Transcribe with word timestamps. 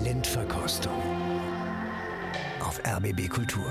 Blindverkostung 0.00 0.94
auf 2.60 2.80
RBB 2.86 3.28
Kultur. 3.28 3.64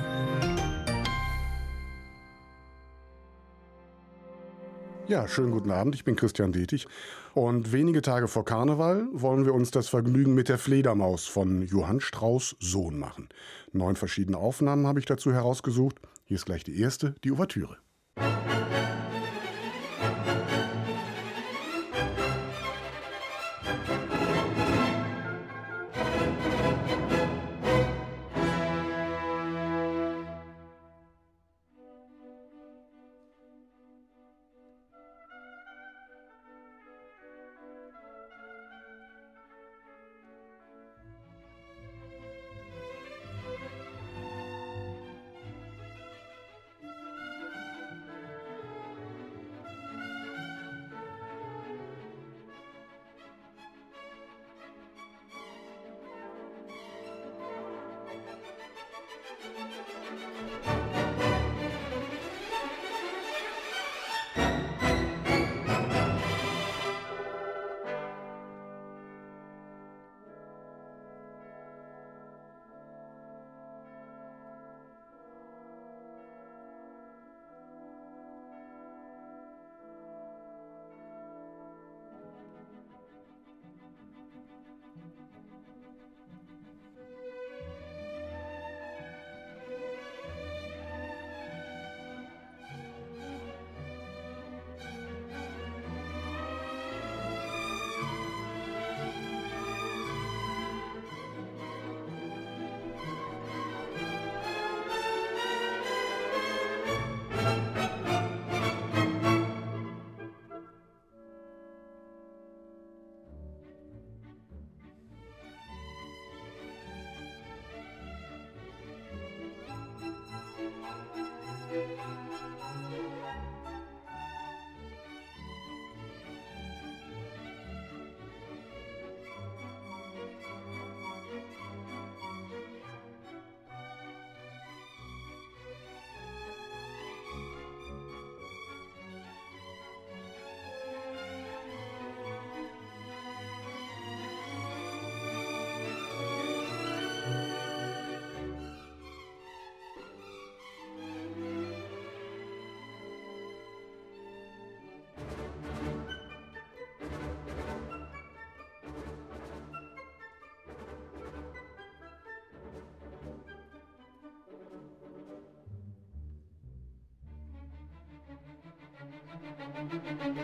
Ja, 5.07 5.27
schönen 5.27 5.51
guten 5.51 5.71
Abend. 5.71 5.95
Ich 5.95 6.03
bin 6.03 6.15
Christian 6.15 6.51
Detig. 6.51 6.87
Und 7.33 7.71
wenige 7.71 8.03
Tage 8.03 8.27
vor 8.27 8.45
Karneval 8.45 9.07
wollen 9.13 9.45
wir 9.45 9.55
uns 9.55 9.71
das 9.71 9.87
Vergnügen 9.87 10.35
mit 10.35 10.47
der 10.47 10.59
Fledermaus 10.59 11.25
von 11.25 11.63
Johann 11.63 11.99
Strauß 11.99 12.55
Sohn 12.59 12.99
machen. 12.99 13.29
Neun 13.71 13.95
verschiedene 13.95 14.37
Aufnahmen 14.37 14.85
habe 14.85 14.99
ich 14.99 15.05
dazu 15.05 15.33
herausgesucht. 15.33 15.95
Hier 16.25 16.35
ist 16.35 16.45
gleich 16.45 16.63
die 16.63 16.79
erste, 16.79 17.15
die 17.23 17.31
Ouvertüre. 17.31 17.77
Da 18.15 18.60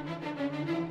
Música 0.08 0.87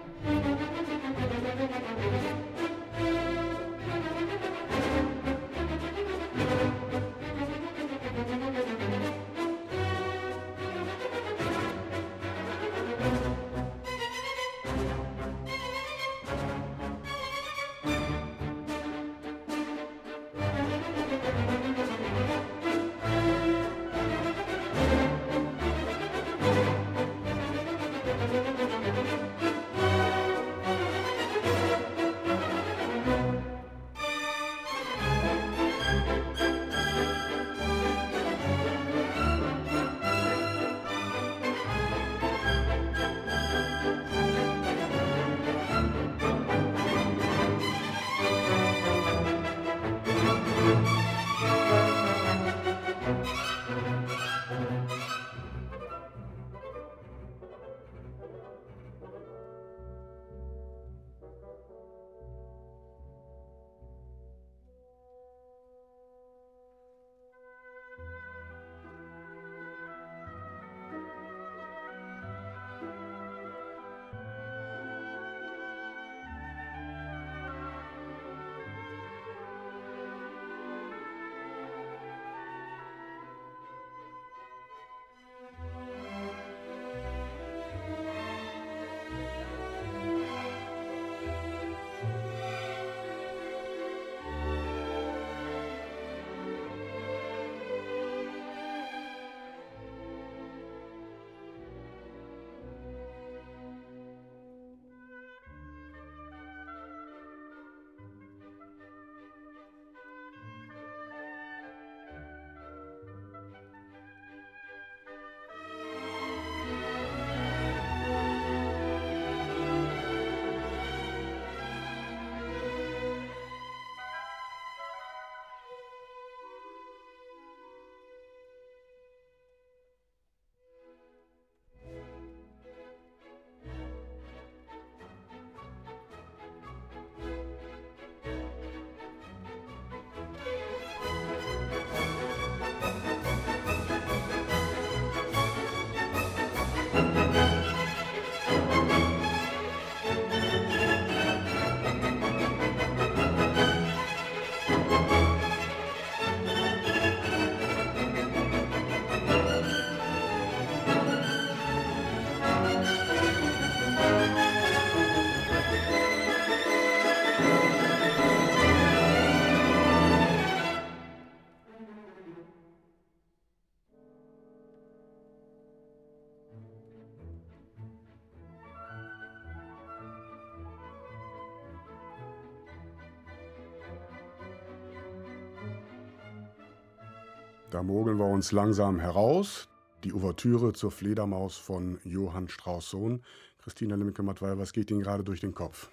mogeln 187.97 188.19
wir 188.19 188.27
uns 188.27 188.53
langsam 188.53 189.01
heraus. 189.01 189.69
Die 190.05 190.13
Ouvertüre 190.13 190.75
zur 190.75 190.91
Fledermaus 190.91 191.57
von 191.57 191.99
Johann 192.05 192.47
Strauss 192.47 192.91
Sohn. 192.91 193.23
Christina 193.59 193.97
Lemke-Matwei, 193.97 194.59
was 194.59 194.75
geht 194.75 194.91
Ihnen 194.91 195.01
gerade 195.01 195.25
durch 195.25 195.41
den 195.41 195.55
Kopf? 195.55 195.89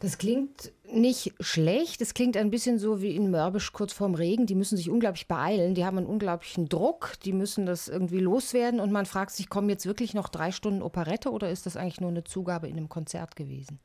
Das 0.00 0.18
klingt 0.18 0.72
nicht 0.92 1.32
schlecht. 1.38 2.00
Es 2.00 2.14
klingt 2.14 2.36
ein 2.36 2.50
bisschen 2.50 2.80
so 2.80 3.00
wie 3.02 3.14
in 3.14 3.30
Mörbisch 3.30 3.72
kurz 3.72 3.92
vorm 3.92 4.16
Regen. 4.16 4.46
Die 4.46 4.56
müssen 4.56 4.76
sich 4.76 4.90
unglaublich 4.90 5.28
beeilen. 5.28 5.76
Die 5.76 5.84
haben 5.84 5.98
einen 5.98 6.08
unglaublichen 6.08 6.68
Druck. 6.68 7.12
Die 7.24 7.32
müssen 7.32 7.66
das 7.66 7.86
irgendwie 7.86 8.18
loswerden. 8.18 8.80
Und 8.80 8.90
man 8.90 9.06
fragt 9.06 9.30
sich, 9.30 9.48
kommen 9.48 9.68
jetzt 9.68 9.86
wirklich 9.86 10.14
noch 10.14 10.28
drei 10.28 10.50
Stunden 10.50 10.82
Operette 10.82 11.30
oder 11.30 11.50
ist 11.52 11.66
das 11.66 11.76
eigentlich 11.76 12.00
nur 12.00 12.10
eine 12.10 12.24
Zugabe 12.24 12.66
in 12.66 12.76
einem 12.76 12.88
Konzert 12.88 13.36
gewesen? 13.36 13.78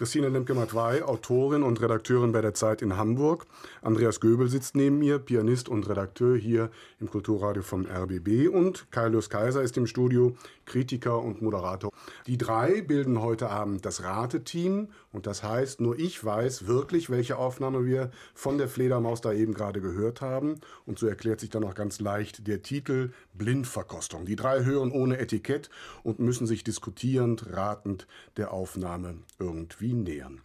Christine 0.00 0.30
Lemke-Matwei, 0.30 1.04
Autorin 1.04 1.62
und 1.62 1.82
Redakteurin 1.82 2.32
bei 2.32 2.40
der 2.40 2.54
Zeit 2.54 2.80
in 2.80 2.96
Hamburg. 2.96 3.44
Andreas 3.82 4.18
Göbel 4.18 4.48
sitzt 4.48 4.74
neben 4.74 4.98
mir, 4.98 5.18
Pianist 5.18 5.68
und 5.68 5.86
Redakteur 5.90 6.38
hier 6.38 6.70
im 7.00 7.10
Kulturradio 7.10 7.62
vom 7.62 7.84
RBB. 7.84 8.48
Und 8.48 8.90
Kaius 8.90 9.28
Kaiser 9.28 9.60
ist 9.60 9.76
im 9.76 9.86
Studio, 9.86 10.34
Kritiker 10.64 11.20
und 11.20 11.42
Moderator. 11.42 11.92
Die 12.26 12.38
drei 12.38 12.80
bilden 12.80 13.20
heute 13.20 13.50
Abend 13.50 13.84
das 13.84 14.02
Rateteam. 14.02 14.88
Und 15.12 15.26
das 15.26 15.42
heißt, 15.42 15.80
nur 15.80 15.98
ich 15.98 16.24
weiß 16.24 16.66
wirklich, 16.66 17.10
welche 17.10 17.36
Aufnahme 17.36 17.84
wir 17.84 18.10
von 18.34 18.58
der 18.58 18.68
Fledermaus 18.68 19.20
da 19.20 19.32
eben 19.32 19.54
gerade 19.54 19.80
gehört 19.80 20.20
haben. 20.20 20.60
Und 20.86 20.98
so 20.98 21.06
erklärt 21.06 21.40
sich 21.40 21.50
dann 21.50 21.64
auch 21.64 21.74
ganz 21.74 22.00
leicht 22.00 22.46
der 22.46 22.62
Titel 22.62 23.12
Blindverkostung. 23.34 24.24
Die 24.24 24.36
drei 24.36 24.64
hören 24.64 24.92
ohne 24.92 25.18
Etikett 25.18 25.68
und 26.04 26.20
müssen 26.20 26.46
sich 26.46 26.62
diskutierend, 26.62 27.52
ratend 27.52 28.06
der 28.36 28.52
Aufnahme 28.52 29.18
irgendwie 29.38 29.94
nähern. 29.94 30.42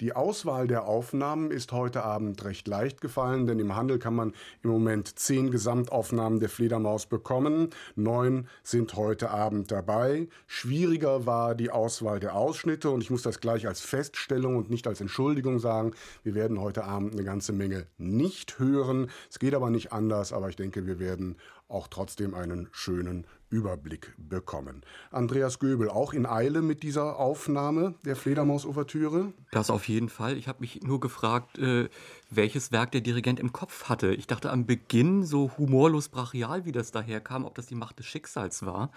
Die 0.00 0.14
Auswahl 0.14 0.68
der 0.68 0.86
Aufnahmen 0.86 1.50
ist 1.50 1.72
heute 1.72 2.04
Abend 2.04 2.44
recht 2.44 2.68
leicht 2.68 3.00
gefallen, 3.00 3.48
denn 3.48 3.58
im 3.58 3.74
Handel 3.74 3.98
kann 3.98 4.14
man 4.14 4.32
im 4.62 4.70
Moment 4.70 5.18
zehn 5.18 5.50
Gesamtaufnahmen 5.50 6.38
der 6.38 6.48
Fledermaus 6.48 7.06
bekommen. 7.06 7.70
Neun 7.96 8.46
sind 8.62 8.94
heute 8.94 9.30
Abend 9.30 9.72
dabei. 9.72 10.28
Schwieriger 10.46 11.26
war 11.26 11.56
die 11.56 11.72
Auswahl 11.72 12.20
der 12.20 12.36
Ausschnitte 12.36 12.90
und 12.90 13.02
ich 13.02 13.10
muss 13.10 13.22
das 13.22 13.40
gleich 13.40 13.66
als 13.66 13.80
Feststellung 13.80 14.54
und 14.54 14.70
nicht 14.70 14.86
als 14.86 15.00
Entschuldigung 15.00 15.58
sagen. 15.58 15.94
Wir 16.22 16.36
werden 16.36 16.60
heute 16.60 16.84
Abend 16.84 17.14
eine 17.14 17.24
ganze 17.24 17.52
Menge 17.52 17.88
nicht 17.96 18.60
hören. 18.60 19.10
Es 19.28 19.40
geht 19.40 19.54
aber 19.54 19.68
nicht 19.68 19.92
anders, 19.92 20.32
aber 20.32 20.48
ich 20.48 20.54
denke, 20.54 20.86
wir 20.86 21.00
werden 21.00 21.34
auch 21.66 21.88
trotzdem 21.88 22.34
einen 22.34 22.68
schönen 22.70 23.26
Überblick 23.50 24.14
bekommen. 24.18 24.82
Andreas 25.10 25.58
Göbel, 25.58 25.88
auch 25.88 26.12
in 26.12 26.26
Eile 26.26 26.62
mit 26.62 26.82
dieser 26.82 27.18
Aufnahme 27.18 27.94
der 28.04 28.16
Fledermaus-Ouvertüre? 28.16 29.32
Das 29.50 29.70
auf 29.70 29.88
jeden 29.88 30.08
Fall. 30.08 30.36
Ich 30.36 30.48
habe 30.48 30.60
mich 30.60 30.82
nur 30.82 31.00
gefragt, 31.00 31.58
äh, 31.58 31.88
welches 32.30 32.72
Werk 32.72 32.92
der 32.92 33.00
Dirigent 33.00 33.40
im 33.40 33.52
Kopf 33.52 33.88
hatte. 33.88 34.14
Ich 34.14 34.26
dachte 34.26 34.50
am 34.50 34.66
Beginn, 34.66 35.24
so 35.24 35.50
humorlos 35.56 36.08
brachial, 36.08 36.64
wie 36.66 36.72
das 36.72 36.90
daherkam, 36.90 37.44
ob 37.44 37.54
das 37.54 37.66
die 37.66 37.74
Macht 37.74 37.98
des 37.98 38.06
Schicksals 38.06 38.66
war. 38.66 38.90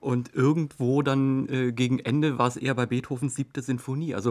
Und 0.00 0.34
irgendwo 0.34 1.02
dann 1.02 1.48
äh, 1.48 1.72
gegen 1.72 1.98
Ende 1.98 2.38
war 2.38 2.48
es 2.48 2.56
eher 2.56 2.74
bei 2.74 2.86
Beethovens 2.86 3.34
siebte 3.34 3.62
Sinfonie. 3.62 4.14
Also, 4.14 4.30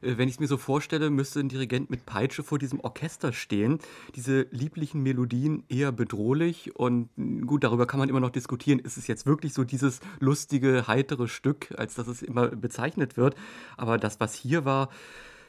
äh, 0.00 0.16
wenn 0.16 0.28
ich 0.28 0.34
es 0.34 0.40
mir 0.40 0.46
so 0.46 0.56
vorstelle, 0.56 1.10
müsste 1.10 1.40
ein 1.40 1.48
Dirigent 1.48 1.90
mit 1.90 2.06
Peitsche 2.06 2.42
vor 2.42 2.58
diesem 2.58 2.80
Orchester 2.80 3.32
stehen. 3.32 3.78
Diese 4.14 4.46
lieblichen 4.50 5.02
Melodien 5.02 5.64
eher 5.68 5.92
bedrohlich. 5.92 6.76
Und 6.76 7.08
gut, 7.46 7.64
darüber 7.64 7.86
kann 7.86 8.00
man 8.00 8.08
immer 8.08 8.20
noch 8.20 8.30
diskutieren. 8.30 8.78
Ist 8.78 8.96
es 8.96 9.06
jetzt 9.06 9.26
wirklich 9.26 9.54
so 9.54 9.64
dieses 9.64 10.00
lustige, 10.20 10.86
heitere 10.86 11.28
Stück, 11.28 11.74
als 11.76 11.94
dass 11.94 12.06
es 12.06 12.22
immer 12.22 12.48
bezeichnet 12.48 13.16
wird? 13.16 13.34
Aber 13.76 13.98
das, 13.98 14.20
was 14.20 14.34
hier 14.34 14.64
war, 14.64 14.88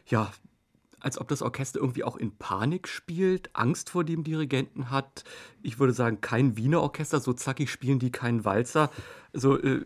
ja, 0.08 0.32
als 1.06 1.20
ob 1.20 1.28
das 1.28 1.44
Orchester 1.44 1.80
irgendwie 1.80 2.04
auch 2.04 2.16
in 2.18 2.36
Panik 2.36 2.88
spielt, 2.88 3.52
Angst 3.54 3.92
vor 3.92 4.04
dem 4.04 4.24
Dirigenten 4.24 4.90
hat. 4.90 5.24
Ich 5.62 5.78
würde 5.78 5.94
sagen, 5.94 6.20
kein 6.20 6.58
Wiener 6.58 6.82
Orchester, 6.82 7.20
so 7.20 7.32
zackig 7.32 7.70
spielen 7.70 8.00
die 8.00 8.12
keinen 8.12 8.44
Walzer. 8.44 8.90
Also 9.36 9.62
äh, 9.62 9.82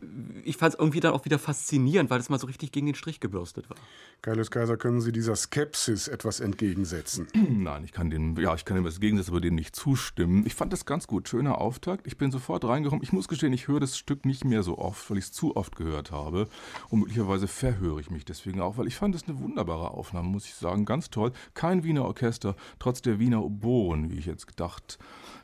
ich 0.46 0.58
fand 0.58 0.74
es 0.76 0.80
irgendwie 0.80 1.00
dann 1.00 1.14
auch 1.14 1.26
wieder 1.26 1.40
faszinierend, 1.40 2.10
weil 2.12 2.20
es 2.20 2.30
mal 2.30 2.40
so 2.40 2.46
richtig 2.46 2.72
gegen 2.72 2.86
den 2.86 2.96
Strich 2.96 3.20
gebürstet 3.20 3.70
war. 3.70 3.78
Carlos 4.22 4.52
Kaiser, 4.52 4.78
können 4.78 5.02
Sie 5.02 5.12
dieser 5.12 5.36
Skepsis 5.36 6.08
etwas 6.08 6.40
entgegensetzen? 6.40 7.28
Nein, 7.34 7.84
ich 7.84 7.92
kann 7.92 8.12
dem, 8.12 8.38
ja, 8.38 8.54
ich 8.54 8.64
kann 8.64 8.76
dem 8.76 8.86
was 8.86 8.96
entgegensetzen, 8.96 9.34
aber 9.34 9.42
dem 9.42 9.56
nicht 9.56 9.76
zustimmen. 9.76 10.46
Ich 10.46 10.54
fand 10.54 10.72
das 10.72 10.86
ganz 10.86 11.08
gut, 11.08 11.28
schöner 11.28 11.60
Auftakt. 11.60 12.06
Ich 12.06 12.18
bin 12.18 12.32
sofort 12.32 12.64
reingekommen. 12.64 13.04
Ich 13.04 13.12
muss 13.12 13.28
gestehen, 13.28 13.52
ich 13.52 13.68
höre 13.68 13.80
das 13.80 13.98
Stück 13.98 14.24
nicht 14.24 14.46
mehr 14.46 14.62
so 14.62 14.78
oft, 14.78 15.10
weil 15.10 15.18
ich 15.18 15.26
es 15.26 15.32
zu 15.32 15.58
oft 15.58 15.76
gehört 15.76 16.12
habe. 16.12 16.48
Und 16.90 17.00
möglicherweise 17.00 17.48
verhöre 17.48 18.00
ich 18.00 18.12
mich 18.12 18.26
deswegen 18.26 18.62
auch, 18.62 18.78
weil 18.78 18.88
ich 18.88 18.96
fand 18.96 19.16
es 19.16 19.28
eine 19.28 19.40
wunderbare 19.40 19.92
Aufnahme, 19.92 20.30
muss 20.30 20.46
ich 20.46 20.54
sagen, 20.54 20.86
ganz 20.86 21.10
toll. 21.10 21.32
Kein 21.56 21.84
Wiener 21.84 22.06
Orchester, 22.06 22.56
trotz 22.78 23.02
der 23.02 23.18
Wiener 23.18 23.44
Oboen, 23.44 24.12
wie 24.12 24.20
ich 24.20 24.28
jetzt 24.28 24.46
gedacht 24.46 25.00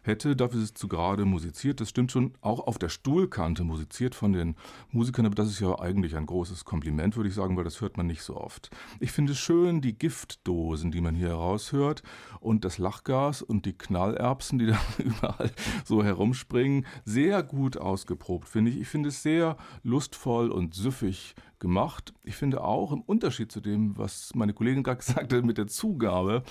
hätte. 0.07 0.35
Dafür 0.35 0.59
ist 0.59 0.65
es 0.65 0.73
zu 0.73 0.87
gerade 0.87 1.25
musiziert. 1.25 1.81
Das 1.81 1.89
stimmt 1.89 2.11
schon, 2.11 2.33
auch 2.41 2.67
auf 2.67 2.77
der 2.77 2.89
Stuhlkante 2.89 3.63
musiziert 3.63 4.15
von 4.15 4.33
den 4.33 4.55
Musikern, 4.91 5.25
aber 5.25 5.35
das 5.35 5.49
ist 5.49 5.59
ja 5.59 5.79
eigentlich 5.79 6.15
ein 6.15 6.25
großes 6.25 6.65
Kompliment, 6.65 7.15
würde 7.15 7.29
ich 7.29 7.35
sagen, 7.35 7.57
weil 7.57 7.63
das 7.63 7.81
hört 7.81 7.97
man 7.97 8.07
nicht 8.07 8.23
so 8.23 8.35
oft. 8.37 8.69
Ich 8.99 9.11
finde 9.11 9.35
schön 9.35 9.81
die 9.81 9.97
Giftdosen, 9.97 10.91
die 10.91 11.01
man 11.01 11.15
hier 11.15 11.29
heraushört 11.29 12.03
und 12.39 12.65
das 12.65 12.77
Lachgas 12.77 13.41
und 13.41 13.65
die 13.65 13.73
Knallerbsen, 13.73 14.59
die 14.59 14.65
da 14.67 14.79
überall 14.97 15.51
so 15.83 16.03
herumspringen, 16.03 16.85
sehr 17.03 17.43
gut 17.43 17.77
ausgeprobt, 17.77 18.47
finde 18.47 18.71
ich. 18.71 18.81
Ich 18.81 18.87
finde 18.87 19.09
es 19.09 19.23
sehr 19.23 19.57
lustvoll 19.83 20.51
und 20.51 20.73
süffig 20.73 21.35
gemacht. 21.59 22.13
Ich 22.23 22.35
finde 22.35 22.63
auch 22.63 22.91
im 22.91 23.01
Unterschied 23.01 23.51
zu 23.51 23.61
dem, 23.61 23.97
was 23.97 24.33
meine 24.35 24.53
Kollegin 24.53 24.83
gerade 24.83 24.97
gesagt 25.05 25.33
hat 25.33 25.45
mit 25.45 25.57
der 25.57 25.67
Zugabe, 25.67 26.43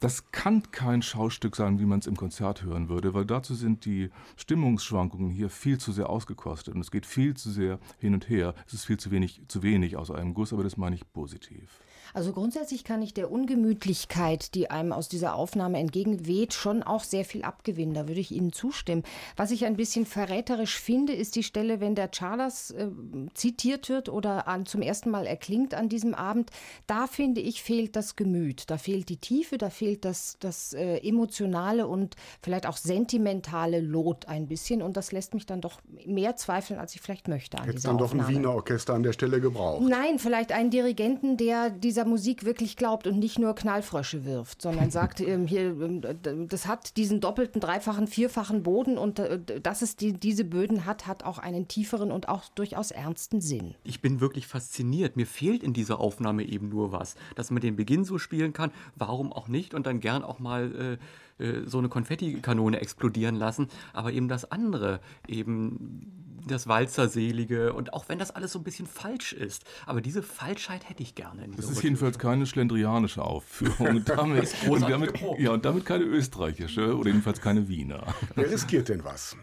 das 0.00 0.30
kann 0.32 0.70
kein 0.72 1.02
Schaustück 1.02 1.54
sein, 1.54 1.78
wie 1.78 1.84
man 1.84 2.00
es 2.00 2.06
im 2.06 2.16
Konzert 2.16 2.62
hören 2.62 2.88
würde, 2.88 3.14
weil 3.14 3.24
dazu 3.24 3.54
sind 3.54 3.84
die 3.84 4.10
Stimmungsschwankungen 4.36 5.30
hier 5.30 5.48
viel 5.48 5.78
zu 5.78 5.92
sehr 5.92 6.10
ausgekostet 6.10 6.74
und 6.74 6.80
es 6.80 6.90
geht 6.90 7.06
viel 7.06 7.34
zu 7.34 7.50
sehr 7.50 7.78
hin 7.98 8.14
und 8.14 8.28
her. 8.28 8.54
Es 8.66 8.74
ist 8.74 8.84
viel 8.84 8.98
zu 8.98 9.10
wenig, 9.10 9.42
zu 9.48 9.62
wenig 9.62 9.96
aus 9.96 10.10
einem 10.10 10.34
Guss, 10.34 10.52
aber 10.52 10.64
das 10.64 10.76
meine 10.76 10.96
ich 10.96 11.12
positiv. 11.12 11.80
Also 12.14 12.32
grundsätzlich 12.32 12.84
kann 12.84 13.02
ich 13.02 13.14
der 13.14 13.30
Ungemütlichkeit, 13.30 14.54
die 14.54 14.70
einem 14.70 14.92
aus 14.92 15.08
dieser 15.08 15.34
Aufnahme 15.34 15.78
entgegenweht, 15.78 16.52
schon 16.52 16.82
auch 16.82 17.04
sehr 17.04 17.24
viel 17.24 17.42
abgewinnen. 17.42 17.94
Da 17.94 18.08
würde 18.08 18.20
ich 18.20 18.32
Ihnen 18.32 18.52
zustimmen. 18.52 19.02
Was 19.36 19.50
ich 19.50 19.64
ein 19.64 19.76
bisschen 19.76 20.06
verräterisch 20.06 20.78
finde, 20.78 21.12
ist 21.12 21.36
die 21.36 21.42
Stelle, 21.42 21.80
wenn 21.80 21.94
der 21.94 22.10
Charles 22.10 22.70
äh, 22.72 22.88
zitiert 23.34 23.88
wird 23.88 24.08
oder 24.08 24.48
an, 24.48 24.66
zum 24.66 24.82
ersten 24.82 25.10
Mal 25.10 25.26
erklingt 25.26 25.74
an 25.74 25.88
diesem 25.88 26.14
Abend. 26.14 26.50
Da 26.86 27.06
finde 27.06 27.40
ich, 27.40 27.62
fehlt 27.62 27.96
das 27.96 28.16
Gemüt. 28.16 28.70
Da 28.70 28.78
fehlt 28.78 29.08
die 29.08 29.16
Tiefe, 29.16 29.58
da 29.58 29.70
fehlt 29.70 30.04
das, 30.04 30.36
das 30.40 30.72
äh, 30.74 30.98
emotionale 30.98 31.86
und 31.86 32.16
vielleicht 32.42 32.66
auch 32.66 32.76
sentimentale 32.76 33.80
Lot 33.80 34.28
ein 34.28 34.48
bisschen. 34.48 34.82
Und 34.82 34.96
das 34.96 35.12
lässt 35.12 35.34
mich 35.34 35.46
dann 35.46 35.60
doch 35.60 35.80
mehr 36.06 36.36
zweifeln, 36.36 36.78
als 36.78 36.94
ich 36.94 37.00
vielleicht 37.00 37.28
möchte. 37.28 37.58
An 37.58 37.64
Hättest 37.64 37.86
dann 37.86 37.98
doch 37.98 38.12
ein 38.12 38.28
Wiener 38.28 38.52
Orchester 38.54 38.94
an 38.94 39.02
der 39.02 39.12
Stelle 39.12 39.40
gebraucht. 39.40 39.82
Nein, 39.82 40.18
vielleicht 40.18 40.52
einen 40.52 40.70
Dirigenten, 40.70 41.36
der 41.36 41.70
dieser 41.70 42.01
dieser 42.02 42.10
Musik 42.10 42.44
wirklich 42.44 42.76
glaubt 42.76 43.06
und 43.06 43.18
nicht 43.18 43.38
nur 43.38 43.54
Knallfrösche 43.54 44.24
wirft, 44.24 44.62
sondern 44.62 44.90
sagt, 44.98 45.20
ähm, 45.20 45.46
hier, 45.46 45.80
ähm, 45.80 46.48
das 46.48 46.66
hat 46.66 46.96
diesen 46.96 47.20
doppelten, 47.20 47.60
dreifachen, 47.60 48.06
vierfachen 48.06 48.62
Boden 48.62 48.98
und 48.98 49.18
äh, 49.18 49.38
dass 49.60 49.82
es 49.82 49.96
die, 49.96 50.12
diese 50.12 50.44
Böden 50.44 50.84
hat, 50.84 51.06
hat 51.06 51.24
auch 51.24 51.38
einen 51.38 51.68
tieferen 51.68 52.10
und 52.10 52.28
auch 52.28 52.48
durchaus 52.54 52.90
ernsten 52.90 53.40
Sinn. 53.40 53.74
Ich 53.84 54.00
bin 54.00 54.20
wirklich 54.20 54.46
fasziniert. 54.46 55.16
Mir 55.16 55.26
fehlt 55.26 55.62
in 55.62 55.72
dieser 55.72 56.00
Aufnahme 56.00 56.44
eben 56.44 56.68
nur 56.68 56.92
was. 56.92 57.14
Dass 57.36 57.50
man 57.50 57.60
den 57.60 57.76
Beginn 57.76 58.04
so 58.04 58.18
spielen 58.18 58.52
kann, 58.52 58.72
warum 58.96 59.32
auch 59.32 59.48
nicht 59.48 59.74
und 59.74 59.86
dann 59.86 60.00
gern 60.00 60.24
auch 60.24 60.38
mal 60.38 60.98
äh, 61.38 61.44
äh 61.44 61.62
so 61.66 61.78
eine 61.78 61.88
Konfettikanone 61.88 62.80
explodieren 62.80 63.36
lassen, 63.36 63.68
aber 63.92 64.12
eben 64.12 64.28
das 64.28 64.50
andere, 64.50 65.00
eben 65.28 66.31
das 66.46 66.66
Walzerselige 66.66 67.72
und 67.72 67.92
auch 67.92 68.08
wenn 68.08 68.18
das 68.18 68.30
alles 68.30 68.52
so 68.52 68.58
ein 68.58 68.64
bisschen 68.64 68.86
falsch 68.86 69.32
ist. 69.32 69.64
Aber 69.86 70.00
diese 70.00 70.22
Falschheit 70.22 70.88
hätte 70.88 71.02
ich 71.02 71.14
gerne. 71.14 71.46
das 71.56 71.70
ist 71.70 71.82
jedenfalls 71.82 72.18
keine 72.18 72.46
schlendrianische 72.46 73.22
Aufführung. 73.22 73.86
Und 74.02 74.08
damit, 74.08 74.54
und 74.68 74.82
damit, 74.88 75.12
ja, 75.38 75.50
und 75.50 75.64
damit 75.64 75.84
keine 75.84 76.04
österreichische 76.04 76.96
oder 76.96 77.08
jedenfalls 77.08 77.40
keine 77.40 77.68
Wiener. 77.68 78.06
Wer 78.34 78.50
riskiert 78.50 78.88
denn 78.88 79.04
was? 79.04 79.36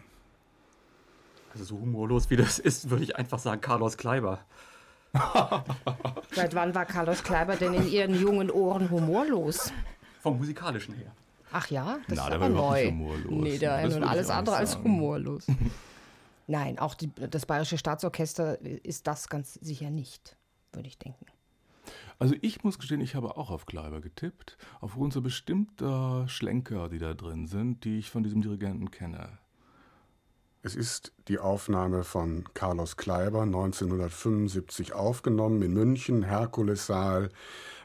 Also 1.52 1.64
so 1.64 1.78
humorlos 1.78 2.30
wie 2.30 2.36
das 2.36 2.58
ist, 2.58 2.90
würde 2.90 3.04
ich 3.04 3.16
einfach 3.16 3.38
sagen 3.38 3.60
Carlos 3.60 3.96
Kleiber. 3.96 4.40
Seit 6.32 6.54
wann 6.54 6.74
war 6.74 6.84
Carlos 6.84 7.22
Kleiber 7.22 7.56
denn 7.56 7.74
in 7.74 7.88
Ihren 7.88 8.20
jungen 8.20 8.50
Ohren 8.50 8.90
humorlos? 8.90 9.72
Vom 10.20 10.38
musikalischen 10.38 10.94
her. 10.94 11.12
Ach 11.52 11.68
ja, 11.70 11.98
das 12.08 12.16
Na, 12.16 12.28
ist 12.28 12.34
aber 12.34 12.48
neu. 12.48 12.86
Humorlos. 12.86 13.24
Nee, 13.30 13.58
der 13.58 13.82
ist 13.82 13.96
alles 14.00 14.30
andere 14.30 14.56
als 14.56 14.78
humorlos. 14.78 15.46
Nein, 16.50 16.80
auch 16.80 16.94
die, 16.94 17.12
das 17.14 17.46
Bayerische 17.46 17.78
Staatsorchester 17.78 18.60
ist 18.60 19.06
das 19.06 19.28
ganz 19.28 19.54
sicher 19.54 19.88
nicht, 19.88 20.36
würde 20.72 20.88
ich 20.88 20.98
denken. 20.98 21.26
Also 22.18 22.34
ich 22.40 22.64
muss 22.64 22.80
gestehen, 22.80 23.00
ich 23.00 23.14
habe 23.14 23.36
auch 23.36 23.50
auf 23.50 23.66
Kleiber 23.66 24.00
getippt, 24.00 24.58
aufgrund 24.80 25.12
so 25.12 25.22
bestimmter 25.22 26.28
Schlenker, 26.28 26.88
die 26.88 26.98
da 26.98 27.14
drin 27.14 27.46
sind, 27.46 27.84
die 27.84 28.00
ich 28.00 28.10
von 28.10 28.24
diesem 28.24 28.42
Dirigenten 28.42 28.90
kenne. 28.90 29.38
Es 30.62 30.74
ist 30.74 31.12
die 31.28 31.38
Aufnahme 31.38 32.04
von 32.04 32.44
Carlos 32.52 32.98
Kleiber 32.98 33.42
1975 33.42 34.92
aufgenommen 34.92 35.62
in 35.62 35.72
München, 35.72 36.22
Herkulessaal 36.22 37.30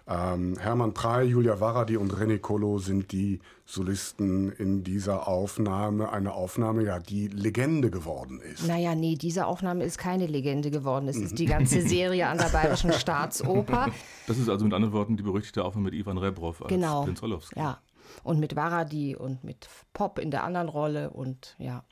Ähm, 0.07 0.55
Hermann 0.59 0.93
Prey, 0.93 1.25
Julia 1.25 1.59
Varadi 1.59 1.97
und 1.97 2.13
René 2.13 2.37
Colo 2.37 2.77
sind 2.77 3.11
die 3.11 3.39
Solisten 3.65 4.51
in 4.51 4.83
dieser 4.83 5.27
Aufnahme. 5.27 6.11
Eine 6.11 6.33
Aufnahme, 6.33 6.83
ja, 6.83 6.99
die 6.99 7.27
Legende 7.27 7.89
geworden 7.89 8.39
ist. 8.39 8.67
Naja, 8.67 8.93
nee, 8.93 9.15
diese 9.15 9.47
Aufnahme 9.47 9.83
ist 9.83 9.97
keine 9.97 10.27
Legende 10.27 10.69
geworden. 10.69 11.07
Es 11.07 11.17
ist 11.17 11.39
die 11.39 11.47
ganze 11.47 11.81
Serie 11.81 12.27
an 12.27 12.37
der 12.37 12.49
Bayerischen 12.49 12.93
Staatsoper. 12.93 13.87
Das 14.27 14.37
ist 14.37 14.47
also 14.47 14.63
mit 14.63 14.75
anderen 14.75 14.93
Worten 14.93 15.17
die 15.17 15.23
berüchtigte 15.23 15.65
Aufnahme 15.65 15.85
mit 15.89 15.95
Ivan 15.95 16.19
Rebrov 16.19 16.61
als 16.61 16.69
genau. 16.69 17.03
Prinz 17.03 17.23
Orlowski. 17.23 17.57
Ja, 17.57 17.79
und 18.23 18.39
mit 18.39 18.55
Varadi 18.55 19.15
und 19.15 19.43
mit 19.43 19.67
Pop 19.93 20.19
in 20.19 20.29
der 20.29 20.43
anderen 20.43 20.69
Rolle 20.69 21.09
und 21.09 21.55
ja, 21.57 21.83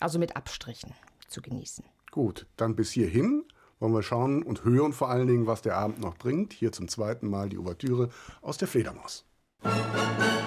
also 0.00 0.18
mit 0.18 0.36
Abstrichen 0.36 0.94
zu 1.28 1.40
genießen. 1.40 1.84
Gut, 2.10 2.46
dann 2.56 2.74
bis 2.74 2.90
hierhin 2.90 3.44
wollen 3.78 3.94
wir 3.94 4.02
schauen 4.02 4.42
und 4.42 4.64
hören 4.64 4.92
vor 4.92 5.08
allen 5.08 5.26
Dingen, 5.26 5.46
was 5.46 5.62
der 5.62 5.76
Abend 5.76 6.00
noch 6.00 6.16
bringt. 6.16 6.52
Hier 6.52 6.72
zum 6.72 6.88
zweiten 6.88 7.28
Mal 7.28 7.48
die 7.48 7.58
Ouvertüre 7.58 8.10
aus 8.42 8.58
der 8.58 8.68
Fledermaus. 8.68 9.24
Dann 9.62 10.39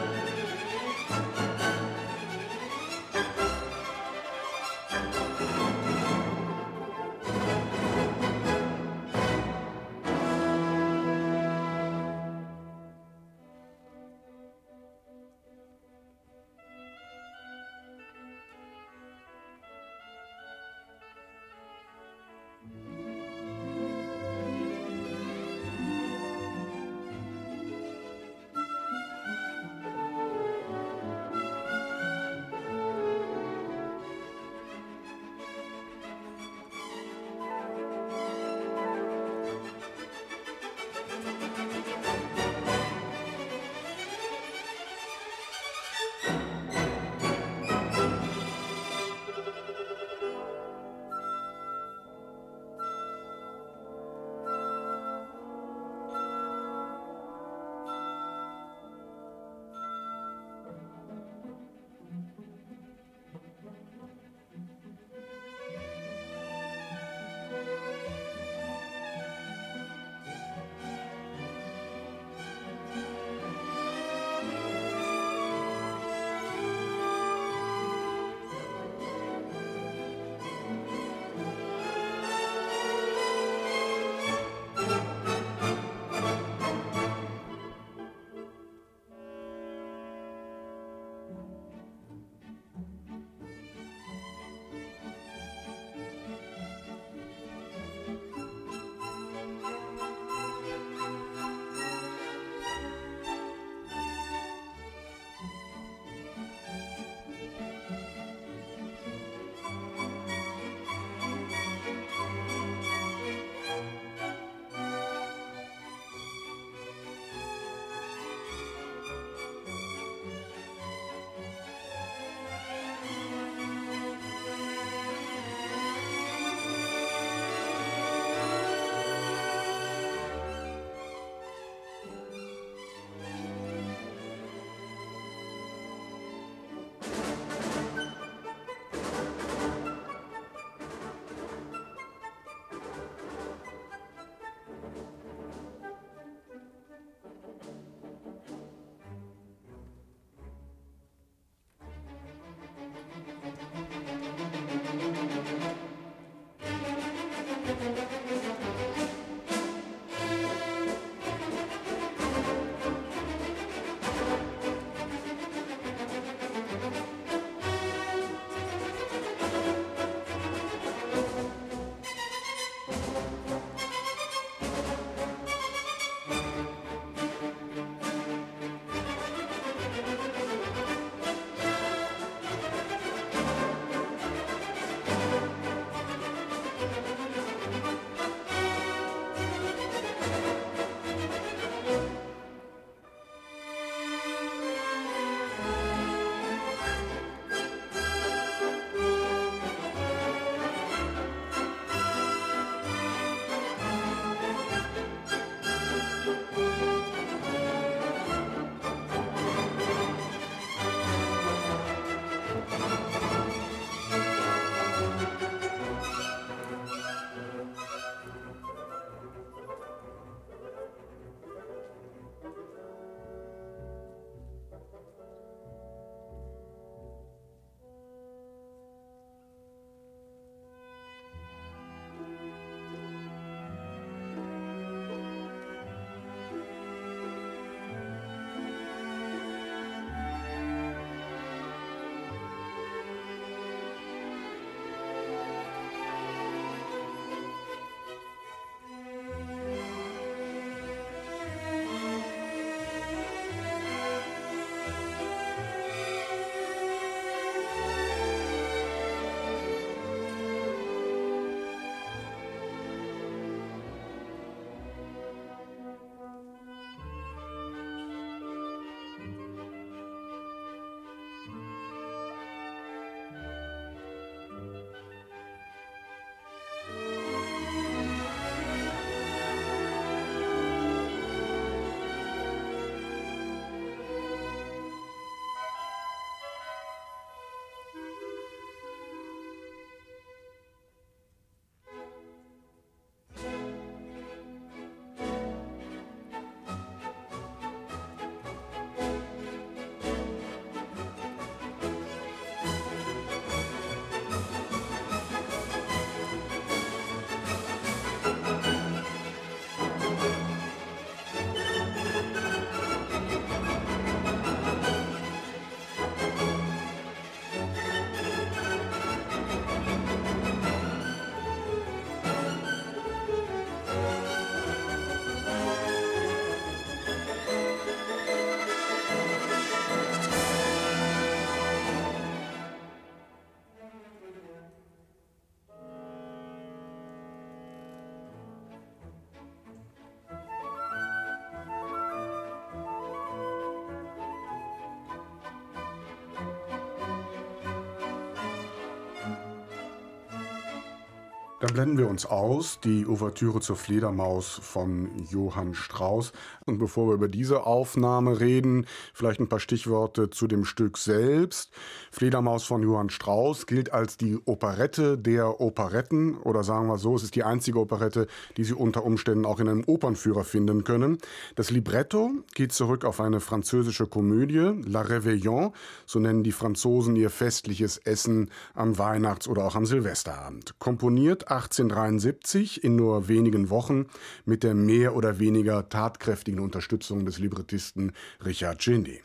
blenden 351.74 351.98
wir 351.98 352.08
uns 352.08 352.28
aus, 352.28 352.80
die 352.82 353.08
Ouvertüre 353.08 353.60
zur 353.60 353.76
Fledermaus 353.76 354.60
von 354.62 355.10
Johann 355.30 355.74
Strauss. 355.74 356.32
Und 356.66 356.78
bevor 356.78 357.08
wir 357.08 357.16
über 357.16 357.28
diese 357.28 357.66
Aufnahme 357.66 358.40
reden, 358.40 358.86
vielleicht 359.14 359.40
ein 359.40 359.50
paar 359.50 359.60
Stichworte 359.60 360.30
zu 360.30 360.46
dem 360.48 360.66
Stück 360.66 361.00
selbst. 361.00 361.74
Fledermaus 362.14 362.64
von 362.64 362.84
Johann 362.84 363.10
Strauss 363.10 363.66
gilt 363.66 363.92
als 363.92 364.18
die 364.18 364.38
Operette 364.46 365.18
der 365.18 365.60
Operetten 365.60 366.38
oder 366.38 366.64
sagen 366.64 366.86
wir 366.86 367.00
so, 367.00 367.16
es 367.16 367.24
ist 367.24 367.34
die 367.34 367.44
einzige 367.44 367.80
Operette, 367.80 368.28
die 368.56 368.64
Sie 368.64 368.76
unter 368.76 369.04
Umständen 369.04 369.48
auch 369.48 369.60
in 369.60 369.68
einem 369.68 369.84
Opernführer 369.84 370.44
finden 370.44 370.84
können. 370.84 371.18
Das 371.56 371.72
Libretto 371.72 372.30
geht 372.54 372.72
zurück 372.72 373.04
auf 373.04 373.20
eine 373.20 373.40
französische 373.40 374.06
Komödie, 374.06 374.80
La 374.86 375.02
Réveillon, 375.02 375.72
so 376.06 376.20
nennen 376.20 376.44
die 376.44 376.52
Franzosen 376.52 377.16
ihr 377.16 377.32
festliches 377.32 377.98
Essen 377.98 378.52
am 378.76 379.00
Weihnachts- 379.00 379.48
oder 379.48 379.66
auch 379.66 379.76
am 379.76 379.88
Silvesterabend. 379.88 380.78
Komponiert 380.78 381.50
1873 381.50 382.84
in 382.84 382.96
nur 382.96 383.28
wenigen 383.28 383.72
Wochen 383.72 384.06
mit 384.46 384.62
der 384.62 384.76
mehr 384.76 385.16
oder 385.16 385.40
weniger 385.40 385.90
tatkräftigen 385.90 386.60
Unterstützung 386.60 387.26
des 387.26 387.40
Librettisten 387.40 388.12
Richard 388.46 388.78
Ginny. 388.78 389.24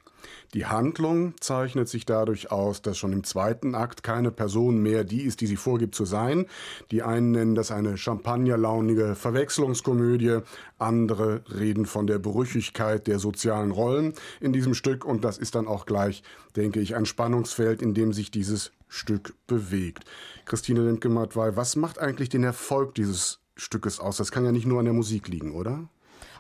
Die 0.54 0.66
Handlung 0.66 1.35
zeichnet 1.40 1.88
sich 1.88 2.07
dadurch 2.07 2.50
aus, 2.50 2.81
dass 2.81 2.96
schon 2.96 3.12
im 3.12 3.24
zweiten 3.24 3.74
Akt 3.74 4.02
keine 4.02 4.31
Person 4.31 4.78
mehr 4.78 5.04
die 5.04 5.22
ist, 5.22 5.40
die 5.40 5.46
sie 5.46 5.57
vorgibt 5.57 5.94
zu 5.94 6.04
sein. 6.04 6.46
Die 6.90 7.02
einen 7.02 7.33
nennen 7.33 7.54
das 7.54 7.70
eine 7.70 7.98
champagnerlaunige 7.98 9.14
Verwechslungskomödie, 9.14 10.38
andere 10.78 11.42
reden 11.54 11.87
von 11.87 12.07
der 12.07 12.18
Brüchigkeit 12.18 13.07
der 13.07 13.18
sozialen 13.18 13.70
Rollen 13.70 14.14
in 14.40 14.52
diesem 14.52 14.74
Stück 14.74 15.04
und 15.04 15.24
das 15.24 15.38
ist 15.38 15.54
dann 15.54 15.66
auch 15.66 15.87
gleich, 15.87 16.22
denke 16.57 16.81
ich, 16.81 16.96
ein 16.96 17.07
Spannungsfeld, 17.07 17.83
in 17.83 17.94
dem 17.94 18.12
sich 18.12 18.31
dieses 18.31 18.72
Stück 18.88 19.35
bewegt. 19.46 20.04
Christine 20.46 20.81
Lindgematt-Wey, 20.81 21.57
was 21.57 21.76
macht 21.76 21.98
eigentlich 21.98 22.31
den 22.31 22.44
Erfolg 22.44 22.94
dieses 22.94 23.40
Stückes 23.57 24.00
aus? 24.00 24.16
Das 24.16 24.33
kann 24.33 24.44
ja 24.44 24.52
nicht 24.52 24.66
nur 24.66 24.78
an 24.78 24.87
der 24.87 24.94
Musik 24.94 25.28
liegen, 25.28 25.52
oder? 25.52 25.88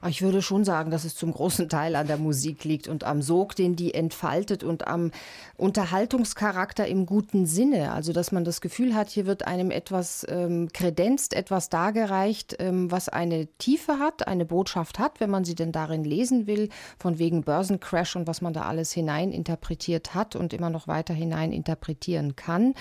Ich 0.06 0.22
würde 0.22 0.42
schon 0.42 0.64
sagen, 0.64 0.90
dass 0.90 1.04
es 1.04 1.16
zum 1.16 1.32
großen 1.32 1.68
Teil 1.68 1.96
an 1.96 2.06
der 2.06 2.18
Musik 2.18 2.64
liegt 2.64 2.86
und 2.86 3.04
am 3.04 3.20
Sog, 3.20 3.56
den 3.56 3.74
die 3.74 3.94
entfaltet 3.94 4.62
und 4.62 4.86
am 4.86 5.10
Unterhaltungscharakter 5.56 6.86
im 6.86 7.04
guten 7.04 7.46
Sinne. 7.46 7.92
Also, 7.92 8.12
dass 8.12 8.30
man 8.30 8.44
das 8.44 8.60
Gefühl 8.60 8.94
hat, 8.94 9.08
hier 9.08 9.26
wird 9.26 9.46
einem 9.46 9.70
etwas 9.72 10.24
ähm, 10.28 10.68
kredenzt, 10.72 11.34
etwas 11.34 11.68
dargereicht, 11.68 12.56
ähm, 12.60 12.90
was 12.92 13.08
eine 13.08 13.48
Tiefe 13.58 13.98
hat, 13.98 14.28
eine 14.28 14.44
Botschaft 14.44 15.00
hat, 15.00 15.18
wenn 15.20 15.30
man 15.30 15.44
sie 15.44 15.56
denn 15.56 15.72
darin 15.72 16.04
lesen 16.04 16.46
will, 16.46 16.68
von 16.98 17.18
wegen 17.18 17.42
Börsencrash 17.42 18.14
und 18.14 18.28
was 18.28 18.40
man 18.40 18.52
da 18.52 18.62
alles 18.62 18.92
hineininterpretiert 18.92 20.14
hat 20.14 20.36
und 20.36 20.52
immer 20.52 20.70
noch 20.70 20.86
weiter 20.86 21.14
hineininterpretieren 21.14 22.36
kann. 22.36 22.74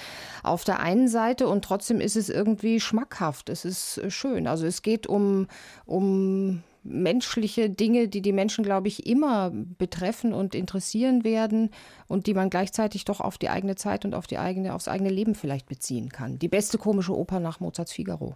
Auf 0.44 0.64
der 0.64 0.80
einen 0.80 1.08
Seite 1.08 1.48
und 1.48 1.66
trotzdem 1.66 2.00
ist 2.00 2.16
es 2.16 2.30
irgendwie 2.30 2.80
schmackhaft. 2.80 3.50
Es 3.50 3.66
ist 3.66 3.98
äh, 3.98 4.12
schön. 4.12 4.46
Also, 4.46 4.68
es 4.68 4.84
geht 4.84 5.08
um, 5.08 5.48
um 5.86 6.62
menschliche 6.88 7.70
Dinge, 7.70 8.08
die 8.08 8.22
die 8.22 8.34
Menschen, 8.34 8.64
glaube 8.64 8.88
ich, 8.88 9.06
immer 9.06 9.52
betreffen 9.52 10.34
und 10.34 10.56
interessieren 10.56 11.24
werden 11.24 11.70
und 12.08 12.28
die 12.28 12.34
man 12.34 12.50
gleichzeitig 12.50 13.06
doch 13.06 13.20
auf 13.20 13.38
die 13.38 13.50
eigene 13.50 13.76
Zeit 13.76 14.06
und 14.06 14.14
auf 14.14 14.28
die 14.28 14.38
eigene, 14.38 14.74
aufs 14.74 14.88
eigene 14.88 15.10
Leben 15.10 15.36
vielleicht 15.36 15.68
beziehen 15.68 16.10
kann. 16.10 16.40
Die 16.40 16.48
beste 16.48 16.78
komische 16.78 17.16
Oper 17.16 17.40
nach 17.40 17.60
Mozarts 17.60 17.92
Figaro. 17.92 18.36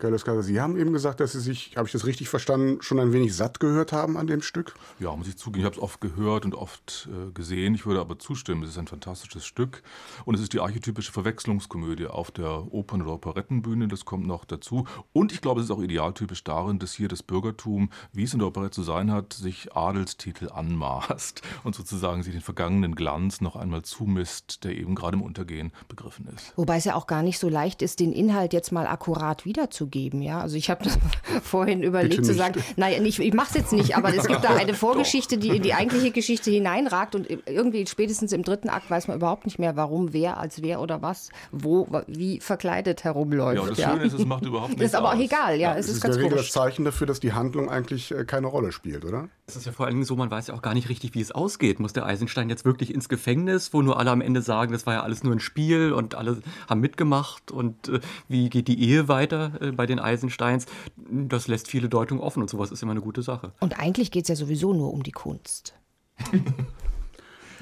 Carlos 0.00 0.24
Casa, 0.24 0.40
Sie 0.40 0.58
haben 0.58 0.78
eben 0.78 0.94
gesagt, 0.94 1.20
dass 1.20 1.32
Sie 1.32 1.40
sich, 1.40 1.76
habe 1.76 1.86
ich 1.86 1.92
das 1.92 2.06
richtig 2.06 2.30
verstanden, 2.30 2.80
schon 2.80 2.98
ein 2.98 3.12
wenig 3.12 3.36
satt 3.36 3.60
gehört 3.60 3.92
haben 3.92 4.16
an 4.16 4.26
dem 4.26 4.40
Stück? 4.40 4.74
Ja, 4.98 5.14
muss 5.14 5.28
ich 5.28 5.36
zugeben, 5.36 5.60
ich 5.60 5.66
habe 5.66 5.76
es 5.76 5.82
oft 5.82 6.00
gehört 6.00 6.46
und 6.46 6.54
oft 6.54 7.06
äh, 7.12 7.30
gesehen. 7.32 7.74
Ich 7.74 7.84
würde 7.84 8.00
aber 8.00 8.18
zustimmen, 8.18 8.62
es 8.62 8.70
ist 8.70 8.78
ein 8.78 8.86
fantastisches 8.88 9.44
Stück 9.44 9.82
und 10.24 10.34
es 10.34 10.40
ist 10.40 10.54
die 10.54 10.60
archetypische 10.60 11.12
Verwechslungskomödie 11.12 12.06
auf 12.06 12.30
der 12.30 12.72
Opern- 12.72 13.02
oder 13.02 13.12
Operettenbühne, 13.12 13.88
das 13.88 14.06
kommt 14.06 14.26
noch 14.26 14.46
dazu. 14.46 14.86
Und 15.12 15.32
ich 15.32 15.42
glaube, 15.42 15.60
es 15.60 15.66
ist 15.66 15.70
auch 15.70 15.82
idealtypisch 15.82 16.44
darin, 16.44 16.78
dass 16.78 16.94
hier 16.94 17.08
das 17.08 17.22
Bürgertum, 17.22 17.90
wie 18.14 18.22
es 18.22 18.32
in 18.32 18.38
der 18.38 18.48
Operette 18.48 18.70
zu 18.70 18.82
sein 18.82 19.12
hat, 19.12 19.34
sich 19.34 19.76
Adelstitel 19.76 20.48
anmaßt 20.48 21.42
und 21.64 21.74
sozusagen 21.74 22.22
sich 22.22 22.32
den 22.32 22.40
vergangenen 22.40 22.94
Glanz 22.94 23.42
noch 23.42 23.54
einmal 23.54 23.82
zumisst, 23.82 24.64
der 24.64 24.78
eben 24.78 24.94
gerade 24.94 25.18
im 25.18 25.22
Untergehen 25.22 25.72
begriffen 25.88 26.26
ist. 26.34 26.54
Wobei 26.56 26.78
es 26.78 26.86
ja 26.86 26.94
auch 26.94 27.06
gar 27.06 27.22
nicht 27.22 27.38
so 27.38 27.50
leicht 27.50 27.82
ist, 27.82 28.00
den 28.00 28.14
Inhalt 28.14 28.54
jetzt 28.54 28.72
mal 28.72 28.86
akkurat 28.86 29.44
wiederzugeben 29.44 29.89
geben. 29.90 30.22
Ja? 30.22 30.40
Also 30.40 30.56
ich 30.56 30.70
habe 30.70 30.84
vorhin 31.42 31.82
überlegt 31.82 32.24
zu 32.24 32.34
sagen, 32.34 32.62
nein, 32.76 33.04
ich, 33.04 33.18
ich 33.20 33.34
mache 33.34 33.48
es 33.50 33.54
jetzt 33.54 33.72
nicht, 33.72 33.96
aber 33.96 34.14
es 34.14 34.26
gibt 34.26 34.44
da 34.44 34.50
eine 34.56 34.74
Vorgeschichte, 34.74 35.38
die 35.38 35.48
in 35.48 35.62
die 35.62 35.74
eigentliche 35.74 36.10
Geschichte 36.10 36.50
hineinragt 36.50 37.14
und 37.14 37.28
irgendwie 37.46 37.86
spätestens 37.86 38.32
im 38.32 38.42
dritten 38.42 38.68
Akt 38.68 38.90
weiß 38.90 39.08
man 39.08 39.16
überhaupt 39.16 39.44
nicht 39.44 39.58
mehr, 39.58 39.76
warum 39.76 40.12
wer 40.12 40.38
als 40.38 40.62
wer 40.62 40.80
oder 40.80 41.02
was, 41.02 41.30
wo, 41.52 41.88
wie 42.06 42.40
verkleidet 42.40 43.04
herumläuft. 43.04 43.62
Ja, 43.62 43.68
das 43.68 43.78
ja. 43.78 43.90
Schöne 43.90 44.04
ist, 44.04 44.14
es 44.14 44.26
macht 44.26 44.44
überhaupt 44.44 44.68
nichts 44.70 44.82
Das 44.82 44.92
ist 44.92 44.94
aber 44.94 45.14
auch 45.14 45.20
egal, 45.20 45.56
ja, 45.56 45.72
ja 45.72 45.78
es 45.78 45.88
ist, 45.88 45.96
ist 45.96 46.02
ganz 46.02 46.16
der 46.16 46.24
Regel 46.24 46.38
das 46.38 46.52
Zeichen 46.52 46.84
dafür, 46.84 47.06
dass 47.06 47.20
die 47.20 47.32
Handlung 47.32 47.68
eigentlich 47.68 48.10
äh, 48.12 48.24
keine 48.24 48.46
Rolle 48.46 48.72
spielt, 48.72 49.04
oder? 49.04 49.28
Es 49.46 49.56
ist 49.56 49.66
ja 49.66 49.72
vor 49.72 49.86
allen 49.86 49.96
Dingen 49.96 50.04
so, 50.04 50.14
man 50.14 50.30
weiß 50.30 50.46
ja 50.46 50.54
auch 50.54 50.62
gar 50.62 50.74
nicht 50.74 50.88
richtig, 50.88 51.14
wie 51.14 51.20
es 51.20 51.32
ausgeht. 51.32 51.80
Muss 51.80 51.92
der 51.92 52.06
Eisenstein 52.06 52.48
jetzt 52.48 52.64
wirklich 52.64 52.94
ins 52.94 53.08
Gefängnis, 53.08 53.72
wo 53.72 53.82
nur 53.82 53.98
alle 53.98 54.10
am 54.10 54.20
Ende 54.20 54.42
sagen, 54.42 54.72
das 54.72 54.86
war 54.86 54.94
ja 54.94 55.02
alles 55.02 55.24
nur 55.24 55.32
ein 55.32 55.40
Spiel 55.40 55.92
und 55.92 56.14
alle 56.14 56.40
haben 56.68 56.80
mitgemacht 56.80 57.50
und 57.50 57.88
äh, 57.88 58.00
wie 58.28 58.48
geht 58.48 58.68
die 58.68 58.80
Ehe 58.80 59.08
weiter 59.08 59.52
äh, 59.60 59.72
bei 59.80 59.86
den 59.86 59.98
Eisensteins? 59.98 60.66
Das 61.08 61.48
lässt 61.48 61.68
viele 61.68 61.88
Deutungen 61.88 62.20
offen 62.20 62.42
und 62.42 62.50
sowas 62.50 62.70
ist 62.70 62.82
immer 62.82 62.92
eine 62.92 63.00
gute 63.00 63.22
Sache. 63.22 63.54
Und 63.60 63.80
eigentlich 63.80 64.10
geht 64.10 64.24
es 64.24 64.28
ja 64.28 64.36
sowieso 64.36 64.74
nur 64.74 64.92
um 64.92 65.02
die 65.02 65.10
Kunst. 65.10 65.74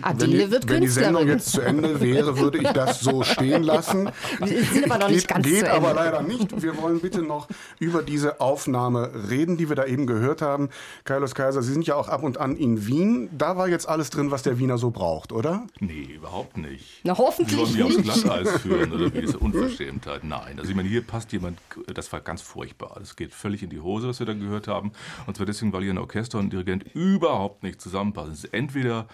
Adele 0.03 0.47
die, 0.47 0.51
wird 0.51 0.69
wenn 0.69 0.83
die 0.83 0.89
Sendung 0.89 1.27
jetzt 1.27 1.53
zu 1.53 1.61
Ende 1.61 2.01
wäre, 2.01 2.39
würde 2.39 2.59
ich 2.59 2.69
das 2.69 3.01
so 3.01 3.23
stehen 3.23 3.63
lassen. 3.65 4.11
Wir 4.45 4.65
sind 4.65 4.91
aber 4.91 4.99
noch 4.99 5.09
nicht 5.09 5.27
geht, 5.27 5.29
ganz 5.29 5.47
geht 5.47 5.61
zu 5.61 5.67
Ende. 5.67 5.73
aber 5.73 5.95
leider 5.95 6.23
nicht. 6.23 6.63
Wir 6.63 6.77
wollen 6.77 7.01
bitte 7.01 7.23
noch 7.23 7.49
über 7.79 8.03
diese 8.03 8.41
Aufnahme 8.41 9.11
reden, 9.29 9.57
die 9.57 9.69
wir 9.69 9.77
da 9.77 9.85
eben 9.85 10.07
gehört 10.07 10.43
haben. 10.43 10.69
Carlos 11.05 11.35
Kaiser, 11.35 11.63
Sie 11.63 11.73
sind 11.73 11.87
ja 11.87 11.97
auch 11.97 12.09
ab 12.09 12.23
und 12.23 12.39
an 12.39 12.57
in 12.57 12.87
Wien. 12.87 13.29
Da 13.37 13.57
war 13.57 13.69
jetzt 13.69 13.89
alles 13.89 14.11
drin, 14.11 14.31
was 14.31 14.43
der 14.43 14.59
Wiener 14.59 14.79
so 14.79 14.91
braucht, 14.91 15.33
oder? 15.33 15.67
Nee, 15.81 16.09
überhaupt 16.15 16.57
nicht. 16.57 17.01
Na, 17.05 17.17
hoffentlich 17.17 17.59
wollen 17.59 17.97
nicht. 17.97 18.11
aufs 18.11 18.23
Glatteis 18.23 18.61
führen, 18.63 18.93
oder 18.93 19.13
wie? 19.13 19.21
Diese 19.29 19.39
Unverschämtheit. 19.39 20.25
Nein. 20.25 20.59
Also 20.59 20.71
ich 20.71 20.77
meine, 20.77 20.89
hier 20.89 21.03
passt 21.03 21.33
jemand, 21.33 21.59
das 21.93 22.13
war 22.13 22.21
ganz 22.21 22.43
furchtbar. 22.43 22.97
Das 22.99 23.17
geht 23.17 23.35
völlig 23.35 23.63
in 23.63 23.71
die 23.71 23.81
Hose, 23.81 24.09
was 24.09 24.19
wir 24.19 24.27
da 24.27 24.35
gehört 24.35 24.69
haben. 24.69 24.93
Und 25.27 25.37
zwar 25.37 25.47
deswegen, 25.47 25.73
weil 25.73 25.83
hier 25.83 25.93
ein 25.93 25.99
Orchester 25.99 26.39
und 26.39 26.47
ein 26.47 26.51
Dirigent 26.51 26.85
überhaupt 26.95 27.63
nicht 27.63 27.81
zusammenpassen. 27.81 28.33
Es 28.33 28.45
ist 28.45 28.55
entweder 28.55 29.07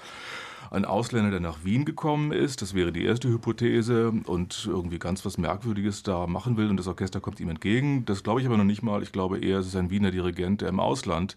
ein 0.74 0.84
Ausländer, 0.84 1.30
der 1.30 1.40
nach 1.40 1.64
Wien 1.64 1.84
gekommen 1.84 2.32
ist, 2.32 2.60
das 2.60 2.74
wäre 2.74 2.92
die 2.92 3.04
erste 3.04 3.28
Hypothese, 3.28 4.12
und 4.26 4.66
irgendwie 4.68 4.98
ganz 4.98 5.24
was 5.24 5.38
Merkwürdiges 5.38 6.02
da 6.02 6.26
machen 6.26 6.56
will 6.56 6.68
und 6.68 6.76
das 6.76 6.86
Orchester 6.86 7.20
kommt 7.20 7.40
ihm 7.40 7.48
entgegen. 7.48 8.04
Das 8.04 8.22
glaube 8.22 8.40
ich 8.40 8.46
aber 8.46 8.56
noch 8.56 8.64
nicht 8.64 8.82
mal. 8.82 9.02
Ich 9.02 9.12
glaube 9.12 9.38
eher, 9.38 9.58
es 9.58 9.66
ist 9.66 9.76
ein 9.76 9.90
Wiener 9.90 10.10
Dirigent, 10.10 10.60
der 10.60 10.68
im 10.68 10.80
Ausland 10.80 11.36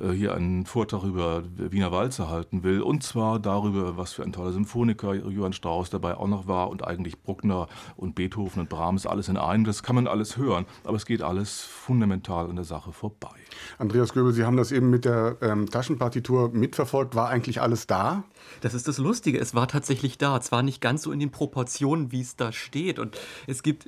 äh, 0.00 0.10
hier 0.10 0.34
einen 0.34 0.66
Vortrag 0.66 1.04
über 1.04 1.42
Wiener 1.56 1.92
Walzer 1.92 2.28
halten 2.28 2.62
will. 2.62 2.82
Und 2.82 3.02
zwar 3.02 3.38
darüber, 3.38 3.96
was 3.96 4.12
für 4.12 4.22
ein 4.22 4.32
toller 4.32 4.52
Symphoniker 4.52 5.14
Johann 5.14 5.52
Strauss 5.52 5.90
dabei 5.90 6.16
auch 6.16 6.28
noch 6.28 6.46
war 6.46 6.70
und 6.70 6.86
eigentlich 6.86 7.22
Bruckner 7.22 7.68
und 7.96 8.14
Beethoven 8.14 8.60
und 8.60 8.68
Brahms 8.68 9.06
alles 9.06 9.28
in 9.28 9.36
einem. 9.36 9.64
Das 9.64 9.82
kann 9.82 9.96
man 9.96 10.06
alles 10.06 10.36
hören, 10.36 10.66
aber 10.84 10.96
es 10.96 11.06
geht 11.06 11.22
alles 11.22 11.62
fundamental 11.62 12.48
an 12.48 12.56
der 12.56 12.64
Sache 12.64 12.92
vorbei. 12.92 13.28
Andreas 13.78 14.12
Göbel, 14.12 14.32
Sie 14.32 14.44
haben 14.44 14.56
das 14.56 14.72
eben 14.72 14.90
mit 14.90 15.04
der 15.04 15.36
ähm, 15.40 15.68
Taschenpartitur 15.68 16.50
mitverfolgt. 16.50 17.14
War 17.14 17.28
eigentlich 17.28 17.60
alles 17.60 17.86
da? 17.86 18.24
Das 18.60 18.74
ist 18.74 18.88
das 18.88 18.98
Lustige. 18.98 19.38
Es 19.38 19.54
war 19.54 19.68
tatsächlich 19.68 20.18
da. 20.18 20.40
Zwar 20.40 20.62
nicht 20.62 20.80
ganz 20.80 21.02
so 21.02 21.12
in 21.12 21.20
den 21.20 21.30
Proportionen, 21.30 22.12
wie 22.12 22.20
es 22.20 22.36
da 22.36 22.52
steht. 22.52 22.98
Und 22.98 23.18
es 23.46 23.62
gibt 23.62 23.86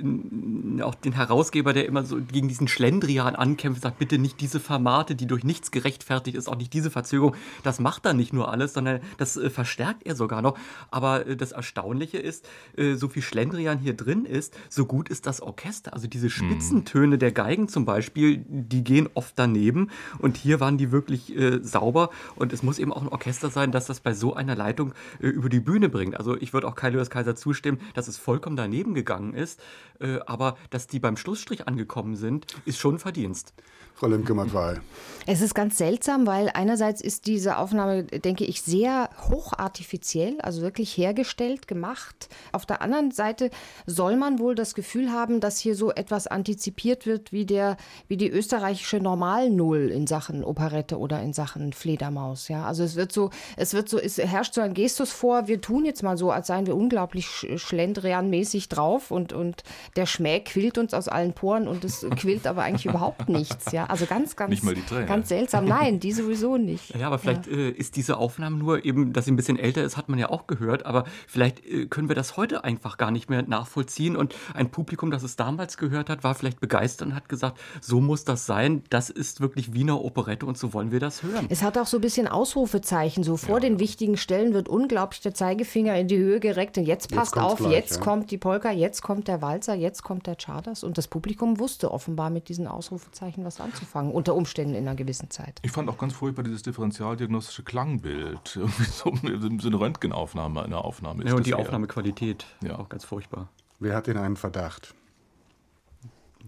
auch 0.81 0.95
den 0.95 1.13
Herausgeber, 1.13 1.73
der 1.73 1.87
immer 1.87 2.05
so 2.05 2.21
gegen 2.21 2.49
diesen 2.49 2.69
Schlendrian 2.69 3.35
ankämpft, 3.35 3.83
sagt, 3.83 3.99
bitte 3.99 4.19
nicht 4.19 4.41
diese 4.41 4.61
Formate, 4.61 5.15
die 5.15 5.27
durch 5.27 5.45
nichts 5.45 5.71
gerechtfertigt 5.71 6.37
ist, 6.37 6.49
auch 6.49 6.57
nicht 6.57 6.73
diese 6.73 6.91
Verzögerung. 6.91 7.35
Das 7.63 7.81
macht 7.81 8.07
er 8.07 8.15
nicht 8.15 8.33
nur 8.33 8.51
alles, 8.51 8.75
sondern 8.75 9.01
das 9.19 9.37
äh, 9.37 9.51
verstärkt 9.51 10.05
er 10.05 10.15
sogar 10.15 10.43
noch. 10.43 10.57
Aber 10.91 11.27
äh, 11.27 11.37
das 11.37 11.53
Erstaunliche 11.53 12.19
ist, 12.19 12.47
äh, 12.77 12.95
so 12.95 13.09
viel 13.09 13.23
Schlendrian 13.23 13.79
hier 13.79 13.95
drin 13.95 14.25
ist, 14.25 14.55
so 14.69 14.87
gut 14.87 15.09
ist 15.09 15.27
das 15.27 15.41
Orchester. 15.41 15.93
Also 15.93 16.07
diese 16.07 16.31
Spitzentöne 16.31 17.19
der 17.19 17.33
Geigen 17.33 17.69
zum 17.69 17.85
Beispiel, 17.85 18.45
die 18.49 18.85
gehen 18.85 19.09
oft 19.15 19.39
daneben. 19.53 19.91
Und 20.19 20.37
hier 20.37 20.61
waren 20.61 20.79
die 20.79 20.93
wirklich 20.93 21.37
äh, 21.37 21.61
sauber. 21.63 22.11
Und 22.37 22.53
es 22.53 22.63
muss 22.63 22.79
eben 22.79 22.93
auch 22.93 23.03
ein 23.03 23.09
Orchester 23.09 23.51
sein, 23.51 23.73
dass 23.73 23.87
das 23.87 24.01
bei 24.01 24.15
so 24.15 24.35
einer 24.35 24.57
Leitung 24.57 24.93
äh, 25.21 25.29
über 25.29 25.49
die 25.49 25.61
Bühne 25.61 25.89
bringt. 25.89 26.17
Also 26.17 26.37
ich 26.37 26.53
würde 26.53 26.67
auch 26.67 26.75
Kai 26.75 26.91
Lewis 26.91 27.11
Kaiser 27.11 27.37
zustimmen, 27.37 27.81
dass 27.95 28.09
es 28.09 28.19
vollkommen 28.19 28.57
daneben 28.57 28.95
gegangen 28.95 29.35
ist. 29.35 29.61
Äh, 30.01 30.19
aber 30.27 30.57
dass 30.71 30.87
die 30.87 30.99
beim 30.99 31.17
Schlussstrich 31.17 31.69
angekommen 31.69 32.17
sind, 32.17 32.47
ist 32.65 32.79
schon 32.79 32.97
ein 32.97 32.99
Verdienst. 32.99 33.55
Frau 33.95 34.09
Lemke-Matwei. 34.09 34.81
Es 35.27 35.43
ist 35.43 35.55
ganz 35.55 35.79
seltsam, 35.79 36.27
weil 36.27 36.51
einerseits 36.55 37.01
ist 37.01 37.27
diese 37.27 37.59
Aufnahme, 37.59 38.03
denke 38.03 38.45
ich, 38.45 38.63
sehr 38.63 39.11
hochartifiziell, 39.29 40.41
also 40.41 40.63
wirklich 40.63 40.97
hergestellt, 40.97 41.69
gemacht. 41.69 42.29
Auf 42.51 42.67
der 42.67 42.83
anderen 42.83 43.13
Seite 43.13 43.51
soll 43.87 44.17
man 44.17 44.39
wohl 44.41 44.55
das 44.55 44.75
Gefühl 44.75 45.13
haben, 45.13 45.41
dass 45.41 45.59
hier 45.59 45.77
so 45.77 45.93
etwas 45.93 46.27
antizipiert 46.27 47.07
wird 47.07 47.33
wie, 47.33 47.47
der, 47.47 47.77
wie 48.09 48.17
die 48.17 48.31
österreichische 48.31 48.99
Normalnull 49.49 49.91
in 49.91 50.07
Sachen 50.07 50.45
Operette 50.45 50.99
oder 50.99 51.21
in 51.23 51.33
Sachen 51.33 51.73
Fledermaus. 51.73 52.49
Ja? 52.49 52.65
Also 52.65 52.83
es 52.83 52.97
wird 52.97 53.13
so, 53.13 53.31
es 53.57 53.75
wird 53.75 53.89
so, 53.89 53.99
es 53.99 54.19
herrscht 54.19 54.55
so 54.55 54.61
ein 54.61 54.75
Gestus 54.75 55.13
vor, 55.13 55.49
wir 55.49 55.61
tun 55.61 55.85
jetzt 55.85 56.03
mal 56.03 56.17
so, 56.17 56.31
als 56.31 56.47
seien 56.47 56.67
wir 56.67 56.77
unglaublich 56.77 57.27
schlendrianmäßig 57.27 58.69
drauf 58.69 59.11
und, 59.11 59.33
und 59.33 59.63
der 59.97 60.07
Schmäh 60.07 60.41
quillt 60.41 60.79
uns 60.79 60.95
aus 60.95 61.09
allen 61.09 61.33
Poren 61.33 61.69
und 61.69 61.85
es 61.85 62.07
quillt 62.17 62.47
aber 62.47 62.63
eigentlich 62.63 62.87
überhaupt 62.87 63.29
nichts. 63.29 63.73
Ja? 63.73 63.87
Also 63.87 64.07
ganz, 64.07 64.37
ganz, 64.37 64.51
Nicht 64.51 64.65
mal 64.65 64.75
die 64.75 64.85
Träne. 64.85 65.07
ganz 65.07 65.29
seltsam. 65.29 65.65
Nein, 65.65 66.01
die 66.01 66.13
sowieso 66.13 66.57
nicht. 66.57 66.95
Ja, 66.95 67.07
aber 67.07 67.19
vielleicht 67.19 67.47
ja. 67.47 67.53
Äh, 67.53 67.71
ist 67.71 67.97
diese 67.97 68.17
Aufnahme 68.17 68.57
nur 68.57 68.85
eben, 68.85 69.13
dass 69.13 69.25
sie 69.25 69.33
ein 69.33 69.37
bisschen 69.37 69.59
älter 69.59 69.83
ist, 69.83 69.97
hat 69.97 70.09
man 70.09 70.19
ja 70.19 70.31
auch 70.31 70.47
gehört, 70.47 70.87
aber 70.87 71.05
vielleicht 71.27 71.65
äh, 71.67 71.87
können 71.87 72.09
wir 72.09 72.17
das 72.17 72.37
heute 72.37 72.65
einfach 72.65 72.97
gar 72.97 73.11
nicht 73.11 73.31
mehr 73.31 73.43
nachvollziehen 73.43 74.17
und 74.17 74.35
ein 74.55 74.71
Publikum, 74.71 75.11
das 75.11 75.23
es 75.23 75.37
damals 75.37 75.77
gehört 75.77 76.11
hat, 76.11 76.25
war 76.25 76.35
vielleicht 76.35 76.61
begeistert 76.61 77.09
und 77.09 77.15
hat 77.15 77.29
gesagt, 77.29 77.59
so 77.81 78.01
muss 78.01 78.25
das 78.25 78.47
sein, 78.47 78.83
das 78.91 79.11
ist 79.11 79.32
wirklich 79.41 79.73
Wiener 79.73 80.03
Operette 80.03 80.47
und 80.47 80.59
so 80.59 80.73
wollen 80.73 80.91
wir 80.91 81.01
das 81.01 81.23
hören. 81.23 81.47
Es 81.49 81.63
hat 81.63 81.79
auch 81.79 81.87
so 81.87 81.99
ein 81.99 82.01
bisschen 82.01 82.29
Ausrufezeichen, 82.29 83.25
so 83.25 83.37
vor 83.37 83.57
ja. 83.57 83.61
den 83.61 83.79
wichtigen 83.79 84.17
Stellen 84.17 84.55
wird 84.55 84.69
unglaublich 84.69 85.21
der 85.21 85.35
Zeigefinger 85.35 85.97
in 85.97 86.09
die 86.09 86.19
Höhe 86.19 86.41
gereckt 86.41 86.79
und 86.79 86.85
jetzt 86.85 87.11
passt 87.11 87.37
jetzt 87.37 87.45
auf, 87.45 87.59
gleich, 87.59 87.73
jetzt 87.73 87.97
ja. 87.97 88.03
kommt 88.03 88.31
die 88.31 88.39
Polka, 88.39 88.71
jetzt 88.71 89.03
kommt 89.03 89.29
der 89.29 89.43
Walzer, 89.43 89.75
jetzt 89.75 90.03
kommt 90.03 90.27
der 90.27 90.37
Charters 90.37 90.85
und 90.85 90.99
das 90.99 91.09
Publikum 91.09 91.59
wusste 91.59 91.91
offenbar 91.91 92.31
mit 92.31 92.49
diesen 92.49 92.67
Ausrufezeichen 92.67 93.45
was 93.45 93.61
anzufangen, 93.61 94.13
unter 94.13 94.35
Umständen 94.35 94.75
in 94.75 94.87
einer 94.87 94.97
gewissen 94.97 95.31
Zeit. 95.31 95.59
Ich 95.63 95.73
fand 95.73 95.89
auch 95.89 95.99
ganz 95.99 96.13
furchtbar 96.13 96.43
dieses 96.43 96.63
differentialdiagnostische 96.63 97.63
Klangbild, 97.63 98.57
irgendwie 98.57 98.85
so, 98.85 99.13
so 99.59 99.69
eine 99.69 99.81
Röntgenaufnahme 99.81 100.63
einer 100.63 100.85
Aufnahme. 100.85 101.25
ja, 101.25 101.35
und 101.35 101.47
die 101.47 101.55
Aufnahmequalität, 101.55 102.47
ja. 102.63 102.79
auch 102.79 102.89
ganz 102.89 103.05
furchtbar. 103.05 103.49
Wer 103.79 103.97
hat 103.97 104.07
denn 104.07 104.17
einen 104.17 104.37
Verdacht? 104.37 104.95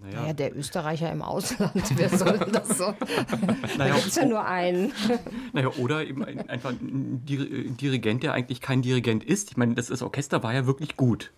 Naja. 0.01 0.21
naja, 0.21 0.33
der 0.33 0.55
Österreicher 0.55 1.11
im 1.11 1.21
Ausland, 1.21 1.83
wer 1.95 2.09
soll 2.09 2.37
das 2.37 2.77
so? 2.77 2.83
naja, 3.77 3.93
da 3.93 3.95
gibt 3.95 4.07
es 4.07 4.15
ja 4.15 4.25
nur 4.25 4.45
einen. 4.45 4.91
Naja, 5.53 5.69
oder 5.77 6.05
eben 6.05 6.23
einfach 6.23 6.71
ein 6.71 7.23
Dirigent, 7.25 8.23
der 8.23 8.33
eigentlich 8.33 8.61
kein 8.61 8.81
Dirigent 8.81 9.23
ist. 9.23 9.51
Ich 9.51 9.57
meine, 9.57 9.75
das, 9.75 9.87
das 9.87 10.01
Orchester 10.01 10.43
war 10.43 10.53
ja 10.53 10.65
wirklich 10.65 10.97
gut. 10.97 11.31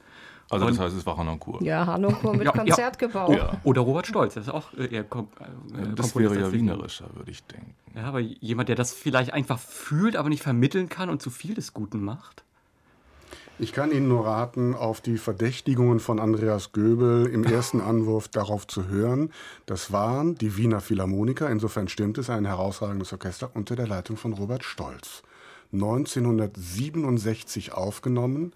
Also 0.50 0.68
das 0.68 0.80
heißt, 0.80 0.96
es 0.96 1.06
war 1.06 1.18
Hanonkur. 1.18 1.62
Ja, 1.62 1.86
Hanonkur 1.86 2.34
mit 2.34 2.46
ja, 2.46 2.52
Konzertgebau. 2.52 3.34
Ja. 3.34 3.60
Oder 3.64 3.82
Robert 3.82 4.08
Stolz, 4.08 4.36
das 4.36 4.48
ist 4.48 4.54
auch 4.54 4.74
äh, 4.74 4.86
eher 4.88 5.04
kom 5.04 5.28
äh, 5.42 5.94
Das 5.96 6.16
wäre 6.16 6.40
ja 6.40 6.52
wienerischer, 6.54 7.10
würde 7.16 7.32
ich 7.32 7.44
denken. 7.44 7.76
Ja, 7.96 8.04
aber 8.04 8.20
jemand, 8.20 8.70
der 8.70 8.76
das 8.76 8.94
vielleicht 8.94 9.34
einfach 9.34 9.60
fühlt, 9.60 10.16
aber 10.16 10.30
nicht 10.30 10.44
vermitteln 10.44 10.88
kann 10.88 11.10
und 11.10 11.22
zu 11.22 11.30
viel 11.30 11.54
des 11.54 11.74
Guten 11.74 12.02
macht. 12.02 12.44
Ich 13.60 13.74
kann 13.74 13.92
Ihnen 13.92 14.08
nur 14.08 14.28
raten, 14.28 14.76
auf 14.76 15.02
die 15.02 15.18
Verdächtigungen 15.18 16.00
von 16.00 16.20
Andreas 16.20 16.74
Göbel 16.74 17.26
im 17.26 17.44
ersten 17.44 17.82
Anwurf 17.82 18.28
darauf 18.28 18.68
zu 18.68 18.88
hören. 18.88 19.32
Das 19.66 19.92
waren 19.92 20.36
die 20.36 20.58
Wiener 20.58 20.80
Philharmoniker, 20.80 21.50
insofern 21.50 21.88
stimmt 21.88 22.20
es, 22.20 22.30
ein 22.30 22.46
herausragendes 22.46 23.12
Orchester 23.14 23.50
unter 23.56 23.76
der 23.76 23.88
Leitung 23.88 24.16
von 24.16 24.34
Robert 24.34 24.64
Stolz. 24.64 25.24
1967 25.74 27.74
aufgenommen. 27.74 28.54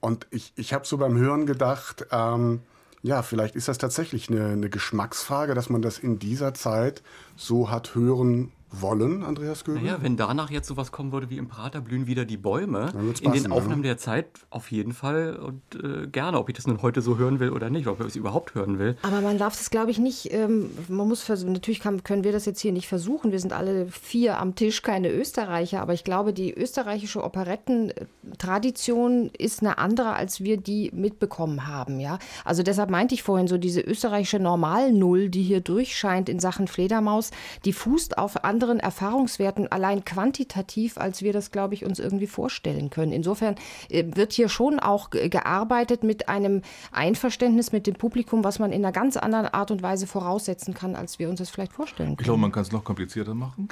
Und 0.00 0.26
ich, 0.30 0.54
ich 0.56 0.72
habe 0.72 0.86
so 0.86 0.96
beim 0.96 1.18
Hören 1.18 1.44
gedacht, 1.44 2.06
ähm, 2.10 2.60
ja, 3.02 3.22
vielleicht 3.22 3.54
ist 3.54 3.68
das 3.68 3.76
tatsächlich 3.76 4.30
eine, 4.30 4.46
eine 4.46 4.70
Geschmacksfrage, 4.70 5.52
dass 5.54 5.68
man 5.68 5.82
das 5.82 5.98
in 5.98 6.18
dieser 6.18 6.54
Zeit 6.54 7.02
so 7.36 7.70
hat 7.70 7.94
hören 7.94 8.50
wollen, 8.72 9.22
Andreas 9.22 9.64
Göbel? 9.64 9.82
Naja, 9.82 9.98
wenn 10.00 10.16
danach 10.16 10.50
jetzt 10.50 10.68
sowas 10.68 10.92
kommen 10.92 11.12
würde 11.12 11.30
wie 11.30 11.36
im 11.36 11.48
Prater 11.48 11.80
blühen 11.80 12.06
wieder 12.06 12.24
die 12.24 12.36
Bäume, 12.36 12.92
in 13.20 13.32
den 13.32 13.52
Aufnahmen 13.52 13.84
ja. 13.84 13.90
der 13.90 13.98
Zeit 13.98 14.26
auf 14.50 14.70
jeden 14.70 14.92
Fall 14.92 15.36
und 15.36 15.62
äh, 15.82 16.06
gerne, 16.06 16.38
ob 16.38 16.48
ich 16.48 16.56
das 16.56 16.66
nun 16.66 16.80
heute 16.82 17.02
so 17.02 17.18
hören 17.18 17.40
will 17.40 17.50
oder 17.50 17.70
nicht, 17.70 17.86
ob 17.86 18.00
ich 18.00 18.06
es 18.06 18.16
überhaupt 18.16 18.54
hören 18.54 18.78
will. 18.78 18.96
Aber 19.02 19.20
man 19.20 19.38
darf 19.38 19.56
das, 19.56 19.70
glaube 19.70 19.90
ich, 19.90 19.98
nicht, 19.98 20.32
ähm, 20.32 20.70
man 20.88 21.08
muss, 21.08 21.28
natürlich 21.28 21.80
kann, 21.80 22.04
können 22.04 22.24
wir 22.24 22.32
das 22.32 22.46
jetzt 22.46 22.60
hier 22.60 22.72
nicht 22.72 22.88
versuchen, 22.88 23.32
wir 23.32 23.40
sind 23.40 23.52
alle 23.52 23.86
vier 23.88 24.38
am 24.38 24.54
Tisch 24.54 24.82
keine 24.82 25.10
Österreicher, 25.10 25.82
aber 25.82 25.92
ich 25.92 26.04
glaube, 26.04 26.32
die 26.32 26.54
österreichische 26.54 27.22
Operettentradition 27.22 29.30
ist 29.36 29.60
eine 29.60 29.76
andere, 29.78 30.14
als 30.14 30.40
wir 30.40 30.56
die 30.56 30.90
mitbekommen 30.94 31.66
haben, 31.66 32.00
ja. 32.00 32.18
Also 32.44 32.62
deshalb 32.62 32.90
meinte 32.90 33.14
ich 33.14 33.22
vorhin 33.22 33.48
so, 33.48 33.58
diese 33.58 33.80
österreichische 33.80 34.38
Normalnull, 34.38 35.28
die 35.28 35.42
hier 35.42 35.60
durchscheint 35.60 36.28
in 36.28 36.38
Sachen 36.38 36.68
Fledermaus, 36.68 37.32
die 37.64 37.72
fußt 37.72 38.18
auf 38.18 38.44
andere 38.44 38.61
anderen 38.62 38.78
Erfahrungswerten 38.78 39.70
allein 39.72 40.04
quantitativ, 40.04 40.96
als 40.96 41.22
wir 41.22 41.32
das, 41.32 41.50
glaube 41.50 41.74
ich, 41.74 41.84
uns 41.84 41.98
irgendwie 41.98 42.28
vorstellen 42.28 42.90
können. 42.90 43.12
Insofern 43.12 43.56
äh, 43.88 44.04
wird 44.14 44.32
hier 44.32 44.48
schon 44.48 44.78
auch 44.78 45.10
gearbeitet 45.10 46.04
mit 46.04 46.28
einem 46.28 46.62
Einverständnis 46.92 47.72
mit 47.72 47.88
dem 47.88 47.94
Publikum, 47.94 48.44
was 48.44 48.60
man 48.60 48.70
in 48.70 48.84
einer 48.84 48.92
ganz 48.92 49.16
anderen 49.16 49.46
Art 49.46 49.72
und 49.72 49.82
Weise 49.82 50.06
voraussetzen 50.06 50.74
kann, 50.74 50.94
als 50.94 51.18
wir 51.18 51.28
uns 51.28 51.40
das 51.40 51.50
vielleicht 51.50 51.72
vorstellen 51.72 52.10
können. 52.10 52.20
Ich 52.20 52.24
glaube, 52.24 52.40
man 52.40 52.52
kann 52.52 52.62
es 52.62 52.70
noch 52.70 52.84
komplizierter 52.84 53.34
machen. 53.34 53.68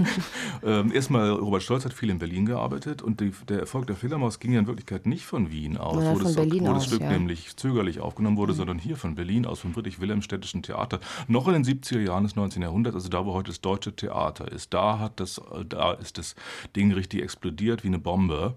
ähm, 0.64 0.92
erstmal, 0.92 1.30
Robert 1.30 1.62
Stolz 1.62 1.84
hat 1.84 1.92
viel 1.92 2.08
in 2.08 2.18
Berlin 2.18 2.46
gearbeitet 2.46 3.02
und 3.02 3.20
die, 3.20 3.32
der 3.48 3.60
Erfolg 3.60 3.86
der 3.86 3.96
Fledermaus 3.96 4.40
ging 4.40 4.52
ja 4.52 4.60
in 4.60 4.66
Wirklichkeit 4.66 5.04
nicht 5.04 5.26
von 5.26 5.50
Wien 5.50 5.76
aus, 5.76 6.02
ja, 6.02 6.14
wo, 6.14 6.18
das, 6.18 6.36
wo 6.36 6.72
das, 6.72 6.86
Stück 6.86 7.02
ja. 7.02 7.10
nämlich 7.10 7.54
zögerlich 7.56 8.00
aufgenommen 8.00 8.38
wurde, 8.38 8.52
mhm. 8.52 8.56
sondern 8.56 8.78
hier 8.78 8.96
von 8.96 9.14
Berlin 9.14 9.44
aus, 9.44 9.60
vom 9.60 9.74
Friedrich-Wilhelm-Städtischen 9.74 10.62
Theater, 10.62 11.00
noch 11.28 11.46
in 11.48 11.52
den 11.52 11.64
70er 11.64 12.00
Jahren 12.00 12.24
des 12.24 12.34
19. 12.34 12.62
Jahrhunderts, 12.62 12.94
also 12.94 13.10
da, 13.10 13.26
wo 13.26 13.34
heute 13.34 13.50
das 13.50 13.60
Deutsche 13.60 13.94
Theater 13.94 14.21
Theater 14.22 14.50
ist. 14.50 14.72
Da 14.72 14.98
hat 14.98 15.20
das, 15.20 15.40
da 15.68 15.92
ist 15.92 16.18
das 16.18 16.34
Ding 16.76 16.92
richtig 16.92 17.22
explodiert 17.22 17.84
wie 17.84 17.88
eine 17.88 17.98
Bombe. 17.98 18.54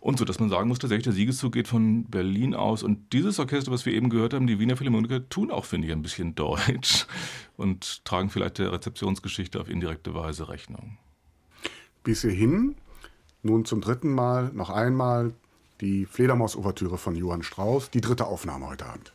Und 0.00 0.18
so, 0.18 0.24
dass 0.24 0.38
man 0.38 0.48
sagen 0.48 0.68
muss, 0.68 0.78
tatsächlich, 0.78 1.04
der 1.04 1.12
Siegeszug 1.12 1.52
geht 1.52 1.66
von 1.66 2.04
Berlin 2.04 2.54
aus. 2.54 2.82
Und 2.82 3.12
dieses 3.12 3.38
Orchester, 3.40 3.72
was 3.72 3.84
wir 3.84 3.92
eben 3.92 4.10
gehört 4.10 4.32
haben, 4.32 4.46
die 4.46 4.60
Wiener 4.60 4.76
Philharmoniker, 4.76 5.28
tun 5.28 5.50
auch, 5.50 5.64
finde 5.64 5.88
ich, 5.88 5.92
ein 5.92 6.02
bisschen 6.02 6.34
deutsch 6.34 7.06
und 7.56 8.04
tragen 8.04 8.30
vielleicht 8.30 8.58
der 8.58 8.72
Rezeptionsgeschichte 8.72 9.60
auf 9.60 9.68
indirekte 9.68 10.14
Weise 10.14 10.48
Rechnung. 10.48 10.98
Bis 12.04 12.22
hierhin, 12.22 12.76
nun 13.42 13.64
zum 13.64 13.80
dritten 13.80 14.14
Mal, 14.14 14.50
noch 14.54 14.70
einmal 14.70 15.34
die 15.80 16.06
Fledermaus-Ouvertüre 16.06 16.96
von 16.96 17.16
Johann 17.16 17.42
Strauss, 17.42 17.90
die 17.90 18.00
dritte 18.00 18.26
Aufnahme 18.26 18.68
heute 18.68 18.86
Abend. 18.86 19.12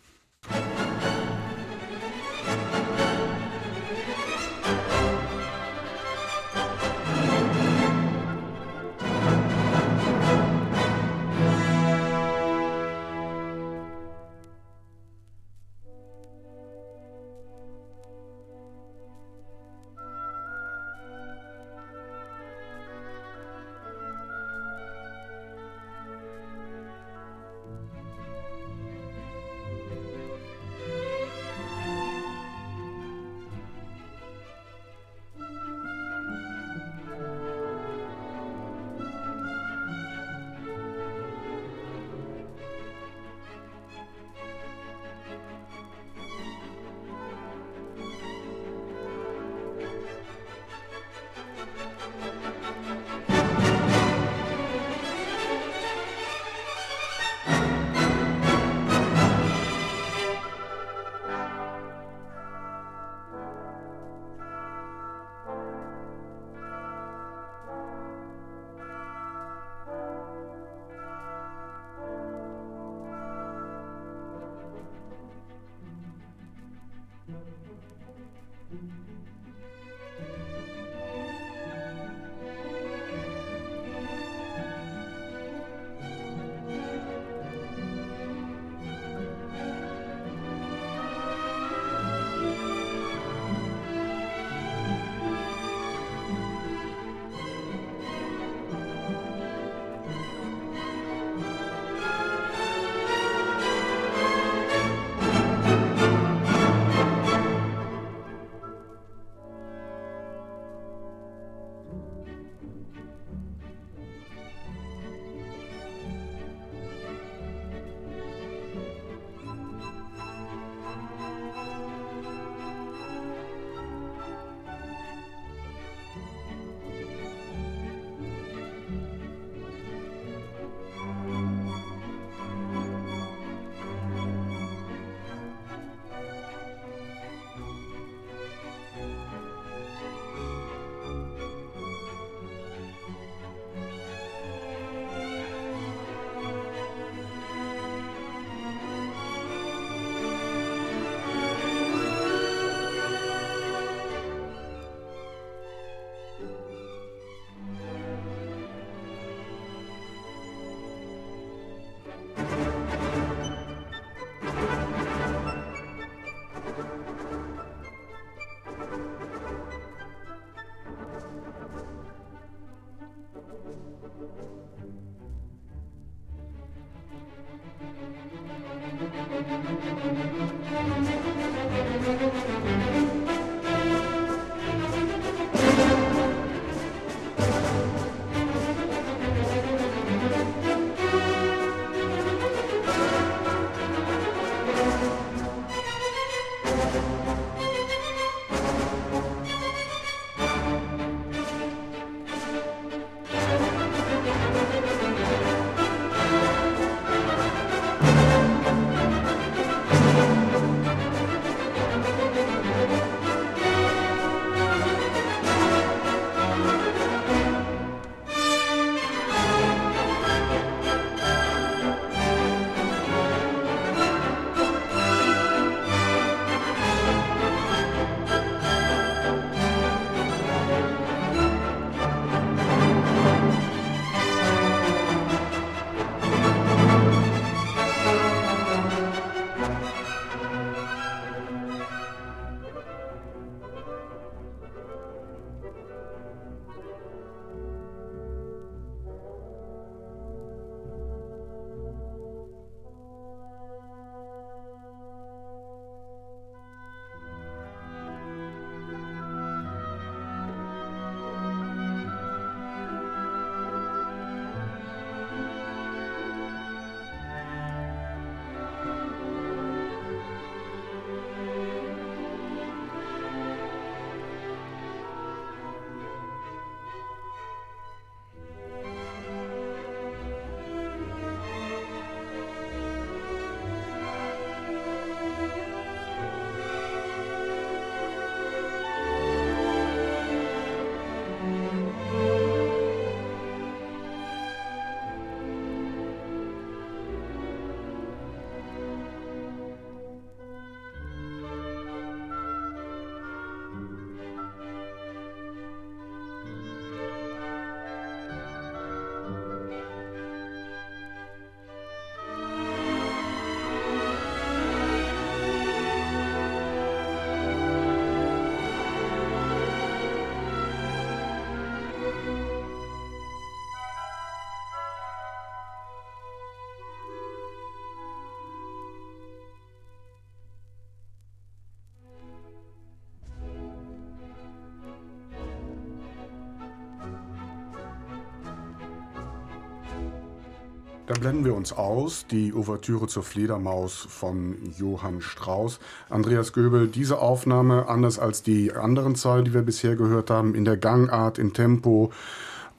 Dann 341.14 341.22
blenden 341.22 341.46
wir 341.46 341.54
uns 341.54 341.72
aus, 341.72 342.26
die 342.26 342.56
Ouvertüre 342.56 343.06
zur 343.06 343.22
Fledermaus 343.22 344.08
von 344.10 344.56
Johann 344.80 345.22
Strauss. 345.22 345.80
Andreas 346.10 346.54
Göbel, 346.54 346.88
diese 346.88 347.20
Aufnahme, 347.20 347.88
anders 347.88 348.18
als 348.18 348.42
die 348.42 348.74
anderen 348.74 349.14
Zahlen, 349.14 349.46
die 349.46 349.54
wir 349.54 349.62
bisher 349.62 349.96
gehört 349.96 350.32
haben, 350.32 350.56
in 350.56 350.66
der 350.66 350.76
Gangart, 350.76 351.38
in 351.38 351.54
Tempo, 351.54 352.12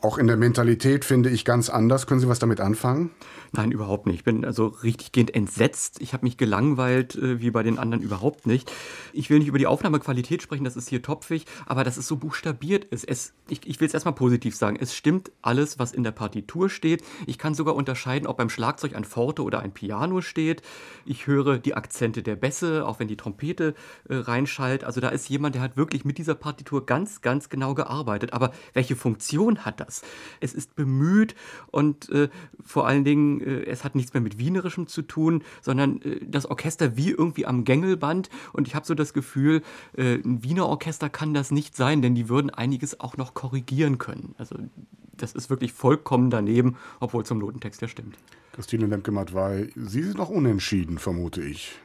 auch 0.04 0.18
in 0.18 0.26
der 0.26 0.36
Mentalität 0.36 1.04
finde 1.04 1.30
ich 1.30 1.44
ganz 1.44 1.70
anders. 1.70 2.06
Können 2.06 2.20
Sie 2.20 2.28
was 2.28 2.38
damit 2.38 2.60
anfangen? 2.60 3.10
Nein, 3.52 3.70
überhaupt 3.70 4.06
nicht. 4.06 4.16
Ich 4.16 4.24
bin 4.24 4.44
also 4.44 4.66
richtiggehend 4.66 5.34
entsetzt. 5.34 6.00
Ich 6.00 6.12
habe 6.12 6.26
mich 6.26 6.36
gelangweilt, 6.36 7.14
äh, 7.14 7.40
wie 7.40 7.50
bei 7.50 7.62
den 7.62 7.78
anderen 7.78 8.02
überhaupt 8.02 8.46
nicht. 8.46 8.70
Ich 9.12 9.30
will 9.30 9.38
nicht 9.38 9.48
über 9.48 9.58
die 9.58 9.66
Aufnahmequalität 9.66 10.42
sprechen, 10.42 10.64
das 10.64 10.76
ist 10.76 10.88
hier 10.88 11.02
topfig, 11.02 11.46
aber 11.64 11.84
dass 11.84 11.96
es 11.96 12.06
so 12.06 12.16
buchstabiert 12.16 12.84
ist. 12.84 13.08
Es, 13.08 13.32
ich, 13.48 13.66
ich 13.66 13.80
will 13.80 13.86
es 13.86 13.94
erstmal 13.94 14.14
positiv 14.14 14.56
sagen. 14.56 14.76
Es 14.78 14.94
stimmt 14.94 15.30
alles, 15.40 15.78
was 15.78 15.92
in 15.92 16.02
der 16.02 16.10
Partitur 16.10 16.68
steht. 16.68 17.02
Ich 17.26 17.38
kann 17.38 17.54
sogar 17.54 17.74
unterscheiden, 17.74 18.26
ob 18.26 18.36
beim 18.36 18.50
Schlagzeug 18.50 18.96
ein 18.96 19.04
Forte 19.04 19.42
oder 19.42 19.60
ein 19.60 19.72
Piano 19.72 20.20
steht. 20.20 20.62
Ich 21.06 21.26
höre 21.26 21.58
die 21.58 21.74
Akzente 21.74 22.22
der 22.22 22.36
Bässe, 22.36 22.86
auch 22.86 22.98
wenn 22.98 23.08
die 23.08 23.16
Trompete 23.16 23.74
äh, 24.08 24.16
reinschallt. 24.16 24.84
Also 24.84 25.00
da 25.00 25.08
ist 25.08 25.28
jemand, 25.28 25.54
der 25.54 25.62
hat 25.62 25.76
wirklich 25.76 26.04
mit 26.04 26.18
dieser 26.18 26.34
Partitur 26.34 26.84
ganz, 26.84 27.22
ganz 27.22 27.48
genau 27.48 27.74
gearbeitet. 27.74 28.32
Aber 28.32 28.52
welche 28.72 28.96
Funktion 28.96 29.64
hat 29.64 29.80
das? 29.80 29.93
Es 30.40 30.54
ist 30.54 30.74
bemüht 30.74 31.34
und 31.70 32.08
äh, 32.10 32.28
vor 32.64 32.86
allen 32.86 33.04
Dingen 33.04 33.40
äh, 33.40 33.64
es 33.64 33.84
hat 33.84 33.94
nichts 33.94 34.14
mehr 34.14 34.20
mit 34.20 34.38
Wienerischem 34.38 34.86
zu 34.86 35.02
tun, 35.02 35.42
sondern 35.62 36.00
äh, 36.02 36.20
das 36.26 36.46
Orchester 36.46 36.96
wie 36.96 37.10
irgendwie 37.10 37.46
am 37.46 37.64
Gängelband. 37.64 38.30
Und 38.52 38.66
ich 38.66 38.74
habe 38.74 38.86
so 38.86 38.94
das 38.94 39.12
Gefühl, 39.12 39.62
äh, 39.96 40.14
ein 40.14 40.42
Wiener 40.42 40.66
Orchester 40.66 41.08
kann 41.08 41.34
das 41.34 41.50
nicht 41.50 41.76
sein, 41.76 42.02
denn 42.02 42.14
die 42.14 42.28
würden 42.28 42.50
einiges 42.50 43.00
auch 43.00 43.16
noch 43.16 43.34
korrigieren 43.34 43.98
können. 43.98 44.34
Also 44.38 44.56
das 45.16 45.32
ist 45.32 45.50
wirklich 45.50 45.72
vollkommen 45.72 46.30
daneben, 46.30 46.76
obwohl 47.00 47.24
zum 47.24 47.38
Notentext 47.38 47.80
ja 47.80 47.88
stimmt. 47.88 48.16
Christine 48.52 48.86
Lemke-Matwei, 48.86 49.70
Sie 49.74 50.02
sind 50.02 50.16
noch 50.16 50.28
unentschieden, 50.28 50.98
vermute 50.98 51.42
ich. 51.42 51.76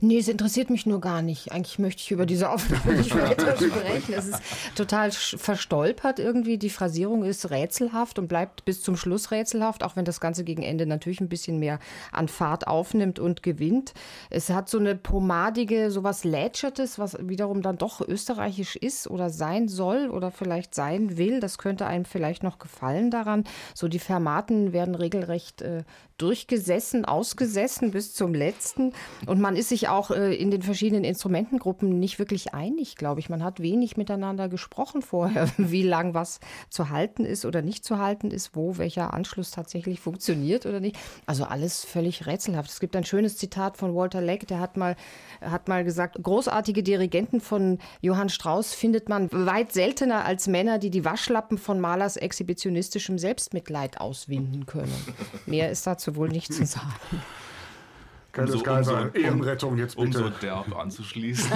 Nee, 0.00 0.18
es 0.18 0.28
interessiert 0.28 0.70
mich 0.70 0.86
nur 0.86 1.00
gar 1.00 1.22
nicht. 1.22 1.52
Eigentlich 1.52 1.78
möchte 1.78 2.02
ich 2.02 2.10
über 2.10 2.26
diese 2.26 2.50
Aufnahme 2.50 2.94
nicht 2.94 3.14
weiter 3.20 3.56
sprechen. 3.56 4.14
Es 4.14 4.26
ist 4.26 4.42
total 4.74 5.10
verstolpert 5.12 6.18
irgendwie. 6.18 6.58
Die 6.58 6.70
Phrasierung 6.70 7.24
ist 7.24 7.50
rätselhaft 7.50 8.18
und 8.18 8.28
bleibt 8.28 8.64
bis 8.64 8.82
zum 8.82 8.96
Schluss 8.96 9.30
rätselhaft, 9.30 9.82
auch 9.82 9.96
wenn 9.96 10.04
das 10.04 10.20
Ganze 10.20 10.44
gegen 10.44 10.62
Ende 10.62 10.86
natürlich 10.86 11.20
ein 11.20 11.28
bisschen 11.28 11.58
mehr 11.58 11.78
an 12.12 12.28
Fahrt 12.28 12.66
aufnimmt 12.66 13.18
und 13.18 13.42
gewinnt. 13.42 13.94
Es 14.30 14.50
hat 14.50 14.68
so 14.68 14.78
eine 14.78 14.94
pomadige, 14.94 15.90
sowas 15.90 16.24
Lätschertes, 16.24 16.98
was 16.98 17.16
wiederum 17.20 17.62
dann 17.62 17.78
doch 17.78 18.00
österreichisch 18.00 18.76
ist 18.76 19.08
oder 19.08 19.30
sein 19.30 19.68
soll 19.68 20.10
oder 20.10 20.30
vielleicht 20.30 20.74
sein 20.74 21.16
will. 21.16 21.40
Das 21.40 21.58
könnte 21.58 21.86
einem 21.86 22.04
vielleicht 22.04 22.42
noch 22.42 22.58
gefallen 22.58 23.10
daran. 23.10 23.44
So 23.74 23.88
die 23.88 23.98
Fermaten 23.98 24.72
werden 24.72 24.94
regelrecht 24.94 25.62
äh, 25.62 25.84
durchgesessen, 26.18 27.04
ausgesessen 27.04 27.90
bis 27.90 28.14
zum 28.14 28.34
letzten. 28.34 28.92
Und 29.26 29.40
man 29.40 29.56
ist 29.56 29.68
sich 29.68 29.88
auch 29.88 30.10
äh, 30.10 30.34
in 30.34 30.50
den 30.50 30.62
verschiedenen 30.62 31.04
Instrumentengruppen 31.04 31.98
nicht 31.98 32.18
wirklich 32.18 32.54
einig, 32.54 32.96
glaube 32.96 33.20
ich. 33.20 33.28
Man 33.28 33.44
hat 33.44 33.60
wenig 33.60 33.96
miteinander 33.96 34.48
gesprochen 34.48 35.02
vorher, 35.02 35.48
wie 35.58 35.82
lang 35.82 36.14
was 36.14 36.40
zu 36.70 36.88
halten 36.90 37.24
ist 37.24 37.44
oder 37.44 37.60
nicht 37.62 37.84
zu 37.84 37.98
halten 37.98 38.30
ist, 38.30 38.56
wo 38.56 38.78
welcher 38.78 39.12
Anschluss 39.12 39.50
tatsächlich 39.50 40.00
funktioniert 40.00 40.64
oder 40.64 40.80
nicht. 40.80 40.96
Also 41.26 41.44
alles 41.44 41.84
völlig 41.84 42.26
rätselhaft. 42.26 42.70
Es 42.70 42.80
gibt 42.80 42.96
ein 42.96 43.04
schönes 43.04 43.36
Zitat 43.36 43.76
von 43.76 43.94
Walter 43.94 44.20
Leck, 44.20 44.46
der 44.46 44.60
hat 44.60 44.76
mal, 44.76 44.96
hat 45.40 45.68
mal 45.68 45.84
gesagt, 45.84 46.22
großartige 46.22 46.82
Dirigenten 46.82 47.40
von 47.40 47.78
Johann 48.00 48.30
Strauss 48.30 48.72
findet 48.72 49.08
man 49.08 49.28
weit 49.32 49.72
seltener 49.72 50.24
als 50.24 50.46
Männer, 50.46 50.78
die 50.78 50.90
die 50.90 51.04
Waschlappen 51.04 51.58
von 51.58 51.78
Malers 51.78 52.16
exhibitionistischem 52.16 53.18
Selbstmitleid 53.18 54.00
auswinden 54.00 54.64
können. 54.64 54.94
Mehr 55.46 55.70
ist 55.70 55.86
dazu 55.86 56.05
wohl 56.14 56.28
nicht 56.28 56.52
zu 56.52 56.64
sagen. 56.66 56.92
Umso, 58.38 58.62
Kaiser, 58.62 59.14
Ehrenrettung 59.14 59.78
jetzt 59.78 59.96
bitte. 59.96 60.06
Um 60.06 60.12
so 60.12 60.28
derb 60.30 60.76
anzuschließen. 60.76 61.50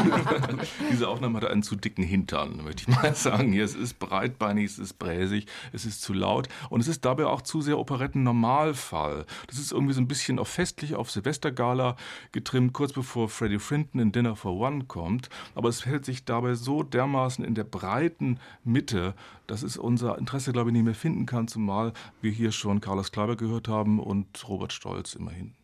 Diese 0.90 1.08
Aufnahme 1.08 1.36
hatte 1.36 1.50
einen 1.50 1.62
zu 1.62 1.76
dicken 1.76 2.02
Hintern, 2.02 2.62
möchte 2.64 2.82
ich 2.82 2.96
mal 2.96 3.14
sagen. 3.14 3.52
Hier, 3.52 3.64
es 3.64 3.74
ist 3.74 3.98
breitbeinig, 3.98 4.66
es 4.66 4.78
ist 4.78 4.94
bräsig, 4.94 5.46
es 5.72 5.84
ist 5.84 6.02
zu 6.02 6.12
laut 6.12 6.48
und 6.68 6.80
es 6.80 6.88
ist 6.88 7.04
dabei 7.04 7.26
auch 7.26 7.42
zu 7.42 7.60
sehr 7.60 7.78
Operetten-Normalfall. 7.78 9.26
Das 9.46 9.58
ist 9.58 9.72
irgendwie 9.72 9.94
so 9.94 10.00
ein 10.00 10.08
bisschen 10.08 10.38
auf 10.38 10.48
festlich 10.48 10.94
auf 10.94 11.10
Silvestergala 11.10 11.96
getrimmt, 12.32 12.72
kurz 12.72 12.92
bevor 12.92 13.28
Freddie 13.28 13.58
Frinton 13.58 14.00
in 14.00 14.12
Dinner 14.12 14.36
for 14.36 14.52
One 14.52 14.84
kommt. 14.84 15.28
Aber 15.54 15.68
es 15.68 15.86
hält 15.86 16.04
sich 16.04 16.24
dabei 16.24 16.54
so 16.54 16.82
dermaßen 16.82 17.44
in 17.44 17.54
der 17.54 17.64
breiten 17.64 18.38
Mitte, 18.64 19.14
dass 19.46 19.62
es 19.62 19.76
unser 19.76 20.18
Interesse, 20.18 20.52
glaube 20.52 20.70
ich, 20.70 20.74
nicht 20.74 20.84
mehr 20.84 20.94
finden 20.94 21.26
kann, 21.26 21.48
zumal 21.48 21.92
wir 22.20 22.30
hier 22.30 22.52
schon 22.52 22.80
Carlos 22.80 23.12
Kleiber 23.12 23.36
gehört 23.36 23.68
haben 23.68 23.98
und 23.98 24.48
Robert 24.48 24.72
Stolz 24.72 25.14
immerhin. 25.14 25.54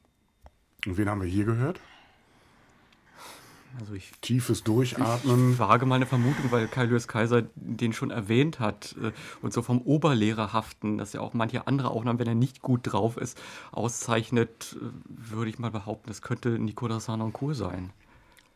Und 0.86 0.96
wen 0.96 1.08
haben 1.08 1.20
wir 1.20 1.28
hier 1.28 1.44
gehört? 1.44 1.80
Also 3.78 3.92
ich, 3.92 4.12
Tiefes 4.22 4.64
Durchatmen. 4.64 5.52
Ich 5.52 5.58
wage 5.58 5.84
meine 5.84 6.06
Vermutung, 6.06 6.50
weil 6.50 6.66
Kai 6.66 6.84
Lewis 6.84 7.08
Kaiser 7.08 7.42
den 7.56 7.92
schon 7.92 8.10
erwähnt 8.10 8.58
hat 8.58 8.96
äh, 9.02 9.12
und 9.42 9.52
so 9.52 9.60
vom 9.60 9.82
Oberlehrerhaften, 9.82 10.96
dass 10.96 11.12
ja 11.12 11.20
auch 11.20 11.34
manche 11.34 11.66
andere 11.66 11.90
Aufnahmen, 11.90 12.18
wenn 12.18 12.28
er 12.28 12.34
nicht 12.34 12.62
gut 12.62 12.80
drauf 12.84 13.18
ist, 13.18 13.38
auszeichnet, 13.72 14.76
äh, 14.80 15.32
würde 15.32 15.50
ich 15.50 15.58
mal 15.58 15.70
behaupten, 15.70 16.08
das 16.08 16.22
könnte 16.22 16.58
Nicolas 16.58 17.08
Harnoncourt 17.08 17.56
sein. 17.56 17.90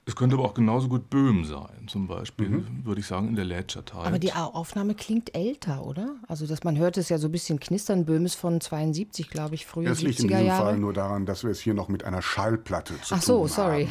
Es 0.07 0.17
könnte 0.17 0.37
aber 0.37 0.45
auch 0.45 0.55
genauso 0.55 0.89
gut 0.89 1.11
Böhm 1.11 1.45
sein, 1.45 1.87
zum 1.87 2.09
Beispiel, 2.09 2.49
mhm. 2.49 2.85
würde 2.85 3.01
ich 3.01 3.07
sagen, 3.07 3.29
in 3.29 3.37
der 3.37 3.45
Lätschertheit. 3.45 4.07
Aber 4.07 4.19
die 4.19 4.33
Aufnahme 4.33 4.95
klingt 4.95 5.35
älter, 5.35 5.87
oder? 5.87 6.17
Also, 6.27 6.47
dass 6.47 6.65
man 6.65 6.79
hört 6.79 6.97
es 6.97 7.11
ja 7.11 7.19
so 7.19 7.29
ein 7.29 7.33
bisschen 7.33 7.61
knistern. 7.61 8.07
Böhm 8.07 8.25
ist 8.25 8.35
von 8.35 8.61
72, 8.61 9.29
glaube 9.29 9.55
ich, 9.55 9.67
früher. 9.67 9.91
Es 9.91 10.03
liegt 10.03 10.21
in 10.21 10.29
diesem 10.29 10.47
Jahre. 10.47 10.65
Fall 10.65 10.79
nur 10.79 10.93
daran, 10.93 11.27
dass 11.27 11.45
wir 11.45 11.51
es 11.51 11.61
hier 11.61 11.75
noch 11.75 11.89
mit 11.89 12.05
einer 12.05 12.23
Schallplatte 12.23 12.95
zu 13.03 13.15
Ach 13.15 13.23
so, 13.23 13.47
sorry. 13.47 13.89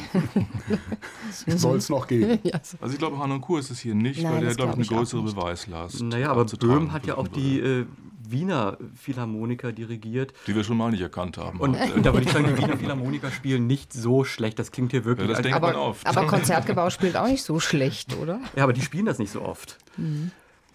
Soll 1.46 1.78
es 1.78 1.88
noch 1.88 2.06
gehen? 2.06 2.38
Also, 2.80 2.92
ich 2.92 2.98
glaube, 2.98 3.18
Hanonkur 3.18 3.58
ist 3.60 3.70
es 3.70 3.80
hier 3.80 3.94
nicht, 3.94 4.22
Nein, 4.22 4.34
weil 4.34 4.40
der, 4.40 4.54
glaube 4.54 4.80
ich, 4.82 4.90
eine 4.90 4.98
größere 4.98 5.22
Beweislast 5.22 6.02
Naja, 6.02 6.30
aber 6.30 6.44
Böhm 6.44 6.92
hat 6.92 7.06
ja 7.06 7.16
auch 7.16 7.28
die. 7.28 7.60
Äh, 7.60 7.86
Wiener 8.30 8.78
Philharmoniker 8.94 9.72
dirigiert. 9.72 10.32
Die 10.46 10.54
wir 10.54 10.64
schon 10.64 10.76
mal 10.76 10.90
nicht 10.90 11.00
erkannt 11.00 11.38
haben. 11.38 11.60
Und, 11.60 11.76
und 11.94 12.04
da 12.04 12.12
würde 12.12 12.26
ich 12.26 12.32
sagen, 12.32 12.46
die 12.46 12.62
Wiener 12.62 12.76
Philharmoniker 12.76 13.30
spielen 13.30 13.66
nicht 13.66 13.92
so 13.92 14.24
schlecht. 14.24 14.58
Das 14.58 14.72
klingt 14.72 14.92
hier 14.92 15.04
wirklich. 15.04 15.28
Ja, 15.28 15.34
das 15.34 15.42
denkt 15.42 15.56
aber, 15.56 15.68
man 15.68 15.76
oft. 15.76 16.06
aber 16.06 16.26
Konzertgebau 16.26 16.90
spielt 16.90 17.16
auch 17.16 17.26
nicht 17.26 17.42
so 17.42 17.60
schlecht, 17.60 18.16
oder? 18.16 18.40
Ja, 18.56 18.64
aber 18.64 18.72
die 18.72 18.82
spielen 18.82 19.06
das 19.06 19.18
nicht 19.18 19.32
so 19.32 19.42
oft. 19.42 19.78
Mhm. 19.96 20.32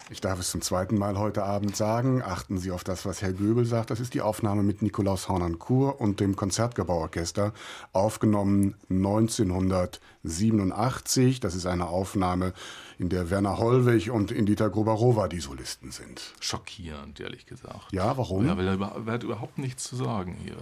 Ich 0.08 0.20
darf 0.20 0.38
es 0.38 0.52
zum 0.52 0.60
zweiten 0.60 0.96
Mal 0.96 1.18
heute 1.18 1.42
Abend 1.42 1.74
sagen. 1.74 2.22
Achten 2.22 2.58
Sie 2.58 2.70
auf 2.70 2.84
das, 2.84 3.04
was 3.06 3.22
Herr 3.22 3.32
Göbel 3.32 3.64
sagt. 3.64 3.90
Das 3.90 3.98
ist 3.98 4.14
die 4.14 4.20
Aufnahme 4.20 4.62
mit 4.62 4.80
Nikolaus 4.80 5.28
Hornern-Kur 5.28 6.00
und 6.00 6.20
dem 6.20 6.36
Konzertgebauorchester, 6.36 7.52
aufgenommen 7.92 8.76
1987. 8.88 11.40
Das 11.40 11.56
ist 11.56 11.66
eine 11.66 11.88
Aufnahme 11.88 12.52
in 12.98 13.10
der 13.10 13.30
Werner 13.30 13.58
Hollweg 13.58 14.10
und 14.10 14.32
Indita 14.32 14.68
Grubarova 14.68 15.28
die 15.28 15.40
Solisten 15.40 15.90
sind. 15.90 16.34
Schockierend, 16.40 17.20
ehrlich 17.20 17.44
gesagt. 17.44 17.92
Ja, 17.92 18.16
warum? 18.16 18.46
Ja, 18.46 18.56
weil 18.56 18.66
er, 18.66 18.80
er 18.80 19.12
hat 19.12 19.22
überhaupt 19.22 19.58
nichts 19.58 19.84
zu 19.84 19.96
sagen 19.96 20.36
hier. 20.42 20.56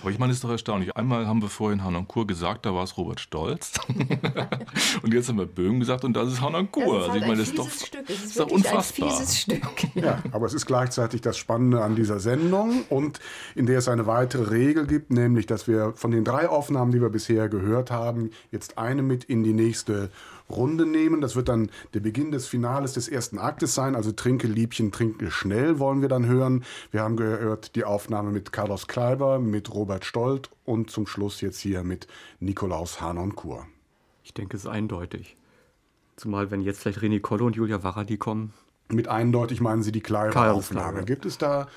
Aber 0.00 0.10
ich 0.10 0.18
meine, 0.18 0.30
es 0.30 0.38
ist 0.38 0.44
doch 0.44 0.50
erstaunlich. 0.50 0.96
Einmal 0.96 1.26
haben 1.26 1.42
wir 1.42 1.50
vorhin 1.50 1.84
Hanan 1.84 2.08
Kur 2.08 2.26
gesagt, 2.26 2.64
da 2.64 2.74
war 2.74 2.84
es 2.84 2.96
Robert 2.96 3.20
Stolz. 3.20 3.72
und 5.02 5.12
jetzt 5.12 5.28
haben 5.28 5.38
wir 5.38 5.46
Böhm 5.46 5.78
gesagt 5.78 6.04
und 6.04 6.14
das 6.14 6.32
ist 6.32 6.40
Hanan 6.40 6.70
Kur. 6.70 7.00
Das 7.00 7.08
ist, 7.08 7.10
also 7.10 7.16
ich 7.16 7.26
meine, 7.26 7.36
das 7.40 7.48
ist 7.48 7.58
doch, 7.58 7.70
Stück. 7.70 8.08
Es 8.08 8.24
ist, 8.24 8.36
ist 8.36 8.50
unfassbar. 8.50 9.10
Ein 9.10 9.16
fieses 9.16 9.38
Stück. 9.40 9.94
Ja, 9.94 10.22
aber 10.32 10.46
es 10.46 10.54
ist 10.54 10.64
gleichzeitig 10.64 11.20
das 11.20 11.36
Spannende 11.36 11.82
an 11.82 11.96
dieser 11.96 12.18
Sendung 12.18 12.84
und 12.88 13.20
in 13.54 13.66
der 13.66 13.78
es 13.78 13.88
eine 13.88 14.06
weitere 14.06 14.50
Regel 14.50 14.86
gibt, 14.86 15.10
nämlich, 15.10 15.44
dass 15.44 15.68
wir 15.68 15.92
von 15.94 16.10
den 16.10 16.24
drei 16.24 16.48
Aufnahmen, 16.48 16.92
die 16.92 17.02
wir 17.02 17.10
bisher 17.10 17.50
gehört 17.50 17.90
haben, 17.90 18.30
jetzt 18.50 18.78
eine 18.78 19.02
mit 19.02 19.24
in 19.24 19.44
die 19.44 19.52
nächste 19.52 20.10
Runde 20.50 20.86
nehmen. 20.86 21.20
Das 21.20 21.36
wird 21.36 21.48
dann 21.48 21.70
der 21.94 22.00
Beginn 22.00 22.30
des 22.30 22.46
Finales 22.46 22.92
des 22.92 23.08
ersten 23.08 23.38
Aktes 23.38 23.74
sein. 23.74 23.96
Also 23.96 24.12
Trinke, 24.12 24.46
Liebchen, 24.46 24.92
Trinke 24.92 25.30
schnell 25.30 25.78
wollen 25.78 26.02
wir 26.02 26.08
dann 26.08 26.26
hören. 26.26 26.64
Wir 26.90 27.02
haben 27.02 27.16
gehört 27.16 27.74
die 27.76 27.84
Aufnahme 27.84 28.30
mit 28.30 28.52
Carlos 28.52 28.86
Kleiber, 28.86 29.38
mit 29.38 29.72
Robert 29.72 30.04
Stolt 30.04 30.50
und 30.64 30.90
zum 30.90 31.06
Schluss 31.06 31.40
jetzt 31.40 31.58
hier 31.58 31.82
mit 31.82 32.06
Nikolaus 32.40 33.00
Hanon-Kur. 33.00 33.66
Ich 34.22 34.34
denke, 34.34 34.56
es 34.56 34.64
ist 34.64 34.70
eindeutig. 34.70 35.36
Zumal, 36.16 36.50
wenn 36.50 36.60
jetzt 36.60 36.80
vielleicht 36.80 37.00
René 37.00 37.20
Kolle 37.20 37.44
und 37.44 37.56
Julia 37.56 37.82
Varadi 37.82 38.16
kommen. 38.16 38.52
Mit 38.88 39.08
eindeutig 39.08 39.60
meinen 39.60 39.82
Sie 39.82 39.92
die 39.92 40.00
Kleiber-Aufnahme. 40.00 41.04
Gibt 41.04 41.26
es 41.26 41.38
da 41.38 41.68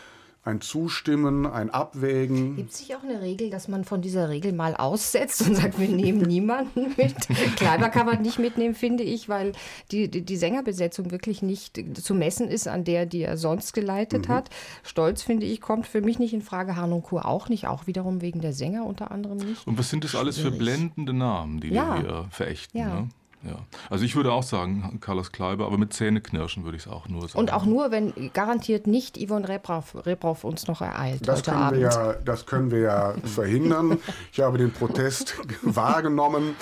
ein 0.47 0.61
Zustimmen, 0.61 1.45
ein 1.45 1.69
Abwägen. 1.69 2.55
Gibt 2.55 2.71
es 2.71 2.79
nicht 2.79 2.95
auch 2.95 3.03
eine 3.03 3.21
Regel, 3.21 3.49
dass 3.49 3.67
man 3.67 3.83
von 3.83 4.01
dieser 4.01 4.29
Regel 4.29 4.53
mal 4.53 4.75
aussetzt 4.75 5.45
und 5.45 5.55
sagt, 5.55 5.77
wir 5.77 5.89
nehmen 5.89 6.21
niemanden 6.27 6.93
mit? 6.95 7.15
Kleiber 7.57 7.89
kann 7.89 8.05
man 8.05 8.21
nicht 8.21 8.39
mitnehmen, 8.39 8.73
finde 8.73 9.03
ich, 9.03 9.27
weil 9.27 9.51
die, 9.91 10.09
die, 10.09 10.23
die, 10.23 10.37
Sängerbesetzung 10.37 11.11
wirklich 11.11 11.41
nicht 11.41 11.79
zu 12.01 12.15
messen 12.15 12.47
ist 12.47 12.67
an 12.67 12.85
der, 12.85 13.05
die 13.05 13.23
er 13.23 13.35
sonst 13.37 13.73
geleitet 13.73 14.29
mhm. 14.29 14.33
hat. 14.33 14.49
Stolz, 14.83 15.21
finde 15.21 15.45
ich, 15.45 15.59
kommt 15.59 15.85
für 15.85 16.01
mich 16.01 16.17
nicht 16.17 16.33
in 16.33 16.41
Frage. 16.41 16.77
Harnung 16.77 17.03
Kur 17.03 17.25
auch 17.25 17.49
nicht, 17.49 17.67
auch 17.67 17.85
wiederum 17.85 18.21
wegen 18.21 18.39
der 18.39 18.53
Sänger 18.53 18.85
unter 18.85 19.11
anderem 19.11 19.37
nicht. 19.37 19.67
Und 19.67 19.77
was 19.77 19.89
sind 19.89 20.05
das 20.05 20.15
alles 20.15 20.37
für 20.37 20.51
blendende 20.51 21.13
Namen, 21.13 21.59
die 21.59 21.69
ja. 21.69 21.95
wir 21.95 22.01
hier 22.01 22.27
verächten? 22.31 22.77
Ja. 22.77 23.01
Ne? 23.01 23.09
Ja, 23.43 23.59
also 23.89 24.03
ich 24.03 24.15
würde 24.15 24.31
auch 24.31 24.43
sagen, 24.43 24.97
Carlos 24.99 25.31
Kleiber, 25.31 25.67
aber 25.67 25.77
mit 25.77 25.93
Zähneknirschen 25.93 26.63
würde 26.63 26.77
ich 26.77 26.85
es 26.85 26.91
auch 26.91 27.07
nur 27.07 27.21
sagen. 27.21 27.39
Und 27.39 27.53
auch 27.53 27.65
nur, 27.65 27.91
wenn 27.91 28.31
garantiert 28.33 28.87
nicht 28.87 29.17
Yvonne 29.17 29.47
Rebrauf, 29.47 30.43
uns 30.43 30.67
noch 30.67 30.81
ereilt 30.81 31.27
das 31.27 31.39
heute 31.39 31.51
können 31.51 31.63
Abend. 31.63 31.79
Wir 31.79 31.89
ja, 31.89 32.13
das 32.13 32.45
können 32.45 32.71
wir 32.71 32.79
ja 32.79 33.13
verhindern. 33.23 33.99
Ich 34.31 34.39
habe 34.39 34.57
den 34.57 34.71
Protest 34.71 35.35
wahrgenommen. 35.61 36.55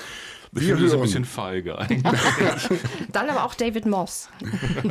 Ich 0.58 0.68
finde 0.68 0.84
das 0.84 0.94
ein 0.94 1.02
bisschen 1.02 1.26
feige 1.26 1.78
eigentlich. 1.78 2.04
Dann 3.12 3.30
aber 3.30 3.44
auch 3.44 3.56
David 3.56 3.86
Moss. 3.86 4.30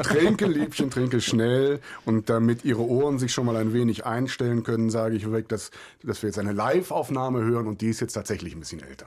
Trinke, 0.03 0.47
Liebchen, 0.47 0.91
trinke 0.91 1.23
schnell. 1.23 1.81
Und 2.05 2.29
damit 2.29 2.65
Ihre 2.67 2.83
Ohren 2.83 3.19
sich 3.19 3.33
schon 3.33 3.47
mal 3.47 3.57
ein 3.57 3.73
wenig 3.73 4.05
einstellen 4.05 4.63
können, 4.63 4.91
sage 4.91 5.17
ich 5.17 5.31
weg, 5.33 5.49
dass, 5.49 5.71
dass 6.03 6.23
wir 6.23 6.29
jetzt 6.29 6.39
eine 6.39 6.53
Live-Aufnahme 6.53 7.43
hören 7.43 7.67
und 7.67 7.81
die 7.81 7.89
ist 7.89 8.01
jetzt 8.01 8.13
tatsächlich 8.13 8.55
ein 8.55 8.61
bisschen 8.61 8.83
älter. 8.83 9.07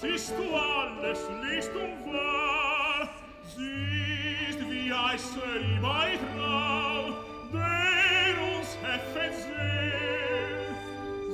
siehst 0.00 0.30
du 0.30 0.56
alles 0.56 1.28
liest 1.42 1.70
und 1.74 2.12
wahr, 2.12 3.08
siehst, 3.44 4.60
wie 4.70 4.92
heiße 4.92 5.40
ihm 5.60 5.84
ein 5.84 6.18
Traum, 6.34 7.14
der 7.52 8.34
uns 8.52 8.78
heffet 8.82 9.34
sehn. 9.34 10.74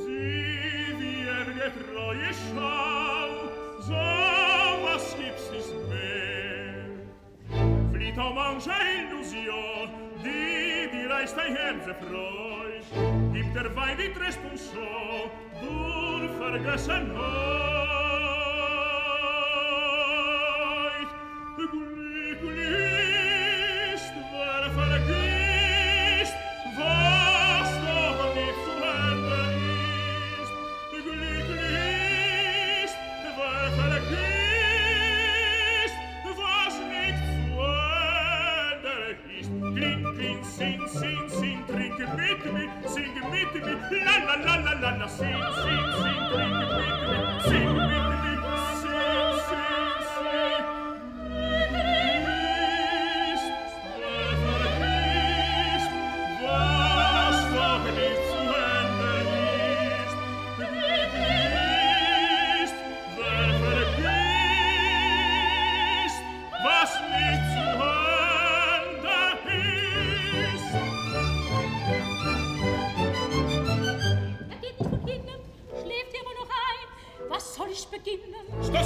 Sieh, 0.05 0.95
wie 0.99 1.29
er 1.29 1.45
getreue 1.45 2.33
Schau, 2.43 3.29
so 3.81 4.05
was 4.85 5.17
gibt's 5.17 5.51
nicht 5.53 5.75
mehr. 5.89 6.87
Flieht 7.93 8.19
auch 8.19 8.35
manche 8.35 8.73
Illusion, 8.99 9.89
die 10.25 10.91
dir 10.91 11.11
reißt 11.11 11.37
dein 11.37 11.55
Herz 11.55 11.87
erfreut, 11.87 13.33
gibt 13.33 13.55
der 13.55 13.77
Wein 13.77 13.97
die 13.97 14.13
Tresponsor, 14.13 15.31
du 15.61 16.43
vergessen 16.43 17.13
hast. 17.17 18.36
Mettimi, 42.17 42.71
sing, 42.87 43.15
mettimi, 43.31 43.73
la 44.05 44.17
la 44.27 44.35
la 44.45 44.57
la 44.65 44.73
la 44.81 44.91
la, 44.97 45.07
sing, 45.09 45.43
sing, 45.63 45.96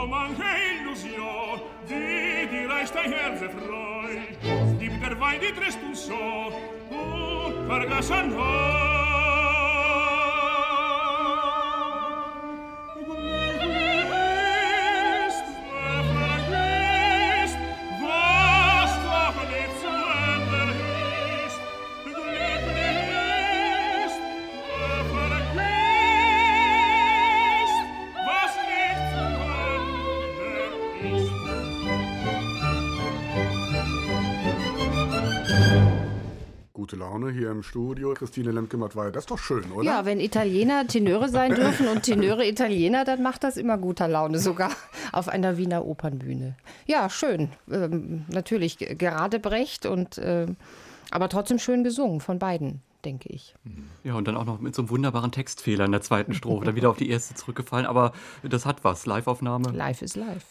kaum 0.00 0.10
manche 0.10 0.42
Illusion, 0.80 1.60
die 1.88 2.48
die 2.50 2.64
reicht 2.66 2.94
dein 2.94 3.12
Herze 3.12 3.48
freut. 3.50 4.80
Lieb 4.80 5.00
der 5.00 5.20
Wein, 5.20 5.40
die 5.40 5.52
trist 5.52 5.78
und 5.86 5.96
so, 5.96 6.52
und 6.90 7.66
vergessen 7.66 8.34
hat. 8.38 9.39
Gute 36.80 36.96
Laune 36.96 37.30
hier 37.30 37.50
im 37.50 37.62
Studio. 37.62 38.14
Christine 38.14 38.52
Lemke-Mattweier, 38.52 39.10
das 39.10 39.24
ist 39.24 39.30
doch 39.30 39.38
schön, 39.38 39.70
oder? 39.70 39.84
Ja, 39.84 40.06
wenn 40.06 40.18
Italiener 40.18 40.86
Tenöre 40.86 41.28
sein 41.28 41.54
dürfen 41.54 41.86
und 41.88 42.04
Tenöre 42.04 42.48
Italiener, 42.48 43.04
dann 43.04 43.22
macht 43.22 43.44
das 43.44 43.58
immer 43.58 43.76
guter 43.76 44.08
Laune, 44.08 44.38
sogar 44.38 44.70
auf 45.12 45.28
einer 45.28 45.58
Wiener 45.58 45.84
Opernbühne. 45.84 46.56
Ja, 46.86 47.10
schön. 47.10 47.50
Ähm, 47.70 48.24
natürlich 48.32 48.78
gerade 48.78 49.40
Brecht 49.40 49.84
und 49.84 50.18
ähm, 50.24 50.56
aber 51.10 51.28
trotzdem 51.28 51.58
schön 51.58 51.84
gesungen 51.84 52.22
von 52.22 52.38
beiden, 52.38 52.80
denke 53.04 53.28
ich. 53.28 53.54
Ja, 54.02 54.14
und 54.14 54.26
dann 54.26 54.38
auch 54.38 54.46
noch 54.46 54.58
mit 54.58 54.74
so 54.74 54.80
einem 54.80 54.88
wunderbaren 54.88 55.32
Textfehler 55.32 55.84
in 55.84 55.92
der 55.92 56.00
zweiten 56.00 56.32
Strophe, 56.32 56.64
dann 56.64 56.76
wieder 56.76 56.88
auf 56.88 56.96
die 56.96 57.10
erste 57.10 57.34
zurückgefallen. 57.34 57.84
Aber 57.84 58.14
das 58.42 58.64
hat 58.64 58.84
was. 58.84 59.04
Live-Aufnahme. 59.04 59.70
Live 59.72 60.00
is 60.00 60.16
live. 60.16 60.46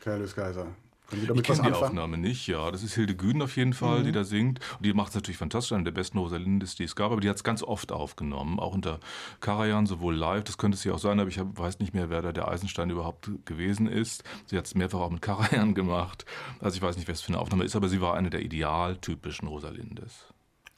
Carlos 0.00 0.34
Kaiser. 0.34 0.68
Können 1.08 1.22
Ich 1.22 1.28
damit 1.28 1.48
was 1.48 1.56
kenne 1.58 1.68
die 1.68 1.74
anfangen? 1.74 1.98
Aufnahme 1.98 2.18
nicht, 2.18 2.46
ja. 2.46 2.70
Das 2.70 2.82
ist 2.82 2.94
Hilde 2.94 3.14
Güden 3.14 3.42
auf 3.42 3.56
jeden 3.56 3.72
Fall, 3.74 4.02
die 4.04 4.12
da 4.12 4.24
singt. 4.24 4.60
Und 4.78 4.86
die 4.86 4.92
macht 4.94 5.10
es 5.10 5.14
natürlich 5.14 5.36
fantastisch, 5.38 5.72
eine 5.72 5.84
der 5.84 5.92
besten 5.92 6.18
Rosalindes, 6.18 6.76
die 6.76 6.84
es 6.84 6.96
gab. 6.96 7.12
Aber 7.12 7.20
die 7.20 7.28
hat 7.28 7.36
es 7.36 7.44
ganz 7.44 7.62
oft 7.62 7.92
aufgenommen, 7.92 8.58
auch 8.58 8.74
unter 8.74 9.00
Karajan, 9.40 9.86
sowohl 9.86 10.14
live, 10.14 10.44
das 10.44 10.58
könnte 10.58 10.76
es 10.76 10.84
ja 10.84 10.94
auch 10.94 10.98
sein, 10.98 11.20
aber 11.20 11.28
ich 11.28 11.38
hab, 11.38 11.58
weiß 11.58 11.78
nicht 11.78 11.94
mehr, 11.94 12.10
wer 12.10 12.22
da 12.22 12.32
der 12.32 12.48
Eisenstein 12.48 12.90
überhaupt 12.90 13.30
gewesen 13.44 13.86
ist. 13.86 14.24
Sie 14.46 14.56
hat 14.56 14.66
es 14.66 14.74
mehrfach 14.74 15.00
auch 15.00 15.10
mit 15.10 15.22
Karajan 15.22 15.74
gemacht. 15.74 16.24
Also 16.60 16.76
ich 16.76 16.82
weiß 16.82 16.96
nicht, 16.96 17.06
wer 17.06 17.14
es 17.14 17.20
für 17.20 17.28
eine 17.28 17.38
Aufnahme 17.38 17.64
ist, 17.64 17.76
aber 17.76 17.88
sie 17.88 18.00
war 18.00 18.14
eine 18.14 18.30
der 18.30 18.42
idealtypischen 18.42 19.48
Rosalindes. 19.48 20.33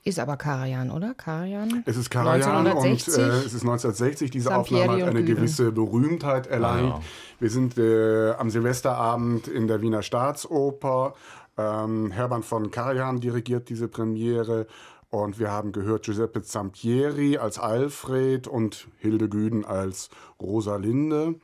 Ist 0.07 0.21
aber 0.21 0.37
Karajan, 0.37 0.93
oder? 0.93 1.15
Karajan? 1.15 1.83
Es 1.85 1.97
ist 1.97 2.11
Karajan 2.11 2.65
und 2.65 2.67
1960. 2.69 3.19
äh, 3.19 3.27
es 3.45 3.55
ist 3.55 3.63
1960. 3.63 4.31
Diese 4.31 4.55
Aufnahme 4.55 4.93
hat 4.93 5.03
und 5.03 5.09
eine 5.09 5.25
gewisse 5.25 5.73
Berühmtheit 5.73 6.47
erlangt. 6.47 6.93
Ah, 6.93 6.99
ja. 6.99 7.03
Wir 7.41 7.51
sind 7.51 7.77
äh, 7.77 8.31
am 8.35 8.49
Silvesterabend 8.49 9.49
in 9.49 9.67
der 9.67 9.83
Wiener 9.83 10.03
Staatsoper. 10.03 11.15
Ähm, 11.59 12.13
Hermann 12.13 12.45
von 12.45 12.71
Karajan 12.71 13.19
dirigiert 13.19 13.69
diese 13.69 13.89
Premiere. 13.89 14.69
Und 15.11 15.41
wir 15.41 15.51
haben 15.51 15.73
gehört 15.73 16.05
Giuseppe 16.05 16.41
Zampieri 16.43 17.39
als 17.39 17.59
Alfred 17.59 18.47
und 18.47 18.87
Hilde 18.99 19.29
Güden 19.29 19.65
als 19.65 20.11
Rosalinde. 20.41 21.35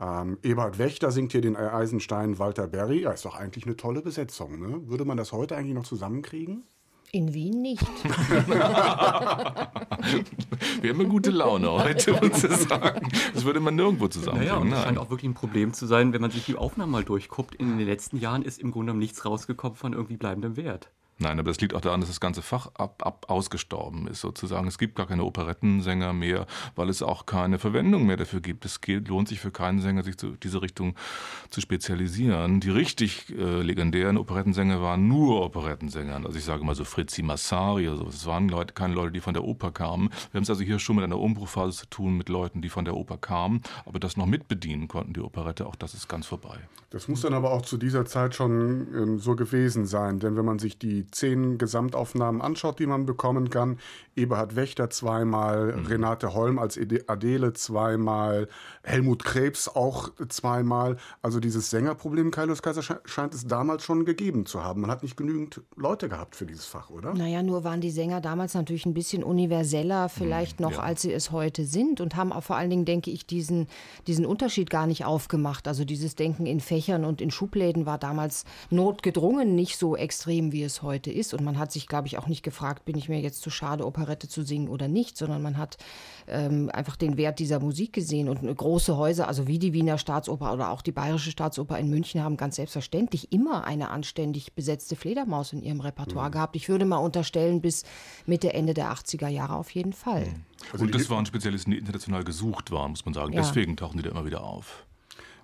Ähm, 0.00 0.38
Eberhard 0.42 0.78
Wächter 0.78 1.10
singt 1.10 1.32
hier 1.32 1.42
den 1.42 1.54
Eisenstein 1.54 2.38
Walter 2.38 2.66
Berry. 2.66 3.02
Ja, 3.02 3.10
ist 3.10 3.26
doch 3.26 3.36
eigentlich 3.36 3.66
eine 3.66 3.76
tolle 3.76 4.00
Besetzung. 4.00 4.58
Ne? 4.58 4.88
Würde 4.88 5.04
man 5.04 5.18
das 5.18 5.32
heute 5.32 5.54
eigentlich 5.54 5.74
noch 5.74 5.84
zusammenkriegen? 5.84 6.64
In 7.12 7.32
Wien 7.32 7.62
nicht. 7.62 7.82
Wir 10.82 10.90
haben 10.90 11.00
eine 11.00 11.08
gute 11.08 11.30
Laune 11.30 11.70
heute, 11.70 12.12
muss 12.12 12.44
ich 12.44 12.52
sagen. 12.52 13.08
Das 13.32 13.44
würde 13.44 13.60
man 13.60 13.76
nirgendwo 13.76 14.08
zusammenbringen. 14.08 14.48
Naja, 14.48 14.60
und 14.60 14.70
das 14.70 14.82
scheint 14.82 14.98
auch 14.98 15.10
wirklich 15.10 15.30
ein 15.30 15.34
Problem 15.34 15.72
zu 15.72 15.86
sein, 15.86 16.12
wenn 16.12 16.20
man 16.20 16.30
sich 16.30 16.44
die 16.44 16.56
Aufnahmen 16.56 16.92
mal 16.92 17.04
durchguckt. 17.04 17.54
In 17.54 17.78
den 17.78 17.86
letzten 17.86 18.18
Jahren 18.18 18.42
ist 18.42 18.60
im 18.60 18.70
Grunde 18.70 18.86
genommen 18.86 19.00
nichts 19.00 19.24
rausgekommen 19.24 19.76
von 19.76 19.92
irgendwie 19.92 20.16
bleibendem 20.16 20.56
Wert. 20.56 20.90
Nein, 21.18 21.38
aber 21.38 21.48
das 21.50 21.60
liegt 21.62 21.72
auch 21.72 21.80
daran, 21.80 22.00
dass 22.00 22.10
das 22.10 22.20
ganze 22.20 22.42
Fach 22.42 22.70
ab, 22.74 23.02
ab 23.06 23.26
ausgestorben 23.28 24.06
ist, 24.06 24.20
sozusagen. 24.20 24.68
Es 24.68 24.76
gibt 24.76 24.96
gar 24.96 25.06
keine 25.06 25.24
Operettensänger 25.24 26.12
mehr, 26.12 26.46
weil 26.74 26.90
es 26.90 27.02
auch 27.02 27.24
keine 27.24 27.58
Verwendung 27.58 28.04
mehr 28.04 28.18
dafür 28.18 28.40
gibt. 28.40 28.66
Es 28.66 28.82
geht, 28.82 29.08
lohnt 29.08 29.28
sich 29.28 29.40
für 29.40 29.50
keinen 29.50 29.80
Sänger, 29.80 30.02
sich 30.02 30.18
zu 30.18 30.32
diese 30.32 30.60
Richtung 30.60 30.94
zu 31.48 31.62
spezialisieren. 31.62 32.60
Die 32.60 32.68
richtig 32.68 33.34
äh, 33.34 33.62
legendären 33.62 34.18
Operettensänger 34.18 34.82
waren 34.82 35.08
nur 35.08 35.42
Operettensänger. 35.42 36.16
Also 36.16 36.36
ich 36.36 36.44
sage 36.44 36.64
mal 36.64 36.74
so 36.74 36.84
Fritzi 36.84 37.22
Massari 37.22 37.88
oder 37.88 37.96
so. 37.96 38.04
Das 38.04 38.26
waren 38.26 38.50
Leute, 38.50 38.74
keine 38.74 38.92
Leute, 38.92 39.12
die 39.12 39.20
von 39.20 39.32
der 39.32 39.44
Oper 39.44 39.72
kamen. 39.72 40.10
Wir 40.32 40.38
haben 40.38 40.42
es 40.42 40.50
also 40.50 40.62
hier 40.62 40.78
schon 40.78 40.96
mit 40.96 41.04
einer 41.04 41.18
Umbruchphase 41.18 41.78
zu 41.78 41.86
tun, 41.86 42.18
mit 42.18 42.28
Leuten, 42.28 42.60
die 42.60 42.68
von 42.68 42.84
der 42.84 42.94
Oper 42.94 43.16
kamen, 43.16 43.62
aber 43.86 43.98
das 43.98 44.18
noch 44.18 44.26
mitbedienen 44.26 44.86
konnten, 44.86 45.14
die 45.14 45.20
Operette. 45.20 45.66
Auch 45.66 45.76
das 45.76 45.94
ist 45.94 46.08
ganz 46.08 46.26
vorbei. 46.26 46.58
Das 46.90 47.08
muss 47.08 47.22
dann 47.22 47.34
aber 47.34 47.52
auch 47.52 47.62
zu 47.62 47.78
dieser 47.78 48.04
Zeit 48.04 48.34
schon 48.34 48.86
ähm, 48.94 49.18
so 49.18 49.34
gewesen 49.34 49.86
sein, 49.86 50.18
denn 50.18 50.36
wenn 50.36 50.44
man 50.44 50.58
sich 50.58 50.78
die 50.78 51.05
zehn 51.10 51.58
Gesamtaufnahmen 51.58 52.40
anschaut, 52.42 52.78
die 52.78 52.86
man 52.86 53.06
bekommen 53.06 53.50
kann, 53.50 53.78
Eberhard 54.16 54.56
Wächter 54.56 54.88
zweimal, 54.90 55.70
Renate 55.88 56.32
Holm 56.34 56.58
als 56.58 56.78
Adele 57.06 57.52
zweimal, 57.52 58.48
Helmut 58.82 59.24
Krebs 59.24 59.68
auch 59.68 60.10
zweimal. 60.28 60.96
Also 61.22 61.38
dieses 61.38 61.70
Sängerproblem, 61.70 62.30
Kaius 62.30 62.62
Kaiser, 62.62 62.80
sche- 62.80 63.00
scheint 63.06 63.34
es 63.34 63.46
damals 63.46 63.82
schon 63.84 64.04
gegeben 64.06 64.46
zu 64.46 64.64
haben. 64.64 64.80
Man 64.80 64.90
hat 64.90 65.02
nicht 65.02 65.16
genügend 65.16 65.60
Leute 65.76 66.08
gehabt 66.08 66.34
für 66.34 66.46
dieses 66.46 66.64
Fach, 66.64 66.88
oder? 66.90 67.12
Naja, 67.12 67.42
nur 67.42 67.62
waren 67.64 67.80
die 67.82 67.90
Sänger 67.90 68.20
damals 68.22 68.54
natürlich 68.54 68.86
ein 68.86 68.94
bisschen 68.94 69.22
universeller 69.22 70.08
vielleicht 70.08 70.60
noch, 70.60 70.78
als 70.78 71.02
sie 71.02 71.12
es 71.12 71.30
heute 71.30 71.64
sind 71.66 72.00
und 72.00 72.16
haben 72.16 72.32
auch 72.32 72.42
vor 72.42 72.56
allen 72.56 72.70
Dingen, 72.70 72.84
denke 72.86 73.10
ich, 73.10 73.26
diesen, 73.26 73.66
diesen 74.06 74.24
Unterschied 74.24 74.70
gar 74.70 74.86
nicht 74.86 75.04
aufgemacht. 75.04 75.68
Also 75.68 75.84
dieses 75.84 76.14
Denken 76.14 76.46
in 76.46 76.60
Fächern 76.60 77.04
und 77.04 77.20
in 77.20 77.30
Schubläden 77.30 77.84
war 77.84 77.98
damals 77.98 78.44
notgedrungen 78.70 79.54
nicht 79.54 79.76
so 79.76 79.94
extrem, 79.94 80.52
wie 80.52 80.62
es 80.62 80.82
heute 80.82 80.95
ist. 81.04 81.34
Und 81.34 81.44
man 81.44 81.58
hat 81.58 81.72
sich, 81.72 81.86
glaube 81.86 82.06
ich, 82.06 82.18
auch 82.18 82.26
nicht 82.26 82.42
gefragt, 82.42 82.84
bin 82.84 82.96
ich 82.96 83.08
mir 83.08 83.20
jetzt 83.20 83.42
zu 83.42 83.50
schade, 83.50 83.86
Operette 83.86 84.28
zu 84.28 84.42
singen 84.42 84.68
oder 84.68 84.88
nicht, 84.88 85.16
sondern 85.16 85.42
man 85.42 85.58
hat 85.58 85.76
ähm, 86.28 86.70
einfach 86.72 86.96
den 86.96 87.16
Wert 87.16 87.38
dieser 87.38 87.60
Musik 87.60 87.92
gesehen. 87.92 88.28
Und 88.28 88.56
große 88.56 88.96
Häuser, 88.96 89.28
also 89.28 89.46
wie 89.46 89.58
die 89.58 89.72
Wiener 89.72 89.98
Staatsoper 89.98 90.52
oder 90.52 90.70
auch 90.70 90.82
die 90.82 90.92
Bayerische 90.92 91.30
Staatsoper 91.30 91.78
in 91.78 91.90
München, 91.90 92.22
haben 92.22 92.36
ganz 92.36 92.56
selbstverständlich 92.56 93.32
immer 93.32 93.64
eine 93.64 93.90
anständig 93.90 94.54
besetzte 94.54 94.96
Fledermaus 94.96 95.52
in 95.52 95.62
ihrem 95.62 95.80
Repertoire 95.80 96.30
gehabt. 96.30 96.56
Ich 96.56 96.68
würde 96.68 96.84
mal 96.84 96.98
unterstellen, 96.98 97.60
bis 97.60 97.84
Mitte, 98.26 98.54
Ende 98.54 98.74
der 98.74 98.92
80er 98.92 99.28
Jahre 99.28 99.56
auf 99.56 99.70
jeden 99.70 99.92
Fall. 99.92 100.26
Und 100.78 100.94
das 100.94 101.10
waren 101.10 101.26
Spezialisten, 101.26 101.70
die 101.70 101.78
international 101.78 102.24
gesucht 102.24 102.70
waren, 102.70 102.92
muss 102.92 103.04
man 103.04 103.14
sagen. 103.14 103.32
Ja. 103.32 103.42
Deswegen 103.42 103.76
tauchen 103.76 103.98
die 103.98 104.02
da 104.02 104.10
immer 104.10 104.24
wieder 104.24 104.42
auf. 104.42 104.85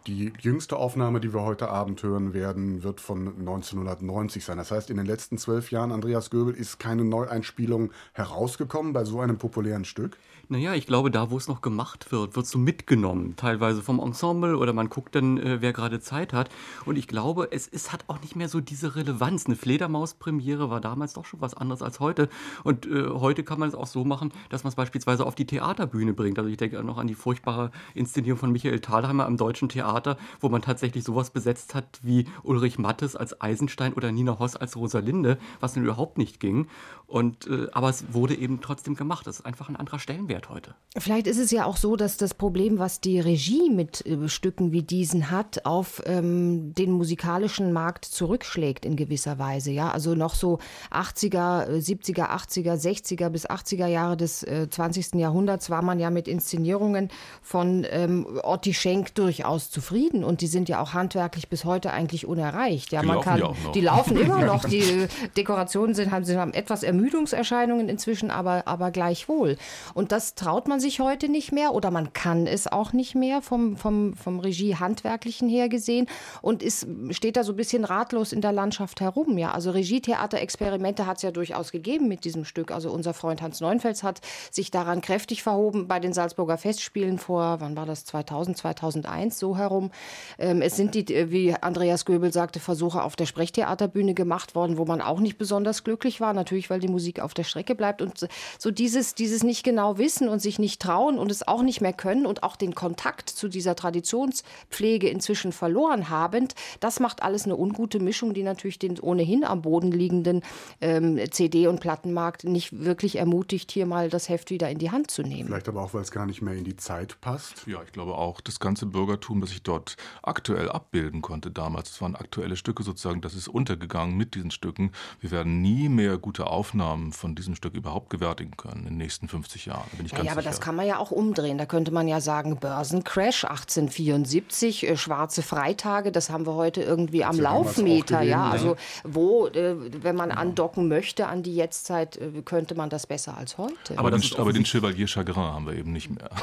Die 0.09 0.33
jüngste 0.41 0.77
Aufnahme, 0.77 1.21
die 1.21 1.33
wir 1.33 1.43
heute 1.43 1.69
Abend 1.69 2.03
hören 2.03 2.35
werden, 2.35 2.83
wird 2.83 3.01
von 3.01 3.29
1990 3.39 4.45
sein. 4.45 4.59
Das 4.59 4.73
heißt, 4.73 4.91
in 4.91 4.97
den 4.97 5.07
letzten 5.07 5.39
zwölf 5.39 5.71
Jahren, 5.71 5.93
Andreas 5.93 6.31
Göbel, 6.31 6.55
ist 6.55 6.81
keine 6.81 7.05
Neueinspielung 7.05 7.93
herausgekommen 8.13 8.93
bei 8.93 9.05
so 9.05 9.21
einem 9.21 9.39
populären 9.39 9.85
Stück? 9.85 10.19
Naja, 10.49 10.75
ich 10.75 10.87
glaube, 10.87 11.11
da, 11.11 11.31
wo 11.31 11.37
es 11.37 11.49
noch 11.49 11.63
gemacht 11.63 12.13
wird, 12.13 12.37
wird 12.37 12.47
so 12.47 12.59
mitgenommen. 12.59 13.35
Teilweise 13.37 13.81
vom 13.81 14.01
Ensemble 14.01 14.57
oder 14.57 14.73
man 14.73 14.91
guckt 14.91 15.15
dann, 15.15 15.39
äh, 15.39 15.63
wer 15.63 15.73
gerade 15.73 16.01
Zeit 16.01 16.33
hat. 16.33 16.51
Und 16.85 16.99
ich 16.99 17.09
glaube, 17.09 17.49
es, 17.53 17.69
es 17.69 17.93
hat 17.93 18.05
auch 18.09 18.21
nicht 18.21 18.37
mehr 18.37 18.49
so 18.49 18.61
diese 18.61 18.95
Relevanz. 18.97 19.47
Eine 19.47 19.57
Fledermaus-Premiere 19.57 20.69
war 20.69 20.81
damals 20.81 21.15
doch 21.15 21.25
schon 21.25 21.41
was 21.41 21.55
anderes 21.55 21.81
als 21.81 22.01
heute. 22.01 22.29
Und 22.65 22.87
äh, 22.87 23.09
heute 23.09 23.45
kann 23.45 23.61
man 23.61 23.69
es 23.69 23.75
auch 23.75 23.87
so 23.87 24.05
machen, 24.05 24.33
dass 24.51 24.65
man 24.65 24.69
es 24.69 24.75
beispielsweise 24.75 25.25
auf 25.25 25.35
die 25.35 25.47
Theaterbühne 25.47 26.13
bringt. 26.13 26.39
Also 26.39 26.51
ich 26.51 26.57
denke 26.57 26.83
noch 26.83 26.99
an 26.99 27.07
die 27.07 27.15
furchtbare 27.15 27.71
Inszenierung 27.95 28.39
von 28.39 28.53
Michael 28.53 28.81
Thalheimer 28.81 29.27
am 29.27 29.37
Deutschen 29.37 29.69
Theater, 29.69 30.19
wo 30.41 30.49
man 30.49 30.61
tatsächlich 30.61 31.05
sowas 31.05 31.31
besetzt 31.31 31.75
hat 31.75 32.01
wie 32.03 32.27
Ulrich 32.43 32.79
Mattes 32.79 33.17
als 33.17 33.41
Eisenstein 33.41 33.95
oder 33.95 34.13
Nina 34.13 34.39
Hoss 34.39 34.57
als 34.57 34.77
Rosalinde, 34.77 35.39
was 35.61 35.77
nun 35.77 35.85
überhaupt 35.85 36.19
nicht 36.19 36.41
ging. 36.41 36.67
Und, 37.07 37.47
äh, 37.47 37.69
aber 37.73 37.89
es 37.89 38.13
wurde 38.13 38.35
eben 38.35 38.61
trotzdem 38.61 38.97
gemacht. 38.97 39.27
Das 39.27 39.41
ist 39.41 39.47
einfach 39.47 39.69
ein 39.69 39.77
anderer 39.77 39.99
Stellenwert 39.99 40.42
heute. 40.49 40.75
Vielleicht 40.99 41.27
ist 41.27 41.39
es 41.39 41.51
ja 41.51 41.65
auch 41.65 41.79
so, 41.79 41.97
dass 41.97 42.19
das 42.19 42.35
Problem, 42.35 42.79
was 42.79 43.01
die 43.01 43.19
Regie 43.19 43.71
mit 43.71 44.05
äh, 44.05 44.29
Stücken 44.29 44.73
wie 44.73 44.83
diesen 44.83 45.31
hat, 45.31 45.65
auf 45.65 46.03
ähm, 46.05 46.75
den 46.75 46.93
musikalischen 46.93 47.73
Markt 47.73 48.05
zurückschlägt 48.05 48.85
in 48.85 48.95
gewisser 48.97 49.39
Weise. 49.39 49.71
Ja, 49.71 49.91
also 49.91 50.15
noch 50.15 50.35
so 50.35 50.59
80er, 50.91 51.67
70er, 51.79 52.29
80er, 52.29 52.75
60er 52.75 53.31
bis 53.31 53.49
80er 53.49 53.87
Jahre 53.87 54.19
des 54.19 54.43
äh, 54.43 54.69
20. 54.69 55.15
Jahrhunderts 55.15 55.71
war 55.71 55.81
man 55.81 55.99
ja 55.99 56.11
mit 56.11 56.29
Inszenierungen 56.29 57.09
von 57.41 57.87
ähm, 57.89 58.27
Otti 58.43 58.75
Schenk 58.75 59.15
durchaus 59.15 59.71
zufrieden 59.71 60.25
und 60.25 60.43
die 60.43 60.47
sind 60.47 60.69
ja 60.69 60.83
auch 60.83 60.93
handwerklich 60.93 61.49
bis 61.49 61.65
heute 61.65 61.91
eigentlich 61.91 62.27
unerreicht. 62.27 62.93
Ja, 62.93 63.01
Die 63.01 63.07
man 63.07 63.17
laufen 63.17 63.25
kann, 63.31 63.39
ja 63.39 63.47
auch 63.47 63.57
noch. 63.65 63.73
die 63.73 63.81
laufen 63.81 64.17
immer 64.19 64.43
noch. 64.45 64.65
Die 64.67 64.81
äh, 64.81 65.09
Dekorationen 65.39 65.95
sind, 65.95 66.11
haben, 66.11 66.27
sind, 66.27 66.37
haben 66.39 66.53
etwas 66.53 66.83
Ermüdungserscheinungen 66.83 67.89
inzwischen, 67.89 68.31
aber, 68.31 68.69
aber 68.69 68.91
gleichwohl. 68.91 69.57
Und 69.95 70.13
das 70.13 70.22
traut 70.35 70.69
man 70.69 70.81
sich 70.81 71.01
heute 71.01 71.29
nicht 71.29 71.53
mehr 71.53 71.75
oder 71.75 71.91
man 71.91 72.13
kann 72.13 72.47
es 72.47 72.67
auch 72.67 72.93
nicht 72.93 73.15
mehr 73.15 73.43
vom, 73.43 73.77
vom, 73.77 74.15
vom 74.15 74.41
Regie-Handwerklichen 74.41 75.49
her 75.49 75.69
gesehen 75.69 76.07
und 76.41 76.63
ist, 76.63 76.87
steht 77.11 77.37
da 77.37 77.45
so 77.45 77.53
ein 77.53 77.57
bisschen 77.57 77.85
ratlos 77.85 78.33
in 78.33 78.41
der 78.41 78.53
Landschaft 78.53 79.01
herum. 79.01 79.37
Ja, 79.39 79.53
also 79.53 79.71
Regietheater-Experimente 79.71 81.07
hat 81.07 81.19
es 81.19 81.23
ja 81.23 81.31
durchaus 81.31 81.73
gegeben 81.73 82.09
mit 82.09 82.25
diesem 82.25 82.45
Stück. 82.45 82.71
Also 82.71 82.91
unser 82.91 83.15
Freund 83.15 83.43
Hans 83.43 83.61
Neunfels 83.61 84.03
hat 84.03 84.21
sich 84.51 84.71
daran 84.71 85.01
kräftig 85.01 85.43
verhoben 85.43 85.89
bei 85.89 86.01
den 86.01 86.13
Salzburger 86.13 86.59
Festspielen 86.59 87.19
vor, 87.19 87.61
wann 87.61 87.77
war 87.77 87.87
das, 87.87 88.05
2000, 88.05 88.57
2001, 88.57 89.39
so 89.39 89.57
herum. 89.57 89.91
Ähm, 90.39 90.63
es 90.63 90.77
sind 90.77 90.95
die, 90.95 91.15
äh, 91.15 91.31
wie 91.31 91.55
Andreas 91.55 92.05
Göbel 92.05 92.33
sagte, 92.33 92.61
Versuche 92.61 93.03
auf 93.03 93.17
der 93.17 93.27
Sprechtheaterbühne 93.27 94.15
gemacht 94.15 94.55
worden, 94.55 94.79
wo 94.79 94.85
man 94.85 95.01
auch 95.01 95.21
nicht 95.21 95.39
besonders 95.39 95.85
glücklich 95.85 96.21
war, 96.21 96.33
natürlich, 96.33 96.71
weil 96.71 96.81
die 96.81 96.89
Musik 96.89 97.21
auf 97.21 97.35
der 97.35 97.45
Strecke 97.45 97.75
bleibt. 97.75 98.03
Und 98.03 98.29
so 98.59 98.71
dieses, 98.71 99.15
dieses 99.15 99.43
nicht 99.43 99.65
genau 99.65 99.99
wissen 99.99 100.12
und 100.21 100.41
sich 100.41 100.59
nicht 100.59 100.81
trauen 100.81 101.19
und 101.19 101.31
es 101.31 101.47
auch 101.47 101.63
nicht 101.63 101.81
mehr 101.81 101.93
können 101.93 102.27
und 102.27 102.43
auch 102.43 102.57
den 102.57 102.75
Kontakt 102.75 103.31
zu 103.31 103.49
dieser 103.49 103.75
Traditionspflege 103.75 105.09
inzwischen 105.09 105.53
verloren 105.53 106.11
habend, 106.11 106.55
das 106.81 107.01
macht 107.01 107.23
alles 107.23 107.45
eine 107.45 107.57
ungute 107.57 108.01
Mischung, 108.01 108.35
die 108.35 108.43
natürlich 108.43 108.79
den 108.79 108.99
ohnehin 109.01 109.45
am 109.45 109.63
Boden 109.63 109.91
liegenden 109.91 110.43
ähm, 110.81 111.19
CD- 111.31 111.67
und 111.67 111.81
Plattenmarkt 111.81 112.45
nicht 112.45 112.85
wirklich 112.85 113.17
ermutigt, 113.17 113.71
hier 113.71 113.87
mal 113.87 114.11
das 114.11 114.29
Heft 114.29 114.51
wieder 114.51 114.71
in 114.71 114.79
die 114.79 114.91
Hand 114.91 115.11
zu 115.11 115.23
nehmen. 115.23 115.49
Vielleicht 115.49 115.69
aber 115.69 115.83
auch, 115.83 115.95
weil 115.95 116.03
es 116.03 116.11
gar 116.11 116.27
nicht 116.27 116.43
mehr 116.43 116.55
in 116.55 116.65
die 116.65 116.77
Zeit 116.77 117.21
passt. 117.21 117.67
Ja, 117.67 117.83
ich 117.83 117.93
glaube 117.93 118.15
auch, 118.15 118.41
das 118.41 118.61
ganze 118.61 118.87
Bürgertum, 118.87 119.41
das 119.41 119.51
ich 119.51 119.63
dort 119.63 119.97
aktuell 120.23 120.71
abbilden 120.71 121.23
konnte 121.23 121.51
damals, 121.51 121.91
das 121.91 122.03
waren 122.03 122.17
aktuelle 122.17 122.57
Stücke 122.57 122.83
sozusagen, 122.83 123.21
das 123.21 123.35
ist 123.35 123.49
untergegangen 123.49 124.17
mit 124.17 124.35
diesen 124.35 124.51
Stücken. 124.51 124.93
Wir 125.21 125.31
werden 125.31 125.63
nie 125.63 125.89
mehr 125.89 126.19
gute 126.19 126.47
Aufnahmen 126.47 127.13
von 127.13 127.35
diesem 127.35 127.55
Stück 127.55 127.75
überhaupt 127.75 128.11
gewärtigen 128.11 128.57
können 128.57 128.81
in 128.81 128.95
den 128.95 128.97
nächsten 128.99 129.29
50 129.29 129.67
Jahren, 129.67 129.89
bin 130.03 130.07
ich 130.07 130.13
Ja, 130.13 130.19
ganz 130.19 130.27
ja, 130.27 130.33
aber 130.33 130.43
sicher. 130.43 130.51
das 130.51 130.61
kann 130.61 130.77
man 130.77 130.87
ja 130.87 130.99
auch 130.99 131.11
umdrehen. 131.11 131.59
Da 131.59 131.67
könnte 131.67 131.91
man 131.93 132.09
ja 132.09 132.21
sagen, 132.21 132.57
Börsencrash 132.59 133.45
1874, 133.45 134.89
äh, 134.89 134.97
schwarze 134.97 135.43
Freitage, 135.43 136.13
das 136.13 136.31
haben 136.31 136.47
wir 136.47 136.55
heute 136.55 136.83
irgendwie 136.83 137.25
am 137.25 137.39
Laufmeter. 137.39 138.19
auch 138.19 138.23
Ja, 138.23 138.49
gewesen, 138.51 138.69
also 138.69 138.77
wo, 139.05 139.47
äh, 139.49 139.77
wenn 140.03 140.17
man 140.17 140.31
andocken 140.31 140.89
möchte 140.89 141.27
an 141.27 141.43
die 141.43 141.55
Jetztzeit, 141.55 142.17
äh, 142.17 142.43
könnte 142.45 142.75
man 142.75 142.91
das 142.91 143.07
besser 143.07 143.37
als 143.37 143.59
heute. 143.59 143.97
Aber 143.99 144.11
den, 144.11 144.23
aber 144.39 144.53
den 144.53 144.65
Chevalier 144.65 145.07
Chagrin 145.07 145.37
haben 145.37 145.67
wir 145.67 145.75
eben 145.75 145.93
nicht 145.93 146.11
mehr. 146.11 146.31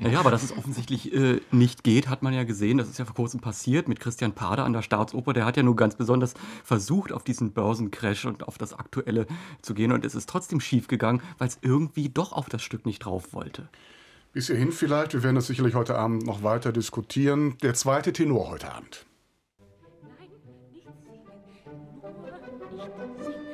Naja, 0.00 0.20
aber 0.20 0.30
dass 0.30 0.42
es 0.42 0.56
offensichtlich 0.56 1.12
äh, 1.14 1.40
nicht 1.50 1.84
geht, 1.84 2.08
hat 2.08 2.22
man 2.22 2.32
ja 2.34 2.44
gesehen. 2.44 2.78
Das 2.78 2.88
ist 2.88 2.98
ja 2.98 3.04
vor 3.04 3.14
kurzem 3.14 3.40
passiert 3.40 3.88
mit 3.88 4.00
Christian 4.00 4.32
Pader 4.32 4.64
an 4.64 4.72
der 4.72 4.82
Staatsoper. 4.82 5.32
Der 5.32 5.44
hat 5.44 5.56
ja 5.56 5.62
nur 5.62 5.76
ganz 5.76 5.94
besonders 5.94 6.34
versucht, 6.64 7.12
auf 7.12 7.24
diesen 7.24 7.52
Börsencrash 7.52 8.24
und 8.26 8.46
auf 8.46 8.58
das 8.58 8.72
Aktuelle 8.74 9.26
zu 9.60 9.74
gehen. 9.74 9.92
Und 9.92 10.04
es 10.04 10.14
ist 10.14 10.28
trotzdem 10.28 10.60
schief 10.60 10.88
gegangen, 10.88 11.22
weil 11.38 11.48
es 11.48 11.58
irgendwie 11.62 12.08
doch 12.08 12.32
auf 12.32 12.48
das 12.48 12.62
Stück 12.62 12.84
nicht 12.86 12.91
drauf 12.98 13.32
wollte. 13.32 13.68
Bis 14.32 14.46
hierhin 14.46 14.72
vielleicht, 14.72 15.12
wir 15.12 15.22
werden 15.22 15.36
das 15.36 15.46
sicherlich 15.46 15.74
heute 15.74 15.94
Abend 15.96 16.24
noch 16.24 16.42
weiter 16.42 16.72
diskutieren. 16.72 17.58
Der 17.62 17.74
zweite 17.74 18.12
Tenor 18.12 18.48
heute 18.48 18.72
Abend. 18.72 19.04
Nein, 19.58 20.28
nicht 20.30 20.32
singen. 20.42 21.82
Nur 22.70 22.86
nicht 22.86 23.24
singen. 23.24 23.52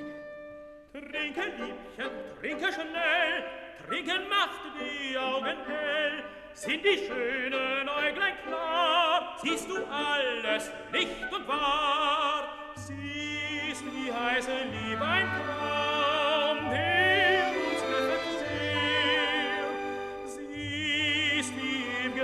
Trinke, 0.93 1.41
Liebchen, 1.41 2.11
trinke 2.41 2.73
schnell, 2.73 3.45
trinken 3.89 4.29
macht 4.29 4.61
die 4.79 5.19
Augen 5.19 5.57
hell. 5.67 6.25
Sind 6.55 6.85
die 6.85 6.99
schönen 7.07 7.89
Äuglein 7.89 8.35
klar, 8.47 9.37
siehst 9.43 9.69
du 9.69 9.77
alles 9.87 10.71
nicht 10.93 11.33
und 11.33 11.49
wahr. 11.49 12.49
Siehst 12.75 13.83
die 13.83 14.13
heiße 14.13 14.51
Liebe 14.73 15.05
ein 15.05 15.27
Traum, 15.27 15.78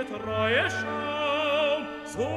treue 0.07 0.69
Schaum, 0.69 1.87
so 2.05 2.27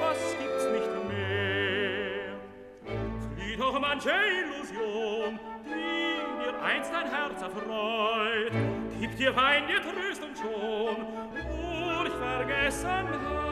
was 0.00 0.36
gibt's 0.38 0.66
nicht 0.66 0.92
mehr. 1.08 2.36
Flieht 3.36 3.60
doch 3.60 3.78
manche 3.80 4.10
Illusion, 4.10 5.38
die 5.64 6.20
mir 6.38 6.62
einst 6.62 6.92
dein 6.92 7.10
Herz 7.10 7.42
erfreut, 7.42 8.52
gib 9.00 9.16
dir 9.16 9.34
Wein, 9.36 9.66
dir 9.66 9.80
Tröst 9.82 10.22
und 10.22 10.36
schon, 10.38 11.06
durch 11.34 12.12
Vergessenheit. 12.12 13.47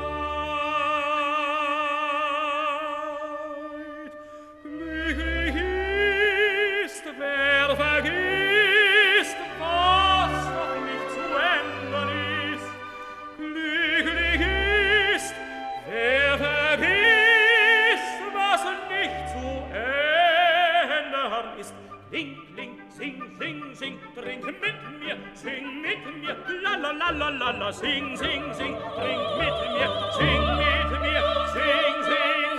Sing 25.47 25.80
mit 25.80 26.03
mir, 26.20 26.36
la 26.64 26.74
la 26.76 26.90
la 27.01 27.11
la 27.11 27.28
la 27.30 27.51
la, 27.61 27.70
sing, 27.72 28.16
sing, 28.20 28.44
sing, 28.59 28.74
trink 28.99 29.24
mit 29.38 29.57
mir, 29.74 29.90
sing 30.16 30.44
mit 30.61 30.90
mir, 31.03 31.24
sing, 31.55 31.97
sing, 32.09 32.42
sing. 32.51 32.56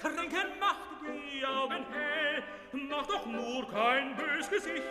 trinken 0.00 0.58
macht 0.58 0.78
die 1.02 1.44
Augen 1.44 1.84
hell, 1.92 2.42
mach 2.72 3.06
doch 3.06 3.26
nur 3.26 3.70
kein 3.70 4.16
bös 4.16 4.48
Gesicht, 4.48 4.82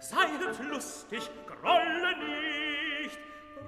sei 0.00 0.26
nicht 0.26 0.60
lustig, 0.70 1.30
grolle 1.46 2.16
nicht. 2.18 3.18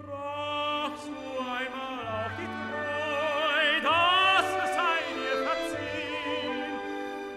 Brachst 0.05 1.07
du 1.07 1.39
einmal 1.41 2.07
auch 2.09 2.33
die 2.39 2.49
Treu, 2.67 3.67
das 3.83 4.47
sei 4.75 4.99
dir 5.15 5.39
verziehen, 5.49 6.71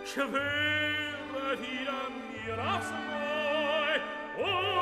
schwöre 0.05 1.59
wieder 1.61 2.03
mir 2.31 2.57
aufs 2.75 2.91
Neu, 2.91 3.93
oh, 4.45 4.72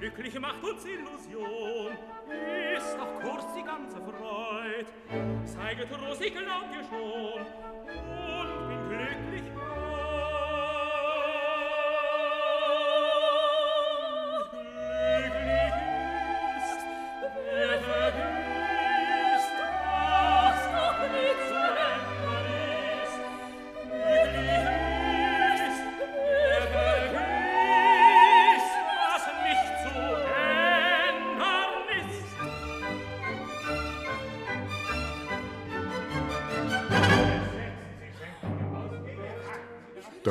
glücklich 0.00 0.40
macht 0.40 0.64
uns 0.64 0.82
Illusion, 0.86 1.92
ist 2.74 2.96
doch 2.96 3.20
kurz 3.20 3.44
die 3.54 3.62
ganze 3.62 3.96
Freud. 3.96 4.86
Sei 5.44 5.74
getrost, 5.74 6.22
ich 6.22 6.32
glaub 6.32 6.70
dir 6.70 6.82
schon, 6.88 7.44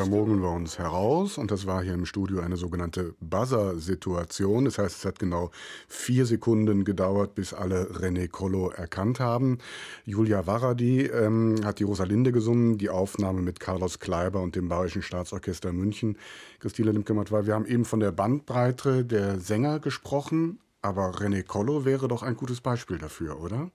mogeln 0.10 0.41
wir 0.41 0.51
uns 0.51 0.80
heraus 0.80 1.38
und 1.38 1.51
das 1.51 1.66
war 1.66 1.84
hier 1.84 1.93
im 1.93 2.05
Studio 2.05 2.41
eine 2.41 2.57
sogenannte 2.57 3.14
Buzzer-Situation. 3.22 4.66
Das 4.66 4.78
heißt, 4.78 4.97
es 4.97 5.05
hat 5.05 5.20
genau 5.20 5.51
vier 5.88 6.26
Sekunden 6.26 6.84
gedauert, 6.84 7.36
bis 7.36 7.53
alle 7.53 7.86
René 7.91 8.28
Collo 8.28 8.70
erkannt 8.70 9.20
haben. 9.20 9.60
Julia 10.05 10.45
Varadi 10.47 11.05
ähm, 11.05 11.55
hat 11.64 11.80
die 11.80 11.84
Rosalinde 11.84 12.32
gesungen, 12.32 12.78
die 12.78 12.89
Aufnahme 12.89 13.41
mit 13.41 13.60
Carlos 13.60 13.99
Kleiber 13.99 14.41
und 14.41 14.55
dem 14.55 14.68
Bayerischen 14.68 15.01
Staatsorchester 15.01 15.72
München. 15.72 16.18
Christine 16.60 16.91
Limkemat, 16.91 17.32
weil 17.32 17.45
wir 17.45 17.53
haben 17.53 17.66
eben 17.66 17.86
von 17.86 17.99
der 17.99 18.12
Bandbreite 18.12 19.05
der 19.05 19.39
Sänger 19.39 19.80
gesprochen, 19.80 20.60
aber 20.82 21.12
René 21.12 21.43
Collo 21.43 21.86
wäre 21.86 22.07
doch 22.07 22.24
ein 22.24 22.36
gutes 22.36 22.62
Beispiel 22.62 22.97
dafür, 22.97 23.39
oder? 23.39 23.70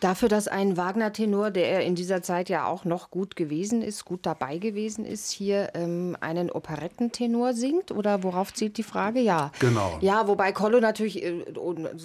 Dafür, 0.00 0.28
dass 0.28 0.48
ein 0.48 0.76
Wagner-Tenor, 0.76 1.50
der 1.50 1.84
in 1.84 1.94
dieser 1.94 2.22
Zeit 2.22 2.48
ja 2.48 2.66
auch 2.66 2.84
noch 2.84 3.10
gut 3.10 3.36
gewesen 3.36 3.80
ist, 3.80 4.04
gut 4.04 4.26
dabei 4.26 4.58
gewesen 4.58 5.04
ist, 5.04 5.30
hier 5.30 5.70
ähm, 5.74 6.16
einen 6.20 6.50
Operettentenor 6.50 7.54
singt? 7.54 7.90
Oder 7.90 8.22
worauf 8.22 8.52
zielt 8.52 8.76
die 8.76 8.82
Frage? 8.82 9.20
Ja. 9.20 9.50
Genau. 9.60 9.98
Ja, 10.00 10.28
wobei 10.28 10.52
Kollo 10.52 10.80
natürlich 10.80 11.22
äh, 11.22 11.44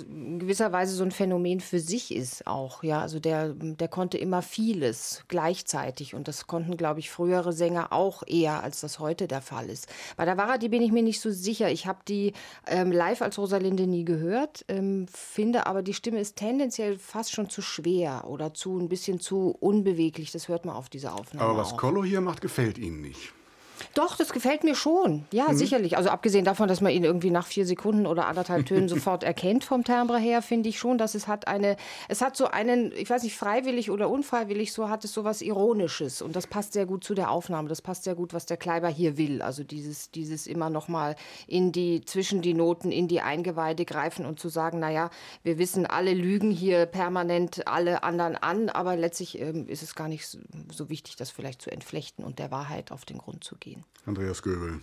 in 0.09 0.39
gewisser 0.39 0.71
Weise 0.71 0.95
so 0.95 1.03
ein 1.03 1.11
Phänomen 1.11 1.59
für 1.59 1.79
sich 1.79 2.15
ist 2.15 2.47
auch. 2.47 2.83
Ja, 2.83 3.01
also 3.01 3.19
der, 3.19 3.49
der 3.53 3.87
konnte 3.87 4.17
immer 4.17 4.41
vieles 4.41 5.23
gleichzeitig. 5.27 6.13
Und 6.13 6.27
das 6.27 6.47
konnten, 6.47 6.77
glaube 6.77 6.99
ich, 6.99 7.09
frühere 7.09 7.53
Sänger 7.53 7.91
auch 7.91 8.23
eher, 8.25 8.63
als 8.63 8.81
das 8.81 8.99
heute 8.99 9.27
der 9.27 9.41
Fall 9.41 9.69
ist. 9.69 9.87
Bei 10.15 10.25
der 10.25 10.37
Vara, 10.37 10.57
die 10.57 10.69
bin 10.69 10.81
ich 10.81 10.91
mir 10.91 11.03
nicht 11.03 11.19
so 11.19 11.31
sicher. 11.31 11.69
Ich 11.69 11.87
habe 11.87 11.99
die 12.07 12.33
ähm, 12.67 12.91
live 12.91 13.21
als 13.21 13.37
Rosalinde 13.37 13.87
nie 13.87 14.05
gehört, 14.05 14.63
ähm, 14.67 15.07
finde 15.11 15.67
aber, 15.67 15.81
die 15.81 15.93
Stimme 15.93 16.19
ist 16.19 16.35
tendenziell 16.35 16.97
fast 16.97 17.33
schon 17.33 17.49
zu 17.49 17.61
schwer 17.61 17.78
schwer 17.79 18.25
oder 18.27 18.53
zu 18.53 18.77
ein 18.77 18.89
bisschen 18.89 19.19
zu 19.19 19.55
unbeweglich. 19.59 20.31
Das 20.31 20.47
hört 20.47 20.65
man 20.65 20.75
auf 20.75 20.89
dieser 20.89 21.15
Aufnahme. 21.15 21.49
Aber 21.49 21.57
was 21.59 21.77
Kollo 21.77 22.03
hier 22.03 22.21
macht, 22.21 22.41
gefällt 22.41 22.77
Ihnen 22.77 23.01
nicht. 23.01 23.33
Doch, 23.93 24.15
das 24.15 24.31
gefällt 24.31 24.63
mir 24.63 24.75
schon. 24.75 25.25
Ja, 25.31 25.49
mhm. 25.49 25.57
sicherlich. 25.57 25.97
Also 25.97 26.09
abgesehen 26.09 26.45
davon, 26.45 26.67
dass 26.67 26.81
man 26.81 26.91
ihn 26.91 27.03
irgendwie 27.03 27.31
nach 27.31 27.47
vier 27.47 27.65
Sekunden 27.65 28.05
oder 28.05 28.27
anderthalb 28.27 28.65
Tönen 28.65 28.89
sofort 28.89 29.23
erkennt 29.23 29.63
vom 29.63 29.83
Timbre 29.83 30.19
her, 30.19 30.41
finde 30.41 30.69
ich 30.69 30.79
schon, 30.79 30.97
dass 30.97 31.15
es 31.15 31.27
hat 31.27 31.47
eine, 31.47 31.77
es 32.07 32.21
hat 32.21 32.35
so 32.35 32.47
einen, 32.47 32.91
ich 32.93 33.09
weiß 33.09 33.23
nicht, 33.23 33.35
freiwillig 33.35 33.91
oder 33.91 34.09
unfreiwillig, 34.09 34.73
so 34.73 34.89
hat 34.89 35.03
es 35.03 35.13
so 35.13 35.23
was 35.23 35.41
Ironisches. 35.41 36.21
Und 36.21 36.35
das 36.35 36.47
passt 36.47 36.73
sehr 36.73 36.85
gut 36.85 37.03
zu 37.03 37.13
der 37.13 37.31
Aufnahme. 37.31 37.69
Das 37.69 37.81
passt 37.81 38.03
sehr 38.03 38.15
gut, 38.15 38.33
was 38.33 38.45
der 38.45 38.57
Kleiber 38.57 38.89
hier 38.89 39.17
will. 39.17 39.41
Also 39.41 39.63
dieses, 39.63 40.11
dieses 40.11 40.47
immer 40.47 40.69
noch 40.69 40.87
mal 40.87 41.15
in 41.47 41.71
die, 41.71 42.01
zwischen 42.01 42.41
die 42.41 42.53
Noten, 42.53 42.91
in 42.91 43.07
die 43.07 43.21
Eingeweide 43.21 43.85
greifen 43.85 44.25
und 44.25 44.39
zu 44.39 44.49
sagen, 44.49 44.79
naja, 44.79 45.09
wir 45.43 45.57
wissen, 45.57 45.85
alle 45.85 46.13
lügen 46.13 46.51
hier 46.51 46.85
permanent 46.85 47.67
alle 47.67 48.03
anderen 48.03 48.35
an, 48.35 48.69
aber 48.69 48.95
letztlich 48.95 49.39
ähm, 49.39 49.67
ist 49.67 49.83
es 49.83 49.95
gar 49.95 50.07
nicht 50.07 50.27
so, 50.27 50.39
so 50.71 50.89
wichtig, 50.89 51.15
das 51.15 51.29
vielleicht 51.29 51.61
zu 51.61 51.71
entflechten 51.71 52.23
und 52.23 52.39
der 52.39 52.51
Wahrheit 52.51 52.91
auf 52.91 53.05
den 53.05 53.17
Grund 53.17 53.43
zu 53.43 53.55
gehen. 53.55 53.68
Andreas 54.05 54.41
Göbel. 54.41 54.79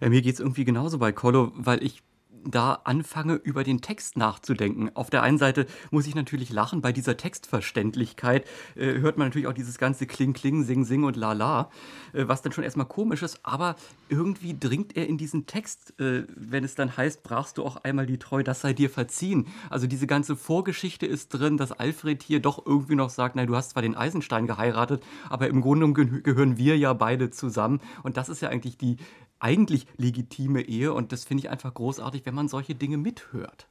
Ja, 0.00 0.08
mir 0.08 0.22
geht 0.22 0.34
es 0.34 0.40
irgendwie 0.40 0.64
genauso 0.64 0.98
bei 0.98 1.12
Kollo, 1.12 1.52
weil 1.54 1.82
ich 1.82 2.02
da 2.44 2.80
anfange, 2.84 3.34
über 3.34 3.64
den 3.64 3.80
Text 3.80 4.16
nachzudenken. 4.16 4.90
Auf 4.94 5.10
der 5.10 5.22
einen 5.22 5.38
Seite 5.38 5.66
muss 5.90 6.06
ich 6.06 6.14
natürlich 6.14 6.50
lachen, 6.50 6.80
bei 6.80 6.92
dieser 6.92 7.16
Textverständlichkeit 7.16 8.46
äh, 8.76 8.98
hört 8.98 9.18
man 9.18 9.28
natürlich 9.28 9.48
auch 9.48 9.52
dieses 9.52 9.78
ganze 9.78 10.06
Kling, 10.06 10.32
Kling, 10.32 10.64
Sing, 10.64 10.84
Sing 10.84 11.04
und 11.04 11.16
Lala, 11.16 11.70
äh, 12.12 12.26
was 12.28 12.42
dann 12.42 12.52
schon 12.52 12.64
erstmal 12.64 12.86
komisch 12.86 13.22
ist, 13.22 13.40
aber 13.42 13.76
irgendwie 14.08 14.56
dringt 14.58 14.96
er 14.96 15.06
in 15.06 15.18
diesen 15.18 15.46
Text, 15.46 15.98
äh, 16.00 16.24
wenn 16.34 16.64
es 16.64 16.74
dann 16.74 16.96
heißt, 16.96 17.22
brachst 17.22 17.58
du 17.58 17.64
auch 17.64 17.76
einmal 17.84 18.06
die 18.06 18.18
Treu, 18.18 18.42
das 18.42 18.60
sei 18.60 18.72
dir 18.72 18.90
verziehen. 18.90 19.46
Also 19.68 19.86
diese 19.86 20.06
ganze 20.06 20.36
Vorgeschichte 20.36 21.06
ist 21.06 21.30
drin, 21.30 21.56
dass 21.56 21.72
Alfred 21.72 22.22
hier 22.22 22.40
doch 22.40 22.64
irgendwie 22.64 22.94
noch 22.94 23.10
sagt, 23.10 23.36
nein, 23.36 23.46
du 23.46 23.56
hast 23.56 23.70
zwar 23.70 23.82
den 23.82 23.94
Eisenstein 23.94 24.46
geheiratet, 24.46 25.02
aber 25.28 25.48
im 25.48 25.60
Grunde 25.60 25.92
gehören 25.92 26.56
wir 26.56 26.76
ja 26.76 26.92
beide 26.92 27.30
zusammen 27.30 27.80
und 28.02 28.16
das 28.16 28.28
ist 28.28 28.42
ja 28.42 28.48
eigentlich 28.48 28.76
die 28.76 28.96
eigentlich 29.40 29.86
legitime 29.96 30.62
Ehe 30.62 30.92
und 30.92 31.12
das 31.12 31.24
finde 31.24 31.44
ich 31.44 31.50
einfach 31.50 31.74
großartig, 31.74 32.24
wenn 32.26 32.34
man 32.34 32.48
solche 32.48 32.74
Dinge 32.74 32.96
mithört. 32.96 33.66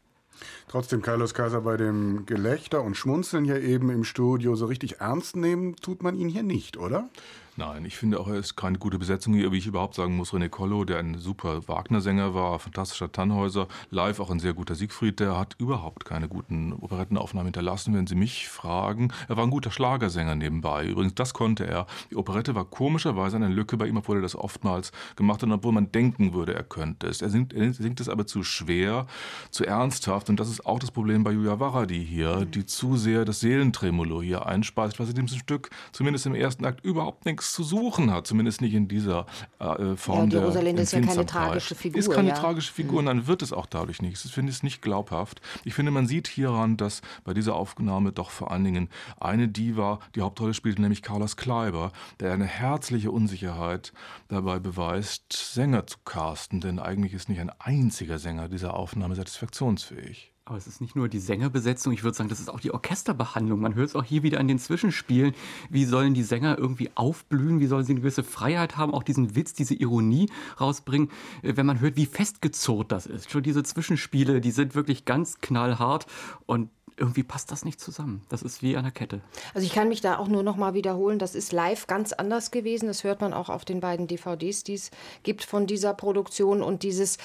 Trotzdem, 0.68 1.02
Carlos 1.02 1.34
Kaiser, 1.34 1.62
bei 1.62 1.78
dem 1.78 2.26
Gelächter 2.26 2.82
und 2.82 2.96
Schmunzeln 2.96 3.44
hier 3.44 3.62
eben 3.62 3.90
im 3.90 4.04
Studio 4.04 4.56
so 4.56 4.66
richtig 4.66 5.00
ernst 5.00 5.36
nehmen, 5.36 5.76
tut 5.78 6.04
man 6.04 6.16
ihn 6.16 6.30
hier 6.30 6.44
nicht, 6.44 6.78
oder? 6.78 7.10
Nein, 7.56 7.84
ich 7.84 7.98
finde 7.98 8.20
auch, 8.20 8.28
er 8.28 8.36
ist 8.36 8.56
keine 8.56 8.78
gute 8.78 8.98
Besetzung 8.98 9.34
hier, 9.34 9.52
wie 9.52 9.58
ich 9.58 9.68
überhaupt 9.68 9.96
sagen 9.96 10.16
muss. 10.16 10.32
René 10.32 10.48
Collo, 10.48 10.86
der 10.86 11.00
ein 11.00 11.18
super 11.18 11.68
Wagner-Sänger 11.68 12.34
war, 12.34 12.58
fantastischer 12.58 13.12
Tannhäuser, 13.12 13.68
live 13.90 14.22
auch 14.22 14.30
ein 14.30 14.40
sehr 14.40 14.54
guter 14.54 14.76
Siegfried, 14.76 15.20
der 15.20 15.38
hat 15.38 15.56
überhaupt 15.60 16.06
keine 16.06 16.30
guten 16.30 16.72
Operettenaufnahmen 16.74 17.48
hinterlassen, 17.48 17.94
wenn 17.94 18.08
Sie 18.08 18.16
mich 18.16 18.48
fragen. 18.48 19.12
Er 19.28 19.36
war 19.36 19.44
ein 19.44 19.50
guter 19.50 19.72
Schlagersänger 19.72 20.36
nebenbei. 20.36 20.86
Übrigens, 20.86 21.16
das 21.16 21.34
konnte 21.34 21.68
er. 21.68 21.86
Die 22.12 22.16
Operette 22.16 22.56
war 22.56 22.64
komischerweise 22.64 23.36
eine 23.36 23.50
Lücke 23.50 23.76
bei 23.76 23.88
ihm, 23.88 23.98
obwohl 23.98 24.20
er 24.20 24.22
das 24.22 24.36
oftmals 24.36 24.94
gemacht 25.18 25.44
hat, 25.44 25.50
obwohl 25.52 25.74
man 25.74 25.92
denken 25.92 26.34
würde, 26.34 26.54
er 26.54 26.64
könnte 26.64 27.08
es. 27.08 27.22
Er 27.22 27.30
singt, 27.30 27.54
er 27.54 27.74
singt 27.74 28.00
es 28.00 28.08
aber 28.08 28.26
zu 28.26 28.44
schwer, 28.44 29.06
zu 29.52 29.66
ernsthaft 29.66 30.30
und 30.30 30.40
das 30.40 30.50
ist 30.50 30.66
auch 30.66 30.80
das 30.80 30.92
Problem 30.92 31.26
bei 31.26 31.32
Julia 31.32 31.60
Varadi 31.60 32.06
hier, 32.06 32.46
die 32.46 32.66
zu 32.66 32.96
sehr 32.96 33.26
das 33.26 33.42
Seelentremolo 33.42 34.22
hier 34.22 34.46
einspeist, 34.46 35.00
was 35.00 35.10
in 35.10 35.16
diesem 35.16 35.40
Stück 35.40 35.70
zumindest 35.92 36.26
im 36.26 36.36
ersten 36.36 36.64
Akt 36.64 36.86
überhaupt 36.86 37.26
nichts 37.26 37.49
zu 37.54 37.64
suchen 37.64 38.12
hat, 38.12 38.28
zumindest 38.28 38.62
nicht 38.62 38.74
in 38.74 38.88
dieser 38.88 39.26
äh, 39.60 39.96
Form 39.96 40.20
ja, 40.20 40.26
die 40.26 40.30
der 40.32 40.46
Rosalinde 40.46 40.82
ist 40.82 40.94
ja 40.94 41.02
keine 41.02 41.26
tragische 41.26 41.76
Figur. 41.76 42.00
Ist 42.00 42.12
keine 42.12 42.30
ja. 42.30 42.36
tragische 42.36 42.72
Figur 42.72 43.00
und 43.00 43.06
dann 43.06 43.28
wird 43.28 43.42
es 43.42 43.54
auch 43.54 43.66
dadurch 43.66 44.02
nicht. 44.02 44.24
Ich 44.24 44.32
finde 44.34 44.52
es 44.52 44.64
nicht 44.64 44.82
glaubhaft. 44.82 45.42
Ich 45.64 45.74
finde, 45.74 45.92
man 45.92 46.08
sieht 46.08 46.28
hieran, 46.28 46.78
dass 46.78 47.02
bei 47.24 47.34
dieser 47.34 47.56
Aufnahme 47.56 48.12
doch 48.12 48.30
vor 48.30 48.52
allen 48.52 48.64
Dingen 48.64 48.90
eine 49.20 49.48
Diva 49.48 50.00
die 50.16 50.22
Hauptrolle 50.22 50.54
spielt, 50.54 50.80
nämlich 50.80 51.02
Carlos 51.02 51.38
Kleiber, 51.38 51.92
der 52.20 52.34
eine 52.34 52.46
herzliche 52.46 53.12
Unsicherheit 53.12 53.94
dabei 54.28 54.60
beweist, 54.60 55.34
Sänger 55.34 55.88
zu 55.88 55.98
casten, 56.06 56.62
denn 56.62 56.80
eigentlich 56.80 57.14
ist 57.14 57.30
nicht 57.30 57.40
ein 57.40 57.52
einziger 57.60 58.20
Sänger 58.20 58.50
dieser 58.50 58.74
Aufnahme 58.74 59.16
satisfaktionsfähig. 59.16 60.29
Aber 60.50 60.58
es 60.58 60.66
ist 60.66 60.82
nicht 60.82 60.96
nur 60.96 61.10
die 61.10 61.20
Sängerbesetzung, 61.20 61.94
ich 61.94 62.04
würde 62.04 62.18
sagen, 62.18 62.28
das 62.28 62.40
ist 62.40 62.50
auch 62.50 62.60
die 62.60 62.72
Orchesterbehandlung. 62.72 63.60
Man 63.60 63.76
hört 63.76 63.90
es 63.90 63.96
auch 63.96 64.04
hier 64.04 64.24
wieder 64.24 64.40
an 64.40 64.48
den 64.48 64.58
Zwischenspielen. 64.58 65.36
Wie 65.70 65.86
sollen 65.86 66.16
die 66.16 66.24
Sänger 66.24 66.58
irgendwie 66.58 66.90
aufblühen? 66.96 67.60
Wie 67.60 67.68
sollen 67.68 67.84
sie 67.84 67.92
eine 67.92 68.00
gewisse 68.00 68.24
Freiheit 68.24 68.76
haben, 68.76 68.92
auch 68.92 69.04
diesen 69.04 69.36
Witz, 69.36 69.54
diese 69.54 69.76
Ironie 69.76 70.28
rausbringen? 70.60 71.12
Äh, 71.44 71.56
wenn 71.56 71.68
man 71.68 71.80
hört, 71.82 71.98
wie 71.98 72.08
festgezurrt 72.08 72.92
das 72.92 73.06
ist. 73.06 73.30
Schon 73.30 73.44
diese 73.44 73.62
Zwischenspiele, 73.62 74.42
die 74.42 74.50
sind 74.50 74.74
wirklich 74.74 75.06
ganz 75.06 75.40
knallhart 75.40 76.08
und 76.48 76.72
irgendwie 77.00 77.24
passt 77.24 77.52
das 77.52 77.66
nicht 77.66 77.80
zusammen. 77.80 78.22
Das 78.30 78.42
ist 78.42 78.62
wie 78.62 78.78
eine 78.78 78.92
Kette. 78.92 79.22
Also 79.54 79.66
ich 79.66 79.74
kann 79.74 79.90
mich 79.90 80.02
da 80.02 80.18
auch 80.18 80.28
nur 80.28 80.44
noch 80.44 80.58
mal 80.58 80.74
wiederholen, 80.74 81.20
das 81.20 81.36
ist 81.36 81.52
live 81.52 81.88
ganz 81.88 82.14
anders 82.14 82.52
gewesen. 82.52 82.88
Das 82.88 83.04
hört 83.04 83.22
man 83.22 83.34
auch 83.34 83.50
auf 83.50 83.66
den 83.66 83.80
beiden 83.80 84.08
DVDs, 84.08 84.64
die 84.64 84.76
es 84.76 84.92
gibt 85.24 85.44
von 85.44 85.66
dieser 85.66 85.94
Produktion 85.94 86.62
und 86.62 86.84
dieses 86.84 87.18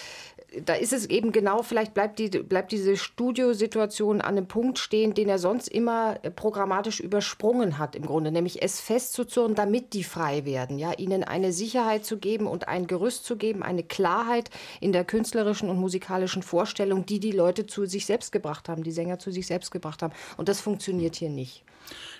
da 0.62 0.74
ist 0.74 0.92
es 0.92 1.06
eben 1.06 1.32
genau, 1.32 1.62
vielleicht 1.62 1.94
bleibt, 1.94 2.18
die, 2.18 2.28
bleibt 2.28 2.72
diese 2.72 2.96
Studiosituation 2.96 4.20
an 4.20 4.36
einem 4.36 4.46
Punkt 4.46 4.78
stehen, 4.78 5.14
den 5.14 5.28
er 5.28 5.38
sonst 5.38 5.68
immer 5.68 6.18
äh, 6.22 6.30
programmatisch 6.30 7.00
übersprungen 7.00 7.78
hat, 7.78 7.96
im 7.96 8.06
Grunde, 8.06 8.30
nämlich 8.30 8.62
es 8.62 8.80
festzuzurren, 8.80 9.54
damit 9.54 9.92
die 9.92 10.04
frei 10.04 10.44
werden, 10.44 10.78
ja, 10.78 10.92
ihnen 10.92 11.24
eine 11.24 11.52
Sicherheit 11.52 12.04
zu 12.04 12.18
geben 12.18 12.46
und 12.46 12.68
ein 12.68 12.86
Gerüst 12.86 13.24
zu 13.24 13.36
geben, 13.36 13.62
eine 13.62 13.82
Klarheit 13.82 14.50
in 14.80 14.92
der 14.92 15.04
künstlerischen 15.04 15.68
und 15.68 15.78
musikalischen 15.78 16.42
Vorstellung, 16.42 17.06
die 17.06 17.20
die 17.20 17.32
Leute 17.32 17.66
zu 17.66 17.86
sich 17.86 18.06
selbst 18.06 18.32
gebracht 18.32 18.68
haben, 18.68 18.82
die 18.82 18.92
Sänger 18.92 19.18
zu 19.18 19.30
sich 19.30 19.46
selbst 19.46 19.63
gebracht 19.70 20.02
haben. 20.02 20.12
Und 20.36 20.48
das 20.48 20.60
funktioniert 20.60 21.16
hier 21.16 21.30
nicht. 21.30 21.64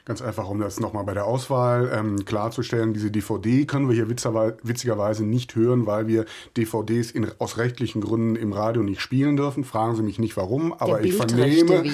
Ganz 0.04 0.20
einfach, 0.20 0.50
um 0.50 0.60
das 0.60 0.78
nochmal 0.80 1.04
bei 1.04 1.14
der 1.14 1.24
Auswahl 1.24 1.90
ähm, 1.94 2.26
klarzustellen, 2.26 2.92
diese 2.92 3.10
DVD 3.10 3.64
können 3.64 3.88
wir 3.88 3.94
hier 3.94 4.10
witzigerweise 4.10 5.24
nicht 5.24 5.56
hören, 5.56 5.86
weil 5.86 6.06
wir 6.06 6.26
DVDs 6.58 7.10
in, 7.10 7.30
aus 7.38 7.56
rechtlichen 7.56 8.02
Gründen 8.02 8.36
im 8.36 8.52
Radio 8.52 8.82
nicht 8.82 9.00
spielen 9.00 9.36
dürfen. 9.36 9.64
Fragen 9.64 9.96
Sie 9.96 10.02
mich 10.02 10.18
nicht 10.18 10.36
warum, 10.36 10.74
aber 10.74 11.02
ich 11.02 11.14
vernehme, 11.14 11.84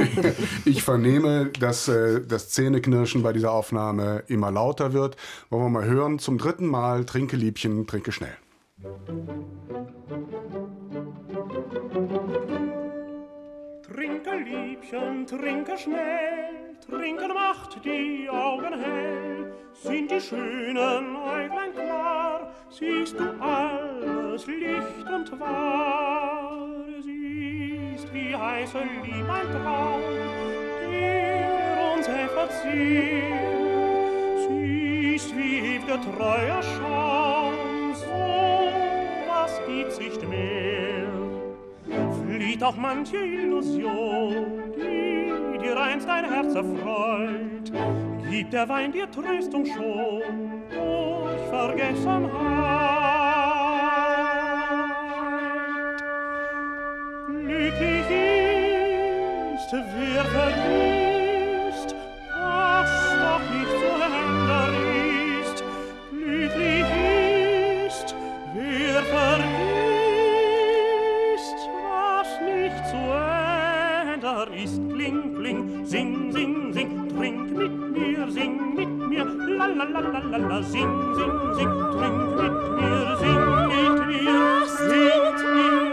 ich 0.66 0.82
vernehme, 0.82 1.46
dass 1.58 1.88
äh, 1.88 2.20
das 2.20 2.50
Zähneknirschen 2.50 3.22
bei 3.22 3.32
dieser 3.32 3.52
Aufnahme 3.52 4.22
immer 4.26 4.50
lauter 4.50 4.92
wird. 4.92 5.16
Wollen 5.48 5.62
wir 5.62 5.70
mal 5.70 5.86
hören, 5.86 6.18
zum 6.18 6.36
dritten 6.36 6.66
Mal 6.66 7.06
Trinke 7.06 7.36
Liebchen, 7.36 7.86
trinke 7.86 8.12
schnell. 8.12 8.36
Musik 11.96 12.69
Trinke, 13.92 14.36
Liebchen, 14.36 15.26
trinke 15.26 15.76
schnell, 15.76 16.76
trinken 16.88 17.34
macht 17.34 17.84
die 17.84 18.30
Augen 18.30 18.78
hell. 18.80 19.52
Sind 19.72 20.12
die 20.12 20.20
schönen 20.20 21.16
Äuglein 21.16 21.74
klar, 21.74 22.52
siehst 22.68 23.18
du 23.18 23.24
alles 23.40 24.46
Licht 24.46 25.10
und 25.12 25.40
wahr. 25.40 26.68
Siehst, 27.02 28.14
wie 28.14 28.36
heiße 28.36 28.78
Lieb 28.78 29.28
ein 29.28 29.50
Traum, 29.50 30.02
der 30.88 31.92
uns 31.96 32.06
verzieht. 32.06 33.24
Siehst, 34.46 35.36
wie 35.36 35.78
ew'ge 35.78 35.98
Treue 36.16 36.62
Schaum, 36.62 37.92
so 37.92 38.72
was 39.26 39.60
gibt's 39.66 39.98
nicht 39.98 40.28
mehr 40.28 40.89
flieht 42.30 42.62
auch 42.62 42.76
manche 42.76 43.16
Illusion, 43.16 44.72
die 44.76 45.58
dir 45.58 45.80
einst 45.80 46.08
dein 46.08 46.24
Herz 46.24 46.54
erfreut. 46.54 47.72
Gibt 48.30 48.52
der 48.52 48.68
Wein 48.68 48.92
dir 48.92 49.10
Tröstung 49.10 49.66
schon 49.66 50.22
durch 50.70 51.40
Vergessenheit. 51.48 52.30
Glücklich 57.26 58.06
ist, 59.54 59.72
wer 59.72 60.24
vergisst, 60.24 61.96
was 62.32 62.90
noch 63.24 63.44
nicht 63.50 63.72
zu 63.80 63.90
ändern 64.06 64.74
ist. 65.42 65.64
Glücklich 66.10 66.88
ist, 67.86 68.14
wer 68.54 69.02
vergisst, 69.02 69.49
sing, 75.90 76.30
sing, 76.32 76.72
sing, 76.72 76.90
trink 77.16 77.50
mit 77.50 77.72
mir, 77.94 78.30
sing 78.30 78.74
mit 78.76 78.88
mir, 79.10 79.24
la 79.58 79.66
la 79.66 79.84
la 79.84 80.00
la 80.00 80.20
la 80.32 80.38
la, 80.38 80.62
sing, 80.62 80.92
sing, 81.18 81.34
sing, 81.56 81.72
trink 81.94 82.20
mit 82.38 82.54
mir, 82.76 83.16
sing 83.22 83.42
mit 83.70 83.96
mir, 84.06 84.66
sing 84.78 85.22
mit 85.24 85.40
mir, 85.54 85.89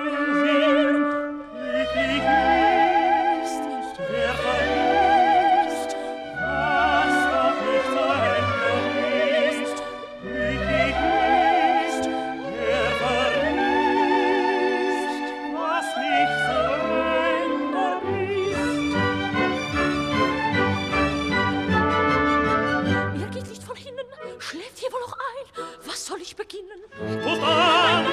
beginnen? 26.58 26.82
Stoß 27.22 27.40
an, 27.44 28.06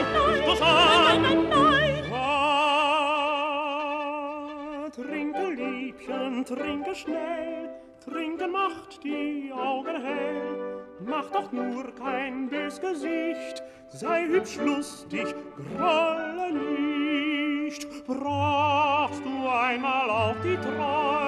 stoß 0.42 0.60
an. 0.62 1.22
Nein, 1.22 1.22
nein, 1.22 1.48
nein. 1.50 2.12
Ah, 2.12 3.30
trinke, 4.94 5.48
Liebchen, 5.50 6.44
trinke 6.44 6.94
schnell, 6.94 7.70
trinken 8.04 8.52
macht 8.52 9.02
die 9.02 9.50
Augen 9.52 10.02
hell. 10.02 10.82
Mach 11.00 11.30
doch 11.30 11.50
nur 11.52 11.94
kein 11.94 12.48
bös 12.48 12.80
Gesicht, 12.80 13.62
sei 13.88 14.26
hübsch 14.26 14.56
lustig, 14.56 15.34
grolle 15.76 16.52
nicht. 16.52 17.86
Brachst 18.06 19.22
du 19.24 19.48
einmal 19.48 20.10
auf 20.10 20.36
die 20.42 20.56
Treu, 20.56 21.23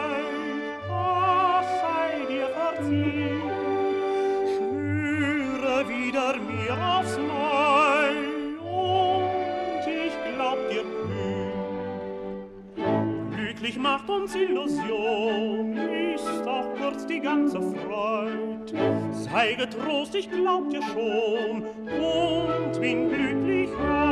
macht 13.86 14.10
uns 14.10 14.34
Illusion, 14.34 15.76
ist 16.14 16.46
auch 16.46 16.74
kurz 16.76 17.06
die 17.06 17.20
ganze 17.20 17.60
Freud. 17.60 18.72
Sei 19.12 19.54
getrost, 19.54 20.14
ich 20.16 20.28
glaub 20.28 20.68
dir 20.70 20.82
schon 20.82 21.62
und 21.62 22.80
bin 22.80 23.08
glücklich 23.08 23.70
heut. 23.78 24.05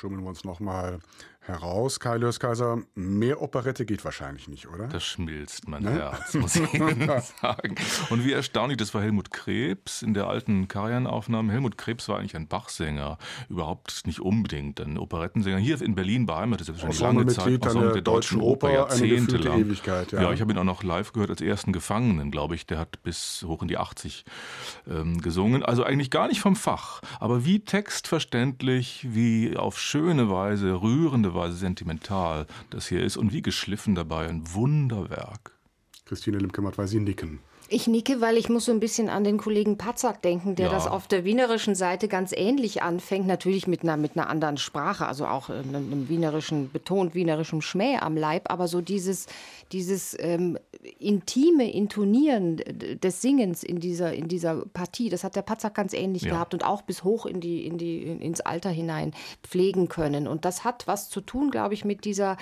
Schummeln 0.00 0.22
wir 0.22 0.30
uns 0.30 0.44
nochmal 0.44 1.00
heraus. 1.40 1.98
Kai 1.98 2.18
Kaiser, 2.18 2.82
mehr 2.94 3.40
Operette 3.40 3.86
geht 3.86 4.04
wahrscheinlich 4.04 4.48
nicht, 4.48 4.68
oder? 4.68 4.88
Das 4.88 5.04
schmilzt 5.04 5.68
mein 5.68 5.82
Ne? 5.82 5.92
Herz, 5.92 6.34
muss 6.34 6.56
ich 6.56 6.74
Ihnen 6.74 7.08
sagen. 7.40 7.74
Und 8.10 8.24
wie 8.24 8.32
erstaunlich, 8.32 8.76
das 8.76 8.92
war 8.92 9.02
Helmut 9.02 9.30
Krebs 9.30 10.02
in 10.02 10.12
der 10.12 10.26
alten 10.26 10.68
Karajan-Aufnahme. 10.68 11.52
Helmut 11.52 11.78
Krebs 11.78 12.08
war 12.08 12.18
eigentlich 12.18 12.36
ein 12.36 12.48
Bachsänger, 12.48 13.16
überhaupt 13.48 14.06
nicht 14.06 14.20
unbedingt 14.20 14.80
ein 14.80 14.98
Operettensänger. 14.98 15.58
Hier 15.58 15.80
in 15.80 15.94
Berlin 15.94 16.26
beheimatet, 16.26 16.68
das 16.68 16.76
ist 16.76 16.96
schon 16.96 17.14
lange 17.14 17.26
Zeit. 17.26 17.46
An 17.46 17.52
Ensemble 17.54 17.92
der 17.92 18.02
Deutschen 18.02 18.40
Oper, 18.40 18.68
gefühlte 18.68 19.06
jahrzehntelang. 19.06 19.60
Ewigkeit, 19.60 20.12
ja. 20.12 20.22
ja, 20.22 20.32
ich 20.32 20.40
habe 20.40 20.52
ihn 20.52 20.58
auch 20.58 20.64
noch 20.64 20.82
live 20.82 21.12
gehört 21.12 21.30
als 21.30 21.40
ersten 21.40 21.72
Gefangenen, 21.72 22.30
glaube 22.30 22.54
ich. 22.54 22.66
Der 22.66 22.78
hat 22.78 23.02
bis 23.02 23.44
hoch 23.46 23.62
in 23.62 23.68
die 23.68 23.78
80 23.78 24.24
ähm, 24.88 25.20
gesungen. 25.20 25.62
Also 25.62 25.84
eigentlich 25.84 26.10
gar 26.10 26.28
nicht 26.28 26.40
vom 26.40 26.56
Fach, 26.56 27.00
aber 27.18 27.44
wie 27.44 27.60
textverständlich, 27.60 29.06
wie 29.10 29.56
auf 29.56 29.78
schöne 29.78 30.30
Weise, 30.30 30.82
rührende 30.82 31.29
Weise 31.34 31.56
sentimental 31.56 32.46
das 32.70 32.86
hier 32.88 33.02
ist 33.02 33.16
und 33.16 33.32
wie 33.32 33.42
geschliffen 33.42 33.94
dabei. 33.94 34.28
Ein 34.28 34.42
Wunderwerk. 34.54 35.52
Christine 36.06 36.38
Limkematt, 36.38 36.76
weil 36.78 36.88
Sie 36.88 37.00
nicken. 37.00 37.38
Ich 37.72 37.86
nicke, 37.86 38.20
weil 38.20 38.36
ich 38.36 38.48
muss 38.48 38.64
so 38.64 38.72
ein 38.72 38.80
bisschen 38.80 39.08
an 39.08 39.22
den 39.22 39.38
Kollegen 39.38 39.78
Patzak 39.78 40.22
denken, 40.22 40.56
der 40.56 40.66
Ja. 40.66 40.72
das 40.72 40.88
auf 40.88 41.06
der 41.06 41.24
wienerischen 41.24 41.76
Seite 41.76 42.08
ganz 42.08 42.32
ähnlich 42.32 42.82
anfängt, 42.82 43.28
natürlich 43.28 43.68
mit 43.68 43.84
einer, 43.84 43.96
mit 43.96 44.16
einer 44.16 44.28
anderen 44.28 44.56
Sprache, 44.56 45.06
also 45.06 45.24
auch 45.26 45.50
äh, 45.50 45.52
einem, 45.52 45.76
einem 45.76 46.08
wienerischen, 46.08 46.68
betont 46.72 47.14
wienerischen 47.14 47.62
Schmäh 47.62 47.98
am 47.98 48.16
Leib, 48.16 48.50
aber 48.50 48.66
so 48.66 48.80
dieses, 48.80 49.26
dieses 49.72 50.16
ähm, 50.18 50.58
intime 50.98 51.70
Intonieren 51.70 52.56
des 52.56 53.20
Singens 53.22 53.62
in 53.62 53.78
dieser, 53.80 54.12
in 54.12 54.28
dieser 54.28 54.64
Partie, 54.66 55.08
das 55.08 55.24
hat 55.24 55.36
der 55.36 55.42
Patzak 55.42 55.74
ganz 55.74 55.92
ähnlich 55.92 56.22
Ja. 56.22 56.32
gehabt 56.32 56.54
und 56.54 56.64
auch 56.64 56.82
bis 56.82 57.04
hoch 57.04 57.26
in 57.26 57.40
die, 57.40 57.66
in 57.66 57.78
die, 57.78 58.02
ins 58.02 58.40
Alter 58.40 58.70
hinein 58.70 59.12
pflegen 59.42 59.88
können. 59.88 60.26
Und 60.26 60.44
das 60.44 60.64
hat 60.64 60.86
was 60.86 61.08
zu 61.08 61.20
tun, 61.20 61.50
glaube 61.50 61.74
ich, 61.74 61.84
mit 61.84 62.04
dieser 62.04 62.36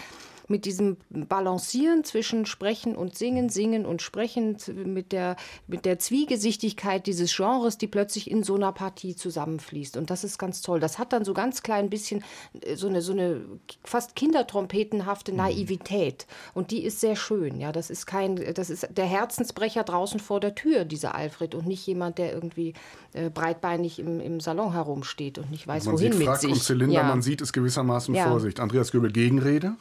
mit 0.48 0.64
diesem 0.64 0.96
Balancieren 1.10 2.04
zwischen 2.04 2.46
Sprechen 2.46 2.96
und 2.96 3.16
Singen, 3.16 3.48
Singen 3.48 3.86
und 3.86 4.02
Sprechen, 4.02 4.56
mit 4.84 5.12
der, 5.12 5.36
mit 5.66 5.84
der 5.84 5.98
Zwiegesichtigkeit 5.98 7.06
dieses 7.06 7.36
Genres, 7.36 7.78
die 7.78 7.86
plötzlich 7.86 8.30
in 8.30 8.42
so 8.42 8.54
einer 8.56 8.72
Partie 8.72 9.14
zusammenfließt. 9.14 9.96
Und 9.96 10.10
das 10.10 10.24
ist 10.24 10.38
ganz 10.38 10.62
toll. 10.62 10.80
Das 10.80 10.98
hat 10.98 11.12
dann 11.12 11.24
so 11.24 11.34
ganz 11.34 11.62
klein 11.62 11.90
bisschen 11.90 12.24
äh, 12.62 12.76
so 12.76 12.88
eine, 12.88 13.02
so 13.02 13.12
eine 13.12 13.42
fast 13.84 14.16
kindertrompetenhafte 14.16 15.32
Naivität. 15.32 16.26
Und 16.54 16.70
die 16.70 16.82
ist 16.84 17.00
sehr 17.00 17.16
schön. 17.16 17.60
Ja, 17.60 17.72
das 17.72 17.90
ist 17.90 18.06
kein, 18.06 18.36
das 18.54 18.70
ist 18.70 18.88
der 18.90 19.06
Herzensbrecher 19.06 19.84
draußen 19.84 20.20
vor 20.20 20.40
der 20.40 20.54
Tür, 20.54 20.84
dieser 20.84 21.14
Alfred, 21.14 21.54
und 21.54 21.66
nicht 21.66 21.86
jemand, 21.86 22.18
der 22.18 22.32
irgendwie 22.32 22.74
äh, 23.12 23.30
breitbeinig 23.30 23.98
im, 23.98 24.20
im 24.20 24.40
Salon 24.40 24.72
herumsteht 24.72 25.38
und 25.38 25.50
nicht 25.50 25.66
weiß, 25.66 25.84
Man 25.86 25.94
wohin 25.96 26.12
sieht 26.12 26.18
mit 26.18 26.28
Frack 26.28 26.40
sich. 26.40 26.50
und 26.52 26.62
Zylinder, 26.62 26.94
ja. 26.94 27.02
man 27.02 27.22
sieht 27.22 27.40
es 27.40 27.52
gewissermaßen 27.52 28.14
Ja. 28.14 28.28
vor 28.28 28.40
sich. 28.40 28.58
Andreas 28.60 28.90
Göbel, 28.92 29.12
Gegenrede? 29.12 29.76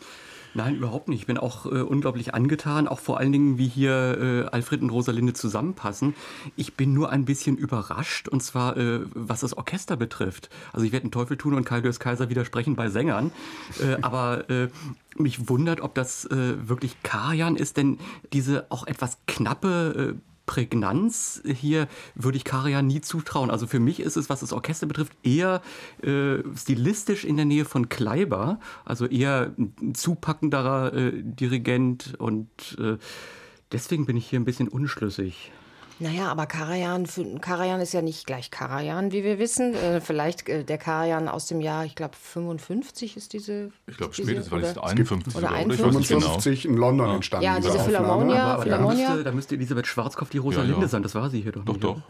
Nein, 0.54 0.76
überhaupt 0.76 1.08
nicht. 1.08 1.22
Ich 1.22 1.28
bin 1.28 1.38
auch 1.38 1.66
äh, 1.66 1.82
unglaublich 1.82 2.34
angetan, 2.34 2.88
auch 2.88 3.00
vor 3.00 3.20
allen 3.20 3.32
Dingen, 3.32 3.58
wie 3.58 3.68
hier 3.68 4.48
äh, 4.50 4.50
Alfred 4.50 4.82
und 4.82 4.90
Rosalinde 4.90 5.34
zusammenpassen. 5.34 6.16
Ich 6.56 6.74
bin 6.76 6.94
nur 6.94 7.12
ein 7.12 7.26
bisschen 7.26 7.58
überrascht, 7.58 8.28
und 8.28 8.42
zwar 8.42 8.76
äh, 8.78 9.02
was 9.14 9.42
das 9.42 9.56
Orchester 9.56 9.98
betrifft. 9.98 10.50
Also 10.74 10.86
ich 10.86 10.92
werde 10.92 11.08
den 11.08 11.12
Teufel 11.12 11.38
tun 11.38 11.54
und 11.54 11.64
Kaius 11.66 12.00
Kaiser 12.00 12.30
widersprechen 12.30 12.76
bei 12.76 12.90
Sängern. 12.90 13.32
Äh, 13.80 13.98
aber 14.02 14.50
äh, 14.50 14.70
mich 15.16 15.50
wundert, 15.50 15.82
ob 15.82 15.96
das 15.96 16.26
äh, 16.26 16.68
wirklich 16.68 17.02
Karajan 17.04 17.56
ist, 17.56 17.78
denn 17.78 18.00
diese 18.34 18.72
auch 18.72 18.88
etwas 18.88 19.18
knappe, 19.28 20.16
Prägnanz 20.48 21.44
hier 21.46 21.88
würde 22.16 22.38
ich 22.38 22.44
Karajan 22.44 22.88
nie 22.88 23.02
zutrauen. 23.02 23.52
Also 23.52 23.68
für 23.68 23.80
mich 23.80 24.00
ist 24.00 24.18
es, 24.18 24.32
was 24.32 24.40
das 24.40 24.54
Orchester 24.54 24.88
betrifft, 24.88 25.14
eher 25.22 25.62
äh, 26.02 26.38
stilistisch 26.56 27.24
in 27.26 27.36
der 27.36 27.46
Nähe 27.46 27.66
von 27.66 27.90
Kleiber. 27.90 28.60
Also 28.84 29.06
eher 29.06 29.54
ein 29.58 29.94
zupackenderer 29.94 30.94
äh, 30.94 31.12
Dirigent 31.22 32.16
und 32.18 32.48
äh, 32.80 32.98
deswegen 33.72 34.08
bin 34.08 34.18
ich 34.18 34.28
hier 34.28 34.40
ein 34.40 34.46
bisschen 34.46 34.70
unschlüssig. 34.70 35.52
Naja, 36.00 36.30
aber 36.30 36.46
Karajan, 36.46 37.08
Karajan 37.42 37.82
ist 37.82 37.94
ja 37.94 38.02
nicht 38.02 38.28
gleich 38.28 38.52
Karajan, 38.52 39.12
wie 39.12 39.24
wir 39.24 39.40
wissen. 39.40 39.74
Äh, 39.74 40.00
vielleicht 40.00 40.48
äh, 40.48 40.64
der 40.64 40.78
Karajan 40.78 41.28
aus 41.28 41.48
dem 41.48 41.60
Jahr, 41.60 41.86
ich 41.86 41.96
glaube 41.96 42.16
55 42.16 43.18
ist 43.18 43.34
diese. 43.34 43.72
Ich 43.88 43.98
glaube 43.98 44.14
spätestens, 44.14 44.52
weil 44.52 44.64
es 44.64 44.78
51 44.78 45.36
oder, 45.36 45.50
oder 45.50 45.74
55 45.74 46.62
genau. 46.64 46.74
in 46.74 46.80
London 46.80 47.16
entstanden. 47.16 47.46
Ja, 47.46 47.60
diese 47.60 47.80
Philharmonia. 47.80 48.44
Aber, 48.44 48.62
aber 48.62 48.70
da, 48.70 48.80
müsste, 48.80 49.24
da 49.24 49.32
müsste 49.32 49.56
Elisabeth 49.56 49.88
Schwarzkopf 49.88 50.30
die 50.30 50.38
Rosalinde 50.38 50.76
ja, 50.76 50.82
ja. 50.82 50.88
sein, 50.88 51.04
das 51.04 51.16
war 51.16 51.30
sie 51.30 51.42
hier 51.42 51.52
doch, 51.52 51.66
doch 51.66 51.74
nicht. 51.74 51.84
Doch, 51.84 51.96
doch, 51.96 52.04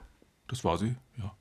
das 0.48 0.64
war 0.64 0.78
sie, 0.78 0.96
ja. 1.18 1.34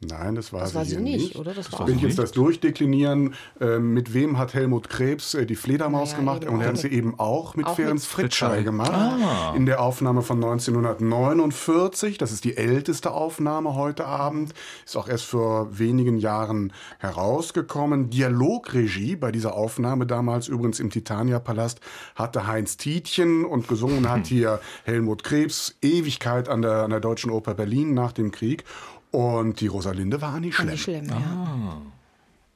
Nein, 0.00 0.34
das 0.34 0.52
war 0.52 0.60
das 0.60 0.70
sie, 0.70 0.76
war 0.76 0.84
sie 0.84 0.96
nicht. 0.96 1.18
nicht. 1.18 1.36
Oder? 1.36 1.54
Das 1.54 1.72
war 1.72 1.86
Wenn 1.86 1.96
ich 1.96 2.02
jetzt 2.02 2.18
das 2.18 2.32
durchdeklinieren, 2.32 3.34
äh, 3.60 3.78
mit 3.78 4.12
wem 4.12 4.38
hat 4.38 4.54
Helmut 4.54 4.88
Krebs 4.88 5.34
äh, 5.34 5.46
die 5.46 5.54
Fledermaus 5.54 6.12
ja, 6.12 6.18
gemacht? 6.18 6.44
Und 6.44 6.60
er 6.60 6.68
hat 6.68 6.78
sie 6.78 6.88
eben 6.88 7.18
auch 7.18 7.54
mit 7.54 7.66
auch 7.66 7.76
Ferenc 7.76 8.02
Fritschei 8.02 8.62
gemacht. 8.62 8.92
Ah. 8.92 9.54
In 9.56 9.66
der 9.66 9.80
Aufnahme 9.80 10.22
von 10.22 10.42
1949. 10.42 12.18
Das 12.18 12.32
ist 12.32 12.44
die 12.44 12.56
älteste 12.56 13.12
Aufnahme 13.12 13.74
heute 13.74 14.06
Abend. 14.06 14.52
Ist 14.84 14.96
auch 14.96 15.08
erst 15.08 15.24
vor 15.24 15.78
wenigen 15.78 16.18
Jahren 16.18 16.72
herausgekommen. 16.98 18.10
Dialogregie 18.10 19.16
bei 19.16 19.32
dieser 19.32 19.54
Aufnahme 19.54 20.06
damals 20.06 20.48
übrigens 20.48 20.80
im 20.80 20.90
Titania-Palast 20.90 21.80
hatte 22.14 22.46
Heinz 22.46 22.76
Tietjen 22.76 23.44
und 23.44 23.68
gesungen 23.68 24.10
hat 24.10 24.26
hier 24.26 24.60
Helmut 24.84 25.24
Krebs. 25.24 25.76
Ewigkeit 25.80 26.48
an 26.48 26.62
der, 26.62 26.82
an 26.82 26.90
der 26.90 27.00
Deutschen 27.00 27.30
Oper 27.30 27.54
Berlin 27.54 27.94
nach 27.94 28.12
dem 28.12 28.32
Krieg. 28.32 28.64
Und 29.14 29.60
die 29.60 29.68
Rosalinde 29.68 30.20
war 30.20 30.34
Annie 30.34 30.52
Schlemm. 30.52 30.66
Annie 30.66 30.76
Schlemm, 30.78 31.04
ja. 31.06 31.14
Ah. 31.14 31.82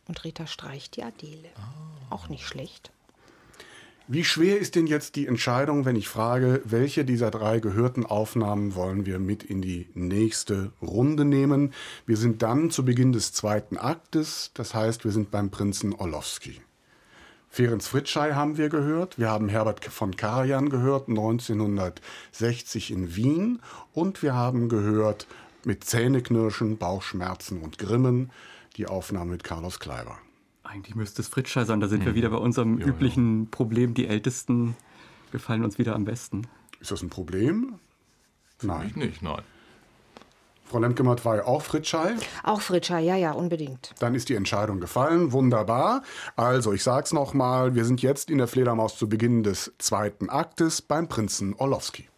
Und 0.08 0.24
Rita 0.24 0.48
Streich 0.48 0.90
die 0.90 1.04
Adele. 1.04 1.50
Ah. 1.54 2.12
Auch 2.12 2.28
nicht 2.28 2.44
schlecht. 2.44 2.90
Wie 4.08 4.24
schwer 4.24 4.58
ist 4.58 4.74
denn 4.74 4.88
jetzt 4.88 5.14
die 5.14 5.28
Entscheidung, 5.28 5.84
wenn 5.84 5.94
ich 5.94 6.08
frage, 6.08 6.60
welche 6.64 7.04
dieser 7.04 7.30
drei 7.30 7.60
gehörten 7.60 8.04
Aufnahmen 8.04 8.74
wollen 8.74 9.06
wir 9.06 9.20
mit 9.20 9.44
in 9.44 9.62
die 9.62 9.88
nächste 9.94 10.72
Runde 10.82 11.24
nehmen? 11.24 11.74
Wir 12.06 12.16
sind 12.16 12.42
dann 12.42 12.72
zu 12.72 12.84
Beginn 12.84 13.12
des 13.12 13.32
zweiten 13.32 13.76
Aktes, 13.76 14.50
das 14.54 14.74
heißt, 14.74 15.04
wir 15.04 15.12
sind 15.12 15.30
beim 15.30 15.50
Prinzen 15.50 15.94
Orlowski. 15.94 16.60
Ferenc 17.48 17.84
Fritschei 17.84 18.32
haben 18.32 18.56
wir 18.56 18.68
gehört, 18.68 19.16
wir 19.16 19.30
haben 19.30 19.48
Herbert 19.48 19.84
von 19.84 20.16
Karajan 20.16 20.70
gehört, 20.70 21.08
1960 21.08 22.90
in 22.90 23.14
Wien 23.14 23.60
und 23.92 24.24
wir 24.24 24.34
haben 24.34 24.68
gehört 24.68 25.28
mit 25.68 25.84
Zähneknirschen, 25.84 26.78
Bauchschmerzen 26.78 27.60
und 27.60 27.76
Grimmen 27.76 28.32
die 28.78 28.86
Aufnahme 28.86 29.32
mit 29.32 29.44
Carlos 29.44 29.78
Kleiber. 29.78 30.18
Eigentlich 30.64 30.94
müsste 30.94 31.20
es 31.20 31.28
Fritzschei 31.28 31.64
sein, 31.64 31.78
da 31.80 31.88
sind 31.88 32.00
hm. 32.00 32.06
wir 32.06 32.14
wieder 32.14 32.30
bei 32.30 32.38
unserem 32.38 32.78
ja, 32.78 32.86
üblichen 32.86 33.44
ja. 33.44 33.48
Problem, 33.50 33.92
die 33.92 34.06
Ältesten 34.06 34.76
gefallen 35.30 35.62
uns 35.62 35.78
wieder 35.78 35.94
am 35.94 36.06
besten. 36.06 36.48
Ist 36.80 36.90
das 36.90 37.02
ein 37.02 37.10
Problem? 37.10 37.74
Nein. 38.62 38.86
Ich 38.88 38.96
nicht, 38.96 39.22
nein. 39.22 39.42
Frau 40.64 40.78
Lemke-Matt 40.78 41.24
war 41.26 41.36
ja 41.36 41.44
auch 41.44 41.62
Fritschei. 41.62 42.14
Auch 42.44 42.62
Fritschei, 42.62 43.02
ja, 43.02 43.16
ja, 43.16 43.32
unbedingt. 43.32 43.94
Dann 43.98 44.14
ist 44.14 44.30
die 44.30 44.34
Entscheidung 44.34 44.80
gefallen. 44.80 45.32
Wunderbar. 45.32 46.02
Also, 46.36 46.72
ich 46.72 46.82
sag's 46.82 47.12
nochmal. 47.12 47.74
Wir 47.74 47.84
sind 47.84 48.00
jetzt 48.00 48.30
in 48.30 48.38
der 48.38 48.48
Fledermaus 48.48 48.96
zu 48.96 49.08
Beginn 49.08 49.42
des 49.42 49.72
zweiten 49.78 50.30
Aktes 50.30 50.80
beim 50.80 51.08
Prinzen 51.08 51.54
Orlowski. 51.54 52.08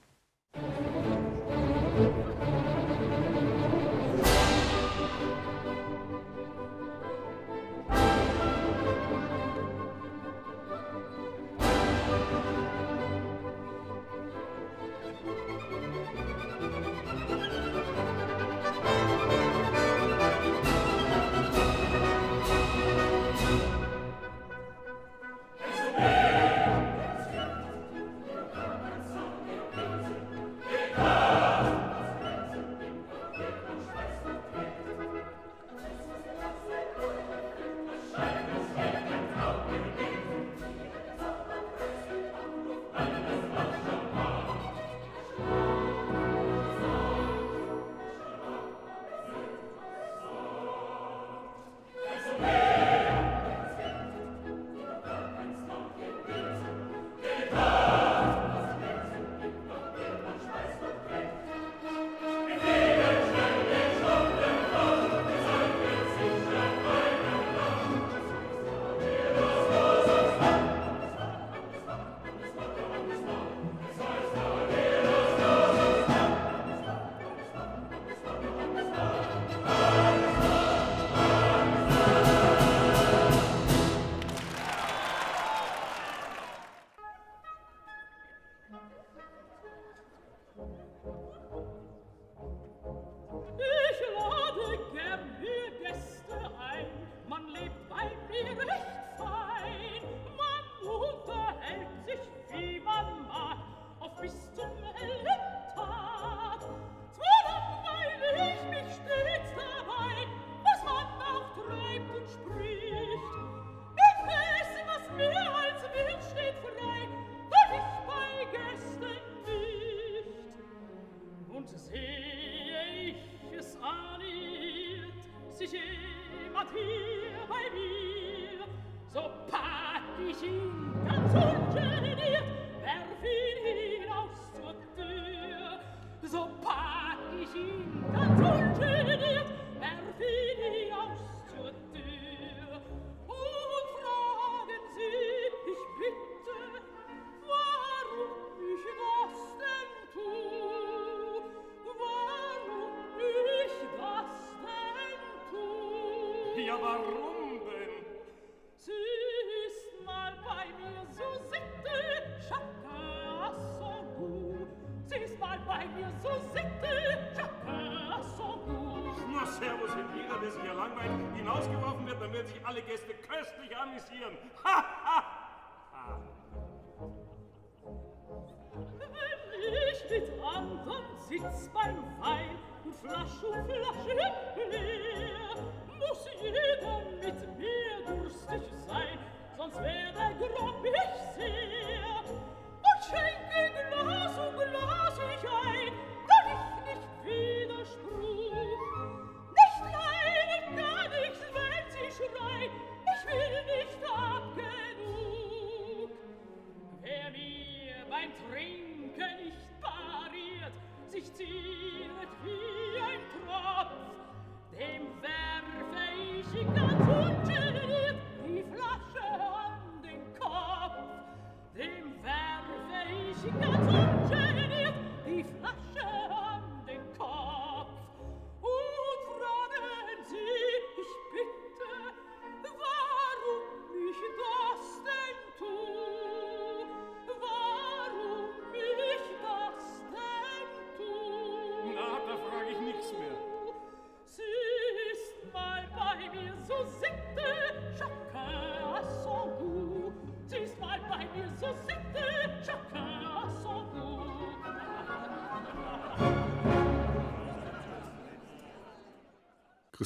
machine 130.41 130.80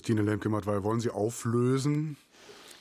Christine 0.05 0.21
Lemke-Mattwey, 0.21 0.83
wollen 0.85 1.01
Sie 1.01 1.09
auflösen? 1.09 2.19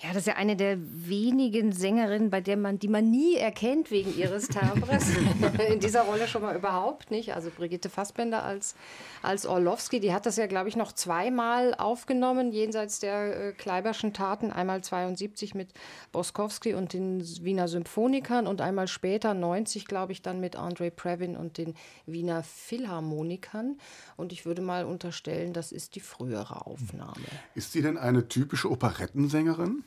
Ja, 0.02 0.10
das 0.10 0.18
ist 0.18 0.28
ja 0.28 0.34
eine 0.34 0.58
der 0.58 0.78
wenigen 0.78 1.72
Sängerinnen, 1.72 2.30
bei 2.30 2.42
der 2.42 2.58
man, 2.58 2.80
die 2.80 2.90
man 2.90 3.10
nie 3.10 3.38
erkennt 3.38 3.92
wegen 3.92 4.14
ihres 4.14 4.50
Timbres. 4.50 5.06
In 5.72 5.80
dieser 5.80 6.02
Rolle 6.02 6.28
schon 6.28 6.42
mal 6.42 6.54
überhaupt 6.54 7.12
nicht. 7.12 7.34
Also 7.34 7.50
Brigitte 7.50 7.90
Fassbender 7.90 8.44
als, 8.44 8.76
als 9.24 9.46
Orlowski, 9.46 10.00
die 10.00 10.14
hat 10.14 10.26
das 10.26 10.36
ja, 10.36 10.48
glaube 10.48 10.70
ich, 10.70 10.76
noch 10.76 10.92
zweimal 10.92 11.74
aufgenommen, 11.74 12.52
jenseits 12.52 13.00
der 13.00 13.48
äh, 13.48 13.52
Kleiberschen 13.54 14.14
Taten. 14.14 14.52
Einmal 14.52 14.84
72 14.84 15.56
mit 15.56 15.70
Boskowski 16.12 16.74
und 16.74 16.94
den 16.94 17.22
Wiener 17.44 17.68
Symphonikern 17.68 18.48
und 18.48 18.62
einmal 18.62 18.88
später, 18.88 19.34
90, 19.34 19.86
glaube 19.86 20.12
ich, 20.12 20.22
dann 20.22 20.40
mit 20.40 20.56
Andre 20.58 20.92
Previn 20.92 21.38
und 21.38 21.58
den 21.58 21.74
Wiener 22.06 22.44
Philharmonikern. 22.44 23.78
Und 24.18 24.34
ich 24.34 24.46
würde 24.46 24.62
mal 24.62 24.86
unterstellen, 24.86 25.54
das 25.54 25.72
ist 25.72 25.96
die 25.96 26.02
frühere 26.02 26.66
Aufnahme. 26.66 27.14
Ist 27.56 27.72
sie 27.72 27.82
denn 27.82 27.98
eine 27.98 28.28
typische 28.28 28.70
Operettensängerin? 28.70 29.84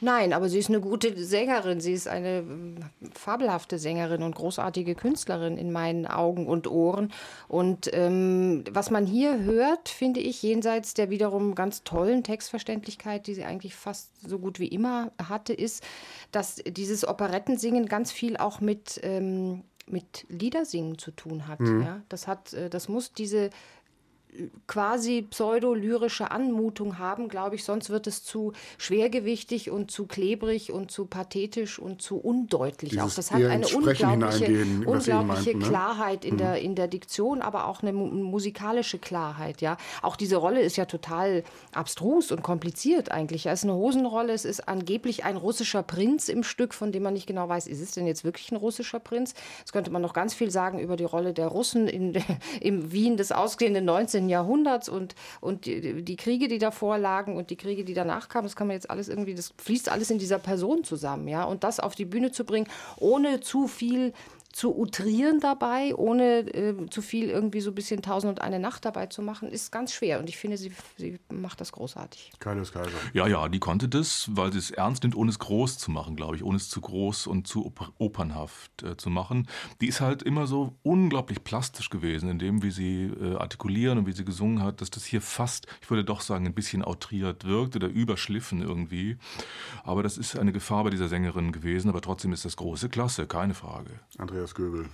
Nein, 0.00 0.32
aber 0.32 0.48
sie 0.48 0.58
ist 0.58 0.68
eine 0.68 0.80
gute 0.80 1.16
Sängerin. 1.22 1.80
Sie 1.80 1.92
ist 1.92 2.06
eine 2.06 2.38
ähm, 2.38 2.76
fabelhafte 3.12 3.78
Sängerin 3.78 4.22
und 4.22 4.34
großartige 4.34 4.94
Künstlerin 4.94 5.58
in 5.58 5.72
meinen 5.72 6.06
Augen 6.06 6.46
und 6.46 6.68
Ohren. 6.68 7.12
Und 7.48 7.90
ähm, 7.92 8.64
was 8.70 8.90
man 8.90 9.06
hier 9.06 9.40
hört, 9.40 9.88
finde 9.88 10.20
ich, 10.20 10.42
jenseits 10.42 10.94
der 10.94 11.10
wiederum 11.10 11.54
ganz 11.54 11.82
tollen 11.82 12.22
Textverständlichkeit, 12.22 13.26
die 13.26 13.34
sie 13.34 13.44
eigentlich 13.44 13.74
fast 13.74 14.10
so 14.26 14.38
gut 14.38 14.60
wie 14.60 14.68
immer 14.68 15.10
hatte, 15.22 15.52
ist, 15.52 15.82
dass 16.30 16.56
dieses 16.56 17.06
Operettensingen 17.06 17.86
ganz 17.86 18.12
viel 18.12 18.36
auch 18.36 18.60
mit, 18.60 19.00
ähm, 19.02 19.64
mit 19.86 20.26
Liedersingen 20.28 20.98
zu 20.98 21.10
tun 21.10 21.48
hat. 21.48 21.60
Ja? 21.60 22.02
Das, 22.08 22.28
hat 22.28 22.52
äh, 22.52 22.70
das 22.70 22.88
muss 22.88 23.12
diese 23.12 23.50
quasi 24.66 25.22
pseudo-lyrische 25.22 26.30
Anmutung 26.30 26.98
haben, 26.98 27.28
glaube 27.28 27.56
ich, 27.56 27.64
sonst 27.64 27.90
wird 27.90 28.06
es 28.06 28.22
zu 28.22 28.52
schwergewichtig 28.76 29.70
und 29.70 29.90
zu 29.90 30.06
klebrig 30.06 30.72
und 30.72 30.90
zu 30.90 31.06
pathetisch 31.06 31.78
und 31.78 32.02
zu 32.02 32.18
undeutlich. 32.18 32.90
Dieses 32.90 33.12
auch 33.12 33.14
das 33.14 33.30
hat 33.32 33.42
eine 33.42 33.66
unglaubliche, 33.66 34.66
unglaubliche 34.86 35.14
meinten, 35.14 35.58
ne? 35.58 35.64
Klarheit 35.66 36.24
in, 36.24 36.36
der, 36.36 36.60
in 36.60 36.74
der 36.74 36.88
Diktion, 36.88 37.42
aber 37.42 37.66
auch 37.66 37.82
eine 37.82 37.92
mu 37.92 38.06
musikalische 38.28 38.98
Klarheit. 38.98 39.60
Ja, 39.60 39.76
auch 40.02 40.16
diese 40.16 40.36
Rolle 40.36 40.60
ist 40.60 40.76
ja 40.76 40.84
total 40.84 41.42
abstrus 41.72 42.30
und 42.30 42.42
kompliziert 42.42 43.10
eigentlich. 43.10 43.46
Es 43.46 43.60
ist 43.60 43.64
eine 43.64 43.74
Hosenrolle. 43.74 44.32
Es 44.32 44.44
ist 44.44 44.68
angeblich 44.68 45.24
ein 45.24 45.36
russischer 45.36 45.82
Prinz 45.82 46.28
im 46.28 46.42
Stück, 46.42 46.74
von 46.74 46.92
dem 46.92 47.02
man 47.02 47.14
nicht 47.14 47.26
genau 47.26 47.48
weiß, 47.48 47.66
ist 47.66 47.80
es 47.80 47.92
denn 47.92 48.06
jetzt 48.06 48.24
wirklich 48.24 48.52
ein 48.52 48.56
russischer 48.56 49.00
Prinz? 49.00 49.34
Jetzt 49.60 49.72
könnte 49.72 49.90
man 49.90 50.02
noch 50.02 50.12
ganz 50.12 50.34
viel 50.34 50.50
sagen 50.50 50.78
über 50.78 50.96
die 50.96 51.04
Rolle 51.04 51.32
der 51.32 51.48
Russen 51.48 51.88
in, 51.88 52.12
im 52.60 52.92
Wien 52.92 53.16
des 53.16 53.32
ausgehenden 53.32 53.84
19. 53.84 54.17
Jahrhunderts 54.26 54.88
und, 54.88 55.14
und 55.42 55.66
die, 55.66 56.02
die 56.02 56.16
Kriege, 56.16 56.48
die 56.48 56.58
davor 56.58 56.96
lagen 56.96 57.36
und 57.36 57.50
die 57.50 57.56
Kriege, 57.56 57.84
die 57.84 57.92
danach 57.92 58.30
kamen. 58.30 58.46
Das 58.46 58.56
kann 58.56 58.68
man 58.68 58.74
jetzt 58.74 58.90
alles 58.90 59.08
irgendwie, 59.08 59.34
das 59.34 59.52
fließt 59.58 59.90
alles 59.90 60.10
in 60.10 60.18
dieser 60.18 60.38
Person 60.38 60.82
zusammen. 60.82 61.28
Ja, 61.28 61.44
und 61.44 61.62
das 61.62 61.78
auf 61.78 61.94
die 61.94 62.06
Bühne 62.06 62.32
zu 62.32 62.44
bringen, 62.44 62.68
ohne 62.96 63.40
zu 63.40 63.68
viel 63.68 64.14
zu 64.58 64.76
utrieren 64.76 65.38
dabei, 65.38 65.94
ohne 65.94 66.40
äh, 66.52 66.74
zu 66.90 67.00
viel 67.00 67.30
irgendwie 67.30 67.60
so 67.60 67.70
ein 67.70 67.76
bisschen 67.76 68.02
Tausend 68.02 68.30
und 68.30 68.40
eine 68.40 68.58
Nacht 68.58 68.84
dabei 68.84 69.06
zu 69.06 69.22
machen, 69.22 69.48
ist 69.50 69.70
ganz 69.70 69.92
schwer. 69.92 70.18
Und 70.18 70.28
ich 70.28 70.36
finde, 70.36 70.56
sie, 70.56 70.72
sie 70.96 71.20
macht 71.32 71.60
das 71.60 71.70
großartig. 71.70 72.32
Kaius 72.40 72.72
Kaiser. 72.72 72.90
Ja, 73.12 73.28
ja, 73.28 73.48
die 73.48 73.60
konnte 73.60 73.88
das, 73.88 74.28
weil 74.32 74.52
sie 74.52 74.58
es 74.58 74.72
ernst 74.72 75.04
nimmt, 75.04 75.14
ohne 75.14 75.30
es 75.30 75.38
groß 75.38 75.78
zu 75.78 75.92
machen, 75.92 76.16
glaube 76.16 76.34
ich, 76.34 76.42
ohne 76.42 76.56
es 76.56 76.68
zu 76.68 76.80
groß 76.80 77.28
und 77.28 77.46
zu 77.46 77.66
op 77.66 77.92
opernhaft 77.98 78.82
äh, 78.82 78.96
zu 78.96 79.10
machen. 79.10 79.46
Die 79.80 79.86
ist 79.86 80.00
halt 80.00 80.24
immer 80.24 80.48
so 80.48 80.74
unglaublich 80.82 81.44
plastisch 81.44 81.88
gewesen, 81.88 82.28
in 82.28 82.40
dem, 82.40 82.64
wie 82.64 82.72
sie 82.72 83.04
äh, 83.04 83.36
artikulieren 83.36 83.98
und 83.98 84.06
wie 84.08 84.12
sie 84.12 84.24
gesungen 84.24 84.64
hat, 84.64 84.80
dass 84.80 84.90
das 84.90 85.04
hier 85.04 85.20
fast, 85.20 85.68
ich 85.80 85.88
würde 85.88 86.04
doch 86.04 86.20
sagen, 86.20 86.46
ein 86.46 86.54
bisschen 86.54 86.82
outriert 86.82 87.44
wirkt 87.44 87.76
oder 87.76 87.86
überschliffen 87.86 88.62
irgendwie. 88.62 89.18
Aber 89.84 90.02
das 90.02 90.18
ist 90.18 90.36
eine 90.36 90.50
Gefahr 90.50 90.82
bei 90.82 90.90
dieser 90.90 91.06
Sängerin 91.06 91.52
gewesen, 91.52 91.88
aber 91.88 92.00
trotzdem 92.00 92.32
ist 92.32 92.44
das 92.44 92.56
große 92.56 92.88
Klasse, 92.88 93.28
keine 93.28 93.54
Frage. 93.54 94.00
Andreas 94.18 94.47
Göbel. 94.54 94.86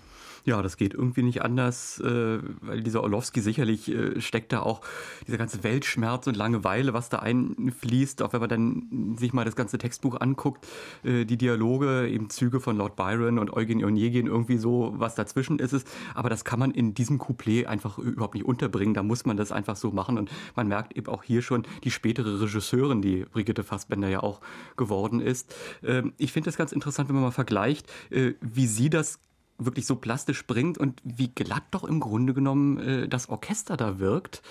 Ja, 0.47 0.61
das 0.61 0.77
geht 0.77 0.93
irgendwie 0.93 1.23
nicht 1.23 1.41
anders, 1.41 1.99
äh, 2.01 2.39
weil 2.61 2.83
dieser 2.83 3.03
Orlowski 3.03 3.41
sicherlich 3.41 3.91
äh, 3.91 4.21
steckt 4.21 4.53
da 4.53 4.61
auch 4.61 4.83
dieser 5.27 5.39
ganze 5.39 5.65
Weltschmerz 5.65 6.27
und 6.27 6.37
Langeweile, 6.37 6.93
was 6.93 7.09
da 7.09 7.21
einfließt, 7.21 8.21
auch 8.21 8.35
wenn 8.35 8.41
man 8.41 8.51
dann 8.51 9.17
sich 9.19 9.33
mal 9.33 9.47
das 9.47 9.57
ganze 9.57 9.79
Textbuch 9.79 10.21
anguckt, 10.21 10.67
äh, 11.03 11.25
die 11.25 11.39
Dialoge, 11.39 12.09
eben 12.09 12.29
Züge 12.29 12.61
von 12.61 12.77
Lord 12.77 12.95
Byron 12.95 13.39
und 13.39 13.55
Eugen 13.55 13.83
Onegin, 13.83 14.27
irgendwie 14.27 14.59
so, 14.59 14.93
was 14.99 15.15
dazwischen 15.15 15.59
ist 15.59 15.73
es. 15.73 15.85
Aber 16.15 16.29
das 16.29 16.45
kann 16.45 16.59
man 16.59 16.73
in 16.73 16.93
diesem 16.93 17.17
Couplet 17.17 17.67
einfach 17.67 17.97
überhaupt 17.97 18.35
nicht 18.35 18.45
unterbringen. 18.45 18.93
Da 18.93 19.03
muss 19.03 19.25
man 19.25 19.39
das 19.39 19.51
einfach 19.51 19.77
so 19.77 19.93
machen 19.93 20.19
und 20.19 20.31
man 20.57 20.69
merkt 20.69 20.95
eben 20.95 21.07
auch 21.07 21.23
hier 21.23 21.41
schon 21.41 21.67
die 21.85 21.91
spätere 21.91 22.43
Regisseurin, 22.43 23.01
die 23.01 23.25
Brigitte 23.25 23.65
Fassbender 23.65 24.09
ja 24.09 24.23
auch 24.23 24.43
geworden 24.77 25.21
ist. 25.21 25.55
Ähm, 25.83 26.13
ich 26.19 26.33
finde 26.33 26.49
das 26.49 26.59
ganz 26.59 26.73
interessant, 26.73 27.09
wenn 27.09 27.15
man 27.15 27.25
mal 27.25 27.31
vergleicht, 27.31 27.91
äh, 28.11 28.35
wie 28.43 28.67
sie 28.67 28.91
das 28.91 29.21
wirklich 29.59 29.87
so 29.87 29.97
plastisch 29.97 30.47
bringt 30.47 30.79
und 30.79 31.01
wie 31.05 31.29
glatt 31.29 31.65
doch 31.71 31.85
im 31.85 32.01
Grunde 32.01 32.35
genommen 32.35 32.79
äh, 32.79 33.09
das 33.09 33.29
Orchester 33.29 33.77
da 33.77 33.99
wirkt. 33.99 34.43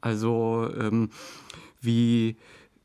Also 0.00 0.68
ähm, 0.76 1.10
wie 1.80 2.36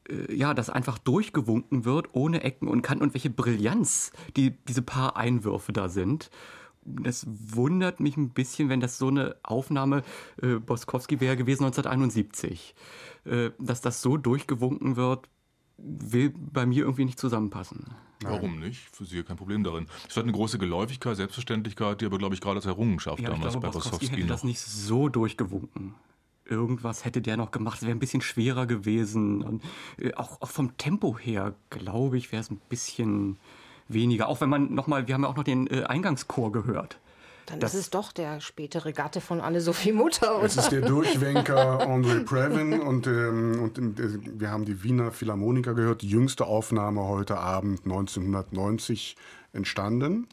äh, 0.09 0.33
ja, 0.33 0.53
das 0.53 0.69
einfach 0.69 0.97
durchgewunken 0.97 1.85
wird, 1.85 2.09
ohne 2.13 2.43
Ecken 2.43 2.67
und 2.67 2.81
Kanten 2.81 3.03
und 3.03 3.13
welche 3.13 3.29
Brillanz 3.29 4.11
die, 4.35 4.51
diese 4.67 4.81
paar 4.81 5.17
Einwürfe 5.17 5.73
da 5.73 5.89
sind. 5.89 6.29
Das 6.85 7.25
wundert 7.27 7.99
mich 7.99 8.15
ein 8.15 8.29
bisschen, 8.29 8.69
wenn 8.69 8.79
das 8.79 8.97
so 8.97 9.09
eine 9.09 9.35
Aufnahme 9.43 10.03
äh, 10.41 10.55
Boskowski 10.55 11.19
wäre 11.19 11.35
gewesen 11.35 11.65
1971. 11.65 12.75
Äh, 13.25 13.51
dass 13.59 13.81
das 13.81 14.01
so 14.01 14.15
durchgewunken 14.15 14.95
wird, 14.95 15.27
will 15.77 16.33
bei 16.35 16.65
mir 16.65 16.83
irgendwie 16.83 17.05
nicht 17.05 17.19
zusammenpassen. 17.19 17.85
Warum 18.23 18.59
nicht? 18.59 18.89
Für 18.95 19.05
sie 19.05 19.21
kein 19.23 19.37
Problem 19.37 19.63
darin. 19.63 19.87
Es 20.09 20.17
hat 20.17 20.23
eine 20.23 20.31
große 20.31 20.57
Geläufigkeit, 20.57 21.15
Selbstverständlichkeit, 21.15 22.01
die 22.01 22.05
aber, 22.07 22.17
glaube 22.17 22.33
ich, 22.33 22.41
gerade 22.41 22.55
als 22.55 22.65
Errungenschaft 22.65 23.19
Ja, 23.19 23.29
damals 23.29 23.53
glaube, 23.53 23.67
bei 23.67 23.73
Boskowski 23.73 24.07
hätte 24.07 24.21
noch. 24.21 24.27
das 24.27 24.43
nicht 24.43 24.59
so 24.59 25.07
durchgewunken. 25.07 25.93
Irgendwas 26.45 27.05
hätte 27.05 27.21
der 27.21 27.37
noch 27.37 27.51
gemacht, 27.51 27.77
es 27.77 27.83
wäre 27.83 27.95
ein 27.95 27.99
bisschen 27.99 28.21
schwerer 28.21 28.65
gewesen. 28.65 29.43
Und 29.43 29.63
äh, 29.99 30.13
auch, 30.15 30.41
auch 30.41 30.49
vom 30.49 30.77
Tempo 30.77 31.17
her, 31.19 31.53
glaube 31.69 32.17
ich, 32.17 32.31
wäre 32.31 32.41
es 32.41 32.49
ein 32.49 32.59
bisschen 32.69 33.37
weniger. 33.87 34.29
Auch 34.29 34.41
wenn 34.41 34.49
man 34.49 34.73
nochmal, 34.73 35.07
wir 35.07 35.13
haben 35.13 35.23
ja 35.23 35.29
auch 35.29 35.35
noch 35.35 35.43
den 35.43 35.67
äh, 35.67 35.83
Eingangschor 35.83 36.51
gehört. 36.51 36.99
Dann 37.47 37.59
Das- 37.59 37.73
ist 37.73 37.79
es 37.79 37.89
doch 37.89 38.11
der 38.11 38.39
spätere 38.41 38.91
Gatte 38.93 39.21
von 39.21 39.41
Anne-Sophie 39.41 39.93
Mutter. 39.93 40.41
Es 40.43 40.53
Oder? 40.55 40.63
ist 40.63 40.71
der 40.71 40.81
Durchwenker 40.81 41.79
Andre 41.89 42.19
Previn 42.21 42.79
und, 42.81 43.07
ähm, 43.07 43.59
und 43.61 43.77
äh, 43.99 44.19
wir 44.39 44.51
haben 44.51 44.65
die 44.65 44.83
Wiener 44.83 45.11
Philharmoniker 45.11 45.73
gehört. 45.73 46.01
Die 46.01 46.09
jüngste 46.09 46.45
Aufnahme 46.45 47.03
heute 47.07 47.37
Abend 47.37 47.81
1990 47.85 49.15
entstanden. 49.53 50.27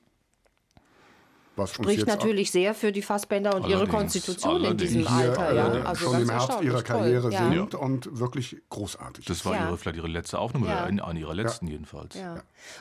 Was 1.56 1.74
Spricht 1.74 2.06
natürlich 2.06 2.50
sehr 2.50 2.74
für 2.74 2.90
die 2.90 3.02
Fassbänder 3.02 3.54
und 3.54 3.64
allerdings, 3.64 3.80
ihre 3.80 3.88
Konstitution 3.88 4.64
allerdings. 4.64 4.92
in 4.92 4.98
diesem 4.98 5.06
Alter. 5.06 5.54
Ja. 5.54 5.66
Also 5.84 6.10
schon 6.10 6.22
im 6.22 6.30
Herbst 6.30 6.62
ihrer 6.62 6.82
Karriere 6.82 7.30
toll. 7.30 7.32
sind 7.32 7.72
ja. 7.72 7.78
und 7.78 8.18
wirklich 8.18 8.56
großartig. 8.70 9.24
Das 9.24 9.44
war 9.44 9.54
ihre, 9.54 9.76
vielleicht 9.78 9.96
ihre 9.96 10.08
letzte 10.08 10.38
Aufnahme, 10.38 10.66
ja. 10.66 10.84
an 10.84 11.16
ihrer 11.16 11.34
letzten 11.34 11.68
jedenfalls. 11.68 12.16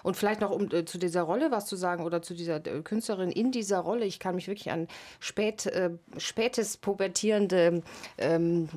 Und 0.02 0.18
vielleicht 0.18 0.42
noch, 0.42 0.52
um 0.52 0.72
äh, 0.72 0.86
zu 0.86 0.98
dieser 0.98 1.24
Rolle 1.24 1.52
was 1.52 1.66
zu 1.66 1.76
sagen 1.76 2.04
oder 2.04 2.22
zu 2.22 2.34
dieser 2.34 2.66
äh, 2.66 2.82
Künstlerin 2.82 3.32
in 3.32 3.52
dieser 3.52 3.80
Rolle. 3.80 4.06
Ich 4.06 4.20
kann 4.20 4.36
mich 4.36 4.48
wirklich 4.48 4.72
an 4.72 4.88
spät, 5.20 5.66
äh, 5.66 5.92
spätes 6.18 6.78
pubertierende 6.78 7.84
ähm, 8.18 8.70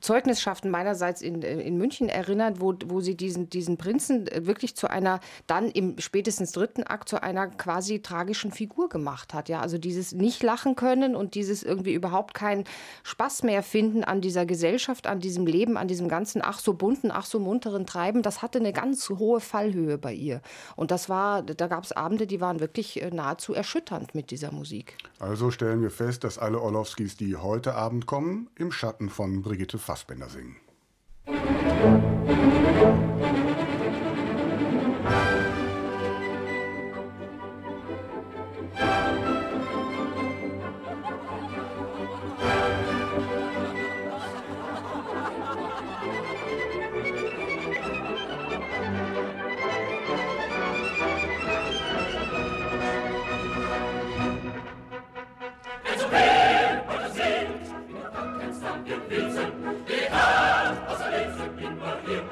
Zeugnisschaften 0.00 0.70
meinerseits 0.70 1.20
in, 1.20 1.42
äh, 1.42 1.60
in 1.60 1.76
München 1.78 2.08
erinnern, 2.08 2.60
wo, 2.60 2.74
wo 2.86 3.00
sie 3.00 3.16
diesen, 3.16 3.50
diesen 3.50 3.76
Prinzen 3.76 4.28
wirklich 4.34 4.76
zu 4.76 4.88
einer, 4.88 5.20
dann 5.46 5.70
im 5.70 5.98
spätestens 5.98 6.52
dritten 6.52 6.84
Akt 6.84 7.08
zu 7.08 7.22
einer 7.22 7.48
quasi 7.48 8.00
tragischen 8.00 8.52
Figur 8.52 8.88
gemacht 8.88 9.25
hat. 9.34 9.48
Ja, 9.48 9.60
also 9.60 9.78
dieses 9.78 10.12
nicht 10.12 10.42
lachen 10.42 10.76
können 10.76 11.16
und 11.16 11.34
dieses 11.34 11.62
irgendwie 11.62 11.94
überhaupt 11.94 12.34
keinen 12.34 12.64
Spaß 13.02 13.42
mehr 13.42 13.62
finden 13.62 14.04
an 14.04 14.20
dieser 14.20 14.46
Gesellschaft, 14.46 15.06
an 15.06 15.20
diesem 15.20 15.46
Leben, 15.46 15.76
an 15.76 15.88
diesem 15.88 16.08
ganzen 16.08 16.42
ach 16.42 16.58
so 16.58 16.74
bunten, 16.74 17.10
ach 17.10 17.26
so 17.26 17.38
munteren 17.38 17.86
Treiben, 17.86 18.22
das 18.22 18.42
hatte 18.42 18.58
eine 18.58 18.72
ganz 18.72 19.08
hohe 19.08 19.40
Fallhöhe 19.40 19.98
bei 19.98 20.12
ihr. 20.12 20.40
Und 20.76 20.90
das 20.90 21.08
war, 21.08 21.42
da 21.42 21.66
gab 21.66 21.84
es 21.84 21.92
Abende, 21.92 22.26
die 22.26 22.40
waren 22.40 22.60
wirklich 22.60 23.02
äh, 23.02 23.10
nahezu 23.10 23.54
erschütternd 23.54 24.14
mit 24.14 24.30
dieser 24.30 24.52
Musik. 24.52 24.96
Also 25.18 25.50
stellen 25.50 25.82
wir 25.82 25.90
fest, 25.90 26.24
dass 26.24 26.38
alle 26.38 26.60
Orlowskis, 26.60 27.16
die 27.16 27.36
heute 27.36 27.74
Abend 27.74 28.06
kommen, 28.06 28.48
im 28.56 28.72
Schatten 28.72 29.08
von 29.08 29.42
Brigitte 29.42 29.78
Fassbender 29.78 30.28
singen. 30.28 30.56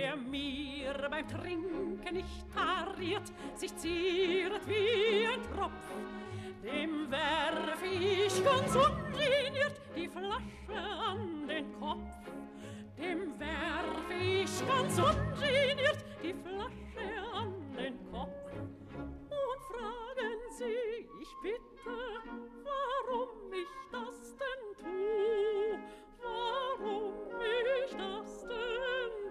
Wer 0.00 0.14
mir 0.16 1.08
beim 1.10 1.26
Trinken 1.26 2.14
nicht 2.14 2.46
tariert, 2.54 3.32
sich 3.56 3.76
zieret 3.76 4.62
wie 4.68 5.26
ein 5.26 5.42
Tropf, 5.52 5.72
dem 6.62 7.10
werf 7.10 7.82
ich 7.82 8.44
ganz 8.44 8.76
ungeniert 8.76 9.80
die 9.96 10.06
Flasche 10.06 10.80
an 10.80 11.48
den 11.48 11.80
Kopf. 11.80 12.14
Dem 12.96 13.40
werf 13.40 14.08
ich 14.20 14.68
ganz 14.68 14.96
ungeniert 15.00 16.04
die 16.22 16.34
Flasche 16.44 17.34
an 17.34 17.54
den 17.76 17.98
Kopf. 18.12 18.52
Und 18.94 19.60
fragen 19.66 20.40
Sie, 20.50 21.08
ich 21.20 21.34
bitte, 21.42 21.98
warum 22.62 23.52
ich 23.52 23.74
das 23.90 24.36
denn 24.36 24.62
tu? 24.78 25.76
Warum 26.22 27.14
ich 27.40 27.96
das 27.96 28.42
denn 28.42 29.27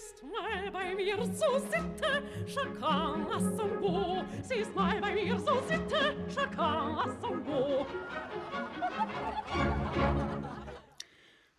ist 0.00 0.22
mal 0.22 0.70
bei 0.72 0.94
mir 0.94 1.16
so 1.16 1.58
sitte, 1.58 2.22
chacun 2.46 3.26
à 3.30 3.38
son 3.56 3.80
go. 3.80 4.24
Sie 4.42 4.60
ist 4.60 4.74
mal 4.74 5.00
bei 5.00 5.14
mir 5.14 5.38
so 5.38 5.54
sitte, 5.68 6.16
chacun 6.34 6.96
à 6.96 7.06
son 7.20 7.44
go. 7.44 7.86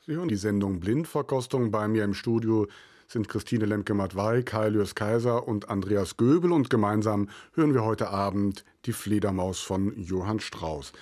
Sie 0.05 0.13
hören 0.15 0.27
die 0.27 0.35
Sendung 0.35 0.80
Blindverkostung 0.80 1.69
bei 1.72 1.88
mir 1.88 2.03
im 2.03 2.13
Studio 2.13 2.68
sind 3.07 3.27
Christine 3.27 3.65
Lemke-Matwei, 3.65 4.41
Kai 4.41 4.69
Lürs 4.69 4.95
Kaiser 4.95 5.47
und 5.47 5.69
Andreas 5.69 6.15
Göbel 6.15 6.51
und 6.53 6.69
gemeinsam 6.69 7.30
hören 7.53 7.73
wir 7.73 7.84
heute 7.84 8.09
Abend 8.09 8.63
die 8.85 8.93
Fledermaus 8.93 9.59
von 9.59 9.93
Johann 10.01 10.39
Strauss. 10.39 10.93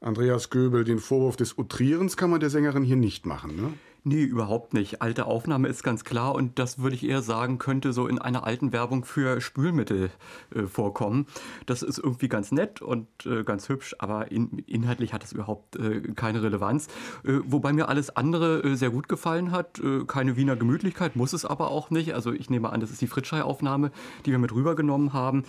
Andreas 0.00 0.50
Göbel, 0.50 0.84
den 0.84 0.98
Vorwurf 0.98 1.36
des 1.36 1.56
Utrierens 1.56 2.16
kann 2.16 2.30
man 2.30 2.40
der 2.40 2.50
Sängerin 2.50 2.82
hier 2.82 2.96
nicht 2.96 3.24
machen, 3.24 3.56
ne? 3.56 3.72
Nee, 4.06 4.22
überhaupt 4.22 4.74
nicht. 4.74 5.00
Alte 5.00 5.24
Aufnahme 5.24 5.66
ist 5.68 5.82
ganz 5.82 6.04
klar 6.04 6.34
und 6.34 6.58
das 6.58 6.78
würde 6.78 6.94
ich 6.94 7.08
eher 7.08 7.22
sagen, 7.22 7.56
könnte 7.56 7.94
so 7.94 8.06
in 8.06 8.18
einer 8.18 8.44
alten 8.44 8.70
Werbung 8.70 9.06
für 9.06 9.40
Spülmittel 9.40 10.10
äh, 10.54 10.64
vorkommen. 10.64 11.26
Das 11.64 11.82
ist 11.82 11.96
irgendwie 11.96 12.28
ganz 12.28 12.52
nett 12.52 12.82
und 12.82 13.08
äh, 13.24 13.44
ganz 13.44 13.70
hübsch, 13.70 13.96
aber 13.98 14.30
in, 14.30 14.58
inhaltlich 14.66 15.14
hat 15.14 15.22
das 15.22 15.32
überhaupt 15.32 15.76
äh, 15.76 16.02
keine 16.14 16.42
Relevanz. 16.42 16.88
Äh, 17.24 17.38
wobei 17.46 17.72
mir 17.72 17.88
alles 17.88 18.14
andere 18.14 18.62
äh, 18.62 18.74
sehr 18.74 18.90
gut 18.90 19.08
gefallen 19.08 19.52
hat. 19.52 19.78
Äh, 19.78 20.04
keine 20.04 20.36
Wiener 20.36 20.56
Gemütlichkeit 20.56 21.16
muss 21.16 21.32
es 21.32 21.46
aber 21.46 21.70
auch 21.70 21.88
nicht. 21.88 22.12
Also 22.12 22.30
ich 22.30 22.50
nehme 22.50 22.68
an, 22.68 22.80
das 22.80 22.90
ist 22.90 23.00
die 23.00 23.06
Fritschei-Aufnahme, 23.06 23.90
die 24.26 24.32
wir 24.32 24.38
mit 24.38 24.52
rübergenommen 24.52 25.14
haben. 25.14 25.44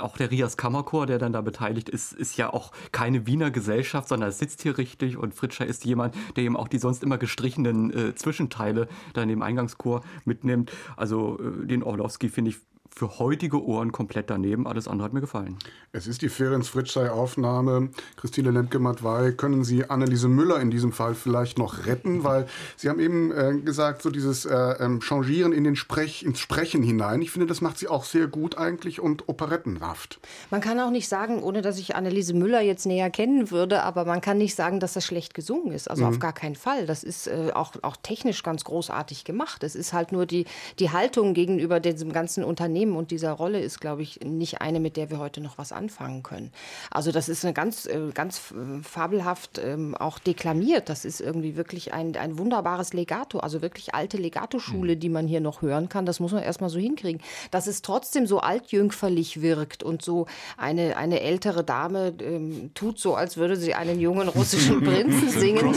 auch 0.00 0.16
der 0.16 0.30
Rias 0.30 0.56
Kammerchor, 0.56 1.06
der 1.06 1.18
dann 1.18 1.32
da 1.32 1.40
beteiligt 1.42 1.88
ist, 1.88 2.12
ist 2.12 2.36
ja 2.36 2.52
auch 2.52 2.72
keine 2.90 3.26
Wiener 3.26 3.50
Gesellschaft, 3.50 4.08
sondern 4.08 4.30
es 4.30 4.38
sitzt 4.38 4.62
hier 4.62 4.78
richtig 4.78 5.16
und 5.16 5.34
Fritschei 5.34 5.66
ist 5.66 5.84
jemand, 5.84 6.14
der 6.34 6.44
eben 6.44 6.56
auch 6.56 6.68
die 6.68 6.78
sonst 6.78 7.04
immer 7.04 7.18
gestrichenen 7.36 7.92
äh, 7.92 8.14
Zwischenteile 8.14 8.88
da 9.12 9.22
in 9.22 9.28
dem 9.28 9.42
Eingangschor 9.42 10.02
mitnimmt. 10.24 10.72
Also 10.96 11.38
äh, 11.38 11.66
den 11.66 11.82
Orlowski 11.82 12.30
finde 12.30 12.50
ich 12.50 12.56
für 12.96 13.18
heutige 13.18 13.62
Ohren 13.62 13.92
komplett 13.92 14.30
daneben. 14.30 14.66
Alles 14.66 14.88
andere 14.88 15.04
hat 15.04 15.12
mir 15.12 15.20
gefallen. 15.20 15.58
Es 15.92 16.06
ist 16.06 16.22
die 16.22 16.30
Ferenc 16.30 16.64
Fritschei-Aufnahme. 16.64 17.90
Christine 18.16 18.50
Lemke-Matwei, 18.50 19.32
können 19.32 19.64
Sie 19.64 19.84
Anneliese 19.90 20.28
Müller 20.28 20.58
in 20.60 20.70
diesem 20.70 20.92
Fall 20.92 21.14
vielleicht 21.14 21.58
noch 21.58 21.84
retten? 21.84 22.24
Weil 22.24 22.46
Sie 22.78 22.88
haben 22.88 22.98
eben 22.98 23.32
äh, 23.32 23.60
gesagt, 23.60 24.00
so 24.00 24.08
dieses 24.08 24.46
äh, 24.46 24.54
ähm, 24.80 25.00
Changieren 25.02 25.52
in 25.52 25.64
den 25.64 25.76
Sprech, 25.76 26.24
ins 26.24 26.40
Sprechen 26.40 26.82
hinein. 26.82 27.20
Ich 27.20 27.32
finde, 27.32 27.46
das 27.46 27.60
macht 27.60 27.76
sie 27.76 27.88
auch 27.88 28.04
sehr 28.04 28.28
gut 28.28 28.56
eigentlich 28.56 28.98
und 28.98 29.28
operettenhaft. 29.28 30.18
Man 30.50 30.62
kann 30.62 30.80
auch 30.80 30.90
nicht 30.90 31.08
sagen, 31.08 31.42
ohne 31.42 31.60
dass 31.60 31.78
ich 31.78 31.96
Anneliese 31.96 32.32
Müller 32.32 32.62
jetzt 32.62 32.86
näher 32.86 33.10
kennen 33.10 33.50
würde, 33.50 33.82
aber 33.82 34.06
man 34.06 34.22
kann 34.22 34.38
nicht 34.38 34.54
sagen, 34.54 34.80
dass 34.80 34.94
das 34.94 35.04
schlecht 35.04 35.34
gesungen 35.34 35.70
ist. 35.72 35.90
Also 35.90 36.04
mhm. 36.04 36.08
auf 36.08 36.18
gar 36.18 36.32
keinen 36.32 36.56
Fall. 36.56 36.86
Das 36.86 37.04
ist 37.04 37.26
äh, 37.26 37.50
auch, 37.54 37.74
auch 37.82 37.96
technisch 38.02 38.42
ganz 38.42 38.64
großartig 38.64 39.24
gemacht. 39.24 39.64
Es 39.64 39.74
ist 39.74 39.92
halt 39.92 40.12
nur 40.12 40.24
die, 40.24 40.46
die 40.78 40.92
Haltung 40.92 41.34
gegenüber 41.34 41.78
diesem 41.78 42.14
ganzen 42.14 42.42
Unternehmen 42.42 42.85
Unternehmen 42.86 42.96
und 42.96 43.10
dieser 43.10 43.32
Rolle 43.32 43.60
ist, 43.60 43.80
glaube 43.80 44.02
ich, 44.02 44.20
nicht 44.20 44.60
eine, 44.60 44.80
mit 44.80 44.96
der 44.96 45.10
wir 45.10 45.18
heute 45.18 45.40
noch 45.40 45.58
was 45.58 45.72
anfangen 45.72 46.22
können. 46.22 46.52
Also 46.90 47.12
das 47.12 47.28
ist 47.28 47.44
eine 47.44 47.54
ganz, 47.54 47.86
äh, 47.86 48.10
ganz 48.14 48.52
äh, 48.52 48.82
fabelhaft 48.82 49.60
ähm, 49.62 49.94
auch 49.94 50.18
deklamiert. 50.18 50.88
Das 50.88 51.04
ist 51.04 51.20
irgendwie 51.20 51.56
wirklich 51.56 51.92
ein, 51.92 52.16
ein 52.16 52.38
wunderbares 52.38 52.92
Legato, 52.92 53.38
also 53.38 53.62
wirklich 53.62 53.94
alte 53.94 54.16
Legato-Schule, 54.16 54.96
mhm. 54.96 55.00
die 55.00 55.08
man 55.08 55.26
hier 55.26 55.40
noch 55.40 55.62
hören 55.62 55.88
kann. 55.88 56.06
Das 56.06 56.20
muss 56.20 56.32
man 56.32 56.42
erstmal 56.42 56.70
so 56.70 56.78
hinkriegen. 56.78 57.20
Dass 57.50 57.66
es 57.66 57.82
trotzdem 57.82 58.26
so 58.26 58.40
altjüngferlich 58.40 59.42
wirkt 59.42 59.82
und 59.82 60.02
so 60.02 60.26
eine, 60.56 60.96
eine 60.96 61.20
ältere 61.20 61.64
Dame 61.64 62.14
ähm, 62.20 62.70
tut 62.74 62.98
so, 62.98 63.14
als 63.14 63.36
würde 63.36 63.56
sie 63.56 63.74
einen 63.74 64.00
jungen 64.00 64.28
russischen 64.28 64.80
Prinzen 64.84 65.28
singen. 65.30 65.74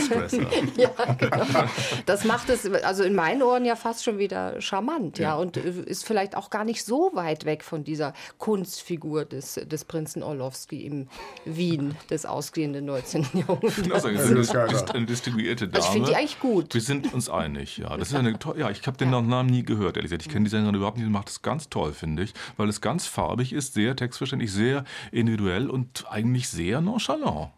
ja, 0.76 0.90
genau. 1.18 1.46
Das 2.06 2.24
macht 2.24 2.48
es 2.48 2.70
also 2.82 3.02
in 3.02 3.14
meinen 3.14 3.42
Ohren 3.42 3.64
ja 3.64 3.76
fast 3.76 4.04
schon 4.04 4.18
wieder 4.18 4.60
charmant, 4.60 5.18
ja, 5.18 5.30
ja 5.30 5.36
und 5.36 5.56
äh, 5.56 5.70
ist 5.86 6.04
vielleicht 6.04 6.36
auch 6.36 6.50
gar 6.50 6.64
nicht 6.64 6.84
so 6.84 6.99
weit 7.14 7.44
weg 7.44 7.64
von 7.64 7.84
dieser 7.84 8.14
Kunstfigur 8.38 9.24
des, 9.24 9.54
des 9.54 9.84
Prinzen 9.84 10.22
Orlowski 10.22 10.86
im 10.86 11.08
Wien 11.44 11.96
des 12.08 12.26
ausgehenden 12.26 12.84
19. 12.86 13.26
Jahrhunderts. 13.34 14.04
Ist 14.04 14.94
eine 14.94 15.06
distinguierte 15.06 15.68
Dame. 15.68 15.76
Also 15.76 15.88
ich 15.88 15.92
finde 15.92 16.10
die 16.10 16.16
eigentlich 16.16 16.40
gut. 16.40 16.74
Wir 16.74 16.80
sind 16.80 17.12
uns 17.12 17.28
einig, 17.28 17.78
ja. 17.78 17.96
Das 17.96 18.08
ist 18.08 18.14
eine 18.14 18.38
ja, 18.56 18.70
ich 18.70 18.86
habe 18.86 18.96
den 18.96 19.12
ja. 19.12 19.20
Namen 19.20 19.50
nie 19.50 19.62
gehört, 19.62 19.96
ehrlich 19.96 20.10
gesagt. 20.10 20.26
Ich 20.26 20.32
kenne 20.32 20.44
die 20.44 20.50
Sängerin 20.50 20.74
überhaupt 20.74 20.96
nicht. 20.96 21.06
Die 21.06 21.12
macht 21.12 21.28
es 21.28 21.42
ganz 21.42 21.68
toll, 21.68 21.92
finde 21.92 22.22
ich, 22.22 22.34
weil 22.56 22.68
es 22.68 22.80
ganz 22.80 23.06
farbig 23.06 23.52
ist, 23.52 23.74
sehr 23.74 23.96
textverständlich, 23.96 24.52
sehr 24.52 24.84
individuell 25.12 25.68
und 25.68 26.04
eigentlich 26.10 26.48
sehr 26.48 26.80
nonchalant. 26.80 27.50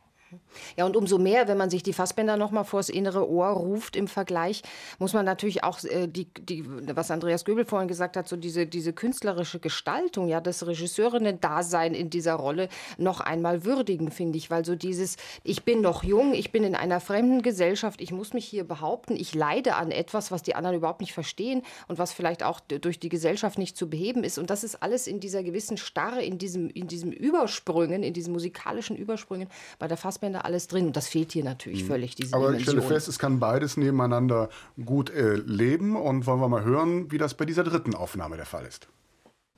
Ja, 0.76 0.86
und 0.86 0.96
umso 0.96 1.18
mehr, 1.18 1.48
wenn 1.48 1.56
man 1.56 1.70
sich 1.70 1.82
die 1.82 1.92
Fassbänder 1.92 2.36
noch 2.36 2.50
mal 2.50 2.64
vors 2.64 2.88
innere 2.88 3.28
Ohr 3.28 3.48
ruft 3.48 3.96
im 3.96 4.08
Vergleich, 4.08 4.62
muss 4.98 5.12
man 5.12 5.24
natürlich 5.24 5.64
auch 5.64 5.82
äh, 5.84 6.06
die, 6.06 6.26
die, 6.40 6.64
was 6.94 7.10
Andreas 7.10 7.44
Göbel 7.44 7.64
vorhin 7.64 7.88
gesagt 7.88 8.16
hat, 8.16 8.28
so 8.28 8.36
diese, 8.36 8.66
diese 8.66 8.92
künstlerische 8.92 9.58
Gestaltung, 9.58 10.28
ja, 10.28 10.40
das 10.40 10.66
Regisseurinnen-Dasein 10.66 11.94
in 11.94 12.10
dieser 12.10 12.34
Rolle 12.34 12.68
noch 12.98 13.20
einmal 13.20 13.64
würdigen, 13.64 14.10
finde 14.10 14.38
ich, 14.38 14.50
weil 14.50 14.64
so 14.64 14.74
dieses, 14.74 15.16
ich 15.44 15.64
bin 15.64 15.80
noch 15.80 16.04
jung, 16.04 16.34
ich 16.34 16.52
bin 16.52 16.64
in 16.64 16.74
einer 16.74 17.00
fremden 17.00 17.42
Gesellschaft, 17.42 18.00
ich 18.00 18.12
muss 18.12 18.32
mich 18.32 18.44
hier 18.44 18.64
behaupten, 18.64 19.16
ich 19.16 19.34
leide 19.34 19.76
an 19.76 19.90
etwas, 19.90 20.30
was 20.30 20.42
die 20.42 20.54
anderen 20.54 20.76
überhaupt 20.76 21.00
nicht 21.00 21.12
verstehen 21.12 21.62
und 21.88 21.98
was 21.98 22.12
vielleicht 22.12 22.42
auch 22.42 22.60
durch 22.60 22.98
die 22.98 23.08
Gesellschaft 23.08 23.58
nicht 23.58 23.76
zu 23.76 23.88
beheben 23.88 24.24
ist. 24.24 24.38
Und 24.38 24.50
das 24.50 24.64
ist 24.64 24.82
alles 24.82 25.06
in 25.06 25.20
dieser 25.20 25.42
gewissen 25.42 25.76
Starre, 25.76 26.22
in 26.22 26.38
diesem, 26.38 26.68
in 26.70 26.88
diesem 26.88 27.12
Übersprüngen, 27.12 28.02
in 28.02 28.14
diesen 28.14 28.32
musikalischen 28.32 28.96
Übersprüngen 28.96 29.48
bei 29.78 29.88
der 29.88 29.96
Fassbänder 29.96 30.41
alles 30.44 30.68
drin. 30.68 30.86
Und 30.86 30.96
das 30.96 31.08
fehlt 31.08 31.32
hier 31.32 31.44
natürlich 31.44 31.84
mhm. 31.84 31.88
völlig, 31.88 32.14
diese 32.14 32.34
Aber 32.34 32.46
Dimension. 32.46 32.78
ich 32.78 32.84
stelle 32.84 32.94
fest, 32.94 33.08
es 33.08 33.18
kann 33.18 33.40
beides 33.40 33.76
nebeneinander 33.76 34.48
gut 34.84 35.10
äh, 35.10 35.34
leben. 35.34 35.96
Und 35.96 36.26
wollen 36.26 36.40
wir 36.40 36.48
mal 36.48 36.64
hören, 36.64 37.10
wie 37.10 37.18
das 37.18 37.34
bei 37.34 37.44
dieser 37.44 37.64
dritten 37.64 37.94
Aufnahme 37.94 38.36
der 38.36 38.46
Fall 38.46 38.66
ist. 38.66 38.88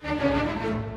Musik 0.03 0.94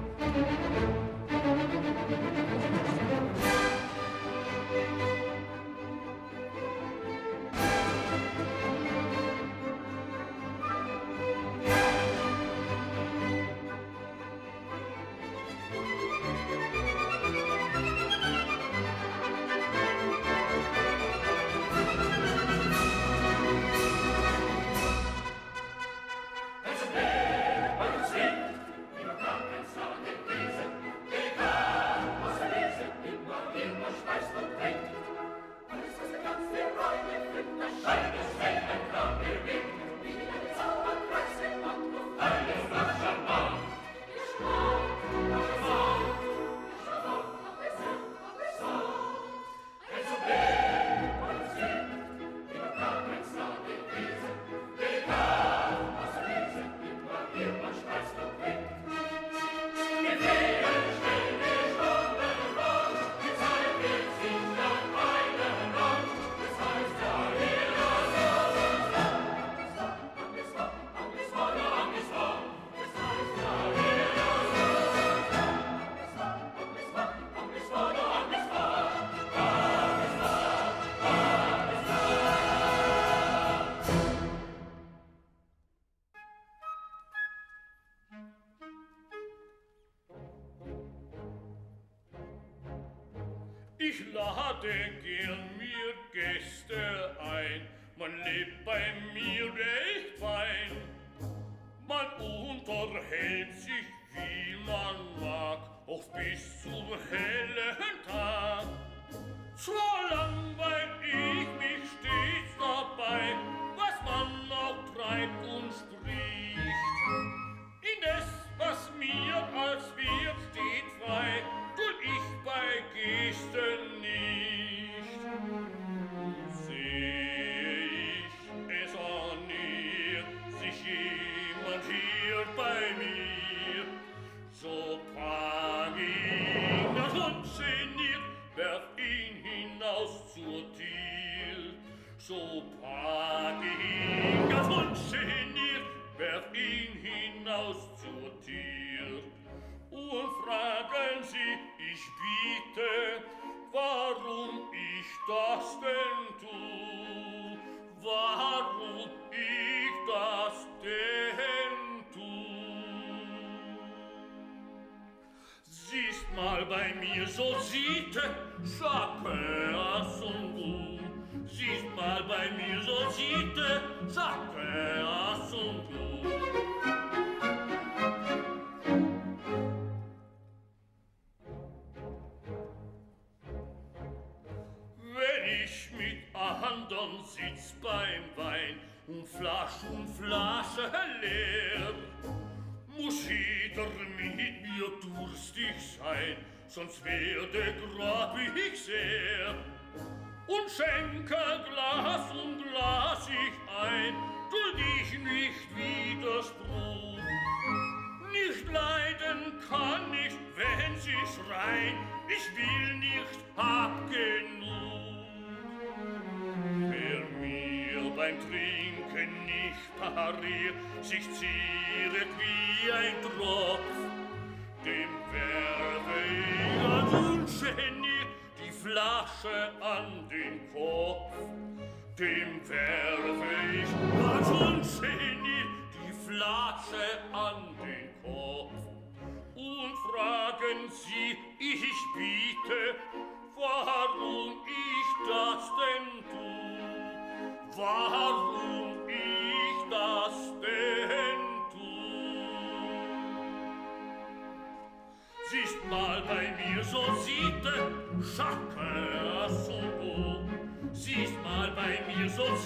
hatte 94.38 94.97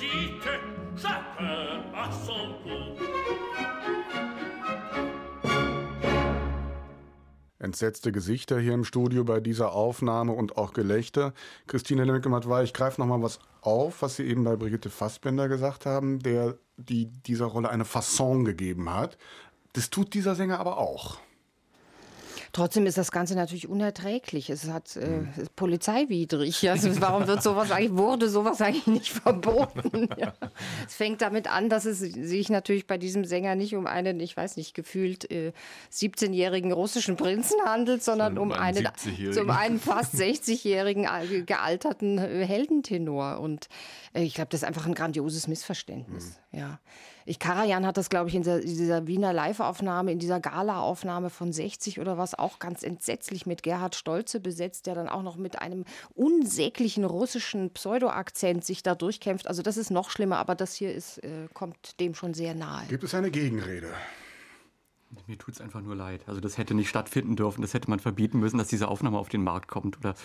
sieht 0.01 0.41
chacun 0.95 1.83
à 1.93 2.09
son 2.11 2.55
goût. 2.63 2.97
Entsetzte 7.59 8.11
Gesichter 8.11 8.59
hier 8.59 8.73
im 8.73 8.83
Studio 8.83 9.23
bei 9.23 9.39
dieser 9.39 9.73
Aufnahme 9.73 10.31
und 10.31 10.57
auch 10.57 10.73
Gelächter. 10.73 11.33
Christine 11.67 12.05
Lemke-Matwei, 12.05 12.63
ich 12.63 12.73
greife 12.73 12.99
nochmal 12.99 13.21
was 13.21 13.37
auf, 13.61 14.01
was 14.01 14.15
Sie 14.15 14.23
eben 14.23 14.43
bei 14.43 14.55
Brigitte 14.55 14.89
Fassbender 14.89 15.47
gesagt 15.47 15.85
haben, 15.85 16.19
der 16.19 16.57
die 16.77 17.05
dieser 17.05 17.45
Rolle 17.45 17.69
eine 17.69 17.85
Fasson 17.85 18.43
gegeben 18.43 18.91
hat. 18.91 19.19
Das 19.73 19.91
tut 19.91 20.15
dieser 20.15 20.33
Sänger 20.33 20.59
aber 20.59 20.79
auch. 20.79 21.19
Trotzdem 22.53 22.85
ist 22.85 22.97
das 22.97 23.11
Ganze 23.11 23.35
natürlich 23.35 23.69
unerträglich. 23.69 24.49
Es 24.49 24.67
hat 24.67 24.95
äh, 24.97 25.21
ist 25.41 25.55
polizeiwidrig. 25.55 26.69
Also 26.69 26.99
warum 26.99 27.27
wird 27.27 27.41
sowas 27.41 27.71
eigentlich, 27.71 27.97
wurde 27.97 28.29
sowas 28.29 28.61
eigentlich 28.61 28.87
nicht 28.87 29.11
verboten? 29.11 30.09
Ja. 30.17 30.33
Es 30.85 30.95
fängt 30.95 31.21
damit 31.21 31.51
an, 31.51 31.69
dass 31.69 31.85
es 31.85 31.99
sich 31.99 32.49
natürlich 32.49 32.85
bei 32.85 32.97
diesem 32.97 33.23
Sänger 33.23 33.55
nicht 33.55 33.75
um 33.75 33.87
einen, 33.87 34.19
ich 34.19 34.35
weiß 34.35 34.57
nicht, 34.57 34.73
gefühlt 34.73 35.29
äh, 35.31 35.53
17-jährigen 35.91 36.71
russischen 36.71 37.15
Prinzen 37.15 37.59
handelt, 37.65 38.03
sondern 38.03 38.37
um 38.37 38.51
einen, 38.51 38.87
um 39.39 39.49
einen 39.49 39.79
fast 39.79 40.15
60-jährigen 40.15 41.05
äh, 41.05 41.41
gealterten 41.43 42.19
Heldentenor. 42.19 43.39
Und 43.39 43.69
äh, 44.13 44.23
ich 44.23 44.33
glaube, 44.33 44.49
das 44.49 44.61
ist 44.61 44.67
einfach 44.67 44.85
ein 44.85 44.93
grandioses 44.93 45.47
Missverständnis. 45.47 46.39
Ja. 46.51 46.79
Ich, 47.31 47.39
Karajan 47.39 47.87
hat 47.87 47.95
das, 47.95 48.09
glaube 48.09 48.27
ich, 48.27 48.35
in 48.35 48.43
dieser, 48.43 49.07
Wiener 49.07 49.31
Live-Aufnahme, 49.31 50.11
in 50.11 50.19
dieser 50.19 50.41
Gala-Aufnahme 50.41 51.29
von 51.29 51.53
60 51.53 52.01
oder 52.01 52.17
was, 52.17 52.37
auch 52.37 52.59
ganz 52.59 52.83
entsetzlich 52.83 53.45
mit 53.45 53.63
Gerhard 53.63 53.95
Stolze 53.95 54.41
besetzt, 54.41 54.85
der 54.85 54.95
dann 54.95 55.07
auch 55.07 55.21
noch 55.21 55.37
mit 55.37 55.57
einem 55.57 55.85
unsäglichen 56.13 57.05
russischen 57.05 57.69
Pseudo-Akzent 57.69 58.65
sich 58.65 58.83
da 58.83 58.95
durchkämpft. 58.95 59.47
Also 59.47 59.61
das 59.61 59.77
ist 59.77 59.91
noch 59.91 60.09
schlimmer, 60.09 60.39
aber 60.39 60.55
das 60.55 60.73
hier 60.73 60.93
ist, 60.93 61.19
äh, 61.19 61.47
kommt 61.53 62.01
dem 62.01 62.15
schon 62.15 62.33
sehr 62.33 62.53
nahe. 62.53 62.85
Gibt 62.87 63.05
es 63.05 63.15
eine 63.15 63.31
Gegenrede? 63.31 63.93
Mir 65.27 65.37
tut 65.37 65.55
es 65.55 65.61
einfach 65.61 65.81
nur 65.81 65.95
leid. 65.95 66.23
Also 66.27 66.39
das 66.39 66.57
hätte 66.57 66.73
nicht 66.73 66.89
stattfinden 66.89 67.35
dürfen. 67.35 67.61
Das 67.61 67.73
hätte 67.73 67.89
man 67.89 67.99
verbieten 67.99 68.39
müssen, 68.39 68.57
dass 68.57 68.69
diese 68.69 68.87
Aufnahme 68.87 69.17
auf 69.17 69.29
den 69.29 69.43
Markt 69.43 69.67
kommt 69.67 69.97
oder 69.97 70.15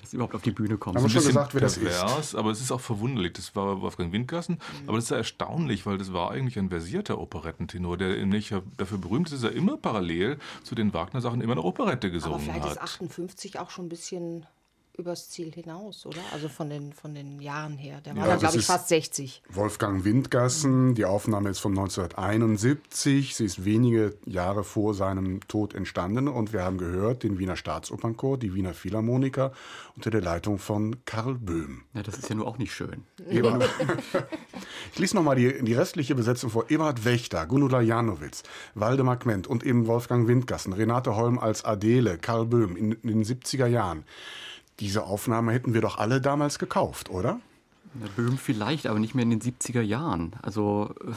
dass 0.00 0.14
überhaupt 0.14 0.34
auf 0.34 0.42
die 0.42 0.52
Bühne 0.52 0.78
kommt. 0.78 0.98
Haben 0.98 1.08
schon 1.08 1.24
gesagt, 1.24 1.54
wer 1.54 1.60
das 1.60 1.76
ist? 1.76 1.84
pervers, 1.84 2.34
aber 2.34 2.50
es 2.50 2.60
ist 2.60 2.70
auch 2.70 2.80
verwunderlich. 2.80 3.32
Das 3.32 3.56
war 3.56 3.80
Wolfgang 3.80 4.12
Windgassen, 4.12 4.58
aber 4.86 4.96
das 4.96 5.04
ist 5.04 5.10
ja 5.10 5.16
erstaunlich, 5.16 5.84
weil 5.86 5.98
das 5.98 6.12
war 6.12 6.30
eigentlich 6.30 6.58
ein 6.58 6.68
versierter 6.68 7.18
Operettentenor, 7.18 7.96
der 7.96 8.16
nämlich 8.16 8.54
dafür 8.76 8.98
berühmt 8.98 9.32
ist, 9.32 9.42
dass 9.42 9.50
er 9.50 9.56
immer 9.56 9.76
parallel 9.76 10.38
zu 10.62 10.74
den 10.74 10.94
Wagner-Sachen 10.94 11.40
immer 11.40 11.52
eine 11.52 11.62
Operette 11.62 12.06
Aber 12.06 12.14
gesungen 12.14 12.40
vielleicht 12.40 12.66
ist 12.66 12.70
hat. 12.70 12.82
58 12.82 13.58
auch 13.58 13.70
schon 13.70 13.86
ein 13.86 13.88
bisschen 13.88 14.46
übers 14.98 15.30
Ziel 15.30 15.52
hinaus, 15.52 16.06
oder? 16.06 16.20
Also 16.32 16.48
von 16.48 16.70
den, 16.70 16.92
von 16.92 17.14
den 17.14 17.40
Jahren 17.40 17.76
her. 17.76 18.00
Der 18.04 18.16
war 18.16 18.26
Ja, 18.26 18.32
das 18.32 18.40
glaube 18.40 18.56
ich, 18.58 18.66
fast 18.66 18.88
60. 18.88 19.42
Wolfgang 19.50 20.04
Windgassen, 20.04 20.94
die 20.94 21.04
Aufnahme 21.04 21.50
ist 21.50 21.58
von 21.58 21.72
1971. 21.72 23.34
Sie 23.34 23.44
ist 23.44 23.64
wenige 23.64 24.14
Jahre 24.24 24.64
vor 24.64 24.94
seinem 24.94 25.40
Tod 25.48 25.74
entstanden 25.74 26.28
und 26.28 26.52
wir 26.52 26.62
haben 26.62 26.78
gehört 26.78 27.22
den 27.22 27.38
Wiener 27.38 27.56
Staatsopernchor, 27.56 28.38
die 28.38 28.54
Wiener 28.54 28.74
Philharmoniker 28.74 29.52
unter 29.96 30.10
der 30.10 30.20
Leitung 30.20 30.58
von 30.58 30.96
Karl 31.04 31.34
Böhm. 31.34 31.82
Ja, 31.94 32.02
das 32.02 32.18
ist 32.18 32.28
ja 32.28 32.34
nur 32.34 32.46
auch 32.46 32.58
nicht 32.58 32.74
schön. 32.74 33.04
Ich 34.92 34.98
lese 34.98 35.16
nochmal 35.16 35.36
die, 35.36 35.62
die 35.62 35.74
restliche 35.74 36.14
Besetzung 36.14 36.50
vor. 36.50 36.70
Eberhard 36.70 37.04
Wächter, 37.04 37.46
Gunula 37.46 37.80
Janowitz, 37.80 38.42
Waldemar 38.74 39.18
Kment 39.18 39.46
und 39.46 39.64
eben 39.64 39.86
Wolfgang 39.86 40.26
Windgassen, 40.26 40.72
Renate 40.72 41.16
Holm 41.16 41.38
als 41.38 41.64
Adele, 41.64 42.18
Karl 42.18 42.46
Böhm 42.46 42.76
in, 42.76 42.92
in 42.92 43.08
den 43.08 43.24
70er 43.24 43.66
Jahren. 43.66 44.04
Diese 44.80 45.04
Aufnahme 45.04 45.52
hätten 45.52 45.74
wir 45.74 45.80
doch 45.80 45.98
alle 45.98 46.20
damals 46.20 46.58
gekauft, 46.58 47.10
oder? 47.10 47.40
Böhm 48.14 48.36
vielleicht, 48.36 48.86
aber 48.86 48.98
nicht 48.98 49.14
mehr 49.14 49.22
in 49.22 49.30
den 49.30 49.40
70er 49.40 49.80
Jahren. 49.80 50.34
Also 50.42 50.94
äh, 51.00 51.12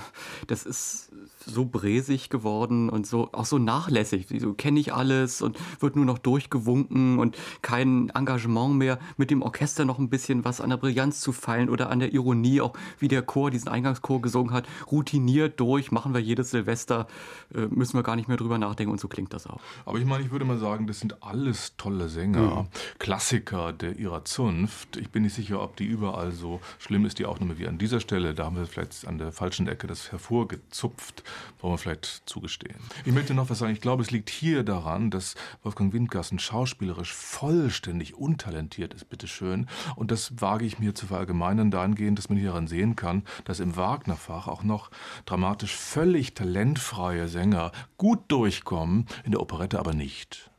das 0.48 0.66
ist 0.66 1.12
so 1.50 1.66
bräsig 1.66 2.30
geworden 2.30 2.90
und 2.90 3.08
so 3.08 3.30
auch 3.32 3.46
so 3.46 3.58
nachlässig. 3.58 4.28
So 4.40 4.54
kenne 4.54 4.80
ich 4.80 4.94
alles 4.94 5.42
und 5.42 5.58
wird 5.80 5.96
nur 5.96 6.06
noch 6.06 6.18
durchgewunken 6.18 7.20
und 7.20 7.38
kein 7.62 8.10
Engagement 8.10 8.76
mehr, 8.76 9.00
mit 9.18 9.32
dem 9.32 9.42
Orchester 9.42 9.86
noch 9.86 10.00
ein 10.00 10.10
bisschen 10.10 10.46
was 10.46 10.62
an 10.62 10.70
der 10.70 10.78
Brillanz 10.78 11.22
zu 11.22 11.32
feilen 11.32 11.70
oder 11.70 11.90
an 11.90 12.00
der 12.00 12.14
Ironie, 12.14 12.62
auch 12.62 12.74
wie 13.00 13.08
der 13.08 13.22
Chor 13.22 13.52
diesen 13.52 13.70
Eingangschor 13.70 14.22
gesungen 14.22 14.54
hat, 14.54 14.68
routiniert 14.92 15.60
durch, 15.60 15.92
machen 15.92 16.14
wir 16.14 16.22
jedes 16.22 16.52
Silvester, 16.52 17.08
äh, 17.54 17.66
müssen 17.68 17.98
wir 17.98 18.04
gar 18.04 18.16
nicht 18.16 18.28
mehr 18.28 18.38
drüber 18.38 18.58
nachdenken 18.58 18.92
und 18.92 19.00
so 19.00 19.08
klingt 19.08 19.34
das 19.34 19.48
auch. 19.48 19.60
Aber 19.86 19.98
ich 19.98 20.06
meine, 20.06 20.24
ich 20.24 20.32
würde 20.32 20.46
mal 20.46 20.58
sagen, 20.58 20.88
das 20.88 21.00
sind 21.00 21.24
alles 21.24 21.76
tolle 21.78 22.10
Sänger, 22.10 22.68
Klassiker 23.00 23.74
der 23.74 23.98
ihrer 23.98 24.26
Zunft. 24.26 24.98
Ich 24.98 25.10
bin 25.10 25.24
nicht 25.24 25.34
sicher, 25.36 25.62
ob 25.62 25.76
die 25.78 25.86
überall 25.86 26.32
so 26.32 26.60
schlimm 26.78 27.06
ist, 27.06 27.20
die 27.20 27.26
Aufnahme 27.26 27.58
wie 27.58 27.68
an 27.68 27.78
dieser 27.78 28.00
Stelle. 28.00 28.34
Da 28.34 28.46
haben 28.46 28.58
wir 28.58 28.66
vielleicht 28.66 29.08
an 29.08 29.18
der 29.18 29.32
falschen 29.32 29.68
Ecke 29.68 29.88
das 29.88 30.12
hervorgezupft, 30.12 31.24
wollen 31.60 31.74
wir 31.74 31.78
vielleicht 31.78 32.24
zugestehen. 32.26 32.80
Ich 33.06 33.14
möchte 33.14 33.34
noch 33.34 33.50
was 33.50 33.60
sagen. 33.60 33.74
Ich 33.74 33.82
glaube, 33.82 34.04
es 34.04 34.12
liegt 34.12 34.30
hier 34.30 34.64
daran, 34.64 35.12
dass 35.12 35.36
Wolfgang 35.64 35.94
Windgassen 35.94 36.40
schauspielerisch 36.40 37.14
vollständig 37.14 38.16
untalentiert 38.16 38.94
ist, 38.94 39.10
bitteschön. 39.10 39.68
Und 39.96 40.12
das 40.12 40.42
wage 40.42 40.66
ich 40.66 40.80
mir 40.80 40.96
zu 40.96 41.08
verallgemeinern 41.08 41.72
dahingehend, 41.72 42.18
dass 42.18 42.30
man 42.30 42.38
hieran 42.38 42.68
sehen 42.68 42.96
kann, 42.96 43.24
dass 43.46 43.60
im 43.60 43.76
Wagner-Fach 43.76 44.48
auch 44.48 44.64
noch 44.64 44.92
dramatisch 45.26 45.76
völlig 45.76 46.34
talentfreie 46.34 47.28
Sänger 47.28 47.72
gut 47.98 48.20
durchkommen, 48.30 49.08
in 49.24 49.32
der 49.32 49.42
Operette 49.42 49.80
aber 49.80 49.94
nicht. 49.94 50.50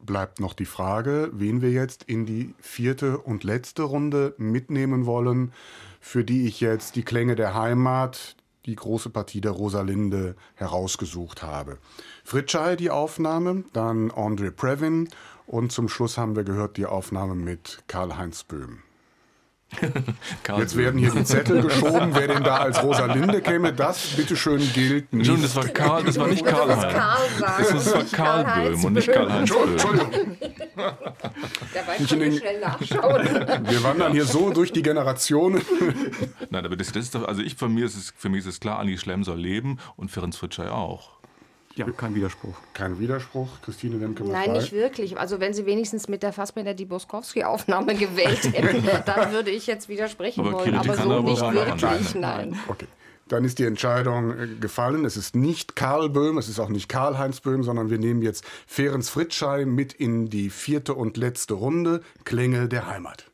Bleibt 0.00 0.38
noch 0.38 0.54
die 0.54 0.64
Frage, 0.64 1.30
wen 1.32 1.60
wir 1.60 1.72
jetzt 1.72 2.04
in 2.04 2.24
die 2.24 2.54
vierte 2.60 3.18
und 3.18 3.42
letzte 3.42 3.82
Runde 3.82 4.34
mitnehmen 4.38 5.06
wollen. 5.06 5.52
für 6.00 6.24
die 6.24 6.46
ich 6.46 6.60
jetzt 6.60 6.96
die 6.96 7.02
Klänge 7.02 7.34
der 7.34 7.54
Heimat, 7.54 8.36
die 8.68 8.76
große 8.76 9.10
Partie 9.10 9.40
der 9.40 9.52
Rosalinde 9.52 10.36
herausgesucht 10.54 11.42
habe. 11.42 11.78
Fritschei 12.22 12.76
die 12.76 12.90
Aufnahme, 12.90 13.64
dann 13.72 14.10
Andre 14.10 14.52
Previn 14.52 15.08
und 15.46 15.72
zum 15.72 15.88
Schluss 15.88 16.18
haben 16.18 16.36
wir 16.36 16.44
gehört 16.44 16.76
die 16.76 16.86
Aufnahme 16.86 17.34
mit 17.34 17.82
Karl-Heinz 17.88 18.44
Böhm. 18.44 18.82
Jetzt 20.58 20.76
werden 20.76 20.98
hier 20.98 21.10
die 21.10 21.24
Zettel 21.24 21.60
geschoben, 21.66 22.10
wer 22.14 22.26
denn 22.28 22.42
da 22.42 22.56
als 22.56 22.82
Rosalinde 22.82 23.42
käme, 23.42 23.72
das 23.72 23.98
bitteschön 24.16 24.60
gilt 24.72 25.12
nicht. 25.12 25.26
Schon, 25.26 25.42
das 25.42 25.54
war 25.56 25.64
Karl, 25.66 26.04
das 26.04 26.18
war 26.18 26.26
nicht 26.26 26.44
Karl 26.44 26.74
Heinz. 26.74 27.38
Das, 27.40 27.68
das 27.84 27.94
war 27.94 28.04
Karl 28.04 28.44
Böhm 28.70 28.84
und 28.84 28.92
nicht 28.94 29.12
Karl-Heinz 29.12 29.50
Böhm. 29.50 29.72
Entschuldigung. 29.72 30.36
Da 30.76 31.86
weiß 31.86 32.00
Nicht 32.00 32.10
man 32.12 32.20
in 32.22 32.30
den- 32.30 32.38
schnell 32.40 32.60
nachschauen. 32.60 33.24
Wir 33.68 33.82
wandern 33.82 34.12
hier 34.12 34.24
so 34.24 34.50
durch 34.50 34.72
die 34.72 34.82
Generationen. 34.82 35.62
Nein, 36.50 36.64
aber 36.64 36.76
das, 36.76 36.88
das 36.92 37.04
ist 37.04 37.14
doch, 37.14 37.28
also 37.28 37.42
ich 37.42 37.56
von 37.56 37.72
mir 37.74 37.84
ist 37.84 37.96
es, 37.96 38.14
für 38.16 38.28
mich 38.30 38.40
ist 38.40 38.46
es 38.46 38.60
klar, 38.60 38.78
Anni 38.78 38.96
Schlemm 38.96 39.22
soll 39.22 39.38
leben 39.38 39.78
und 39.96 40.10
Ferenc 40.10 40.34
Fritschei 40.34 40.70
auch. 40.70 41.17
Ja, 41.78 41.86
kein 41.92 42.14
Widerspruch. 42.14 42.54
Kein 42.74 42.98
Widerspruch, 42.98 43.48
Christine 43.62 43.96
Lemke 43.96 44.24
Nein, 44.24 44.52
nicht 44.52 44.72
wirklich. 44.72 45.18
Also 45.18 45.40
wenn 45.40 45.54
Sie 45.54 45.64
wenigstens 45.64 46.08
mit 46.08 46.22
der 46.22 46.32
Fassbinder 46.32 46.74
die 46.74 46.84
Boskowski-Aufnahme 46.84 47.94
gewählt 47.94 48.52
hätten, 48.52 48.84
dann 49.06 49.32
würde 49.32 49.50
ich 49.50 49.66
jetzt 49.66 49.88
widersprechen 49.88 50.40
Aber 50.40 50.52
wollen. 50.52 50.74
Aber 50.74 50.94
so 50.94 51.02
aber 51.02 51.22
nicht 51.22 51.40
wirklich, 51.40 51.82
machen. 51.82 52.20
nein. 52.20 52.58
Okay. 52.68 52.86
Dann 53.28 53.44
ist 53.44 53.58
die 53.58 53.64
Entscheidung 53.64 54.36
äh, 54.38 54.46
gefallen. 54.60 55.04
Es 55.04 55.16
ist 55.16 55.36
nicht 55.36 55.76
Karl 55.76 56.08
Böhm, 56.08 56.38
es 56.38 56.48
ist 56.48 56.58
auch 56.58 56.70
nicht 56.70 56.88
Karl-Heinz 56.88 57.40
Böhm, 57.40 57.62
sondern 57.62 57.90
wir 57.90 57.98
nehmen 57.98 58.22
jetzt 58.22 58.44
Ferenc 58.66 59.04
Fritschei 59.04 59.64
mit 59.64 59.92
in 59.92 60.30
die 60.30 60.50
vierte 60.50 60.94
und 60.94 61.16
letzte 61.16 61.54
Runde. 61.54 62.02
Klänge 62.24 62.68
der 62.68 62.86
Heimat. 62.86 63.27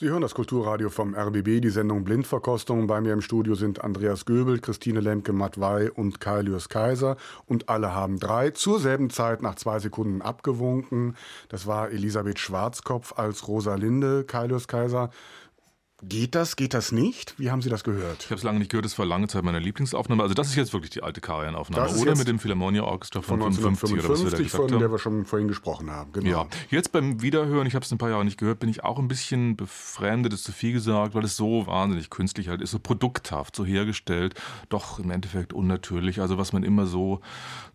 Sie 0.00 0.08
hören 0.08 0.22
das 0.22 0.32
Kulturradio 0.32 0.88
vom 0.88 1.14
RBB, 1.14 1.60
die 1.60 1.68
Sendung 1.68 2.04
Blindverkostung. 2.04 2.86
Bei 2.86 3.02
mir 3.02 3.12
im 3.12 3.20
Studio 3.20 3.54
sind 3.54 3.84
Andreas 3.84 4.24
Göbel, 4.24 4.58
Christine 4.58 5.00
Lemke 5.00 5.34
Matwei 5.34 5.92
und 5.92 6.22
Kailius 6.22 6.70
Kaiser. 6.70 7.18
Und 7.44 7.68
alle 7.68 7.94
haben 7.94 8.18
drei 8.18 8.48
zur 8.48 8.80
selben 8.80 9.10
Zeit 9.10 9.42
nach 9.42 9.56
zwei 9.56 9.78
Sekunden 9.78 10.22
abgewunken. 10.22 11.16
Das 11.50 11.66
war 11.66 11.90
Elisabeth 11.90 12.38
Schwarzkopf 12.38 13.12
als 13.18 13.46
Rosalinde, 13.46 14.24
Kailius 14.24 14.68
Kaiser. 14.68 15.10
Geht 16.10 16.34
das, 16.34 16.56
geht 16.56 16.74
das 16.74 16.90
nicht? 16.90 17.34
Wie 17.38 17.52
haben 17.52 17.62
Sie 17.62 17.68
das 17.68 17.84
gehört? 17.84 18.24
Ich 18.24 18.30
habe 18.30 18.34
es 18.34 18.42
lange 18.42 18.58
nicht 18.58 18.68
gehört, 18.68 18.84
das 18.84 18.98
war 18.98 19.06
lange 19.06 19.28
Zeit 19.28 19.44
meine 19.44 19.60
Lieblingsaufnahme. 19.60 20.24
Also 20.24 20.34
das 20.34 20.48
ist 20.48 20.56
jetzt 20.56 20.72
wirklich 20.72 20.90
die 20.90 21.04
alte 21.04 21.20
Karajan-Aufnahme, 21.20 21.96
oder? 21.96 22.16
Mit 22.16 22.26
dem 22.26 22.40
Philharmonia 22.40 22.82
Orchestra 22.82 23.20
von, 23.20 23.38
von 23.38 23.46
1955, 23.46 24.04
oder 24.04 24.12
was 24.12 24.24
wir 24.24 24.30
da 24.32 24.36
gesagt 24.42 24.70
von 24.70 24.80
der 24.80 24.90
wir 24.90 24.98
schon 24.98 25.24
vorhin 25.24 25.46
gesprochen 25.46 25.88
haben. 25.88 26.10
Genau. 26.10 26.28
Ja, 26.28 26.46
jetzt 26.68 26.90
beim 26.90 27.22
Wiederhören, 27.22 27.64
ich 27.68 27.76
habe 27.76 27.84
es 27.84 27.92
ein 27.92 27.98
paar 27.98 28.10
Jahre 28.10 28.24
nicht 28.24 28.38
gehört, 28.38 28.58
bin 28.58 28.68
ich 28.68 28.82
auch 28.82 28.98
ein 28.98 29.06
bisschen 29.06 29.54
befremdet, 29.54 30.32
ist 30.32 30.42
zu 30.42 30.50
viel 30.50 30.72
gesagt, 30.72 31.14
weil 31.14 31.22
es 31.22 31.36
so 31.36 31.68
wahnsinnig 31.68 32.10
künstlich 32.10 32.48
halt 32.48 32.60
ist, 32.60 32.72
so 32.72 32.80
produkthaft, 32.80 33.54
so 33.54 33.64
hergestellt, 33.64 34.34
doch 34.68 34.98
im 34.98 35.12
Endeffekt 35.12 35.52
unnatürlich. 35.52 36.20
Also 36.20 36.38
was 36.38 36.52
man 36.52 36.64
immer 36.64 36.86
so 36.86 37.20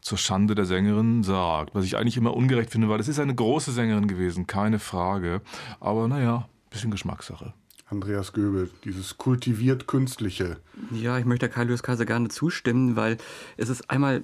zur 0.01 0.17
Schande 0.17 0.55
der 0.55 0.65
Sängerin 0.65 1.23
sagt, 1.23 1.73
was 1.73 1.85
ich 1.85 1.95
eigentlich 1.95 2.17
immer 2.17 2.35
ungerecht 2.35 2.69
finde, 2.69 2.89
weil 2.89 2.99
es 2.99 3.07
ist 3.07 3.17
eine 3.17 3.33
große 3.33 3.71
Sängerin 3.71 4.09
gewesen, 4.09 4.45
keine 4.45 4.79
Frage. 4.79 5.41
Aber 5.79 6.09
naja, 6.09 6.49
bisschen 6.69 6.91
Geschmackssache. 6.91 7.53
Andreas 7.87 8.33
Göbel, 8.33 8.69
dieses 8.83 9.17
kultiviert 9.17 9.87
Künstliche. 9.87 10.57
Ja, 10.91 11.19
ich 11.19 11.25
möchte 11.25 11.49
Kai 11.49 11.65
Lewis 11.65 11.83
Kaiser 11.83 12.05
gerne 12.05 12.29
zustimmen, 12.29 12.95
weil 12.95 13.17
es 13.57 13.69
ist 13.69 13.89
einmal 13.91 14.23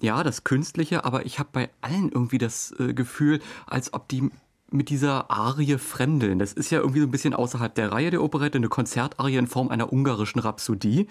ja 0.00 0.22
das 0.24 0.44
Künstliche, 0.44 1.04
aber 1.04 1.24
ich 1.24 1.38
habe 1.38 1.48
bei 1.52 1.70
allen 1.80 2.10
irgendwie 2.10 2.38
das 2.38 2.74
äh, 2.78 2.94
Gefühl, 2.94 3.40
als 3.66 3.94
ob 3.94 4.08
die 4.08 4.30
mit 4.70 4.90
dieser 4.90 5.30
Arie 5.30 5.78
fremdeln. 5.78 6.38
Das 6.38 6.52
ist 6.52 6.70
ja 6.70 6.80
irgendwie 6.80 7.00
so 7.00 7.06
ein 7.06 7.10
bisschen 7.10 7.34
außerhalb 7.34 7.74
der 7.74 7.90
Reihe 7.92 8.10
der 8.10 8.22
Operette, 8.22 8.58
eine 8.58 8.68
Konzertarie 8.68 9.36
in 9.36 9.46
Form 9.46 9.68
einer 9.68 9.92
ungarischen 9.92 10.40
Rhapsodie. 10.40 11.06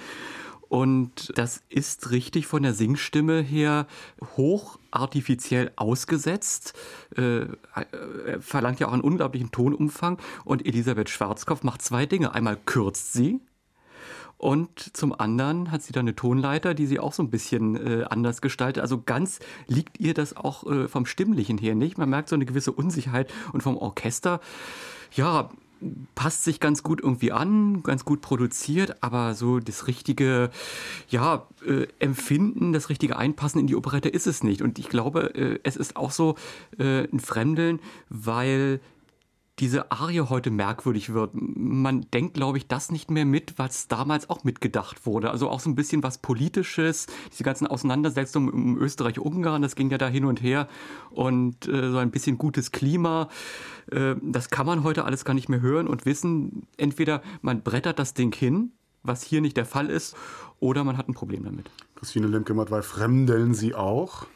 Und 0.69 1.31
das 1.35 1.61
ist 1.69 2.11
richtig 2.11 2.47
von 2.47 2.63
der 2.63 2.73
Singstimme 2.73 3.41
her 3.41 3.87
hoch 4.35 4.79
artifiziell 4.91 5.71
ausgesetzt, 5.75 6.73
äh, 7.15 7.41
äh, 7.41 7.47
verlangt 8.39 8.79
ja 8.79 8.87
auch 8.87 8.93
einen 8.93 9.01
unglaublichen 9.01 9.51
Tonumfang. 9.51 10.17
Und 10.43 10.65
Elisabeth 10.65 11.09
Schwarzkopf 11.09 11.63
macht 11.63 11.81
zwei 11.81 12.05
Dinge. 12.05 12.33
Einmal 12.33 12.57
kürzt 12.57 13.13
sie, 13.13 13.39
und 14.37 14.95
zum 14.95 15.19
anderen 15.19 15.71
hat 15.71 15.81
sie 15.81 15.93
da 15.93 15.99
eine 15.99 16.15
Tonleiter, 16.15 16.75
die 16.75 16.85
sie 16.85 16.99
auch 16.99 17.13
so 17.13 17.23
ein 17.23 17.31
bisschen 17.31 17.75
äh, 17.75 18.05
anders 18.07 18.41
gestaltet. 18.41 18.83
Also 18.83 19.01
ganz 19.01 19.39
liegt 19.65 19.99
ihr 19.99 20.13
das 20.13 20.37
auch 20.37 20.63
äh, 20.67 20.87
vom 20.87 21.07
Stimmlichen 21.07 21.57
her 21.57 21.73
nicht. 21.73 21.97
Man 21.97 22.09
merkt 22.09 22.29
so 22.29 22.35
eine 22.35 22.45
gewisse 22.45 22.71
Unsicherheit 22.71 23.33
und 23.51 23.63
vom 23.63 23.77
Orchester. 23.77 24.39
Ja, 25.13 25.49
passt 26.15 26.43
sich 26.43 26.59
ganz 26.59 26.83
gut 26.83 27.01
irgendwie 27.01 27.31
an, 27.31 27.83
ganz 27.83 28.05
gut 28.05 28.21
produziert, 28.21 29.03
aber 29.03 29.33
so 29.35 29.59
das 29.59 29.87
richtige 29.87 30.49
ja, 31.09 31.47
äh, 31.65 31.87
Empfinden, 31.99 32.73
das 32.73 32.89
richtige 32.89 33.17
Einpassen 33.17 33.59
in 33.59 33.67
die 33.67 33.75
Operette 33.75 34.09
ist 34.09 34.27
es 34.27 34.43
nicht. 34.43 34.61
Und 34.61 34.79
ich 34.79 34.89
glaube, 34.89 35.35
äh, 35.35 35.59
es 35.63 35.75
ist 35.75 35.95
auch 35.95 36.11
so 36.11 36.35
äh, 36.79 37.03
ein 37.11 37.19
Fremdeln, 37.19 37.79
weil 38.09 38.79
diese 39.59 39.91
Arie 39.91 40.21
heute 40.21 40.51
merkwürdig 40.51 41.13
wird. 41.13 41.31
Man 41.33 42.05
denkt, 42.13 42.35
glaube 42.35 42.59
ich, 42.59 42.67
das 42.67 42.91
nicht 42.91 43.09
mehr 43.09 43.25
mit, 43.25 43.57
was 43.57 43.87
damals 43.87 44.29
auch 44.29 44.43
mitgedacht 44.43 45.05
wurde. 45.05 45.31
Also 45.31 45.49
auch 45.49 45.59
so 45.59 45.69
ein 45.69 45.75
bisschen 45.75 46.03
was 46.03 46.19
Politisches, 46.19 47.07
diese 47.31 47.43
ganzen 47.43 47.65
Auseinandersetzungen 47.65 48.53
im 48.53 48.77
Österreich-Ungarn, 48.77 49.61
das 49.61 49.75
ging 49.75 49.89
ja 49.89 49.97
da 49.97 50.07
hin 50.07 50.25
und 50.25 50.43
her 50.43 50.67
und 51.09 51.67
äh, 51.67 51.91
so 51.91 51.97
ein 51.97 52.11
bisschen 52.11 52.37
gutes 52.37 52.71
Klima. 52.71 53.29
Äh, 53.91 54.15
das 54.21 54.49
kann 54.49 54.67
man 54.67 54.83
heute 54.83 55.05
alles 55.05 55.25
gar 55.25 55.33
nicht 55.33 55.49
mehr 55.49 55.61
hören 55.61 55.87
und 55.87 56.05
wissen. 56.05 56.67
Entweder 56.77 57.23
man 57.41 57.63
brettert 57.63 57.97
das 57.97 58.13
Ding 58.13 58.33
hin, 58.33 58.73
was 59.01 59.23
hier 59.23 59.41
nicht 59.41 59.57
der 59.57 59.65
Fall 59.65 59.89
ist, 59.89 60.15
oder 60.59 60.83
man 60.83 60.97
hat 60.97 61.09
ein 61.09 61.13
Problem 61.13 61.43
damit. 61.43 61.71
Christine 61.95 62.27
Lemke-Matt, 62.27 62.69
weil 62.69 62.83
fremdeln 62.83 63.55
Sie 63.55 63.73
auch? 63.73 64.27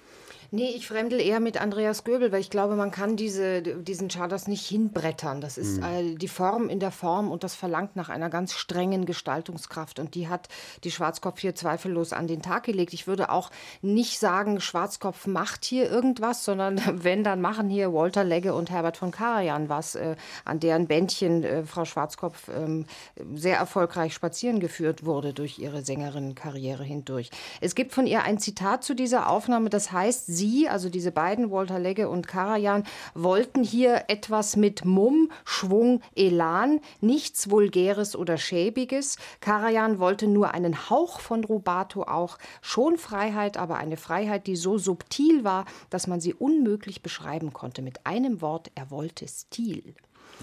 Nee, 0.53 0.73
ich 0.76 0.86
fremdel 0.86 1.22
eher 1.22 1.40
mit 1.40 1.61
Andreas 1.61 2.03
Göbel, 2.03 2.34
weil 2.34 2.41
ich 2.41 2.49
glaube, 2.49 2.76
man 2.76 2.91
kann 2.91 3.15
diese, 3.15 3.61
diesen 3.61 4.10
Charters 4.10 4.49
nicht 4.49 4.68
hinbrettern. 4.68 5.40
Das 5.40 5.57
ist 5.57 5.78
mhm. 5.78 5.84
äh, 5.84 6.15
die 6.15 6.28
Form 6.28 6.68
in 6.68 6.82
der 6.82 6.91
Form 6.91 7.32
und 7.32 7.45
das 7.45 7.56
verlangt 7.56 7.95
nach 7.95 8.10
einer 8.10 8.30
ganz 8.30 8.53
strengen 8.53 9.06
Gestaltungskraft. 9.06 9.98
Und 9.98 10.14
die 10.14 10.28
hat 10.28 10.49
die 10.84 10.91
Schwarzkopf 10.91 11.40
hier 11.40 11.56
zweifellos 11.56 12.11
an 12.11 12.28
den 12.28 12.41
Tag 12.41 12.64
gelegt. 12.64 12.91
Ich 12.91 13.07
würde 13.07 13.30
auch 13.30 13.49
nicht 13.82 14.19
sagen, 14.19 14.60
Schwarzkopf 14.60 15.26
macht 15.26 15.64
hier 15.64 15.90
irgendwas, 15.90 16.44
sondern 16.44 16.82
wenn, 17.02 17.23
dann 17.23 17.40
machen 17.40 17.69
hier 17.69 17.94
Walter 17.94 18.26
Legge 18.26 18.53
und 18.53 18.72
Herbert 18.72 18.98
von 18.98 19.11
Karajan 19.11 19.69
was, 19.69 19.95
äh, 19.95 20.18
an 20.44 20.60
deren 20.60 20.86
Bändchen 20.86 21.45
äh, 21.45 21.64
Frau 21.64 21.86
Schwarzkopf 21.86 22.49
ähm, 22.53 22.88
sehr 23.36 23.56
erfolgreich 23.56 24.14
spazieren 24.14 24.60
geführt 24.60 25.06
wurde 25.06 25.32
durch 25.32 25.60
ihre 25.60 25.82
Sängerinnenkarriere 25.82 26.84
hindurch. 26.84 27.30
Es 27.61 27.73
gibt 27.73 27.94
von 27.94 28.06
ihr 28.06 28.23
ein 28.23 28.38
Zitat 28.38 28.84
zu 28.84 28.95
dieser 28.95 29.30
Aufnahme, 29.30 29.69
das 29.69 29.94
heißt, 29.94 30.41
Sie, 30.42 30.68
also 30.68 30.90
diese 30.90 31.12
beiden, 31.12 31.52
Walter 31.52 31.78
Legge 31.78 32.10
und 32.10 32.28
Karajan, 32.28 32.84
wollten 33.14 33.64
hier 33.64 34.06
etwas 34.08 34.56
mit 34.56 34.86
Mumm, 34.86 35.32
Schwung, 35.46 36.02
Elan, 36.16 36.80
nichts 37.00 37.52
Vulgäres 37.52 38.16
oder 38.16 38.40
Schäbiges. 38.40 39.18
Karajan 39.40 40.00
wollte 40.00 40.26
nur 40.26 40.56
einen 40.56 40.90
Hauch 40.90 41.20
von 41.20 41.44
Rubato 41.44 42.02
auch, 42.06 42.40
schon 42.64 42.98
Freiheit, 42.98 43.58
aber 43.58 43.78
eine 43.78 43.98
Freiheit, 43.98 44.48
die 44.48 44.56
so 44.56 44.80
subtil 44.80 45.44
war, 45.44 45.66
dass 45.92 46.08
man 46.08 46.20
sie 46.20 46.34
unmöglich 46.34 47.04
beschreiben 47.04 47.54
konnte. 47.54 47.84
Mit 47.84 48.08
einem 48.08 48.42
Wort, 48.42 48.72
er 48.74 48.90
wollte 48.90 49.28
Stil. 49.28 49.94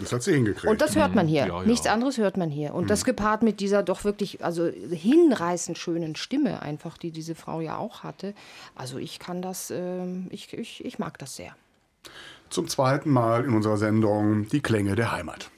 Das 0.01 0.13
hat 0.13 0.23
sie 0.23 0.35
hingekriegt. 0.35 0.67
Und 0.67 0.81
das 0.81 0.97
hört 0.97 1.15
man 1.15 1.27
hier. 1.27 1.47
Ja, 1.47 1.61
ja. 1.61 1.63
Nichts 1.63 1.87
anderes 1.87 2.19
hört 2.19 2.37
man 2.37 2.51
hier. 2.51 2.75
Und 2.75 2.85
mhm. 2.85 2.89
das 2.89 3.05
gepaart 3.05 3.43
mit 3.43 3.61
dieser 3.61 3.83
doch 3.83 4.05
wirklich 4.05 4.45
also 4.45 4.67
hinreißend 4.67 5.79
schönen 5.79 6.17
Stimme 6.17 6.63
einfach, 6.63 6.99
die 6.99 7.11
diese 7.11 7.35
Frau 7.35 7.61
ja 7.61 7.77
auch 7.77 8.03
hatte. 8.03 8.35
Also 8.75 8.99
ich 8.99 9.19
kann 9.19 9.43
das, 9.43 9.71
äh, 9.71 10.07
ich, 10.31 10.53
ich, 10.53 10.85
ich 10.85 10.99
mag 10.99 11.19
das 11.19 11.37
sehr. 11.37 11.55
Zum 12.51 12.69
zweiten 12.69 13.11
Mal 13.11 13.45
in 13.45 13.55
unserer 13.55 13.77
Sendung 13.77 14.49
die 14.49 14.61
Klänge 14.61 14.97
der 14.97 15.13
Heimat. 15.13 15.51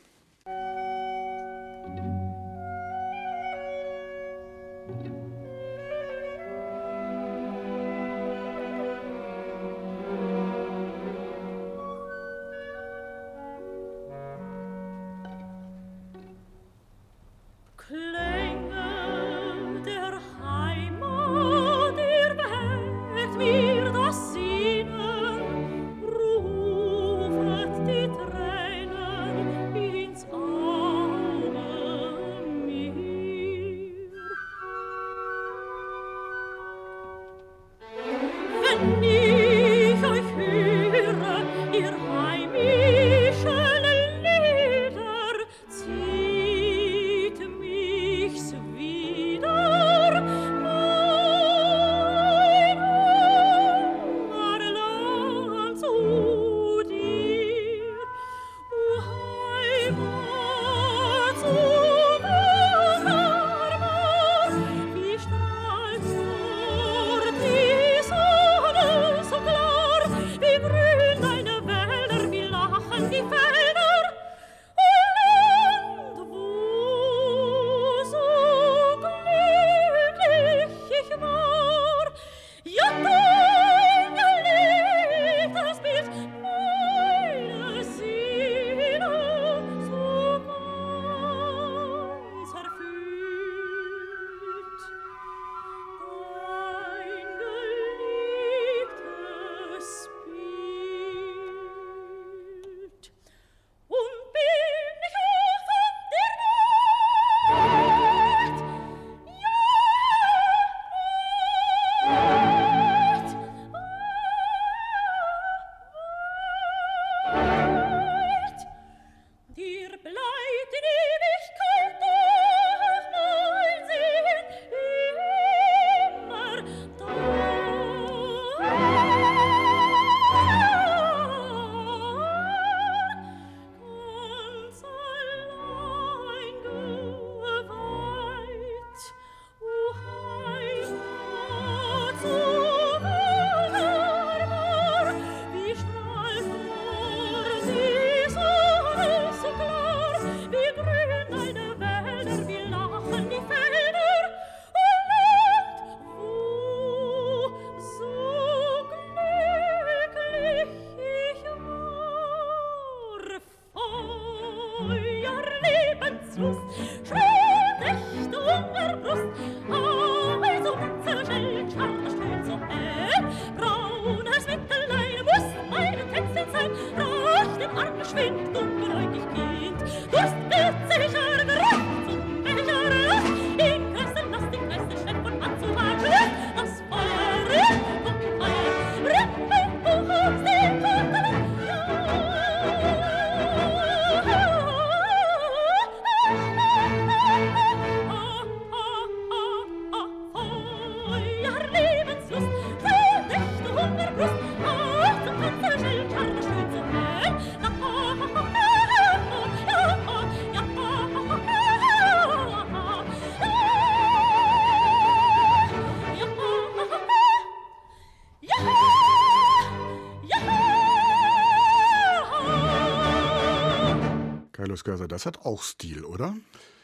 Das 224.84 225.26
hat 225.26 225.44
auch 225.44 225.62
Stil, 225.62 226.04
oder? 226.04 226.34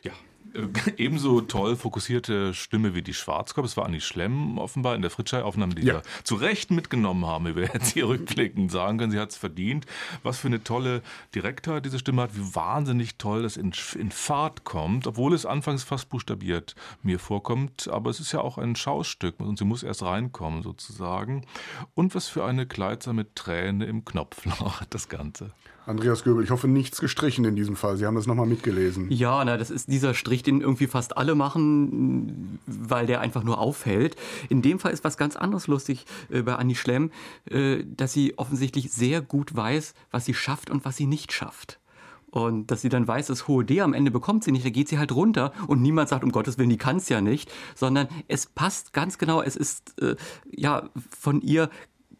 Ja, 0.02 0.12
äh, 0.54 0.68
ebenso 0.96 1.40
toll 1.40 1.76
fokussierte 1.76 2.54
Stimme 2.54 2.94
wie 2.94 3.02
die 3.02 3.14
Schwarzkopf. 3.14 3.66
Es 3.66 3.76
war 3.76 3.84
Anni 3.86 4.00
Schlemm 4.00 4.58
offenbar 4.58 4.94
in 4.94 5.02
der 5.02 5.10
Fritschei-Aufnahme, 5.10 5.74
die 5.74 5.86
ja. 5.86 5.94
wir 5.94 6.02
zu 6.24 6.36
Recht 6.36 6.70
mitgenommen 6.70 7.26
haben, 7.26 7.46
wie 7.46 7.56
wir 7.56 7.70
jetzt 7.72 7.92
hier 7.92 8.08
rückblickend 8.08 8.70
sagen 8.70 8.98
können. 8.98 9.12
Sie 9.12 9.18
hat 9.18 9.30
es 9.30 9.36
verdient. 9.36 9.86
Was 10.22 10.38
für 10.38 10.48
eine 10.48 10.62
tolle 10.62 11.02
Direktheit 11.34 11.84
diese 11.84 11.98
Stimme 11.98 12.22
hat, 12.22 12.36
wie 12.36 12.54
wahnsinnig 12.54 13.16
toll 13.16 13.42
das 13.42 13.56
in, 13.56 13.72
in 13.98 14.10
Fahrt 14.10 14.64
kommt, 14.64 15.06
obwohl 15.06 15.34
es 15.34 15.46
anfangs 15.46 15.84
fast 15.84 16.08
buchstabiert 16.08 16.74
mir 17.02 17.18
vorkommt. 17.18 17.88
Aber 17.88 18.10
es 18.10 18.20
ist 18.20 18.32
ja 18.32 18.40
auch 18.40 18.58
ein 18.58 18.76
Schaustück 18.76 19.40
und 19.40 19.58
sie 19.58 19.64
muss 19.64 19.82
erst 19.82 20.02
reinkommen 20.02 20.62
sozusagen. 20.62 21.46
Und 21.94 22.14
was 22.14 22.28
für 22.28 22.44
eine 22.44 22.66
kleidsame 22.66 23.32
Träne 23.34 23.86
im 23.86 24.04
Knopfloch 24.04 24.84
das 24.90 25.08
Ganze. 25.08 25.52
Andreas 25.86 26.24
Göbel, 26.24 26.42
ich 26.42 26.50
hoffe, 26.50 26.66
nichts 26.66 27.00
gestrichen 27.00 27.44
in 27.44 27.54
diesem 27.54 27.76
Fall. 27.76 27.96
Sie 27.96 28.06
haben 28.06 28.16
das 28.16 28.26
nochmal 28.26 28.46
mitgelesen. 28.46 29.08
Ja, 29.10 29.44
na, 29.44 29.56
das 29.56 29.70
ist 29.70 29.88
dieser 29.88 30.14
Strich, 30.14 30.42
den 30.42 30.60
irgendwie 30.60 30.88
fast 30.88 31.16
alle 31.16 31.36
machen, 31.36 32.58
weil 32.66 33.06
der 33.06 33.20
einfach 33.20 33.44
nur 33.44 33.58
auffällt. 33.58 34.16
In 34.48 34.62
dem 34.62 34.80
Fall 34.80 34.92
ist 34.92 35.04
was 35.04 35.16
ganz 35.16 35.36
anderes 35.36 35.68
lustig 35.68 36.04
äh, 36.28 36.42
bei 36.42 36.56
Annie 36.56 36.74
Schlemm, 36.74 37.12
äh, 37.48 37.84
dass 37.84 38.12
sie 38.12 38.36
offensichtlich 38.36 38.90
sehr 38.92 39.20
gut 39.20 39.54
weiß, 39.54 39.94
was 40.10 40.24
sie 40.24 40.34
schafft 40.34 40.70
und 40.70 40.84
was 40.84 40.96
sie 40.96 41.06
nicht 41.06 41.32
schafft. 41.32 41.78
Und 42.30 42.72
dass 42.72 42.82
sie 42.82 42.88
dann 42.88 43.06
weiß, 43.06 43.28
das 43.28 43.46
hohe 43.46 43.64
D 43.64 43.80
am 43.80 43.94
Ende 43.94 44.10
bekommt 44.10 44.42
sie 44.42 44.50
nicht, 44.50 44.66
da 44.66 44.70
geht 44.70 44.88
sie 44.88 44.98
halt 44.98 45.12
runter 45.12 45.52
und 45.68 45.80
niemand 45.80 46.08
sagt, 46.08 46.24
um 46.24 46.32
Gottes 46.32 46.58
Willen, 46.58 46.68
die 46.68 46.76
kann 46.76 46.96
es 46.96 47.08
ja 47.08 47.20
nicht, 47.20 47.50
sondern 47.76 48.08
es 48.26 48.46
passt 48.46 48.92
ganz 48.92 49.18
genau, 49.18 49.40
es 49.40 49.54
ist 49.54 50.02
äh, 50.02 50.16
ja 50.50 50.90
von 51.08 51.40
ihr 51.40 51.70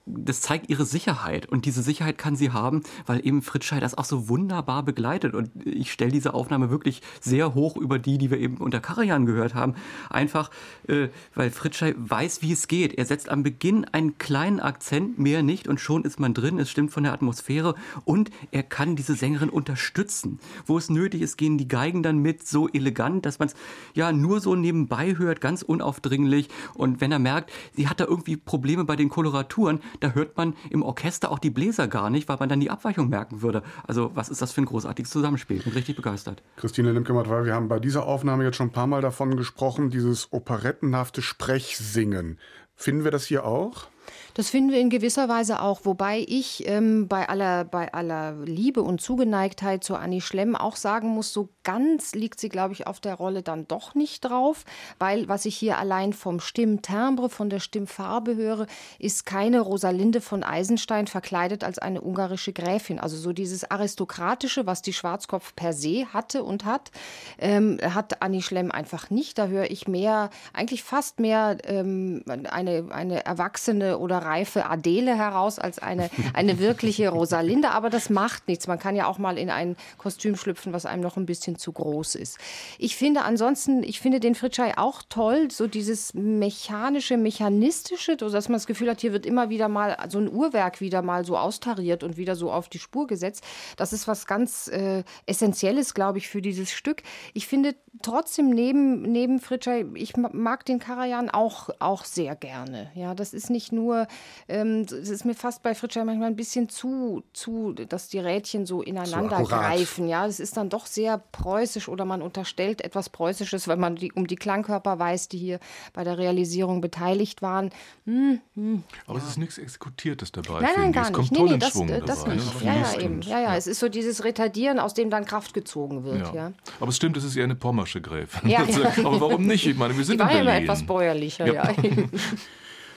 das 0.07 0.41
zeigt 0.41 0.71
ihre 0.71 0.85
Sicherheit. 0.85 1.47
Und 1.47 1.65
diese 1.67 1.83
Sicherheit 1.83 2.17
kann 2.17 2.37
sie 2.37 2.51
haben, 2.51 2.83
weil 3.07 3.27
eben 3.27 3.43
Fritschei 3.43 3.81
das 3.81 3.99
auch 3.99 4.05
so 4.05 4.29
wunderbar 4.29 4.85
begleitet. 4.85 5.35
Und 5.35 5.51
ich 5.65 5.91
stelle 5.91 6.13
diese 6.13 6.33
Aufnahme 6.33 6.71
wirklich 6.71 7.03
sehr 7.21 7.55
hoch 7.55 7.77
über 7.77 7.99
die, 7.99 8.17
die 8.17 8.31
wir 8.31 8.39
eben 8.39 8.59
unter 8.59 8.81
Karajan 8.81 9.27
gehört 9.27 9.55
haben. 9.55 9.75
Einfach, 10.09 10.51
äh, 10.87 11.09
weil 11.35 11.51
Fritschei 11.51 11.95
weiß, 11.99 12.41
wie 12.43 12.53
es 12.53 12.69
geht. 12.69 12.95
Er 12.95 13.05
setzt 13.05 13.29
am 13.29 13.43
Beginn 13.43 13.85
einen 13.85 14.17
kleinen 14.19 14.61
Akzent, 14.61 15.19
mehr 15.19 15.43
nicht, 15.43 15.67
und 15.67 15.81
schon 15.81 16.05
ist 16.05 16.21
man 16.21 16.35
drin. 16.35 16.61
Es 16.61 16.71
stimmt 16.71 16.93
von 16.93 17.03
der 17.03 17.13
Atmosphäre. 17.13 17.75
Und 18.05 18.31
er 18.53 18.63
kann 18.63 18.95
diese 18.95 19.17
Sängerin 19.17 19.51
unterstützen. 19.51 20.39
Wo 20.67 20.79
es 20.79 20.89
nötig 20.89 21.21
ist, 21.21 21.37
gehen 21.37 21.59
die 21.59 21.69
Geigen 21.69 22.05
dann 22.05 22.19
mit 22.19 22.47
so 22.47 22.69
elegant, 22.69 23.27
dass 23.27 23.41
man 23.41 23.49
es 23.49 23.55
ja 23.95 24.13
nur 24.13 24.41
so 24.41 24.55
nebenbei 24.55 25.17
hört, 25.19 25.41
ganz 25.41 25.63
unaufdringlich. 25.63 26.49
Und 26.75 27.01
wenn 27.01 27.11
er 27.11 27.19
merkt, 27.19 27.51
sie 27.75 27.89
hat 27.89 27.99
da 27.99 28.05
irgendwie 28.05 28.37
Probleme 28.37 28.85
bei 28.85 28.95
den 28.95 29.09
Koloraturen, 29.09 29.81
da 30.01 30.13
hört 30.13 30.37
man 30.37 30.55
im 30.71 30.83
Orchester 30.83 31.31
auch 31.31 31.39
die 31.39 31.51
Bläser 31.51 31.89
gar 31.89 32.11
nicht, 32.11 32.29
weil 32.29 32.37
man 32.39 32.49
dann 32.49 32.61
die 32.61 32.71
Abweichung 32.71 33.09
merken 33.09 33.43
würde. 33.43 33.63
Also 33.87 34.11
was 34.15 34.29
ist 34.29 34.43
das 34.43 34.53
für 34.53 34.63
ein 34.63 34.67
großartiges 34.67 35.11
Zusammenspiel? 35.11 35.63
Bin 35.63 35.73
richtig 35.73 35.97
begeistert. 35.97 36.43
Christine 36.57 36.93
Limkemert, 36.93 37.29
weil 37.29 37.45
wir 37.45 37.55
haben 37.55 37.69
bei 37.69 37.81
dieser 37.81 38.07
Aufnahme 38.07 38.45
jetzt 38.45 38.57
schon 38.57 38.69
ein 38.69 38.73
paar 38.73 38.87
Mal 38.87 39.03
davon 39.03 39.37
gesprochen, 39.37 39.91
dieses 39.91 40.33
operettenhafte 40.33 41.23
Sprechsingen. 41.23 42.39
Finden 42.75 43.05
wir 43.05 43.11
das 43.11 43.25
hier 43.25 43.45
auch? 43.45 43.89
Das 44.37 44.51
finden 44.51 44.71
wir 44.71 44.81
in 44.81 44.91
gewisser 44.91 45.31
Weise 45.31 45.63
auch, 45.63 45.81
wobei 45.85 46.23
ich 46.29 46.69
ähm, 46.69 47.09
bei, 47.09 47.27
aller, 47.27 47.65
bei 47.65 47.95
aller 47.95 48.35
Liebe 48.45 48.83
und 48.83 49.01
Zugeneigtheit 49.01 49.83
zu 49.83 49.97
Annie 49.97 50.21
Schlemm 50.21 50.55
auch 50.55 50.77
sagen 50.77 51.09
muss, 51.09 51.33
so 51.33 51.49
ganz 51.65 52.15
liegt 52.15 52.39
sie, 52.39 52.51
glaube 52.51 52.75
ich, 52.75 52.87
auf 52.87 53.01
der 53.01 53.15
Rolle 53.15 53.43
dann 53.43 53.67
doch 53.67 53.95
nicht 53.95 54.27
drauf, 54.27 54.67
weil 54.99 55.27
was 55.27 55.47
ich 55.47 55.57
hier 55.57 55.79
allein 55.79 56.13
vom 56.13 56.41
Stimmtimbre, 56.41 57.31
von 57.31 57.49
der 57.49 57.61
Stimmfarbe 57.61 58.37
höre, 58.37 58.67
ist 58.99 59.25
keine 59.25 59.61
Rosalinde 59.61 60.21
von 60.21 60.43
Eisenstein 60.43 61.07
verkleidet 61.07 61.65
als 61.65 61.79
eine 61.79 62.03
ungarische 62.03 62.53
Gräfin. 62.53 63.01
Also 63.01 63.17
so 63.17 63.33
dieses 63.33 63.71
Aristokratische, 63.71 64.67
was 64.67 64.83
die 64.83 64.93
Schwarzkopf 64.93 65.57
per 65.57 65.73
se 65.73 66.13
hatte 66.13 66.45
und 66.45 66.67
hat, 66.67 66.91
ähm, 67.39 67.79
hat 67.83 68.21
Annie 68.21 68.43
Schlemm 68.43 68.71
einfach 68.71 69.09
nicht. 69.09 69.39
Da 69.39 69.47
höre 69.47 69.71
ich 69.71 69.89
mehr, 69.89 70.29
eigentlich 70.53 70.83
fast 70.83 71.21
mehr 71.21 71.57
ähm, 71.65 72.23
eine, 72.27 72.89
eine 72.91 73.25
erwachsene 73.25 73.97
oder 73.97 74.26
reife 74.27 74.67
Adele 74.67 75.17
heraus 75.17 75.59
als 75.59 75.79
eine, 75.79 76.11
eine 76.35 76.59
wirkliche 76.59 77.09
Rosalinde. 77.17 77.71
Aber 77.71 77.91
das 77.91 78.11
macht 78.11 78.49
nichts. 78.49 78.67
Man 78.67 78.79
kann 78.79 78.97
ja 78.97 79.07
auch 79.07 79.19
mal 79.19 79.39
in 79.39 79.51
ein 79.51 79.77
Kostüm 79.99 80.37
schlüpfen, 80.37 80.73
was 80.73 80.87
einem 80.87 81.03
noch 81.03 81.17
ein 81.17 81.27
bisschen 81.27 81.57
zu 81.57 81.73
groß 81.73 82.17
ist. 82.17 82.39
Ich 82.79 82.97
finde 82.97 83.23
ansonsten, 83.23 83.83
ich 83.83 84.01
finde 84.01 84.21
den 84.21 84.35
Fritschei 84.35 84.77
auch 84.77 85.03
toll, 85.09 85.51
so 85.51 85.67
dieses 85.67 86.15
mechanische, 86.15 87.17
mechanistische, 87.17 88.17
dass 88.17 88.49
man 88.49 88.57
das 88.57 88.67
Gefühl 88.67 88.91
hat, 88.91 89.01
hier 89.01 89.13
wird 89.13 89.27
immer 89.27 89.49
wieder 89.49 89.69
mal 89.69 89.97
so 90.09 90.19
ein 90.19 90.31
Uhrwerk 90.33 90.81
wieder 90.81 91.03
mal 91.03 91.25
so 91.25 91.39
austariert 91.39 92.03
und 92.03 92.17
wieder 92.17 92.37
so 92.37 92.51
auf 92.51 92.69
die 92.69 92.79
Spur 92.79 93.07
gesetzt. 93.07 93.45
Das 93.77 93.93
ist 93.93 94.09
was 94.09 94.27
ganz 94.27 94.69
äh, 94.69 95.05
Essentielles, 95.27 95.95
glaube 95.95 96.19
ich, 96.19 96.29
für 96.29 96.43
dieses 96.43 96.73
Stück. 96.73 97.03
Ich 97.35 97.47
finde 97.47 97.75
trotzdem 98.03 98.51
neben, 98.51 99.03
neben 99.03 99.41
Fritschei, 99.41 99.87
ich 99.95 100.17
mag 100.17 100.65
den 100.65 100.79
Karajan 100.79 101.31
auch, 101.31 101.71
auch 101.79 102.05
sehr 102.05 102.37
gerne. 102.37 102.91
Ja, 102.95 103.15
das 103.15 103.33
ist 103.33 103.51
nicht 103.51 103.73
nur 103.73 104.07
ähm, 104.49 104.83
es 104.83 105.09
ist 105.09 105.25
mir 105.25 105.35
fast 105.35 105.63
bei 105.63 105.75
Fritschei 105.75 106.05
manchmal 106.05 106.29
ein 106.29 106.37
bisschen 106.37 106.69
zu, 106.69 107.25
zu, 107.33 107.73
dass 107.73 108.09
die 108.09 108.21
Rädchen 108.21 108.65
so 108.65 108.81
ineinander 108.81 109.43
greifen. 109.43 110.09
Ja, 110.09 110.27
es 110.27 110.39
ist 110.39 110.57
dann 110.57 110.69
doch 110.69 110.87
sehr 110.87 111.19
preußisch 111.33 111.89
oder 111.89 112.05
man 112.05 112.23
unterstellt 112.23 112.83
etwas 112.83 113.09
Preußisches, 113.09 113.67
wenn 113.67 113.81
man 113.81 113.97
die, 113.97 114.13
um 114.13 114.27
die 114.27 114.37
Klangkörper 114.37 114.99
weiß, 114.99 115.29
die 115.29 115.39
hier 115.39 115.59
bei 115.93 116.05
der 116.05 116.19
Realisierung 116.19 116.81
beteiligt 116.81 117.43
waren. 117.43 117.71
Hm, 118.05 118.41
hm, 118.55 118.85
Aber 119.07 119.19
ja. 119.19 119.25
es 119.25 119.31
ist 119.31 119.39
nichts 119.39 119.59
Exekutiertes 119.59 120.31
dabei. 120.31 120.61
Nein, 120.61 120.71
nein, 120.77 120.93
gar 120.93 121.05
es 121.05 121.09
nicht. 121.09 121.17
kommt 121.17 121.33
nee, 121.33 121.53
nee, 121.53 121.59
das, 121.59 121.71
Schwung 121.73 121.89
das 121.89 122.21
dabei, 122.21 122.35
nicht. 122.35 122.63
Ja, 122.63 122.75
ja, 122.75 123.01
eben. 123.01 123.23
Ja, 123.23 123.41
ja, 123.41 123.57
es 123.57 123.67
ist 123.67 123.81
so 123.81 123.89
dieses 123.89 124.23
Retardieren, 124.23 124.79
aus 124.79 124.95
dem 124.95 125.11
dann 125.11 125.25
Kraft 125.25 125.55
gezogen 125.55 126.05
wird. 126.05 126.29
Ja. 126.29 126.35
ja. 126.35 126.53
Aber 126.79 126.91
es 126.91 126.97
stimmt, 126.97 127.17
es 127.17 127.25
ist 127.25 127.37
eher 127.37 127.45
eine 127.45 127.57
pommersche 127.57 128.01
Gräfin. 128.01 128.49
Ja, 128.49 128.63
ja. 128.65 128.93
Aber 129.05 129.21
warum 129.21 129.47
nicht? 129.47 129.67
Ich 129.67 129.77
meine, 129.77 129.97
wir 129.97 130.05
sind 130.05 130.21
die 130.21 130.23
in 130.23 130.29
war 130.29 130.29
Berlin. 130.29 130.49
immer 130.49 130.57
etwas 130.63 130.87
bäuerlicher, 130.87 131.53
ja. 131.53 131.69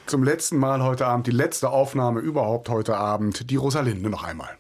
Zum 0.10 0.24
letzten 0.24 0.58
Mal 0.58 0.82
heute 0.82 1.06
Abend, 1.06 1.28
die 1.28 1.32
letzte 1.32 1.70
Aufnahme 1.70 2.20
überhaupt 2.20 2.68
heute 2.70 2.98
Abend, 2.98 3.52
die 3.52 3.58
Rosalinde 3.58 4.10
noch 4.10 4.24
einmal. 4.24 4.58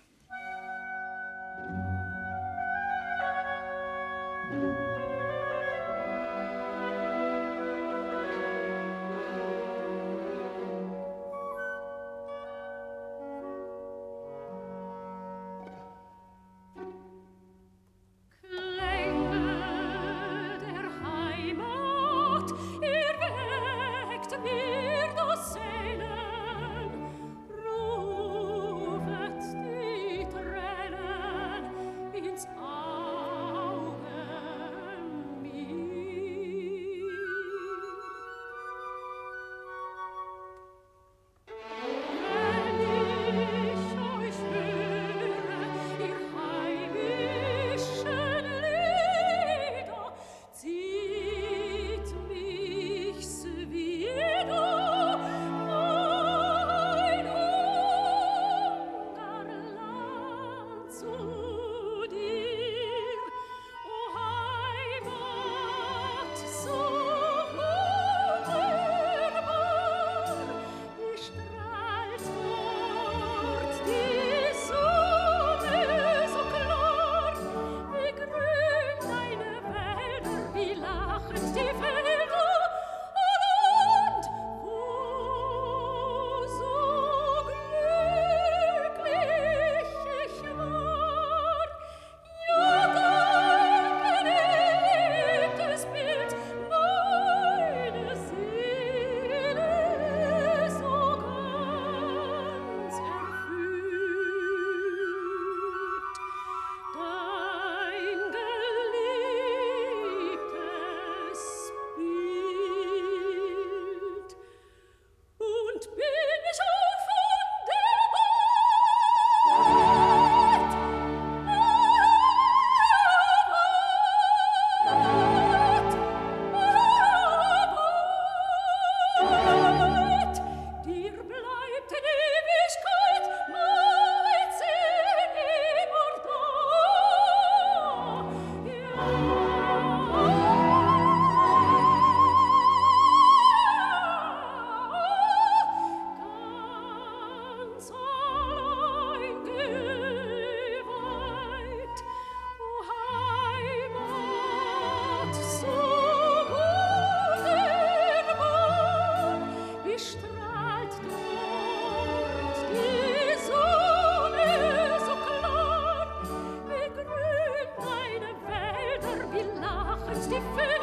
als 170.10 170.28
die 170.28 170.42
Vögel 170.56 170.79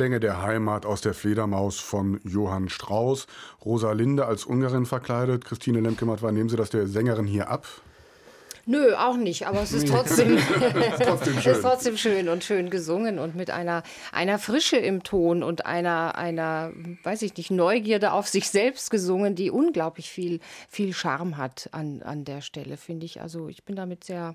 Klänge 0.00 0.18
der 0.18 0.40
Heimat 0.40 0.86
aus 0.86 1.02
der 1.02 1.12
Fledermaus 1.12 1.78
von 1.78 2.22
Johann 2.24 2.70
Strauss. 2.70 3.26
Rosalinde 3.62 4.24
als 4.24 4.46
Ungarin 4.46 4.86
verkleidet. 4.86 5.44
Christine 5.44 5.80
Lemke-Matt, 5.80 6.22
nehmen 6.22 6.48
Sie 6.48 6.56
das 6.56 6.70
der 6.70 6.86
Sängerin 6.86 7.26
hier 7.26 7.50
ab? 7.50 7.66
Nö, 8.64 8.94
auch 8.94 9.18
nicht, 9.18 9.46
aber 9.46 9.60
es 9.60 9.72
ist 9.72 9.88
trotzdem, 9.88 10.38
trotzdem 11.02 11.38
schön. 11.38 11.52
ist 11.52 11.60
trotzdem 11.60 11.98
schön 11.98 12.30
und 12.30 12.42
schön 12.42 12.70
gesungen 12.70 13.18
und 13.18 13.36
mit 13.36 13.50
einer, 13.50 13.82
einer 14.10 14.38
Frische 14.38 14.78
im 14.78 15.02
Ton 15.02 15.42
und 15.42 15.66
einer, 15.66 16.16
einer, 16.16 16.72
weiß 17.02 17.20
ich 17.20 17.36
nicht, 17.36 17.50
Neugierde 17.50 18.12
auf 18.12 18.26
sich 18.26 18.48
selbst 18.48 18.90
gesungen, 18.90 19.34
die 19.34 19.50
unglaublich 19.50 20.08
viel, 20.08 20.40
viel 20.70 20.94
Charme 20.94 21.36
hat 21.36 21.68
an, 21.72 22.00
an 22.00 22.24
der 22.24 22.40
Stelle, 22.40 22.78
finde 22.78 23.04
ich. 23.04 23.20
Also 23.20 23.48
ich 23.48 23.64
bin 23.64 23.76
damit 23.76 24.04
sehr, 24.04 24.34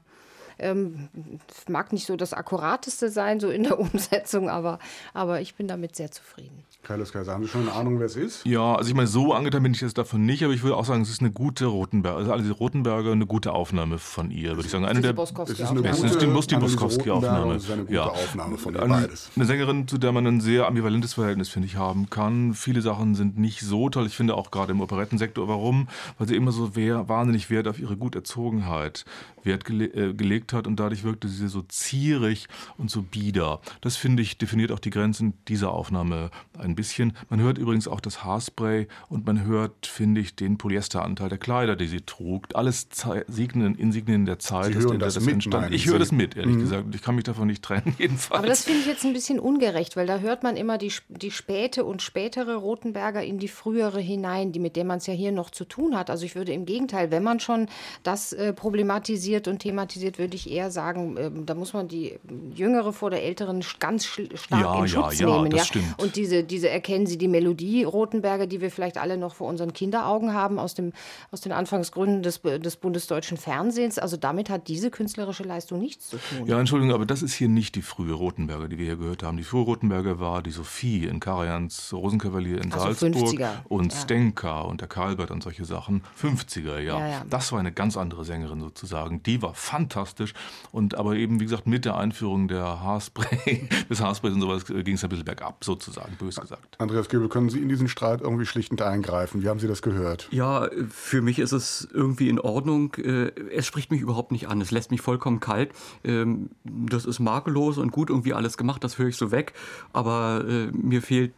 ähm, 0.60 1.10
es 1.50 1.68
mag 1.70 1.92
nicht 1.94 2.06
so 2.08 2.16
das 2.16 2.34
Akkurateste 2.34 3.10
sein, 3.10 3.40
so 3.40 3.50
in 3.50 3.64
der 3.64 3.80
Umsetzung, 3.86 4.50
aber, 4.50 4.80
aber 5.14 5.42
ich 5.42 5.56
bin 5.56 5.68
damit 5.68 5.96
sehr 5.96 6.12
zufrieden. 6.12 6.64
Kaius 6.84 7.12
Kaiser, 7.12 7.34
haben 7.34 7.44
Sie 7.44 7.50
schon 7.50 7.62
eine 7.64 7.74
Ahnung, 7.74 7.98
wer 8.00 8.06
es 8.06 8.16
ist? 8.16 8.46
Ja, 8.46 8.76
also 8.76 8.88
ich 8.90 8.96
meine, 8.96 9.08
so 9.08 9.34
angetan 9.34 9.64
bin 9.64 9.74
ich 9.74 9.82
jetzt 9.82 9.98
davon 9.98 10.24
nicht, 10.24 10.44
aber 10.44 10.54
ich 10.54 10.62
würde 10.62 10.78
auch 10.78 10.86
sagen, 10.86 11.02
es 11.02 11.10
ist 11.10 11.20
eine 11.20 11.32
gute 11.32 11.66
Rotenberger, 11.66 12.18
also 12.18 12.32
alle 12.32 12.52
Rotenberger 12.52 13.12
eine 13.12 13.26
gute 13.26 13.54
Aufnahme 13.54 13.98
von 13.98 14.30
ihr, 14.30 14.52
würde 14.52 14.66
ich 14.68 14.72
sagen. 14.72 14.86
Eine 14.86 15.02
der 15.02 15.14
Boskowski 15.14 15.54
Es 15.54 15.60
ist 15.62 15.70
eine 15.72 15.82
gute 15.82 16.06
ist 16.06 16.22
die 16.22 16.28
Musti 16.28 16.54
Anneliese 16.56 16.78
Boskowski-Aufnahme. 16.78 17.38
Rothenberger 17.46 17.50
und 17.52 17.56
Es 17.58 17.64
ist 17.64 17.72
eine 17.72 17.82
gute 17.82 17.94
Ja. 17.96 18.04
Aufnahme 18.06 18.58
von 18.60 18.76
ihr 18.76 18.84
Eine, 18.84 18.94
beides. 18.94 19.32
eine 19.36 19.46
Sängerin, 19.46 19.88
zu 19.88 19.98
der 19.98 20.12
man 20.12 20.28
ein 20.28 20.42
sehr 20.42 20.68
ambivalentes 20.68 21.16
Verhältnis, 21.16 21.50
finde 21.50 21.68
ich, 21.68 21.76
haben 21.76 22.10
kann. 22.12 22.54
Viele 22.54 22.82
Sachen 22.82 23.16
sind 23.16 23.40
nicht 23.40 23.62
so 23.62 23.90
toll. 23.90 24.06
Ich 24.06 24.16
finde 24.16 24.36
auch 24.36 24.52
gerade 24.52 24.72
im 24.72 24.80
Operettensektor. 24.82 25.48
Warum? 25.48 25.88
Weil 26.20 26.28
sie 26.28 26.36
immer 26.36 26.52
so 26.52 26.76
wer, 26.76 27.10
wahnsinnig 27.10 27.50
Wert 27.50 27.68
auf 27.68 27.80
ihre 27.80 27.98
Guterzogenheit 27.98 29.06
Wert 29.46 29.66
gele 29.66 29.86
äh, 29.86 30.14
gelegt 30.14 30.54
hat 30.54 30.68
und 30.68 30.80
dadurch 30.80 31.04
wirkte 31.04 31.28
sie 31.28 31.48
so 31.48 31.62
zierig 31.64 32.48
und 32.78 32.90
so 32.92 33.02
bieder. 33.02 33.62
Das 33.82 33.96
finde 33.98 34.24
ich 34.24 34.38
definiert 34.38 34.72
auch 34.72 34.80
die 34.80 34.90
Grenzen 34.90 35.34
dieser 35.48 35.72
Aufnahme 35.72 36.32
ein 36.58 36.76
bisschen. 36.76 37.14
Man 37.30 37.40
hört 37.40 37.58
übrigens 37.58 37.88
auch 37.88 38.00
das 38.00 38.24
Haarspray 38.24 38.88
und 39.10 39.26
man 39.26 39.44
hört, 39.46 39.86
finde 39.88 40.22
ich, 40.22 40.36
den 40.36 40.58
Polyesteranteil 40.58 41.30
der 41.30 41.38
Kleider, 41.38 41.76
die 41.76 41.88
sie 41.88 42.02
trug. 42.02 42.48
Alles 42.54 42.88
Signien, 43.28 43.76
Insignien 43.76 44.26
der 44.26 44.40
Zeit. 44.40 44.74
Sie 44.74 44.80
hören 44.80 45.00
der 45.00 45.08
das 45.10 45.20
mit, 45.20 45.46
Ich 45.72 45.86
höre 45.88 46.00
das 46.00 46.12
mit, 46.12 46.36
ehrlich 46.36 46.56
Mhm. 46.56 46.60
gesagt. 46.62 46.96
Ich 46.96 47.02
kann 47.02 47.16
mich 47.16 47.24
davon 47.26 47.48
nicht 47.48 47.64
trennen, 47.64 47.96
jedenfalls. 48.00 48.40
Aber 48.40 48.48
das 48.48 48.64
finde 48.64 48.82
ich 48.82 48.88
jetzt 48.88 49.04
ein 49.06 49.14
bisschen 49.14 49.40
ungerecht, 49.40 49.96
weil 49.98 50.08
da 50.08 50.20
hört 50.20 50.44
man 50.44 50.56
immer 50.58 50.78
die, 50.78 50.92
die 51.10 51.32
späte 51.32 51.84
und 51.86 52.02
spätere 52.02 52.56
Rotenberger 52.56 53.24
in 53.24 53.38
die 53.40 53.48
frühere 53.48 54.00
hinein, 54.00 54.52
die 54.52 54.60
mit 54.60 54.76
der 54.76 54.86
man 54.86 54.98
es 54.98 55.08
ja 55.08 55.14
hier 55.14 55.32
noch 55.32 55.50
zu 55.50 55.66
tun 55.66 55.98
hat. 55.98 56.10
Also 56.10 56.26
ich 56.26 56.36
würde 56.36 56.54
im 56.54 56.66
Gegenteil, 56.66 57.12
wenn 57.12 57.24
man 57.24 57.40
schon 57.40 57.68
das 58.04 58.32
äh, 58.34 58.54
problematisiert 58.54 59.35
und 59.48 59.60
thematisiert, 59.60 60.18
würde 60.18 60.36
ich 60.36 60.50
eher 60.50 60.72
sagen, 60.72 61.16
ähm, 61.20 61.46
da 61.46 61.54
muss 61.54 61.74
man 61.74 61.88
die 61.88 62.18
jüngere 62.56 62.94
vor 62.94 63.10
der 63.10 63.24
älteren 63.24 63.64
ganz 63.80 64.06
stark 64.06 64.30
Ja, 64.50 64.80
in 64.80 64.88
Schutz 64.88 65.20
ja, 65.20 65.28
nehmen. 65.28 65.50
das 65.50 65.60
ja? 65.60 65.66
stimmt. 65.66 66.00
Und 66.00 66.16
diese, 66.16 66.44
diese 66.44 66.70
erkennen 66.70 67.06
Sie 67.06 67.18
die 67.18 67.28
Melodie 67.28 67.84
Rotenberger, 67.84 68.48
die 68.48 68.62
wir 68.62 68.72
vielleicht 68.72 68.98
alle 68.98 69.18
noch 69.18 69.36
vor 69.36 69.48
unseren 69.48 69.74
Kinderaugen 69.74 70.34
haben 70.34 70.58
aus, 70.60 70.74
dem, 70.74 70.94
aus 71.32 71.42
den 71.42 71.52
Anfangsgründen 71.52 72.24
des, 72.24 72.42
des 72.42 72.76
bundesdeutschen 72.78 73.38
Fernsehens. 73.38 74.00
Also 74.00 74.18
damit 74.18 74.50
hat 74.50 74.68
diese 74.68 74.90
künstlerische 74.90 75.44
Leistung 75.44 75.80
nichts 75.80 76.10
zu 76.10 76.18
tun. 76.18 76.48
Ja, 76.48 76.60
Entschuldigung, 76.60 76.94
aber 76.94 77.06
das 77.06 77.22
ist 77.22 77.34
hier 77.34 77.50
nicht 77.50 77.76
die 77.76 77.82
frühe 77.82 78.14
Rotenberger, 78.14 78.68
die 78.68 78.78
wir 78.78 78.86
hier 78.86 78.96
gehört 78.98 79.24
haben. 79.24 79.38
Die 79.38 79.44
frühe 79.44 79.64
Rotenberger 79.64 80.20
war 80.20 80.42
die 80.42 80.52
Sophie 80.52 81.06
in 81.06 81.20
Karajan,s 81.20 81.94
Rosenkavalier 81.94 82.62
in 82.62 82.72
Also 82.72 82.86
Salzburg 82.94 83.16
50er, 83.16 83.50
und 83.68 83.94
ja. 83.94 84.00
Stenka 84.00 84.62
und 84.62 84.82
der 84.82 84.88
Karlbert 84.88 85.32
und 85.32 85.44
solche 85.44 85.66
Sachen. 85.66 86.04
50er, 86.22 86.80
ja. 86.80 87.00
Ja, 87.00 87.08
ja. 87.08 87.26
Das 87.30 87.52
war 87.52 87.60
eine 87.60 87.72
ganz 87.72 87.98
andere 87.98 88.24
Sängerin 88.26 88.60
sozusagen. 88.62 89.22
Die 89.26 89.42
war 89.42 89.54
fantastisch 89.54 90.34
und 90.72 90.96
aber 90.96 91.16
eben, 91.16 91.40
wie 91.40 91.46
gesagt, 91.46 91.68
mit 91.68 91.86
der 91.86 91.98
Einführung 91.98 92.48
der 92.48 92.82
Haarspray, 92.82 93.68
des 93.90 94.02
Haarsprays 94.02 94.34
und 94.34 94.42
sowas 94.42 94.70
äh, 94.70 94.84
ging 94.84 94.96
es 94.96 95.04
ein 95.04 95.10
bisschen 95.10 95.26
bergab, 95.26 95.64
sozusagen, 95.64 96.16
bös 96.18 96.36
gesagt. 96.40 96.76
Andreas 96.80 97.10
Göbel, 97.10 97.30
können 97.30 97.50
Sie 97.50 97.60
in 97.60 97.70
diesen 97.70 97.88
Streit 97.88 98.22
irgendwie 98.22 98.46
schlichtend 98.46 98.82
eingreifen? 98.82 99.42
Wie 99.44 99.50
haben 99.50 99.60
Sie 99.60 99.68
das 99.68 99.82
gehört? 99.82 100.28
Ja, 100.32 100.70
für 100.90 101.22
mich 101.22 101.40
ist 101.40 101.52
es 101.52 101.88
irgendwie 101.94 102.30
in 102.30 102.40
Ordnung. 102.40 102.94
Äh, 102.96 103.32
Es 103.56 103.66
spricht 103.66 103.92
mich 103.92 104.02
überhaupt 104.02 104.32
nicht 104.32 104.48
an. 104.48 104.62
Es 104.62 104.72
lässt 104.72 104.92
mich 104.92 105.02
vollkommen 105.02 105.40
kalt. 105.40 105.72
Ähm, 106.04 106.50
Das 106.64 107.06
ist 107.06 107.20
makellos 107.20 107.78
und 107.78 107.92
gut 107.92 108.10
irgendwie 108.10 108.34
alles 108.34 108.58
gemacht. 108.58 108.84
Das 108.84 108.98
höre 108.98 109.08
ich 109.08 109.18
so 109.18 109.32
weg. 109.32 109.54
Aber 109.94 110.44
äh, 110.48 110.68
mir 110.72 111.02
fehlt 111.02 111.34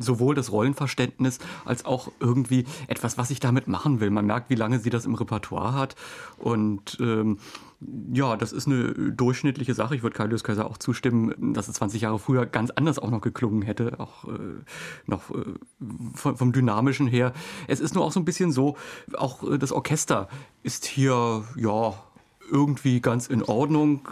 sowohl 0.00 0.34
das 0.34 0.50
Rollenverständnis 0.52 1.38
als 1.64 1.84
auch 1.84 2.10
irgendwie 2.20 2.64
etwas, 2.88 3.18
was 3.18 3.30
ich 3.30 3.40
damit 3.40 3.68
machen 3.68 4.00
will. 4.00 4.10
Man 4.10 4.26
merkt, 4.26 4.50
wie 4.50 4.54
lange 4.54 4.78
sie 4.78 4.90
das 4.90 5.04
im 5.06 5.14
Repertoire 5.14 5.74
hat. 5.74 5.94
Und 6.38 6.95
ähm, 7.00 7.38
ja, 8.12 8.36
das 8.36 8.52
ist 8.52 8.66
eine 8.66 8.94
durchschnittliche 9.12 9.74
Sache. 9.74 9.94
Ich 9.94 10.02
würde 10.02 10.16
Kaius 10.16 10.44
Kaiser 10.44 10.66
auch 10.66 10.78
zustimmen, 10.78 11.52
dass 11.54 11.68
es 11.68 11.74
20 11.74 12.00
Jahre 12.02 12.18
früher 12.18 12.46
ganz 12.46 12.70
anders 12.70 12.98
auch 12.98 13.10
noch 13.10 13.20
geklungen 13.20 13.62
hätte, 13.62 14.00
auch 14.00 14.24
äh, 14.24 14.38
noch 15.06 15.30
äh, 15.30 15.44
vom, 16.14 16.36
vom 16.36 16.52
Dynamischen 16.52 17.06
her. 17.06 17.32
Es 17.68 17.80
ist 17.80 17.94
nur 17.94 18.04
auch 18.04 18.12
so 18.12 18.20
ein 18.20 18.24
bisschen 18.24 18.50
so, 18.52 18.76
auch 19.14 19.42
äh, 19.42 19.58
das 19.58 19.72
Orchester 19.72 20.28
ist 20.62 20.86
hier, 20.86 21.44
ja, 21.56 21.94
irgendwie 22.50 23.00
ganz 23.00 23.26
in 23.26 23.42
Ordnung. 23.42 24.08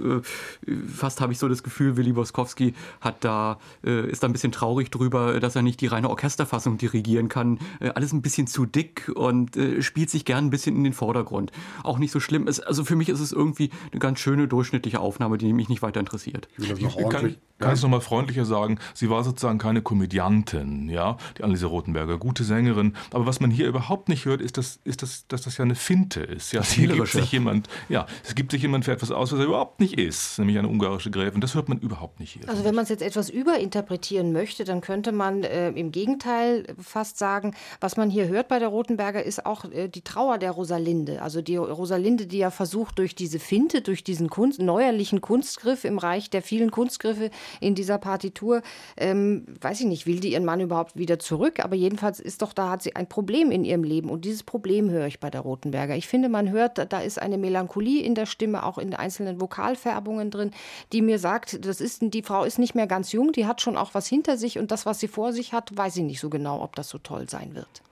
Äh, 0.67 0.71
Fast 0.89 1.21
habe 1.21 1.33
ich 1.33 1.39
so 1.39 1.49
das 1.49 1.63
Gefühl, 1.63 1.97
Willy 1.97 2.13
Boskowski 2.13 2.75
hat 3.01 3.25
da, 3.25 3.59
äh, 3.85 4.09
ist 4.11 4.23
da 4.23 4.29
ein 4.29 4.33
bisschen 4.33 4.53
traurig 4.53 4.91
drüber, 4.91 5.41
dass 5.41 5.57
er 5.57 5.63
nicht 5.63 5.81
die 5.81 5.87
reine 5.87 6.11
Orchesterfassung 6.11 6.79
dirigieren 6.79 7.29
kann. 7.29 7.59
Äh, 7.81 7.91
Alles 7.91 8.13
ein 8.13 8.23
bisschen 8.23 8.47
zu 8.47 8.67
dick 8.67 9.11
und 9.15 9.59
spielt 9.81 10.11
sich 10.11 10.25
gern 10.25 10.47
ein 10.47 10.51
bisschen 10.51 10.77
in 10.77 10.85
den 10.85 10.93
Vordergrund. 10.93 11.53
Auch 11.83 11.99
nicht 11.99 12.11
so 12.11 12.21
schlimm. 12.21 12.49
Es, 12.49 12.61
also 12.61 12.85
für 12.85 12.97
mich 12.97 13.09
ist 13.09 13.21
es 13.21 13.33
irgendwie 13.33 13.71
eine 13.93 14.01
ganz 14.01 14.19
schöne 14.21 14.49
durchschnittliche 14.49 15.01
Aufnahme, 15.01 15.39
die 15.39 15.53
mich 15.53 15.69
nicht 15.69 15.83
weiter 15.83 16.01
interessiert. 16.01 16.49
Ich 16.59 16.69
will 16.69 16.69
das 16.71 16.81
noch 16.81 16.97
Kann, 16.97 17.05
ordentlich. 17.05 17.39
kann 17.59 17.71
ich 17.71 17.77
es 17.77 17.83
nochmal 17.83 18.01
freundlicher 18.01 18.45
sagen? 18.45 18.79
Sie 18.95 19.11
war 19.11 19.23
sozusagen 19.25 19.59
keine 19.59 19.83
Komödiantin, 19.83 20.89
ja, 20.89 21.17
die 21.39 21.45
Anneliese 21.45 21.67
Rotenberger, 21.67 22.19
gute 22.19 22.45
Sängerin. 22.45 22.95
Aber 23.13 23.27
was 23.27 23.41
man 23.41 23.51
hier 23.51 23.67
überhaupt 23.69 24.09
nicht 24.09 24.25
hört, 24.25 24.41
ist, 24.41 24.59
dass, 24.59 24.81
ist 24.85 25.03
das, 25.03 25.27
dass 25.29 25.43
das 25.43 25.57
ja 25.59 25.65
eine 25.65 25.75
Finte 25.75 26.21
ist. 26.21 26.53
Ja, 26.53 26.63
hier 26.63 26.89
gibt 26.89 27.09
sich 27.09 27.33
jemand, 27.33 27.69
ja, 27.89 28.07
es 28.27 28.35
gibt 28.35 28.53
sich 28.53 28.63
jemand 28.63 28.85
für 28.85 28.93
etwas 28.93 29.11
aus, 29.11 29.33
was 29.33 29.39
er 29.39 29.45
überhaupt 29.47 29.81
nicht 29.81 29.99
ist, 29.99 30.39
nämlich 30.39 30.59
eine 30.59 30.69
ungarische 30.69 31.11
Gräfin. 31.11 31.41
Das 31.41 31.55
hört 31.55 31.69
man 31.69 31.79
überhaupt 31.79 32.21
nicht 32.21 32.33
hier. 32.33 32.49
Also 32.49 32.65
wenn 32.65 32.75
man 32.75 32.85
es 32.85 32.89
jetzt 32.89 33.03
etwas 33.03 33.29
überinterpretieren 33.31 34.33
möchte, 34.33 34.65
dann 34.65 34.81
könnte 34.81 35.13
man 35.13 35.43
äh, 35.45 35.69
im 35.71 35.93
Gegenteil 35.93 36.65
fast 36.81 37.19
sagen, 37.19 37.55
was 37.81 37.97
man 37.97 38.11
hier 38.11 38.29
hört 38.29 38.49
bei 38.49 38.59
der 38.59 38.69
Rotenberger 38.69 39.23
ist 39.23 39.47
auch 39.47 39.65
äh, 39.71 39.89
die 39.89 40.03
Trauer 40.03 40.39
der 40.39 40.53
Rosalinde. 40.53 41.23
Also 41.23 41.43
die 41.43 41.57
Rosalinde, 41.57 42.27
die 42.27 42.39
ja 42.39 42.51
versucht 42.51 42.99
durch 42.99 43.15
diese 43.15 43.39
Finte, 43.39 43.83
durch 43.83 44.05
diesen 44.05 44.31
Kunst, 44.31 44.61
neuerlichen 44.61 45.21
Kunstgriff 45.21 45.85
im 45.85 45.99
Reich 45.99 46.31
der 46.31 46.43
vielen 46.43 46.71
Kunstgriffe 46.71 47.31
in 47.61 47.75
dieser 47.75 47.99
Partitur, 47.99 48.63
ähm, 48.97 49.47
weiß 49.61 49.81
ich 49.81 49.87
nicht, 49.87 50.07
will 50.07 50.21
die 50.21 50.33
ihren 50.33 50.45
Mann 50.45 50.61
überhaupt 50.61 50.97
wieder 50.97 51.19
zurück? 51.19 51.61
Aber 51.63 51.77
jedenfalls 51.77 52.21
ist 52.21 52.43
doch, 52.43 52.53
da 52.53 52.71
hat 52.71 52.83
sie 52.83 52.97
ein 52.97 53.09
Problem 53.09 53.51
in 53.51 53.65
ihrem 53.65 53.85
Leben 53.85 54.09
und 54.11 54.25
dieses 54.25 54.43
Problem 54.43 54.91
höre 54.91 55.07
ich 55.07 55.21
bei 55.21 55.31
der 55.31 55.43
Rotenberger. 55.43 55.95
Ich 55.97 56.07
finde, 56.09 56.29
man 56.29 56.51
hört, 56.51 56.79
da- 56.93 57.05
ist 57.05 57.21
eine 57.21 57.37
Melancholie 57.37 58.03
in 58.03 58.14
der 58.15 58.27
Stimme, 58.27 58.65
auch 58.65 58.79
in 58.79 58.95
einzelnen 58.95 59.41
Vokalfärbungen 59.41 60.31
drin, 60.31 60.51
die 60.93 61.03
mir 61.03 61.19
sagt, 61.19 61.65
das 61.65 61.81
ist, 61.81 62.03
die 62.03 62.23
Frau 62.23 62.45
ist 62.45 62.59
nicht 62.59 62.75
mehr 62.75 62.87
ganz 62.87 63.13
jung, 63.13 63.33
die 63.33 63.47
hat 63.47 63.61
schon 63.61 63.77
auch 63.77 63.95
was 63.95 64.07
hinter 64.07 64.37
sich 64.37 64.59
und 64.59 64.71
das, 64.71 64.87
was 64.87 65.01
sie 65.01 65.09
vor 65.09 65.33
sich 65.33 65.53
hat, 65.53 65.77
weiß 65.77 65.97
ich 65.97 66.05
nicht 66.05 66.21
so 66.21 66.31
genau, 66.31 66.63
ob 66.63 66.77
das 66.77 66.89
so 66.89 66.99
toll 66.99 67.29
sein 67.29 67.55
wird. 67.55 67.83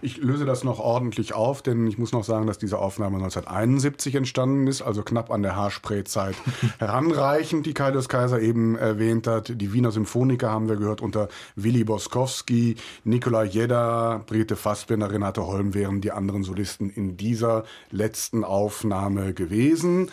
Ich 0.00 0.18
löse 0.18 0.44
das 0.44 0.64
noch 0.64 0.78
ordentlich 0.78 1.34
auf, 1.34 1.62
denn 1.62 1.86
ich 1.86 1.98
muss 1.98 2.12
noch 2.12 2.24
sagen, 2.24 2.46
dass 2.46 2.58
diese 2.58 2.78
Aufnahme 2.78 3.16
1971 3.16 4.14
entstanden 4.14 4.66
ist, 4.66 4.82
also 4.82 5.02
knapp 5.02 5.30
an 5.30 5.42
der 5.42 5.56
Haarsprayzeit 5.56 6.36
heranreichend, 6.78 7.66
die 7.66 7.74
Kaius 7.74 8.08
Kaiser 8.08 8.40
eben 8.40 8.76
erwähnt 8.76 9.26
hat. 9.26 9.60
Die 9.60 9.72
Wiener 9.72 9.90
Symphoniker 9.90 10.50
haben 10.50 10.68
wir 10.68 10.76
gehört 10.76 11.00
unter 11.00 11.28
Willi 11.56 11.84
Boskowski, 11.84 12.76
Nikolai 13.04 13.44
Jedda, 13.44 14.22
Brigitte 14.26 14.56
Fassbinder, 14.56 15.10
Renate 15.10 15.46
Holm 15.46 15.74
wären 15.74 16.00
die 16.00 16.12
anderen 16.12 16.44
Solisten 16.44 16.90
in 16.90 17.16
dieser 17.16 17.64
letzten 17.90 18.44
Aufnahme 18.44 19.34
gewesen. 19.34 20.10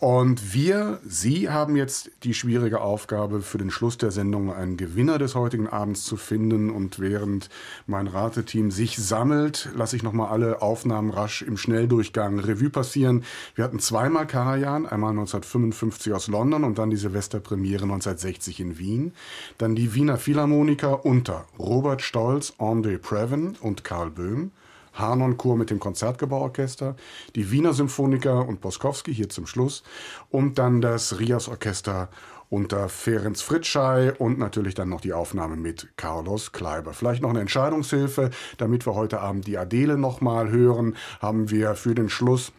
Und 0.00 0.54
wir, 0.54 0.98
Sie 1.04 1.50
haben 1.50 1.76
jetzt 1.76 2.10
die 2.22 2.32
schwierige 2.32 2.80
Aufgabe, 2.80 3.42
für 3.42 3.58
den 3.58 3.70
Schluss 3.70 3.98
der 3.98 4.10
Sendung 4.10 4.50
einen 4.50 4.78
Gewinner 4.78 5.18
des 5.18 5.34
heutigen 5.34 5.68
Abends 5.68 6.04
zu 6.04 6.16
finden. 6.16 6.70
Und 6.70 7.00
während 7.00 7.50
mein 7.86 8.06
Rateteam 8.06 8.70
sich 8.70 8.96
sammelt, 8.96 9.68
lasse 9.76 9.96
ich 9.96 10.02
nochmal 10.02 10.30
alle 10.30 10.62
Aufnahmen 10.62 11.10
rasch 11.10 11.42
im 11.42 11.58
Schnelldurchgang 11.58 12.38
Revue 12.38 12.70
passieren. 12.70 13.24
Wir 13.54 13.62
hatten 13.62 13.78
zweimal 13.78 14.26
Karajan, 14.26 14.86
einmal 14.86 15.10
1955 15.10 16.14
aus 16.14 16.28
London 16.28 16.64
und 16.64 16.78
dann 16.78 16.88
die 16.88 16.96
Silvesterpremiere 16.96 17.82
1960 17.82 18.58
in 18.58 18.78
Wien. 18.78 19.12
Dann 19.58 19.74
die 19.74 19.94
Wiener 19.94 20.16
Philharmoniker 20.16 21.04
unter 21.04 21.44
Robert 21.58 22.00
Stolz, 22.00 22.54
André 22.58 22.96
Previn 22.96 23.54
und 23.60 23.84
Karl 23.84 24.10
Böhm. 24.10 24.52
Hanon-Chor 24.94 25.56
mit 25.56 25.70
dem 25.70 25.80
Konzertgebauorchester, 25.80 26.96
die 27.34 27.50
Wiener 27.50 27.72
Symphoniker 27.72 28.46
und 28.46 28.60
Boskowski 28.60 29.14
hier 29.14 29.28
zum 29.28 29.46
Schluss 29.46 29.82
und 30.30 30.58
dann 30.58 30.80
das 30.80 31.18
Rias-Orchester 31.18 32.08
unter 32.50 32.88
Ferenc 32.88 33.38
Fritschei 33.38 34.12
und 34.12 34.38
natürlich 34.38 34.74
dann 34.74 34.88
noch 34.88 35.00
die 35.00 35.12
Aufnahme 35.12 35.56
mit 35.56 35.96
Carlos 35.96 36.52
Kleiber. 36.52 36.92
Vielleicht 36.92 37.22
noch 37.22 37.30
eine 37.30 37.40
Entscheidungshilfe, 37.40 38.30
damit 38.58 38.86
wir 38.86 38.94
heute 38.94 39.20
Abend 39.20 39.46
die 39.46 39.56
Adele 39.56 39.96
nochmal 39.96 40.50
hören, 40.50 40.96
haben 41.20 41.50
wir 41.50 41.76
für 41.76 41.94
den 41.94 42.08
Schluss 42.08 42.52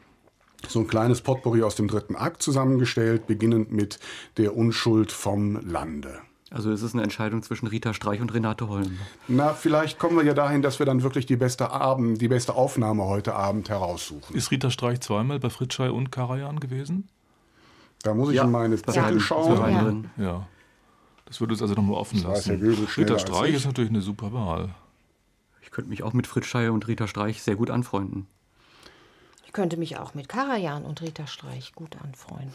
so 0.67 0.79
ein 0.79 0.87
kleines 0.87 1.21
Potpourri 1.21 1.63
aus 1.63 1.75
dem 1.75 1.87
dritten 1.87 2.15
Akt 2.15 2.41
zusammengestellt, 2.41 3.27
beginnend 3.27 3.71
mit 3.71 3.99
Der 4.37 4.55
Unschuld 4.55 5.11
vom 5.11 5.59
Lande. 5.65 6.21
Also 6.53 6.69
ist 6.71 6.81
es 6.81 6.93
eine 6.93 7.01
Entscheidung 7.03 7.41
zwischen 7.43 7.67
Rita 7.67 7.93
Streich 7.93 8.19
und 8.19 8.33
Renate 8.33 8.67
Holm. 8.67 8.97
Na, 9.29 9.53
vielleicht 9.53 9.97
kommen 9.99 10.17
wir 10.17 10.25
ja 10.25 10.33
dahin, 10.33 10.61
dass 10.61 10.79
wir 10.79 10.85
dann 10.85 11.01
wirklich 11.01 11.25
die 11.25 11.37
beste 11.37 11.71
Abend, 11.71 12.21
die 12.21 12.27
beste 12.27 12.55
Aufnahme 12.55 13.05
heute 13.05 13.33
Abend 13.35 13.69
heraussuchen. 13.69 14.35
Ist 14.35 14.51
Rita 14.51 14.69
Streich 14.69 14.99
zweimal 14.99 15.39
bei 15.39 15.49
Fritschei 15.49 15.89
und 15.89 16.11
Karajan 16.11 16.59
gewesen? 16.59 17.07
Da 18.03 18.13
muss 18.13 18.29
ich 18.29 18.35
Ja, 18.35 18.43
in 18.43 18.51
meine 18.51 18.75
das 18.75 18.93
Zettel 18.93 19.19
schauen. 19.21 20.09
Ja. 20.17 20.23
Ja. 20.23 20.47
Das 21.25 21.39
würde 21.39 21.53
uns 21.53 21.61
also 21.61 21.73
nochmal 21.73 21.95
offen 21.95 22.21
Das 22.21 22.47
lassen. 22.47 22.85
Rita 22.97 23.17
Streich 23.17 23.51
ich. 23.51 23.55
ist 23.55 23.65
natürlich 23.65 23.91
eine 23.91 24.01
super 24.01 24.33
Wahl. 24.33 24.75
Ich 25.61 25.71
könnte 25.71 25.89
mich 25.89 26.03
auch 26.03 26.11
mit 26.11 26.27
Fritz 26.27 26.47
Scheier 26.47 26.73
und 26.73 26.85
Rita 26.89 27.07
Streich 27.07 27.41
sehr 27.41 27.55
gut 27.55 27.69
anfreunden. 27.69 28.27
Ich 29.45 29.53
könnte 29.53 29.77
mich 29.77 29.97
auch 29.97 30.13
mit 30.13 30.27
Karajan 30.27 30.83
und 30.83 31.01
Rita 31.01 31.27
Streich 31.27 31.73
gut 31.75 31.95
anfreunden. 32.03 32.51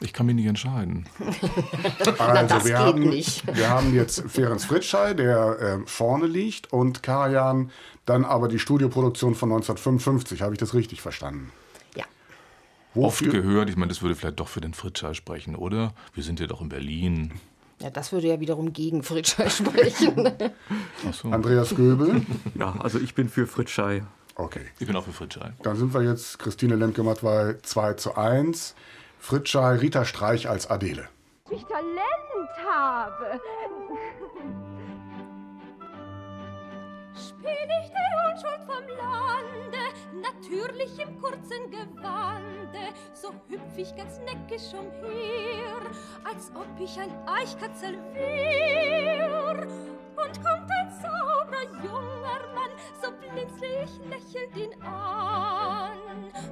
Ich 0.00 0.12
kann 0.12 0.26
mich 0.26 0.36
nicht 0.36 0.46
entscheiden. 0.46 1.06
Also 2.18 2.48
das 2.48 2.64
wir, 2.64 2.70
geht 2.70 2.78
haben, 2.78 3.00
nicht. 3.00 3.56
wir 3.56 3.68
haben 3.68 3.94
jetzt 3.94 4.22
Ferenc 4.28 4.60
Fritschei, 4.60 5.14
der 5.14 5.58
äh, 5.60 5.86
vorne 5.86 6.26
liegt, 6.26 6.72
und 6.72 7.02
Karajan, 7.02 7.70
dann 8.06 8.24
aber 8.24 8.48
die 8.48 8.58
Studioproduktion 8.58 9.34
von 9.34 9.50
1955. 9.50 10.42
Habe 10.42 10.54
ich 10.54 10.58
das 10.58 10.74
richtig 10.74 11.00
verstanden? 11.02 11.50
Ja. 11.96 12.04
Oft 12.94 13.20
Wofür? 13.22 13.32
gehört, 13.32 13.70
ich 13.70 13.76
meine, 13.76 13.88
das 13.88 14.02
würde 14.02 14.14
vielleicht 14.14 14.40
doch 14.40 14.48
für 14.48 14.60
den 14.60 14.74
Fritschei 14.74 15.14
sprechen, 15.14 15.56
oder? 15.56 15.92
Wir 16.14 16.22
sind 16.22 16.40
ja 16.40 16.46
doch 16.46 16.60
in 16.60 16.68
Berlin. 16.68 17.32
Ja, 17.80 17.90
das 17.90 18.12
würde 18.12 18.28
ja 18.28 18.40
wiederum 18.40 18.72
gegen 18.72 19.02
Fritschei 19.02 19.48
sprechen. 19.50 20.30
Ach 21.08 21.14
so. 21.14 21.30
Andreas 21.30 21.74
Göbel. 21.74 22.22
Ja, 22.58 22.74
also 22.80 22.98
ich 22.98 23.14
bin 23.14 23.28
für 23.28 23.46
Fritz 23.46 23.70
Schei. 23.70 24.02
Okay. 24.34 24.60
Ich 24.78 24.86
bin 24.86 24.96
auch 24.96 25.04
für 25.04 25.12
Fritschei. 25.12 25.52
Dann 25.62 25.76
sind 25.76 25.92
wir 25.92 26.02
jetzt, 26.02 26.38
Christine 26.38 26.76
Lemke-Matt 26.76 27.22
bei 27.22 27.56
2 27.62 27.94
zu 27.94 28.16
1. 28.16 28.74
Fritschei, 29.18 29.76
Rita 29.76 30.04
Streich 30.04 30.48
als 30.48 30.70
Adele. 30.70 31.08
ich 31.50 31.64
Talent 31.64 32.66
habe. 32.66 33.40
Spiel 37.14 37.68
ich 37.82 37.90
die 37.90 38.08
Unschuld 38.30 38.62
vom 38.66 38.86
Lande, 38.96 39.82
natürlich 40.22 40.98
im 40.98 41.20
kurzen 41.20 41.70
Gewande, 41.70 42.94
so 43.12 43.32
hüpf 43.48 43.76
ich 43.76 43.94
ganz 43.96 44.20
neckisch 44.20 44.72
umher, 44.72 45.80
als 46.24 46.50
ob 46.54 46.68
ich 46.80 46.98
ein 46.98 47.12
Eichkatzel 47.26 47.98
wär. 48.14 49.66
Und 50.16 50.34
kommt 50.44 50.70
ein 50.70 50.90
sauberer 51.00 51.66
junger 51.82 52.54
Mann, 52.54 52.70
so 53.00 53.10
blinzle 53.10 53.84
ich 53.84 53.98
lächelnd 54.08 54.56
ihn 54.56 54.82
an, 54.82 55.98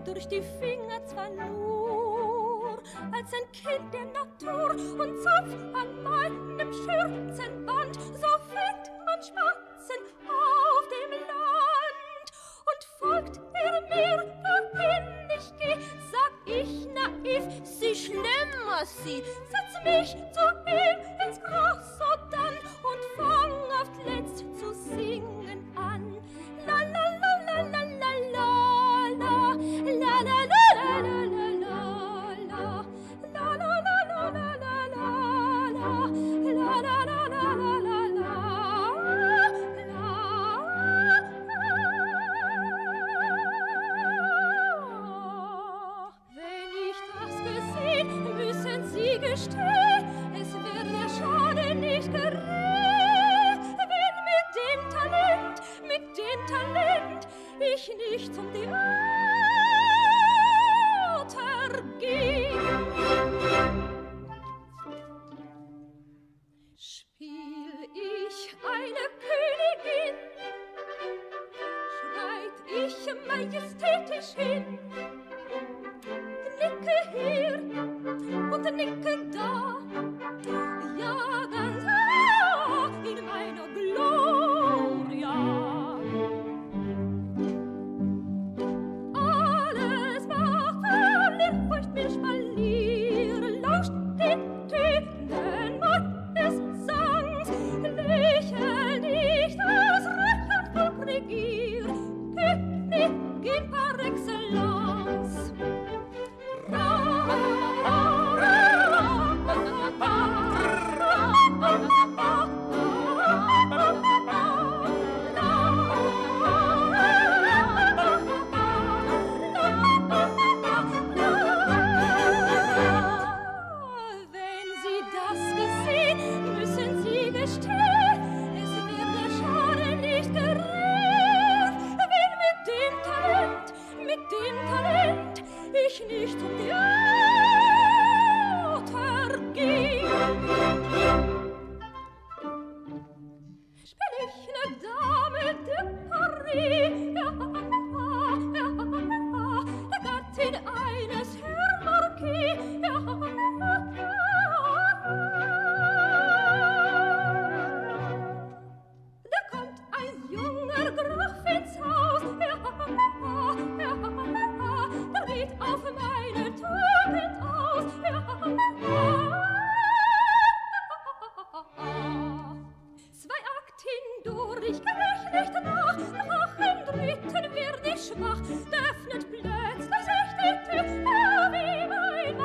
durch 0.04 0.26
die 0.28 0.42
Finger 0.60 1.04
zwar 1.04 1.30
nur, 1.30 2.25
als 3.12 3.32
ein 3.32 3.52
Kind 3.52 3.92
der 3.92 4.04
Natur. 4.06 4.70
Und 4.70 5.16
zupft 5.22 5.58
an 5.74 6.02
meinem 6.02 6.72
Schürzenband, 6.72 7.94
so 7.94 8.30
findet 8.48 8.90
man 9.04 9.22
Spatzen 9.22 10.02
auf 10.26 10.84
dem 10.94 11.12
Land. 11.30 12.26
Und 12.66 12.82
folgt 12.98 13.40
er 13.54 13.80
mir, 13.82 14.18
wohin 14.42 15.30
ich 15.36 15.52
geh, 15.58 15.76
sag 16.10 16.32
ich 16.46 16.86
naiv, 16.88 17.44
sie 17.64 17.94
schlimm 17.94 18.68
als 18.70 18.96
sie, 19.04 19.22
setz 19.50 19.84
mich 19.84 20.16
zu 20.32 20.44
ihm 20.66 21.26
ins 21.26 21.40
Gras 21.40 21.98
sodann 21.98 22.56
und 22.82 23.02
fang 23.16 23.52
auf 23.80 23.90
letzt 24.04 24.44
zu 24.58 24.74
singen 24.74 25.35
from 58.36 58.52
the. 58.52 58.85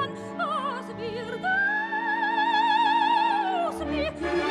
was 0.10 0.88
wir 0.98 1.38
da 1.42 1.56
aus 3.68 3.80
mir 3.86 4.51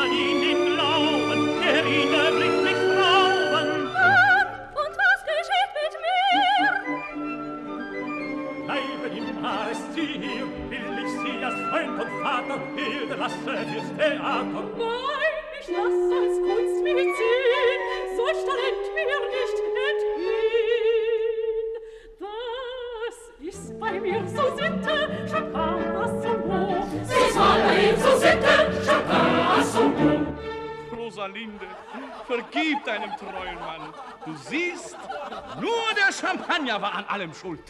Rosalinde, 31.41 31.67
vergib 32.27 32.83
deinem 32.85 33.11
treuen 33.17 33.59
Mann. 33.59 33.93
Du 34.25 34.33
siehst, 34.35 34.97
nur 35.59 35.71
der 35.95 36.13
Champagner 36.13 36.81
war 36.81 36.93
an 36.95 37.05
allem 37.05 37.33
schuld. 37.33 37.61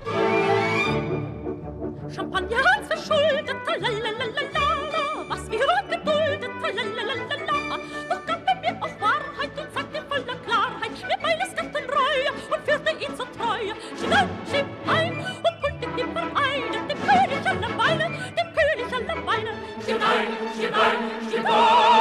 Champagner 2.14 2.58
hat's 2.58 2.88
verschuldet, 2.88 3.56
lalalala, 3.80 5.26
was 5.28 5.50
wir 5.50 5.60
geduldet, 5.90 6.52
lalalala. 6.62 7.80
Doch 8.10 8.26
gab 8.26 8.42
er 8.46 8.56
mir 8.56 8.78
auch 8.82 9.02
Wahrheit 9.02 9.52
und 9.58 9.74
sagte 9.74 10.02
voller 10.10 10.36
Klarheit, 10.46 10.92
mir 11.08 11.18
meines 11.22 11.56
Gatten 11.56 11.90
Reue 11.90 12.32
und 12.52 12.66
führte 12.66 12.92
ihn 12.92 13.16
zur 13.16 13.32
Treue. 13.34 13.74
Ein, 14.12 14.30
schieb 14.52 14.66
ein 14.88 15.18
und 15.18 15.62
pullte 15.62 16.02
ihm 16.02 16.12
vereinen, 16.12 16.88
dem 16.90 16.98
König 17.08 17.48
aller 17.48 17.70
Beine, 17.78 18.06
dem 18.38 18.48
König 18.54 18.94
aller 18.94 19.22
Beine. 19.22 19.52
Schieb 19.86 19.96
ein, 19.96 20.28
schieb 20.58 20.76
ein, 20.76 21.32
schieb 21.32 21.46
ein. 21.46 22.01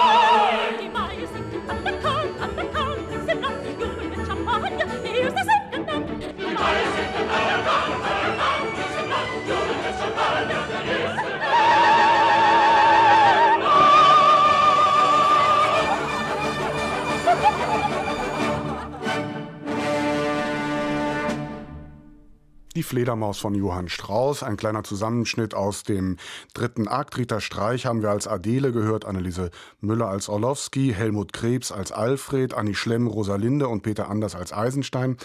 Die 22.80 22.84
Fledermaus 22.84 23.38
von 23.38 23.54
Johann 23.54 23.90
Strauss, 23.90 24.42
ein 24.42 24.56
kleiner 24.56 24.82
Zusammenschnitt 24.84 25.52
aus 25.52 25.82
dem 25.82 26.16
dritten 26.54 26.88
Akt. 26.88 27.18
Rita 27.18 27.38
Streich 27.38 27.84
haben 27.84 28.00
wir 28.00 28.08
als 28.08 28.26
Adele 28.26 28.72
gehört, 28.72 29.04
Anneliese 29.04 29.50
Müller 29.80 30.08
als 30.08 30.30
Orlowski, 30.30 30.94
Helmut 30.96 31.34
Krebs 31.34 31.72
als 31.72 31.92
Alfred, 31.92 32.54
Annie 32.54 32.74
Schlemm, 32.74 33.06
Rosalinde 33.06 33.68
und 33.68 33.82
Peter 33.82 34.08
Anders 34.08 34.34
als 34.34 34.54
Eisenstein. 34.54 35.18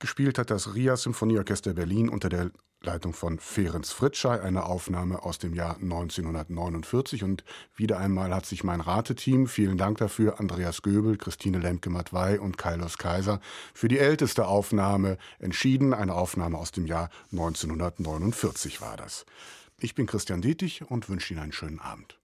Gespielt 0.00 0.36
hat 0.36 0.50
das 0.50 0.74
RIA 0.74 0.96
Symphonieorchester 0.96 1.74
Berlin 1.74 2.08
unter 2.08 2.28
der 2.28 2.50
Leitung 2.84 3.12
von 3.12 3.38
Ferenc 3.38 3.86
Fritschei, 3.86 4.40
eine 4.40 4.64
Aufnahme 4.64 5.22
aus 5.22 5.38
dem 5.38 5.54
Jahr 5.54 5.76
1949. 5.76 7.24
Und 7.24 7.44
wieder 7.74 7.98
einmal 7.98 8.34
hat 8.34 8.46
sich 8.46 8.64
mein 8.64 8.80
Rateteam, 8.80 9.46
vielen 9.46 9.78
Dank 9.78 9.98
dafür, 9.98 10.40
Andreas 10.40 10.82
Göbel, 10.82 11.16
Christine 11.16 11.58
Lemke-Matwei 11.58 12.40
und 12.40 12.58
Kailos 12.58 12.98
Kaiser, 12.98 13.40
für 13.74 13.88
die 13.88 13.98
älteste 13.98 14.46
Aufnahme 14.46 15.18
entschieden. 15.38 15.94
Eine 15.94 16.14
Aufnahme 16.14 16.58
aus 16.58 16.72
dem 16.72 16.86
Jahr 16.86 17.10
1949 17.32 18.80
war 18.80 18.96
das. 18.96 19.26
Ich 19.78 19.94
bin 19.94 20.06
Christian 20.06 20.42
Dietig 20.42 20.82
und 20.88 21.08
wünsche 21.08 21.34
Ihnen 21.34 21.42
einen 21.42 21.52
schönen 21.52 21.80
Abend. 21.80 22.21